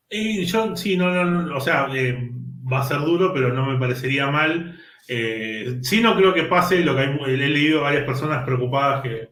Y 0.09 0.45
yo, 0.45 0.75
sí, 0.75 0.95
no, 0.95 1.11
no, 1.11 1.25
no, 1.25 1.57
o 1.57 1.59
sea, 1.59 1.87
eh, 1.93 2.29
va 2.71 2.81
a 2.81 2.87
ser 2.87 2.99
duro, 2.99 3.33
pero 3.33 3.51
no 3.53 3.65
me 3.65 3.79
parecería 3.79 4.27
mal. 4.27 4.79
Eh, 5.07 5.79
sí, 5.81 6.01
no 6.01 6.15
creo 6.15 6.33
que 6.33 6.43
pase 6.43 6.79
lo 6.79 6.93
que 6.95 7.01
hay, 7.01 7.17
he 7.25 7.37
leído 7.37 7.81
varias 7.81 8.05
personas 8.05 8.45
preocupadas 8.45 9.01
que 9.03 9.29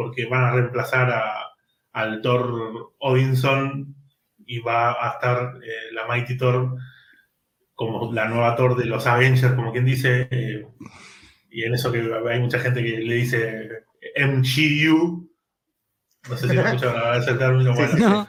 porque 0.00 0.24
van 0.24 0.44
a 0.44 0.52
reemplazar 0.52 1.10
a, 1.10 1.52
al 1.92 2.22
Thor 2.22 2.94
Odinson 3.00 3.94
y 4.46 4.58
va 4.60 4.92
a 4.92 5.10
estar 5.10 5.58
eh, 5.62 5.92
la 5.92 6.06
Mighty 6.06 6.38
Thor 6.38 6.74
como 7.74 8.10
la 8.10 8.26
nueva 8.26 8.56
Thor 8.56 8.78
de 8.78 8.86
los 8.86 9.06
Avengers, 9.06 9.52
como 9.52 9.72
quien 9.72 9.84
dice, 9.84 10.26
eh, 10.30 10.66
y 11.50 11.64
en 11.64 11.74
eso 11.74 11.92
que 11.92 12.10
hay 12.30 12.40
mucha 12.40 12.60
gente 12.60 12.82
que 12.82 12.96
le 12.96 13.14
dice 13.14 13.84
MGU, 14.16 15.30
no 16.30 16.36
sé 16.38 16.48
si 16.48 16.54
lo 16.54 16.62
escucharon 16.62 17.12
de 17.12 17.18
ese 17.18 17.34
término, 17.34 17.74
bueno, 17.74 17.98
No, 17.98 18.28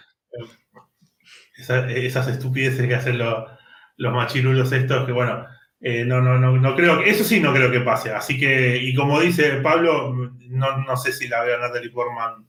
esas 1.55 2.27
estupideces 2.27 2.85
que 2.85 2.95
hacen 2.95 3.17
los, 3.17 3.49
los 3.95 4.13
machirulos 4.13 4.73
estos, 4.73 5.05
que 5.05 5.13
bueno, 5.13 5.47
eh, 5.81 6.05
no, 6.05 6.21
no, 6.21 6.37
no, 6.37 6.55
no 6.57 6.75
creo 6.75 6.99
que, 6.99 7.09
eso 7.09 7.23
sí 7.23 7.39
no 7.39 7.53
creo 7.53 7.71
que 7.71 7.81
pase. 7.81 8.11
Así 8.11 8.37
que, 8.37 8.77
y 8.77 8.93
como 8.93 9.19
dice 9.19 9.53
Pablo, 9.61 10.13
no, 10.39 10.77
no 10.77 10.97
sé 10.97 11.11
si 11.11 11.27
la 11.27 11.43
veo 11.43 11.57
a 11.57 11.61
Natalie 11.61 11.89
Portman 11.89 12.47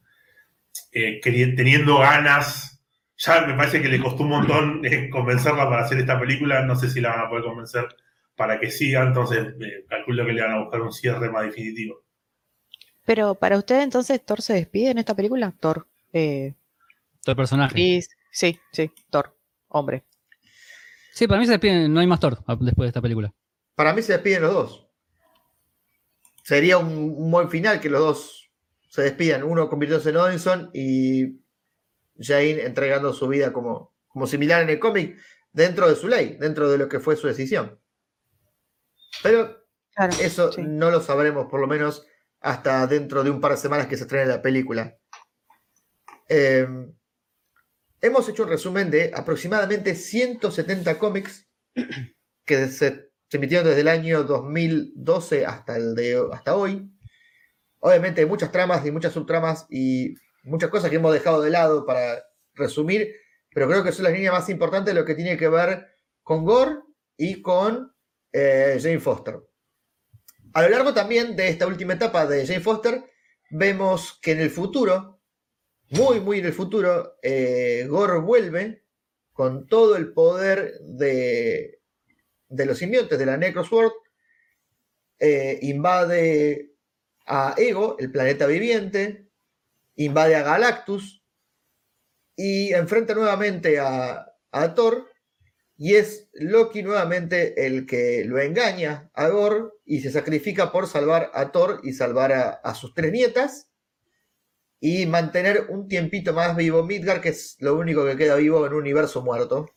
eh, 0.92 1.20
teniendo 1.22 1.98
ganas. 1.98 2.80
Ya 3.16 3.42
me 3.46 3.54
parece 3.54 3.80
que 3.80 3.88
le 3.88 4.00
costó 4.00 4.24
un 4.24 4.30
montón 4.30 4.84
eh, 4.84 5.09
convencerla 5.09 5.68
para 5.68 5.84
hacer 5.84 5.98
esta 5.98 6.18
película. 6.20 6.62
No 6.62 6.76
sé 6.76 6.90
si 6.90 7.00
la 7.00 7.10
van 7.10 7.20
a 7.20 7.28
poder 7.28 7.44
convencer 7.44 7.88
para 8.36 8.60
que 8.60 8.70
siga. 8.70 9.02
Entonces, 9.02 9.54
eh, 9.60 9.86
calculo 9.88 10.26
que 10.26 10.32
le 10.32 10.42
van 10.42 10.52
a 10.52 10.60
buscar 10.60 10.82
un 10.82 10.92
cierre 10.92 11.30
más 11.30 11.44
definitivo. 11.44 12.02
Pero 13.04 13.34
para 13.34 13.59
usted 13.59 13.80
entonces 13.80 14.24
Thor 14.24 14.42
se 14.42 14.54
despide 14.54 14.90
en 14.90 14.98
esta 14.98 15.14
película. 15.14 15.52
Thor. 15.59 15.86
Eh, 16.12 16.54
el 17.24 17.36
personaje. 17.36 18.02
Sí, 18.30 18.59
sí, 18.72 18.90
Thor. 19.10 19.34
Hombre. 19.68 20.04
Sí, 21.12 21.26
para 21.26 21.40
mí 21.40 21.47
se 21.47 21.52
despide, 21.52 21.89
no 21.89 22.01
hay 22.01 22.06
más 22.06 22.20
Thor 22.20 22.39
después 22.60 22.86
de 22.86 22.89
esta 22.89 23.02
película. 23.02 23.32
Para 23.74 23.93
mí 23.93 24.02
se 24.02 24.12
despiden 24.14 24.43
los 24.43 24.52
dos. 24.52 24.89
Sería 26.44 26.78
un, 26.78 26.89
un 27.16 27.30
buen 27.30 27.48
final 27.51 27.80
que 27.80 27.90
los 27.90 28.01
dos 28.01 28.51
se 28.89 29.02
despidan. 29.02 29.43
Uno 29.43 29.68
convirtiéndose 29.68 30.10
en 30.10 30.16
Odinson 30.16 30.70
y 30.74 31.40
Jane 32.18 32.62
entregando 32.64 33.12
su 33.12 33.28
vida 33.28 33.52
como, 33.52 33.94
como 34.09 34.26
similar 34.26 34.62
en 34.62 34.70
el 34.70 34.78
cómic 34.78 35.18
dentro 35.52 35.89
de 35.89 35.97
su 35.97 36.09
ley, 36.09 36.36
dentro 36.40 36.70
de 36.70 36.78
lo 36.78 36.89
que 36.89 37.01
fue 37.01 37.16
su 37.16 37.26
decisión. 37.26 37.78
Pero 39.22 39.62
Claro. 39.94 40.14
eso 40.20 40.51
sí. 40.52 40.62
no 40.62 40.90
lo 40.90 41.01
sabremos 41.02 41.47
por 41.51 41.60
lo 41.60 41.66
menos 41.66 42.06
hasta 42.40 42.86
dentro 42.86 43.22
de 43.22 43.30
un 43.30 43.40
par 43.40 43.52
de 43.52 43.59
semanas 43.59 43.86
que 43.86 43.97
se 43.97 44.05
estrene 44.05 44.26
la 44.26 44.40
película. 44.40 44.97
Eh, 46.28 46.66
hemos 48.02 48.28
hecho 48.28 48.42
un 48.42 48.50
resumen 48.50 48.90
de 48.90 49.10
aproximadamente 49.14 49.94
170 49.94 50.98
cómics 50.98 51.48
que 52.44 52.66
se, 52.68 53.12
se 53.28 53.36
emitieron 53.36 53.66
desde 53.66 53.80
el 53.80 53.88
año 53.88 54.24
2012 54.24 55.46
hasta, 55.46 55.76
el 55.76 55.94
de, 55.94 56.28
hasta 56.32 56.56
hoy. 56.56 56.90
Obviamente 57.78 58.26
muchas 58.26 58.52
tramas 58.52 58.84
y 58.84 58.90
muchas 58.90 59.12
subtramas 59.12 59.66
y 59.70 60.14
muchas 60.44 60.70
cosas 60.70 60.90
que 60.90 60.96
hemos 60.96 61.14
dejado 61.14 61.40
de 61.40 61.50
lado 61.50 61.86
para 61.86 62.22
resumir, 62.54 63.14
pero 63.54 63.68
creo 63.68 63.82
que 63.82 63.92
son 63.92 64.04
las 64.04 64.12
líneas 64.12 64.34
más 64.34 64.48
importantes 64.48 64.94
de 64.94 65.00
lo 65.00 65.06
que 65.06 65.14
tiene 65.14 65.36
que 65.36 65.48
ver 65.48 65.88
con 66.22 66.44
Gore 66.44 66.80
y 67.16 67.40
con 67.40 67.92
eh, 68.32 68.78
Jane 68.80 69.00
Foster. 69.00 69.40
A 70.54 70.62
lo 70.62 70.68
largo 70.68 70.92
también 70.92 71.34
de 71.34 71.48
esta 71.48 71.66
última 71.66 71.94
etapa 71.94 72.26
de 72.26 72.46
Jane 72.46 72.60
Foster, 72.60 73.02
vemos 73.50 74.18
que 74.20 74.32
en 74.32 74.40
el 74.40 74.50
futuro, 74.50 75.11
muy, 75.93 76.20
muy 76.20 76.39
en 76.39 76.47
el 76.47 76.52
futuro, 76.55 77.19
eh, 77.23 77.86
Gore 77.89 78.19
vuelve 78.19 78.82
con 79.32 79.66
todo 79.66 79.97
el 79.97 80.12
poder 80.12 80.78
de, 80.81 81.81
de 82.48 82.66
los 82.66 82.78
simbiontes 82.78 83.19
de 83.19 83.27
la 83.27 83.36
Necrosword, 83.36 83.93
eh, 85.19 85.59
invade 85.62 86.73
a 87.27 87.55
Ego, 87.59 87.97
el 87.98 88.10
planeta 88.10 88.47
viviente, 88.47 89.28
invade 89.97 90.35
a 90.35 90.43
Galactus 90.43 91.23
y 92.36 92.73
enfrenta 92.73 93.14
nuevamente 93.14 93.78
a, 93.78 94.27
a 94.51 94.74
Thor. 94.74 95.10
Y 95.77 95.94
es 95.97 96.28
Loki 96.32 96.82
nuevamente 96.82 97.66
el 97.66 97.86
que 97.86 98.24
lo 98.24 98.39
engaña 98.39 99.10
a 99.14 99.28
Gore 99.28 99.64
y 99.85 100.01
se 100.01 100.10
sacrifica 100.10 100.73
por 100.73 100.86
salvar 100.86 101.31
a 101.35 101.52
Thor 101.52 101.81
y 101.82 101.93
salvar 101.93 102.32
a, 102.32 102.51
a 102.51 102.74
sus 102.74 102.94
tres 102.94 103.12
nietas 103.12 103.72
y 104.84 105.06
mantener 105.06 105.66
un 105.68 105.86
tiempito 105.86 106.32
más 106.32 106.56
vivo 106.56 106.82
Midgar, 106.82 107.20
que 107.20 107.28
es 107.28 107.56
lo 107.60 107.76
único 107.76 108.04
que 108.04 108.16
queda 108.16 108.34
vivo 108.34 108.66
en 108.66 108.72
un 108.72 108.80
universo 108.80 109.22
muerto. 109.22 109.70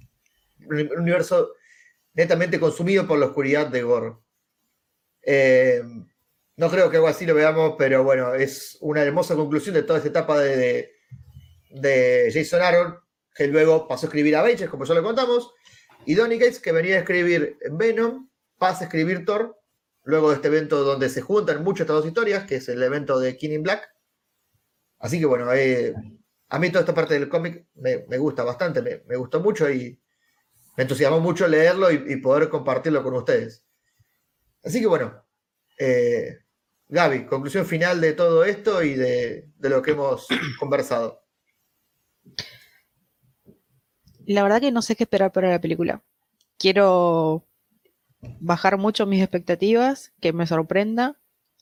Un 0.68 0.92
un 0.92 1.00
universo 1.00 1.52
netamente 2.16 2.60
consumido 2.60 3.06
por 3.06 3.20
la 3.20 3.28
oscuridad 3.28 3.68
de 3.68 3.84
Gore. 3.84 4.16
Eh, 5.22 5.84
no 6.58 6.72
creo 6.72 6.90
que 6.90 6.98
algo 6.98 7.08
así 7.08 7.24
lo 7.28 7.36
veamos, 7.36 7.76
pero 7.78 8.04
bueno, 8.04 8.34
es 8.34 8.80
una 8.82 9.04
hermosa 9.04 9.36
conclusión 9.36 9.76
de 9.76 9.84
toda 9.84 10.00
esta 10.00 10.10
etapa 10.10 10.40
de, 10.40 10.94
de, 11.70 12.32
Jason 12.34 12.64
Aaron, 12.64 12.98
que 13.36 13.46
luego 13.46 13.88
pasó 13.88 14.08
a 14.08 14.10
escribir 14.10 14.36
Avengers, 14.36 14.72
como 14.72 14.86
ya 14.86 14.96
lo 14.96 15.04
contamos, 15.04 15.54
y 16.08 16.16
Donny 16.16 16.40
Cates, 16.40 16.60
que 16.60 16.72
venía 16.72 16.96
a 16.96 17.00
escribir 17.00 17.60
Venom, 17.74 18.28
pasa 18.58 18.86
a 18.86 18.88
escribir 18.88 19.24
Thor, 19.24 19.56
luego 20.02 20.30
de 20.30 20.38
este 20.38 20.48
evento 20.48 20.84
donde 20.84 21.10
se 21.10 21.22
juntan 21.22 21.64
muchas 21.64 21.82
estas 21.82 21.98
dos 21.98 22.08
historias, 22.08 22.46
que 22.46 22.56
es 22.56 22.68
el 22.70 22.82
evento 22.82 23.20
de 23.20 23.38
King 23.38 23.52
in 23.52 23.62
Black. 23.62 23.95
Así 25.06 25.20
que 25.20 25.28
bueno, 25.28 25.54
eh, 25.54 25.94
a 26.50 26.58
mí 26.58 26.70
toda 26.72 26.80
esta 26.80 26.96
parte 26.96 27.14
del 27.14 27.30
cómic 27.30 27.68
me, 27.76 28.18
gusta 28.18 28.44
bastante, 28.44 28.82
me, 28.82 29.16
gustó 29.16 29.40
mucho 29.40 29.70
y 29.70 30.02
me 30.76 30.82
entusiasmó 30.82 31.20
mucho 31.20 31.48
leerlo 31.48 31.92
y, 31.92 32.16
poder 32.16 32.50
compartirlo 32.50 33.04
con 33.04 33.14
ustedes. 33.14 33.64
Así 34.64 34.80
que 34.80 34.88
bueno, 34.88 35.24
eh, 35.78 36.40
Gaby, 36.88 37.28
conclusión 37.28 37.68
final 37.68 38.02
de 38.02 38.14
todo 38.14 38.46
esto 38.46 38.82
y 38.82 38.96
de, 38.96 39.48
de 39.56 39.70
lo 39.70 39.84
que 39.84 39.92
hemos 39.92 40.26
conversado. 40.60 41.24
La 44.26 44.42
verdad 44.42 44.60
que 44.60 44.72
no 44.72 44.82
sé 44.82 44.96
qué 44.96 45.04
esperar 45.04 45.32
para 45.32 45.52
la 45.52 45.62
película. 45.62 46.02
Quiero 46.58 47.46
bajar 48.40 48.80
mucho 48.80 49.06
mis 49.06 49.22
expectativas, 49.22 50.14
que 50.20 50.34
me 50.34 50.48
sorprenda. 50.48 51.16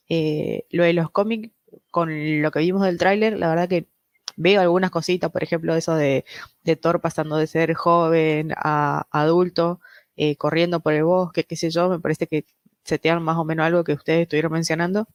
Eh, 0.08 0.66
lo 0.70 0.86
de 0.86 0.94
los 0.94 1.12
cómics, 1.12 1.52
con 1.92 2.42
lo 2.42 2.52
que 2.52 2.60
vimos 2.60 2.84
del 2.84 2.98
tráiler, 2.98 3.38
la 3.38 3.50
verdad 3.50 3.70
que 3.70 3.88
veo 4.36 4.62
algunas 4.62 4.92
cositas, 4.92 5.32
por 5.32 5.44
ejemplo, 5.44 5.76
eso 5.76 5.96
de, 5.96 6.26
de 6.64 6.76
Thor 6.76 7.02
pasando 7.02 7.38
de 7.38 7.48
ser 7.48 7.74
joven 7.74 8.54
a 8.56 9.08
adulto, 9.12 9.80
eh, 10.16 10.36
corriendo 10.38 10.80
por 10.80 10.94
el 10.94 11.04
bosque, 11.04 11.44
qué 11.44 11.56
sé 11.56 11.70
yo, 11.70 11.90
me 11.90 12.00
parece 12.00 12.28
que 12.28 12.46
setean 12.84 13.24
más 13.24 13.38
o 13.38 13.46
menos 13.46 13.66
algo 13.66 13.84
que 13.84 13.94
ustedes 13.94 14.24
estuvieron 14.24 14.52
mencionando. 14.52 15.08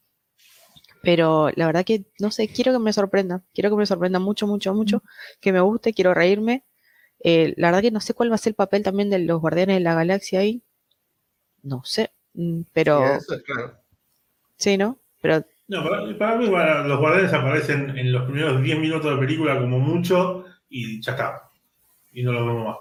Pero 1.03 1.51
la 1.55 1.67
verdad 1.67 1.85
que, 1.85 2.05
no 2.19 2.31
sé, 2.31 2.49
quiero 2.49 2.73
que 2.73 2.79
me 2.81 2.93
sorprenda, 2.93 3.43
quiero 3.55 3.71
que 3.71 3.77
me 3.77 3.87
sorprenda 3.87 4.19
mucho, 4.19 4.47
mucho, 4.47 4.75
mucho, 4.75 5.03
que 5.41 5.53
me 5.53 5.61
guste, 5.61 5.93
quiero 5.95 6.13
reírme. 6.15 6.65
Eh, 7.21 7.55
la 7.57 7.69
verdad 7.69 7.83
que 7.83 7.91
no 7.91 8.01
sé 8.01 8.15
cuál 8.15 8.31
va 8.31 8.37
a 8.37 8.39
ser 8.39 8.53
el 8.53 8.57
papel 8.57 8.83
también 8.83 9.11
de 9.11 9.19
los 9.21 9.41
Guardianes 9.41 9.77
de 9.77 9.81
la 9.81 9.95
Galaxia 9.95 10.41
ahí. 10.41 10.63
No 11.63 11.83
sé, 11.85 12.11
mm, 12.35 12.63
pero 12.73 12.99
Sí, 12.99 13.25
eso 13.25 13.35
es 13.35 13.43
claro. 13.43 13.79
sí, 14.57 14.77
¿no? 14.77 14.99
Pero 15.21 15.45
No, 15.69 15.83
para, 15.85 16.19
para 16.19 16.37
mí 16.37 16.47
los 16.47 16.99
guardianes 16.99 17.33
aparecen 17.33 17.97
en 17.97 18.11
los 18.13 18.25
primeros 18.25 18.63
10 18.63 18.79
minutos 18.79 19.15
de 19.15 19.21
película 19.21 19.59
como 19.59 19.79
mucho 19.79 20.47
y 20.69 21.01
ya 21.03 21.13
está. 21.13 21.51
Y 22.13 22.23
no 22.23 22.33
los 22.33 22.47
vemos 22.47 22.67
más. 22.67 22.77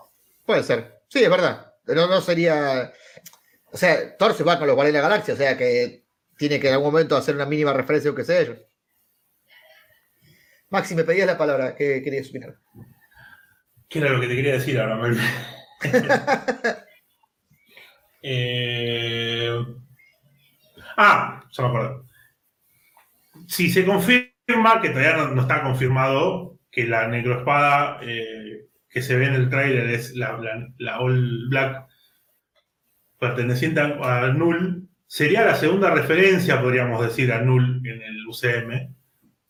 Puede 0.45 0.63
ser. 0.63 1.01
Sí, 1.09 1.23
es 1.23 1.29
verdad. 1.29 1.73
No, 1.85 2.07
no 2.07 2.21
sería. 2.21 2.91
O 3.71 3.77
sea, 3.77 4.15
Thor 4.17 4.33
se 4.33 4.43
va 4.43 4.57
con 4.57 4.67
los 4.67 4.75
Guardianes 4.75 5.01
de 5.01 5.03
la 5.03 5.09
Galaxia, 5.09 5.33
o 5.33 5.37
sea 5.37 5.57
que 5.57 6.05
tiene 6.37 6.59
que 6.59 6.69
en 6.69 6.75
algún 6.75 6.91
momento 6.91 7.17
hacer 7.17 7.35
una 7.35 7.45
mínima 7.45 7.73
referencia, 7.73 8.09
aunque 8.09 8.23
sea 8.23 8.39
ellos. 8.39 8.57
Maxi, 10.69 10.95
me 10.95 11.03
pedías 11.03 11.27
la 11.27 11.37
palabra, 11.37 11.75
¿qué 11.75 12.01
querías 12.01 12.29
opinar? 12.29 12.55
¿Qué 13.89 13.99
era 13.99 14.11
lo 14.11 14.19
que 14.21 14.27
te 14.27 14.35
quería 14.35 14.53
decir 14.53 14.79
ahora? 14.79 14.95
Me 14.95 15.03
olvidé. 15.03 15.23
Eh, 18.29 19.57
Ah, 20.97 21.43
ya 21.51 21.63
me 21.63 21.69
acuerdo. 21.69 22.06
Si 23.47 23.69
se 23.69 23.85
confirma, 23.85 24.81
que 24.81 24.89
todavía 24.89 25.17
no, 25.17 25.29
no 25.29 25.41
está 25.41 25.63
confirmado, 25.63 26.59
que 26.71 26.85
la 26.85 27.07
necroespada 27.07 27.99
eh, 28.03 28.65
que 28.89 29.01
se 29.01 29.15
ve 29.15 29.25
en 29.27 29.33
el 29.33 29.49
tráiler 29.49 29.89
es 29.89 30.15
la, 30.15 30.37
la- 30.37 30.67
la 30.77 30.99
All 30.99 31.47
Black 31.49 31.87
perteneciente 33.19 33.79
a, 33.81 34.25
a 34.25 34.27
Null, 34.33 34.87
sería 35.07 35.45
la 35.45 35.55
segunda 35.55 35.89
referencia, 35.91 36.61
podríamos 36.61 37.01
decir, 37.01 37.31
a 37.33 37.41
Null 37.41 37.81
en 37.85 38.01
el 38.01 38.27
UCM, 38.27 38.93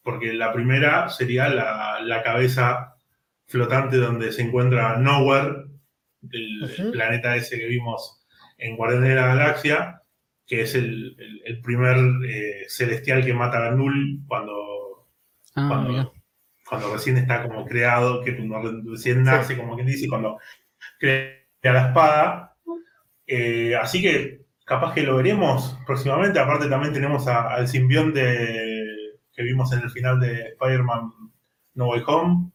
porque 0.04 0.34
la 0.34 0.54
primera 0.54 1.10
sería 1.10 1.50
la, 1.50 2.00
la 2.02 2.24
cabeza 2.24 2.96
flotante 3.46 3.98
donde 3.98 4.32
se 4.32 4.44
encuentra 4.44 4.98
Nowhere, 4.98 5.66
el, 6.32 6.92
planeta 6.92 7.36
ese 7.36 7.58
que 7.60 7.68
vimos 7.68 8.26
en 8.58 8.76
Guardianes 8.76 9.10
de 9.10 9.16
la 9.16 9.28
Galaxia, 9.28 9.97
que 10.48 10.62
es 10.62 10.76
el, 10.76 11.16
el- 11.20 11.42
el 11.46 11.62
primer 11.62 11.98
eh, 12.28 12.66
celestial 12.70 13.24
que 13.26 13.34
mata 13.34 13.68
a 13.68 13.72
Null 13.72 14.22
cuando, 14.28 14.54
Ah, 15.56 15.68
cuando, 15.70 16.14
cuando 16.70 16.94
recién 16.94 17.18
está 17.18 17.44
como 17.44 17.66
creado, 17.66 18.24
que 18.24 18.32
recién 18.86 19.24
nace, 19.24 19.58
como 19.58 19.76
quien 19.76 19.88
dice, 19.88 20.08
cuando 20.08 20.40
crea 21.00 21.34
la 21.64 21.88
espada. 21.90 22.56
Eh, 23.28 23.76
así 23.76 24.02
que 24.02 24.46
capaz 24.66 24.94
que 24.94 25.04
lo 25.04 25.18
veremos 25.18 25.78
próximamente. 25.86 26.40
Aparte 26.40 26.70
también 26.70 26.94
tenemos 26.94 27.28
a- 27.28 27.54
al 27.54 27.68
simbionte 27.68 28.22
que 29.34 29.44
vimos 29.44 29.72
en 29.74 29.80
el 29.82 29.90
final 29.92 30.20
de 30.20 30.50
Spider-Man 30.50 31.12
No 31.76 31.88
Way 31.90 32.04
Home. 32.08 32.52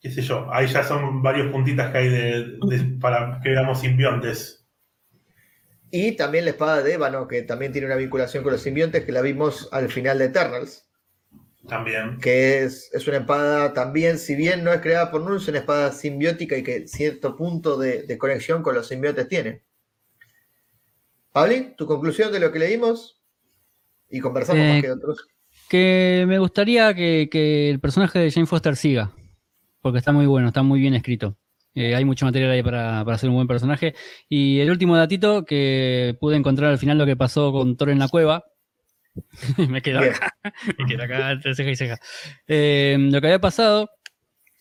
Qué 0.00 0.10
sé 0.10 0.22
yo, 0.22 0.52
ahí 0.52 0.66
ya 0.66 0.82
son 0.82 1.22
varios 1.22 1.52
puntitas 1.52 1.92
que 1.92 1.98
hay 1.98 2.08
de, 2.08 2.58
de- 2.68 2.98
para 3.00 3.40
que 3.40 3.50
veamos 3.50 3.80
simbiontes. 3.80 4.61
Y 5.92 6.12
también 6.16 6.46
la 6.46 6.52
espada 6.52 6.82
de 6.82 6.94
Ébano, 6.94 7.28
que 7.28 7.42
también 7.42 7.70
tiene 7.70 7.86
una 7.86 7.96
vinculación 7.96 8.42
con 8.42 8.52
los 8.52 8.62
simbiontes, 8.62 9.04
que 9.04 9.12
la 9.12 9.20
vimos 9.20 9.68
al 9.72 9.90
final 9.90 10.18
de 10.18 10.24
Eternals, 10.24 10.88
También. 11.68 12.18
que 12.18 12.62
es, 12.64 12.90
es 12.94 13.06
una 13.06 13.18
espada 13.18 13.74
también, 13.74 14.18
si 14.18 14.34
bien 14.34 14.64
no 14.64 14.72
es 14.72 14.80
creada 14.80 15.10
por 15.10 15.20
Null, 15.20 15.36
es 15.36 15.48
una 15.48 15.58
espada 15.58 15.92
simbiótica 15.92 16.56
y 16.56 16.62
que 16.62 16.88
cierto 16.88 17.36
punto 17.36 17.76
de, 17.78 18.04
de 18.04 18.18
conexión 18.18 18.62
con 18.62 18.74
los 18.74 18.88
simbiontes 18.88 19.28
tiene. 19.28 19.62
Pauli, 21.32 21.74
tu 21.76 21.86
conclusión 21.86 22.32
de 22.32 22.40
lo 22.40 22.52
que 22.52 22.58
leímos 22.58 23.22
y 24.08 24.20
conversamos 24.20 24.66
Eh, 24.66 24.68
más 24.68 24.80
que 24.82 24.90
otros. 24.90 25.26
Que 25.68 26.24
me 26.28 26.38
gustaría 26.38 26.94
que, 26.94 27.28
que 27.30 27.70
el 27.70 27.80
personaje 27.80 28.18
de 28.18 28.30
Jane 28.30 28.46
Foster 28.46 28.76
siga, 28.76 29.12
porque 29.80 29.98
está 29.98 30.12
muy 30.12 30.26
bueno, 30.26 30.48
está 30.48 30.62
muy 30.62 30.80
bien 30.80 30.94
escrito. 30.94 31.36
Eh, 31.74 31.94
hay 31.94 32.04
mucho 32.04 32.26
material 32.26 32.50
ahí 32.50 32.62
para, 32.62 33.04
para 33.04 33.14
hacer 33.14 33.28
un 33.28 33.36
buen 33.36 33.48
personaje. 33.48 33.94
Y 34.28 34.60
el 34.60 34.70
último 34.70 34.96
datito 34.96 35.44
que 35.44 36.16
pude 36.20 36.36
encontrar 36.36 36.70
al 36.70 36.78
final 36.78 36.98
lo 36.98 37.06
que 37.06 37.16
pasó 37.16 37.52
con 37.52 37.76
Thor 37.76 37.90
en 37.90 37.98
la 37.98 38.08
cueva. 38.08 38.44
me 39.68 39.82
quedo 39.82 40.00
acá, 40.00 40.34
me 40.78 40.86
quedo 40.86 41.02
acá 41.02 41.32
entre 41.32 41.54
ceja 41.54 41.70
y 41.70 41.76
ceja. 41.76 41.98
Eh, 42.46 42.96
lo 42.98 43.20
que 43.20 43.26
había 43.26 43.40
pasado 43.40 43.90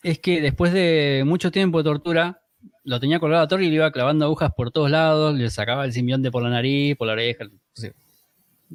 es 0.04 0.20
que 0.20 0.42
después 0.42 0.74
de 0.74 1.24
mucho 1.26 1.52
tiempo 1.52 1.78
de 1.78 1.84
tortura, 1.84 2.42
lo 2.84 3.00
tenía 3.00 3.20
colgado 3.20 3.44
a 3.44 3.48
Thor 3.48 3.62
y 3.62 3.70
le 3.70 3.76
iba 3.76 3.92
clavando 3.92 4.26
agujas 4.26 4.52
por 4.56 4.72
todos 4.72 4.90
lados, 4.90 5.36
le 5.36 5.50
sacaba 5.50 5.86
el 5.86 5.94
simbionte 5.94 6.32
por 6.32 6.44
la 6.44 6.50
nariz, 6.50 6.96
por 6.96 7.08
la 7.08 7.14
oreja. 7.14 7.46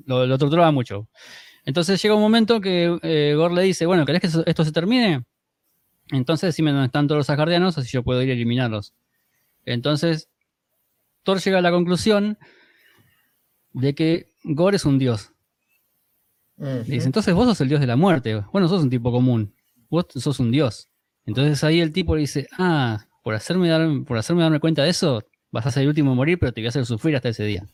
Lo, 0.04 0.26
lo 0.26 0.38
torturaba 0.38 0.70
mucho. 0.70 1.08
Entonces 1.64 2.00
llega 2.00 2.14
un 2.14 2.20
momento 2.20 2.60
que 2.60 2.96
eh, 3.02 3.34
Gore 3.36 3.54
le 3.54 3.62
dice, 3.62 3.86
bueno, 3.86 4.06
¿querés 4.06 4.20
que 4.20 4.28
esto 4.46 4.64
se 4.64 4.72
termine? 4.72 5.24
Entonces 6.10 6.48
decime 6.48 6.70
dónde 6.72 6.86
están 6.86 7.06
todos 7.08 7.18
los 7.18 7.30
asgardianos, 7.30 7.76
así 7.78 7.88
yo 7.90 8.02
puedo 8.02 8.22
ir 8.22 8.30
a 8.30 8.34
eliminarlos. 8.34 8.94
Entonces, 9.64 10.28
Thor 11.24 11.40
llega 11.40 11.58
a 11.58 11.62
la 11.62 11.70
conclusión 11.72 12.38
de 13.72 13.94
que 13.94 14.32
Gore 14.44 14.76
es 14.76 14.84
un 14.84 14.98
dios. 14.98 15.32
Le 16.58 16.82
dice, 16.84 17.06
entonces 17.06 17.34
vos 17.34 17.46
sos 17.46 17.60
el 17.60 17.68
dios 17.68 17.80
de 17.80 17.86
la 17.86 17.96
muerte. 17.96 18.34
Vos 18.36 18.62
no 18.62 18.68
sos 18.68 18.82
un 18.82 18.90
tipo 18.90 19.10
común. 19.12 19.54
Vos 19.90 20.06
sos 20.14 20.40
un 20.40 20.50
dios. 20.50 20.88
Entonces 21.26 21.62
ahí 21.64 21.80
el 21.80 21.92
tipo 21.92 22.14
le 22.14 22.22
dice, 22.22 22.46
ah, 22.58 23.04
por 23.22 23.34
hacerme, 23.34 23.68
dar, 23.68 23.86
por 24.06 24.16
hacerme 24.16 24.42
darme 24.42 24.60
cuenta 24.60 24.84
de 24.84 24.90
eso, 24.90 25.22
vas 25.50 25.66
a 25.66 25.70
ser 25.72 25.82
el 25.82 25.88
último 25.88 26.12
en 26.12 26.16
morir, 26.16 26.38
pero 26.38 26.52
te 26.52 26.60
voy 26.60 26.66
a 26.66 26.68
hacer 26.70 26.86
sufrir 26.86 27.16
hasta 27.16 27.28
ese 27.28 27.44
día. 27.44 27.66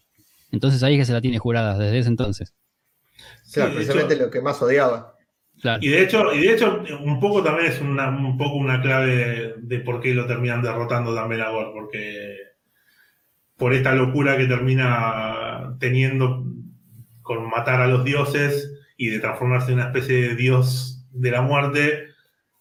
Entonces 0.50 0.82
ahí 0.82 0.94
es 0.94 1.00
que 1.00 1.04
se 1.04 1.12
la 1.12 1.20
tiene 1.20 1.38
jurada, 1.38 1.78
desde 1.78 1.98
ese 1.98 2.09
entonces. 2.09 2.54
Claro, 3.52 3.70
Sí, 3.70 3.76
precisamente 3.76 4.14
hecho- 4.14 4.24
lo 4.24 4.30
que 4.30 4.40
más 4.40 4.60
odiaba. 4.62 5.14
Claro. 5.62 5.78
Y 5.80 5.89
de 5.90 6.02
hecho, 6.02 6.34
y 6.34 6.40
de 6.40 6.55
hecho 6.55 6.82
un 7.01 7.20
poco 7.20 7.43
también 7.43 7.70
es 7.70 7.80
una, 7.80 8.09
un 8.10 8.36
poco 8.36 8.56
una 8.56 8.82
clave 8.82 9.14
de, 9.16 9.55
de 9.59 9.78
por 9.78 10.01
qué 10.01 10.12
lo 10.12 10.26
terminan 10.26 10.60
derrotando 10.60 11.14
también 11.14 11.40
a 11.40 11.51
Gore, 11.51 11.70
porque 11.72 12.36
por 13.56 13.72
esta 13.72 13.94
locura 13.94 14.36
que 14.36 14.47
termina 14.47 15.76
teniendo 15.78 16.44
con 17.22 17.48
matar 17.48 17.80
a 17.80 17.86
los 17.86 18.05
dioses 18.05 18.72
y 18.97 19.09
de 19.10 19.20
transformarse 19.20 19.68
en 19.70 19.78
una 19.78 19.86
especie 19.86 20.20
de 20.30 20.34
dios 20.34 21.06
de 21.12 21.30
la 21.30 21.43
muerte, 21.43 22.09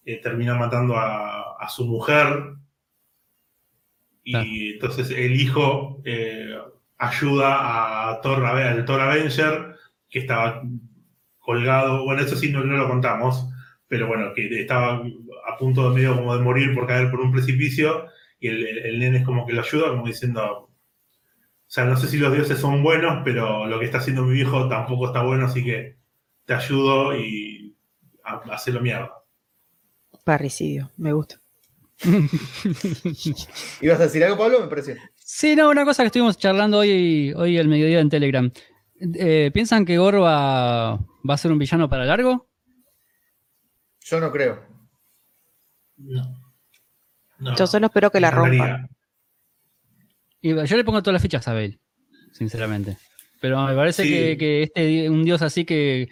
eh, 0.04 0.20
termina 0.22 0.54
matando 0.54 0.96
a, 0.96 1.56
a 1.58 1.68
su 1.68 1.84
mujer. 1.84 2.54
Y 4.22 4.30
Claro. 4.32 4.46
entonces 4.48 5.10
el 5.10 5.32
hijo 5.40 6.00
eh, 6.04 6.56
ayuda 6.98 8.10
a 8.12 8.20
Thor, 8.20 8.46
al 8.46 8.84
Thor 8.84 9.00
Avenger, 9.00 9.74
que 10.08 10.20
estaba 10.20 10.62
colgado, 11.42 12.04
bueno, 12.04 12.22
eso 12.22 12.36
sí 12.36 12.50
no, 12.50 12.64
no 12.64 12.76
lo 12.78 12.88
contamos, 12.88 13.46
pero 13.88 14.06
bueno, 14.06 14.32
que 14.34 14.48
estaba 14.60 15.02
a 15.48 15.56
punto 15.58 15.88
de 15.90 15.94
medio 15.96 16.16
como 16.16 16.34
de 16.36 16.42
morir 16.42 16.74
por 16.74 16.86
caer 16.86 17.10
por 17.10 17.20
un 17.20 17.32
precipicio 17.32 18.06
y 18.40 18.48
el, 18.48 18.66
el- 18.66 18.78
el 18.86 18.98
nene 18.98 19.18
es 19.18 19.24
como 19.24 19.46
que 19.46 19.52
lo 19.52 19.60
ayuda, 19.62 19.88
como 19.90 20.06
diciendo, 20.06 20.42
o 20.44 20.70
sea, 21.66 21.84
no 21.84 21.96
sé 21.96 22.08
si 22.08 22.18
los 22.18 22.32
dioses 22.32 22.58
son 22.58 22.82
buenos, 22.82 23.22
pero 23.24 23.66
lo 23.66 23.78
que 23.78 23.86
está 23.86 23.98
haciendo 23.98 24.22
mi 24.24 24.34
viejo 24.34 24.68
tampoco 24.68 25.06
está 25.08 25.22
bueno, 25.22 25.46
así 25.46 25.64
que 25.64 25.96
te 26.44 26.54
ayudo 26.54 27.16
y 27.16 27.76
a, 28.24 28.34
a 28.34 28.54
hacerlo 28.54 28.80
mierda. 28.80 29.10
Parricidio, 30.24 30.90
me 30.96 31.12
gusta. 31.12 31.40
¿Ibas 33.80 34.00
a 34.00 34.04
decir 34.04 34.24
algo, 34.24 34.38
Pablo? 34.38 34.60
Me 34.60 34.66
pareció. 34.68 34.96
Sí, 35.16 35.54
no, 35.56 35.70
una 35.70 35.84
cosa 35.84 36.02
que 36.02 36.08
estuvimos 36.08 36.36
charlando 36.38 36.78
hoy, 36.78 37.32
hoy 37.36 37.58
al 37.58 37.68
mediodía 37.68 38.00
en 38.00 38.10
Telegram. 38.10 38.50
Eh, 39.00 39.50
¿Piensan 39.52 39.84
que 39.84 39.98
Gore 39.98 40.18
va, 41.28 41.34
a 41.34 41.38
ser 41.38 41.52
un 41.52 41.58
villano 41.58 41.88
para 41.88 42.04
largo? 42.04 42.48
Yo 44.00 44.20
no 44.20 44.30
creo. 44.32 44.64
No. 45.96 46.22
No. 47.38 47.56
Yo 47.56 47.66
solo 47.66 47.86
espero 47.86 48.10
que 48.10 48.20
la 48.20 48.30
rompan. 48.30 48.88
Y 50.40 50.50
yo 50.54 50.76
le 50.76 50.84
pongo 50.84 51.02
todas 51.02 51.14
las 51.14 51.22
fichas 51.22 51.46
a 51.48 51.52
Bale, 51.54 51.78
sinceramente. 52.32 52.98
Pero 53.40 53.64
me 53.66 53.74
parece 53.74 54.02
Sí. 54.04 54.08
que, 54.10 54.36
que 54.38 54.62
este 54.64 55.08
un 55.10 55.24
dios 55.24 55.42
así 55.42 55.64
que, 55.64 56.08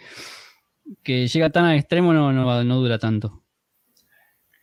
que 1.03 1.27
llega 1.27 1.49
tan 1.49 1.65
al 1.65 1.77
extremo 1.77 2.13
no, 2.13 2.31
no, 2.33 2.63
no 2.63 2.75
dura 2.77 2.97
tanto. 2.99 3.43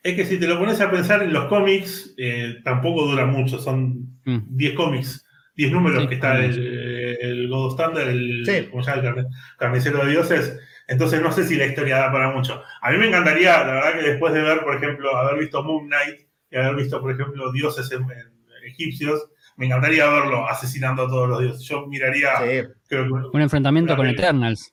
Es 0.03 0.15
que 0.15 0.25
si 0.25 0.39
te 0.39 0.47
lo 0.47 0.59
pones 0.59 0.81
a 0.81 0.91
pensar 0.91 1.23
en 1.23 1.33
los 1.33 1.47
cómics, 1.47 2.15
eh, 2.19 2.57
tampoco 2.65 3.07
dura 3.07 3.27
mucho, 3.27 3.59
son 3.59 4.19
Mm. 4.25 4.57
10 4.57 4.75
cómics, 4.75 5.25
10 5.59 5.73
números 5.73 6.03
Sí, 6.03 6.09
que 6.09 6.15
está 6.15 6.39
el, 6.39 7.19
el 7.21 7.49
God 7.49 7.73
Standard, 7.73 8.09
el, 8.09 8.47
Sí. 8.47 8.69
¿cómo 8.71 8.83
se 8.83 8.91
llama? 8.91 9.03
El 9.03 9.09
carne- 9.15 9.29
carnicero 9.59 10.05
de 10.05 10.11
dioses. 10.13 10.59
Entonces 10.87 11.21
no 11.21 11.33
sé 11.33 11.45
si 11.45 11.57
la 11.57 11.67
historia 11.67 11.97
da 11.99 12.13
para 12.13 12.31
mucho. 12.31 12.63
A 12.81 12.91
mí 12.93 12.97
me 12.99 13.09
encantaría, 13.09 13.59
la 13.65 13.73
verdad 13.75 13.93
que 13.95 14.09
después 14.09 14.33
de 14.33 14.41
ver, 14.41 14.63
por 14.63 14.77
ejemplo, 14.77 15.15
haber 15.17 15.41
visto 15.41 15.63
Moon 15.65 15.87
Knight 15.89 16.21
y 16.51 16.57
haber 16.57 16.77
visto, 16.77 17.01
por 17.01 17.11
ejemplo, 17.11 17.51
dioses 17.53 17.91
en- 17.91 18.03
en 18.05 18.65
egipcios, 18.65 19.29
me 19.57 19.67
encantaría 19.67 20.07
verlo 20.09 20.49
asesinando 20.49 21.03
a 21.03 21.09
todos 21.09 21.29
los 21.29 21.41
dioses. 21.41 21.63
Yo 21.69 21.87
miraría, 21.89 22.31
Sí. 22.39 22.69
creo 22.89 23.31
Un 23.33 23.43
enfrentamiento 23.43 23.97
con 23.97 24.07
Eternals. 24.07 24.73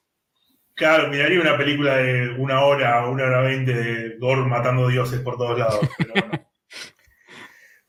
Claro, 0.76 1.10
miraría 1.10 1.42
una 1.42 1.58
película 1.58 1.98
de 1.98 2.30
una 2.38 2.62
hora, 2.64 3.08
una 3.08 3.24
hora 3.24 3.42
veinte 3.42 3.74
de 3.74 4.18
Gore 4.20 4.42
matando 4.46 4.88
dioses 4.88 5.20
por 5.22 5.36
todos 5.38 5.58
lados. 5.58 5.80
Pero 5.98 6.14
bueno. 6.30 6.46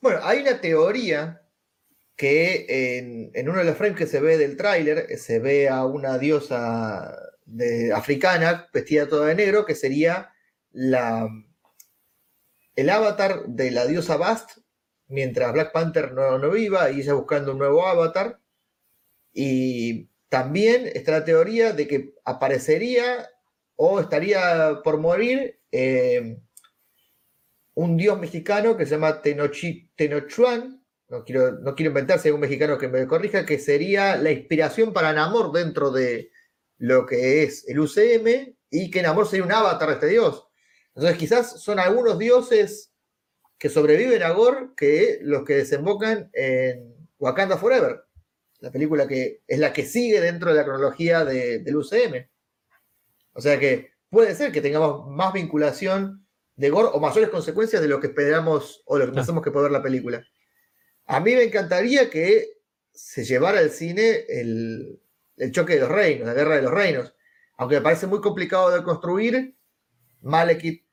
Bueno, 0.01 0.21
hay 0.23 0.41
una 0.41 0.61
teoría 0.61 1.41
que 2.17 3.29
en, 3.35 3.49
uno 3.49 3.59
de 3.59 3.65
los 3.65 3.77
frames 3.77 3.99
que 3.99 4.07
se 4.07 4.21
ve 4.21 4.39
del 4.39 4.57
tráiler 4.57 5.07
eh, 5.11 5.19
se 5.19 5.39
ve 5.39 5.69
a 5.69 5.85
una 5.85 6.19
diosa 6.19 7.15
africana 7.95 8.69
vestida 8.73 9.09
toda 9.09 9.29
de 9.29 9.35
negro, 9.37 9.65
que 9.67 9.75
sería 9.75 10.33
el 12.77 12.91
avatar 12.91 13.45
de 13.47 13.71
la 13.71 13.87
diosa 13.87 14.17
Bast, 14.17 14.59
mientras 15.09 15.53
Black 15.53 15.73
Panther 15.73 16.13
no, 16.13 16.39
no 16.39 16.51
viva 16.51 16.91
y 16.91 17.01
ella 17.01 17.15
buscando 17.15 17.53
un 17.53 17.59
nuevo 17.59 17.87
avatar. 17.87 18.41
Y 19.33 20.11
también 20.29 20.87
está 20.87 21.13
la 21.13 21.25
teoría 21.25 21.73
de 21.73 21.87
que 21.87 22.15
aparecería 22.25 23.29
o 23.77 24.01
estaría 24.01 24.81
por 24.83 24.99
morir 24.99 25.61
eh, 25.71 26.39
un 27.75 27.97
dios 27.97 28.19
mexicano 28.19 28.77
que 28.77 28.87
se 28.87 28.93
llama 28.93 29.23
Tenochuan. 29.23 30.83
No 31.09 31.25
quiero, 31.25 31.53
no 31.53 31.75
quiero 31.75 31.91
inventar, 31.91 32.19
si 32.19 32.29
hay 32.29 32.35
un 32.35 32.41
mexicano 32.41 32.79
que 32.79 32.89
me 32.89 33.07
corrija, 33.07 33.47
que 33.47 33.59
sería 33.59 34.17
la 34.17 34.33
inspiración 34.33 34.93
para 34.93 35.13
Namor 35.13 35.53
dentro 35.53 35.91
de 35.93 36.33
lo 36.79 37.07
que 37.07 37.45
es 37.45 37.67
el 37.69 37.79
UCM 37.79 38.57
y 38.71 38.91
que 38.91 39.03
Namor 39.03 39.27
sería 39.29 39.45
un 39.45 39.53
avatar 39.53 39.89
de 39.89 39.95
este 39.95 40.07
dios. 40.09 40.49
Entonces 40.95 41.17
quizás 41.19 41.63
son 41.63 41.79
algunos 41.79 42.19
dioses 42.19 42.93
que 43.59 43.69
sobreviven 43.69 44.23
a 44.23 44.31
Gore 44.31 44.71
que 44.77 45.19
los 45.23 45.45
que 45.45 45.55
desembocan 45.55 46.29
en 46.33 46.95
Wakanda 47.19 47.57
Forever, 47.57 48.03
la 48.59 48.73
película 48.73 49.07
que 49.07 49.43
es 49.47 49.59
la 49.59 49.73
que 49.73 49.85
sigue 49.87 50.21
dentro 50.21 50.51
de 50.51 50.57
la 50.57 50.65
cronología 50.65 51.25
de- 51.25 51.61
del 51.61 51.77
UCM. 51.77 52.29
O 53.33 53.41
sea 53.41 53.59
que 53.61 53.93
puede 54.11 54.35
ser 54.35 54.51
que 54.51 54.61
tengamos 54.61 55.09
más 55.09 55.33
vinculación 55.33 56.27
de 56.57 56.71
Gore 56.71 56.89
o 56.93 56.99
mayores 57.01 57.29
consecuencias 57.31 57.81
de 57.81 57.89
lo 57.89 58.01
que 58.01 58.09
esperamos 58.09 58.83
o 58.87 58.99
lo 58.99 59.07
que 59.07 59.13
pensamos 59.13 59.45
que 59.45 59.51
puede 59.51 59.65
ver 59.65 59.73
la 59.73 59.83
película. 59.83 60.27
A 61.07 61.21
mí 61.21 61.35
me 61.35 61.45
encantaría 61.45 62.11
que 62.11 62.47
se 62.93 63.25
llevara 63.25 63.59
al 63.61 63.71
cine 63.71 64.25
el, 64.29 64.99
el 65.37 65.53
choque 65.53 65.75
de 65.75 65.81
los 65.81 65.89
reinos, 65.91 66.27
la 66.27 66.35
guerra 66.35 66.57
de 66.57 66.63
los 66.63 66.73
reinos. 66.73 67.15
Aunque 67.59 67.77
me 67.77 67.83
parece 67.83 68.07
muy 68.07 68.21
complicado 68.21 68.71
de 68.71 68.83
construir, 68.83 69.57
Malekith 70.23 70.85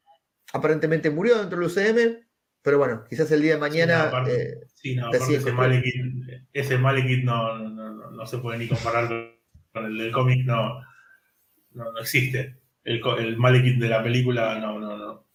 aparentemente 0.54 1.10
murió 1.10 1.38
dentro 1.40 1.58
del 1.60 1.68
UCM 1.68 2.26
Pero 2.62 2.78
bueno, 2.78 3.04
quizás 3.10 3.32
el 3.32 3.42
día 3.42 3.56
de 3.56 3.60
mañana. 3.60 3.96
Sí, 3.96 4.02
no, 4.04 4.08
aparte- 4.08 4.42
eh, 4.42 4.68
Sí, 4.76 4.96
no, 4.96 5.08
aparte 5.08 5.36
ese 5.36 5.52
Malekith, 5.54 5.96
ese 6.54 6.78
Malekith 6.78 7.24
no, 7.24 7.58
no, 7.58 8.12
no, 8.12 8.26
se 8.26 8.38
puede 8.38 8.58
ni 8.60 8.68
comparar 8.68 9.08
con 9.72 9.86
el 9.86 9.98
del 9.98 10.12
cómic, 10.12 10.46
no, 10.46 10.80
no, 11.72 11.92
no 11.92 12.00
existe. 12.00 12.58
El, 12.84 13.02
el 13.20 13.38
Malekith 13.38 13.80
de 13.80 13.88
la 13.90 14.04
película, 14.04 14.60
no, 14.60 14.80
no, 14.80 14.98
no. 14.98 15.26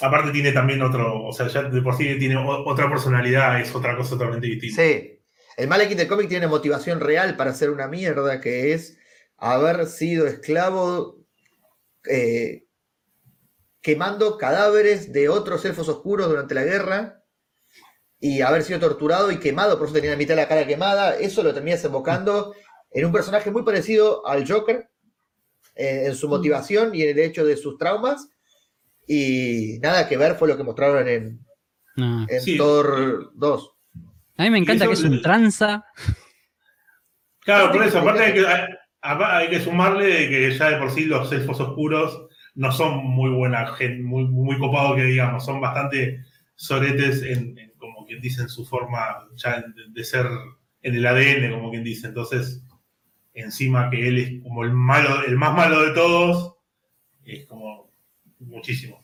Aparte 0.00 0.32
tiene 0.32 0.52
también 0.52 0.82
otro, 0.82 1.24
o 1.24 1.32
sea, 1.32 1.46
ya 1.48 1.62
de 1.62 1.82
por 1.82 1.96
sí 1.96 2.18
tiene 2.18 2.36
otra 2.36 2.90
personalidad, 2.90 3.60
es 3.60 3.74
otra 3.74 3.96
cosa 3.96 4.10
totalmente 4.10 4.46
distinta. 4.46 4.82
sí. 4.82 5.10
El 5.56 5.68
Malekith 5.68 5.98
del 5.98 6.08
cómic 6.08 6.28
tiene 6.28 6.48
motivación 6.48 6.98
real 6.98 7.36
para 7.36 7.52
hacer 7.52 7.70
una 7.70 7.86
mierda, 7.86 8.40
que 8.40 8.72
es 8.72 8.98
haber 9.36 9.86
sido 9.86 10.26
esclavo 10.26 11.24
eh, 12.08 12.64
quemando 13.80 14.36
cadáveres 14.36 15.12
de 15.12 15.28
otros 15.28 15.64
elfos 15.64 15.88
oscuros 15.88 16.28
durante 16.28 16.54
la 16.54 16.64
guerra 16.64 17.22
y 18.18 18.40
haber 18.40 18.62
sido 18.62 18.80
torturado 18.80 19.30
y 19.30 19.38
quemado, 19.38 19.76
por 19.78 19.86
eso 19.86 19.94
tenía 19.94 20.12
la 20.12 20.16
mitad 20.16 20.34
de 20.34 20.40
la 20.40 20.48
cara 20.48 20.66
quemada. 20.66 21.16
Eso 21.16 21.42
lo 21.42 21.52
termina 21.52 21.76
desembocando 21.76 22.54
en 22.90 23.04
un 23.04 23.12
personaje 23.12 23.50
muy 23.50 23.62
parecido 23.62 24.26
al 24.26 24.48
Joker, 24.48 24.88
eh, 25.74 26.04
en 26.06 26.14
su 26.14 26.28
motivación 26.28 26.94
y 26.94 27.02
en 27.02 27.10
el 27.10 27.18
hecho 27.18 27.44
de 27.44 27.56
sus 27.56 27.76
traumas. 27.76 28.28
Y 29.06 29.78
nada 29.82 30.08
que 30.08 30.16
ver 30.16 30.34
fue 30.36 30.48
lo 30.48 30.56
que 30.56 30.62
mostraron 30.64 31.06
en, 31.08 31.40
No. 31.96 32.26
en 32.28 32.40
Sí. 32.40 32.56
Thor 32.56 33.30
2. 33.34 33.70
A 34.36 34.42
mí 34.44 34.50
me 34.50 34.58
encanta 34.58 34.86
que 34.86 34.94
es 34.94 35.02
un 35.02 35.22
tranza. 35.22 35.84
Claro, 37.40 37.70
por 37.70 37.82
eso, 37.84 37.98
aparte 38.00 38.22
hay 38.24 38.32
que, 38.32 38.46
hay, 39.02 39.48
que 39.50 39.60
sumarle 39.60 40.06
de 40.06 40.28
que 40.28 40.56
ya 40.56 40.70
de 40.70 40.78
por 40.78 40.90
sí 40.90 41.04
los 41.04 41.30
elfos 41.30 41.60
oscuros 41.60 42.26
no 42.54 42.72
son 42.72 43.04
muy 43.04 43.30
buena 43.30 43.66
gente, 43.74 44.02
muy, 44.02 44.24
muy 44.24 44.58
copados 44.58 44.96
que 44.96 45.04
digamos, 45.04 45.44
son 45.44 45.60
bastante 45.60 46.24
soretes 46.56 47.22
en, 47.22 47.58
en, 47.58 47.72
como 47.76 48.06
quien 48.06 48.20
dice, 48.20 48.42
en 48.42 48.48
su 48.48 48.64
forma 48.64 49.28
ya 49.36 49.60
de, 49.60 49.64
de 49.88 50.04
ser 50.04 50.26
en 50.82 50.94
el 50.94 51.06
ADN, 51.06 51.50
como 51.52 51.70
quien 51.70 51.84
dice. 51.84 52.06
Entonces, 52.08 52.62
encima 53.34 53.90
que 53.90 54.08
él 54.08 54.18
es 54.18 54.42
como 54.42 54.64
el 54.64 54.72
malo, 54.72 55.22
el 55.26 55.36
más 55.36 55.54
malo 55.54 55.82
de 55.82 55.92
todos, 55.92 56.54
es 57.24 57.46
como 57.46 57.83
muchísimo. 58.46 59.00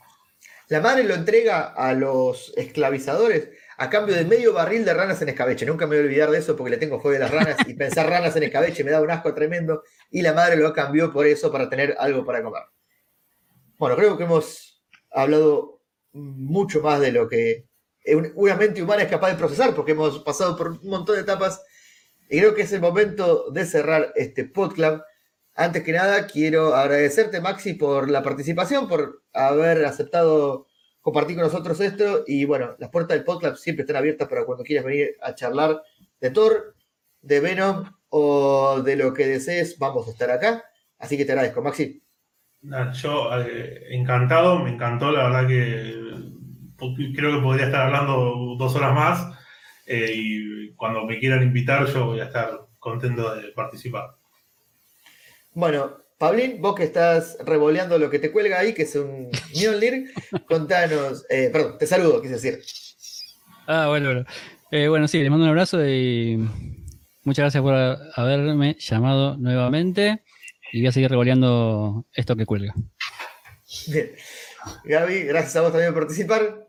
La 0.68 0.80
madre 0.80 1.02
lo 1.04 1.14
entrega 1.14 1.74
a 1.74 1.92
los 1.94 2.52
esclavizadores 2.56 3.50
a 3.78 3.90
cambio 3.90 4.14
de 4.14 4.24
medio 4.24 4.52
barril 4.52 4.84
de 4.84 4.94
ranas 4.94 5.20
en 5.22 5.30
escabeche. 5.30 5.66
Nunca 5.66 5.86
me 5.86 5.96
voy 5.96 6.04
a 6.04 6.06
olvidar 6.06 6.30
de 6.30 6.38
eso 6.38 6.54
porque 6.56 6.70
le 6.70 6.76
tengo 6.76 7.00
fobia 7.00 7.16
a 7.16 7.20
las 7.22 7.30
ranas 7.30 7.56
y 7.66 7.74
pensar 7.74 8.08
ranas 8.08 8.36
en 8.36 8.44
escabeche 8.44 8.84
me 8.84 8.90
da 8.90 9.00
un 9.00 9.10
asco 9.10 9.34
tremendo. 9.34 9.82
Y 10.10 10.22
la 10.22 10.32
madre 10.32 10.56
lo 10.56 10.72
cambió 10.72 11.12
por 11.12 11.26
eso, 11.26 11.50
para 11.50 11.68
tener 11.68 11.96
algo 11.98 12.24
para 12.24 12.42
comer. 12.42 12.62
Bueno, 13.78 13.96
creo 13.96 14.16
que 14.16 14.24
hemos 14.24 14.82
hablado 15.10 15.82
mucho 16.12 16.80
más 16.82 17.00
de 17.00 17.12
lo 17.12 17.28
que 17.28 17.66
un- 18.06 18.32
una 18.34 18.54
mente 18.54 18.82
humana 18.82 19.02
es 19.02 19.08
capaz 19.08 19.30
de 19.30 19.38
procesar 19.38 19.74
porque 19.74 19.92
hemos 19.92 20.20
pasado 20.20 20.56
por 20.56 20.68
un 20.68 20.80
montón 20.88 21.16
de 21.16 21.22
etapas 21.22 21.62
y 22.28 22.38
creo 22.38 22.54
que 22.54 22.62
es 22.62 22.72
el 22.72 22.80
momento 22.80 23.50
de 23.50 23.64
cerrar 23.66 24.12
este 24.14 24.44
podcast. 24.44 25.02
Antes 25.60 25.82
que 25.84 25.92
nada, 25.92 26.26
quiero 26.26 26.74
agradecerte, 26.74 27.38
Maxi, 27.42 27.74
por 27.74 28.10
la 28.10 28.22
participación, 28.22 28.88
por 28.88 29.24
haber 29.34 29.84
aceptado 29.84 30.66
compartir 31.02 31.36
con 31.36 31.44
nosotros 31.44 31.78
esto. 31.80 32.24
Y 32.26 32.46
bueno, 32.46 32.76
las 32.78 32.88
puertas 32.88 33.18
del 33.18 33.26
podcast 33.26 33.58
siempre 33.58 33.82
están 33.82 33.96
abiertas 33.96 34.26
para 34.26 34.46
cuando 34.46 34.64
quieras 34.64 34.86
venir 34.86 35.18
a 35.20 35.34
charlar 35.34 35.82
de 36.18 36.30
Thor, 36.30 36.74
de 37.20 37.40
Venom 37.40 37.84
o 38.08 38.80
de 38.80 38.96
lo 38.96 39.12
que 39.12 39.26
desees. 39.26 39.78
Vamos 39.78 40.08
a 40.08 40.12
estar 40.12 40.30
acá. 40.30 40.64
Así 40.98 41.18
que 41.18 41.26
te 41.26 41.32
agradezco, 41.32 41.60
Maxi. 41.60 42.02
Yo 42.94 43.28
eh, 43.42 43.84
encantado, 43.90 44.60
me 44.60 44.70
encantó, 44.70 45.12
la 45.12 45.24
verdad 45.24 45.46
que 45.46 45.90
eh, 45.90 47.12
creo 47.14 47.36
que 47.36 47.42
podría 47.42 47.66
estar 47.66 47.82
hablando 47.82 48.56
dos 48.56 48.74
horas 48.76 48.94
más 48.94 49.38
eh, 49.84 50.10
y 50.14 50.72
cuando 50.72 51.04
me 51.04 51.18
quieran 51.18 51.42
invitar 51.42 51.84
yo 51.84 52.06
voy 52.06 52.20
a 52.20 52.24
estar 52.24 52.66
contento 52.78 53.34
de 53.34 53.52
participar. 53.52 54.19
Bueno, 55.52 56.04
Pablín, 56.16 56.60
vos 56.60 56.76
que 56.76 56.84
estás 56.84 57.36
revoleando 57.44 57.98
lo 57.98 58.08
que 58.08 58.20
te 58.20 58.30
cuelga 58.30 58.60
ahí, 58.60 58.72
que 58.72 58.82
es 58.82 58.94
un 58.94 59.30
Mjolnir, 59.54 60.12
contanos, 60.46 61.24
eh, 61.28 61.50
perdón, 61.52 61.76
te 61.78 61.86
saludo, 61.86 62.22
quise 62.22 62.34
decir. 62.34 62.62
Ah, 63.66 63.88
bueno, 63.88 64.06
bueno. 64.06 64.24
Eh, 64.70 64.86
bueno, 64.88 65.08
sí, 65.08 65.18
les 65.18 65.30
mando 65.30 65.44
un 65.44 65.50
abrazo 65.50 65.84
y 65.84 66.36
muchas 67.24 67.42
gracias 67.42 67.62
por 67.62 67.74
haberme 67.74 68.76
llamado 68.78 69.36
nuevamente. 69.38 70.22
Y 70.72 70.80
voy 70.80 70.88
a 70.88 70.92
seguir 70.92 71.10
revoleando 71.10 72.06
esto 72.12 72.36
que 72.36 72.46
cuelga. 72.46 72.74
Bien. 73.88 74.12
Gaby, 74.84 75.24
gracias 75.24 75.56
a 75.56 75.62
vos 75.62 75.72
también 75.72 75.92
por 75.92 76.02
participar. 76.02 76.68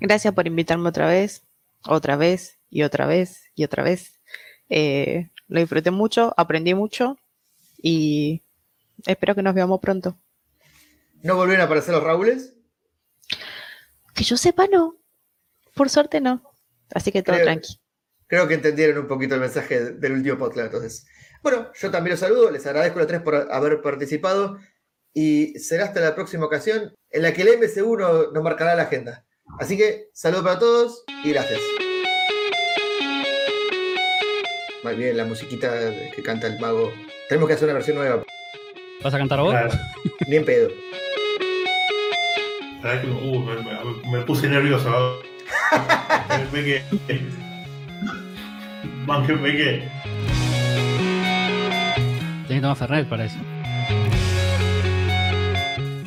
Gracias 0.00 0.32
por 0.32 0.46
invitarme 0.46 0.88
otra 0.88 1.08
vez, 1.08 1.42
otra 1.86 2.16
vez 2.16 2.60
y 2.70 2.82
otra 2.82 3.06
vez 3.06 3.50
y 3.56 3.64
otra 3.64 3.82
vez. 3.82 4.20
Eh, 4.68 5.30
lo 5.48 5.58
disfruté 5.58 5.90
mucho, 5.90 6.34
aprendí 6.36 6.74
mucho 6.74 7.18
y 7.80 8.42
espero 9.06 9.34
que 9.34 9.42
nos 9.42 9.54
veamos 9.54 9.80
pronto. 9.80 10.18
¿No 11.22 11.36
volvieron 11.36 11.62
a 11.62 11.64
aparecer 11.64 11.94
los 11.94 12.04
Raúles? 12.04 12.54
Que 14.14 14.24
yo 14.24 14.36
sepa, 14.36 14.66
no. 14.66 14.96
Por 15.74 15.88
suerte, 15.90 16.20
no. 16.20 16.42
Así 16.92 17.12
que 17.12 17.22
todo 17.22 17.36
Creo- 17.36 17.46
tranqui. 17.46 17.78
Creo 18.26 18.46
que 18.46 18.54
entendieron 18.54 18.98
un 18.98 19.08
poquito 19.08 19.34
el 19.36 19.40
mensaje 19.40 19.92
del 19.92 20.12
último 20.12 20.36
podcast, 20.38 20.66
entonces. 20.66 21.06
Bueno, 21.42 21.70
yo 21.80 21.90
también 21.90 22.10
los 22.12 22.20
saludo, 22.20 22.50
les 22.50 22.66
agradezco 22.66 22.98
a 22.98 23.02
los 23.02 23.08
tres 23.08 23.22
por 23.22 23.34
haber 23.50 23.80
participado 23.80 24.58
y 25.14 25.58
será 25.58 25.84
hasta 25.84 26.00
la 26.00 26.14
próxima 26.14 26.44
ocasión 26.44 26.92
en 27.10 27.22
la 27.22 27.32
que 27.32 27.42
el 27.42 27.48
MCU 27.58 27.96
no- 27.96 28.30
nos 28.32 28.42
marcará 28.42 28.74
la 28.74 28.82
agenda. 28.82 29.24
Así 29.58 29.78
que, 29.78 30.08
saludo 30.12 30.42
para 30.44 30.58
todos 30.58 31.04
y 31.24 31.30
gracias. 31.32 31.60
Muy 34.84 34.94
bien, 34.94 35.16
la 35.16 35.24
musiquita 35.24 35.70
que 36.14 36.22
canta 36.22 36.46
el 36.48 36.60
mago. 36.60 36.92
Tenemos 37.28 37.48
que 37.48 37.54
hacer 37.54 37.66
una 37.66 37.74
versión 37.74 37.96
nueva, 37.96 38.22
¿Vas 39.02 39.14
a 39.14 39.18
cantar 39.18 39.40
vos? 39.40 39.52
La, 39.54 39.68
bien 40.26 40.44
pedo. 40.44 40.70
la 42.82 42.88
verdad 42.94 43.02
que 43.02 43.08
uh, 43.10 43.38
me, 43.40 43.54
me- 43.56 44.18
me 44.18 44.24
puse 44.24 44.48
nervioso. 44.48 45.20
me 46.30 46.46
pegué. 46.46 46.82
Man, 49.06 49.26
que 49.26 49.34
pegué. 49.34 49.88
Tenés 52.46 52.48
que 52.48 52.60
tomar 52.60 52.76
Fernet 52.76 53.08
para 53.08 53.24
eso. 53.26 53.36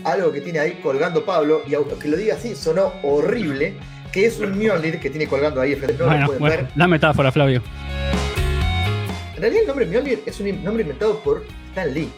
Algo 0.03 0.31
que 0.33 0.41
tiene 0.41 0.59
ahí 0.59 0.79
colgando 0.83 1.23
Pablo, 1.23 1.61
y 1.67 1.75
aunque 1.75 2.07
lo 2.09 2.17
diga 2.17 2.35
así, 2.35 2.55
sonó 2.55 2.91
horrible, 3.03 3.75
que 4.11 4.25
es 4.25 4.39
un 4.39 4.57
Mjolnir 4.57 4.99
que 4.99 5.09
tiene 5.11 5.27
colgando 5.27 5.61
ahí. 5.61 5.75
No 5.75 5.87
lo 5.87 6.05
bueno, 6.07 6.25
pueden 6.25 6.39
bueno, 6.39 6.55
ver. 6.57 6.67
la 6.75 6.87
metáfora, 6.87 7.31
Flavio. 7.31 7.61
En 9.41 9.45
realidad 9.45 9.61
el 9.63 9.67
nombre 9.69 9.85
Mjolnir 9.87 10.23
es 10.27 10.39
un 10.39 10.63
nombre 10.63 10.83
inventado 10.83 11.19
por 11.21 11.43
Stan 11.69 11.91
Lee. 11.91 12.11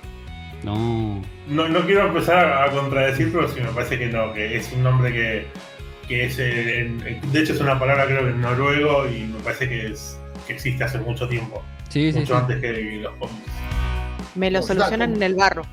No. 0.64 1.22
No, 1.48 1.70
no 1.70 1.86
quiero 1.86 2.08
empezar 2.08 2.52
a 2.64 2.70
contradecir, 2.72 3.32
pero 3.32 3.48
sí 3.48 3.62
me 3.62 3.68
parece 3.70 3.98
que 3.98 4.08
no, 4.08 4.34
que 4.34 4.58
es 4.58 4.70
un 4.74 4.84
nombre 4.84 5.14
que, 5.14 5.48
que 6.08 6.26
es, 6.26 6.38
eh, 6.40 6.80
en- 6.82 7.32
de 7.32 7.40
hecho 7.40 7.54
es 7.54 7.62
una 7.62 7.80
palabra 7.80 8.06
creo 8.08 8.24
que 8.24 8.30
en 8.32 8.42
noruego 8.42 9.08
y 9.08 9.22
me 9.24 9.40
parece 9.40 9.70
que, 9.70 9.88
es, 9.94 10.18
que 10.48 10.54
existe 10.54 10.84
hace 10.84 10.98
mucho 11.00 11.28
tiempo, 11.30 11.64
Sí, 11.88 12.12
sí, 12.12 12.20
mucho 12.20 12.34
sí. 12.36 12.40
antes 12.42 12.60
que 12.60 12.74
los 13.02 13.14
cómics. 13.16 13.40
Me 14.36 14.52
lo 14.52 14.62
solucionan 14.62 15.16
en 15.16 15.24
el 15.24 15.36
barro. 15.36 15.64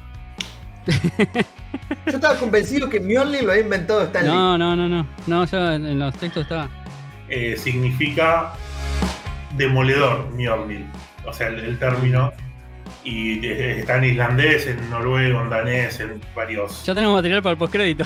Yo 2.06 2.12
estaba 2.14 2.36
convencido 2.36 2.88
que 2.88 3.00
Mjolnir 3.00 3.42
lo 3.42 3.50
había 3.52 3.64
inventado 3.64 4.02
Stan 4.02 4.22
Lee. 4.24 4.30
No, 4.30 4.56
no, 4.56 4.76
no, 4.76 4.88
no. 4.88 5.06
No, 5.26 5.44
yo 5.46 5.72
en, 5.72 5.84
en 5.86 5.98
los 5.98 6.14
textos 6.16 6.44
estaba. 6.44 6.68
Eh, 7.28 7.56
significa 7.56 8.52
demoledor, 9.56 10.30
Mjolnir, 10.32 10.84
o 11.26 11.32
sea, 11.32 11.48
el, 11.48 11.78
término, 11.78 12.32
y 13.04 13.44
eh, 13.46 13.80
está 13.80 13.98
en 13.98 14.04
islandés, 14.04 14.66
en 14.66 14.90
noruego, 14.90 15.40
en 15.42 15.50
danés, 15.50 16.00
en 16.00 16.20
varios... 16.34 16.84
Ya 16.84 16.94
tenemos 16.94 17.16
material 17.16 17.42
para 17.42 17.52
el 17.52 17.58
postcrédito. 17.58 18.04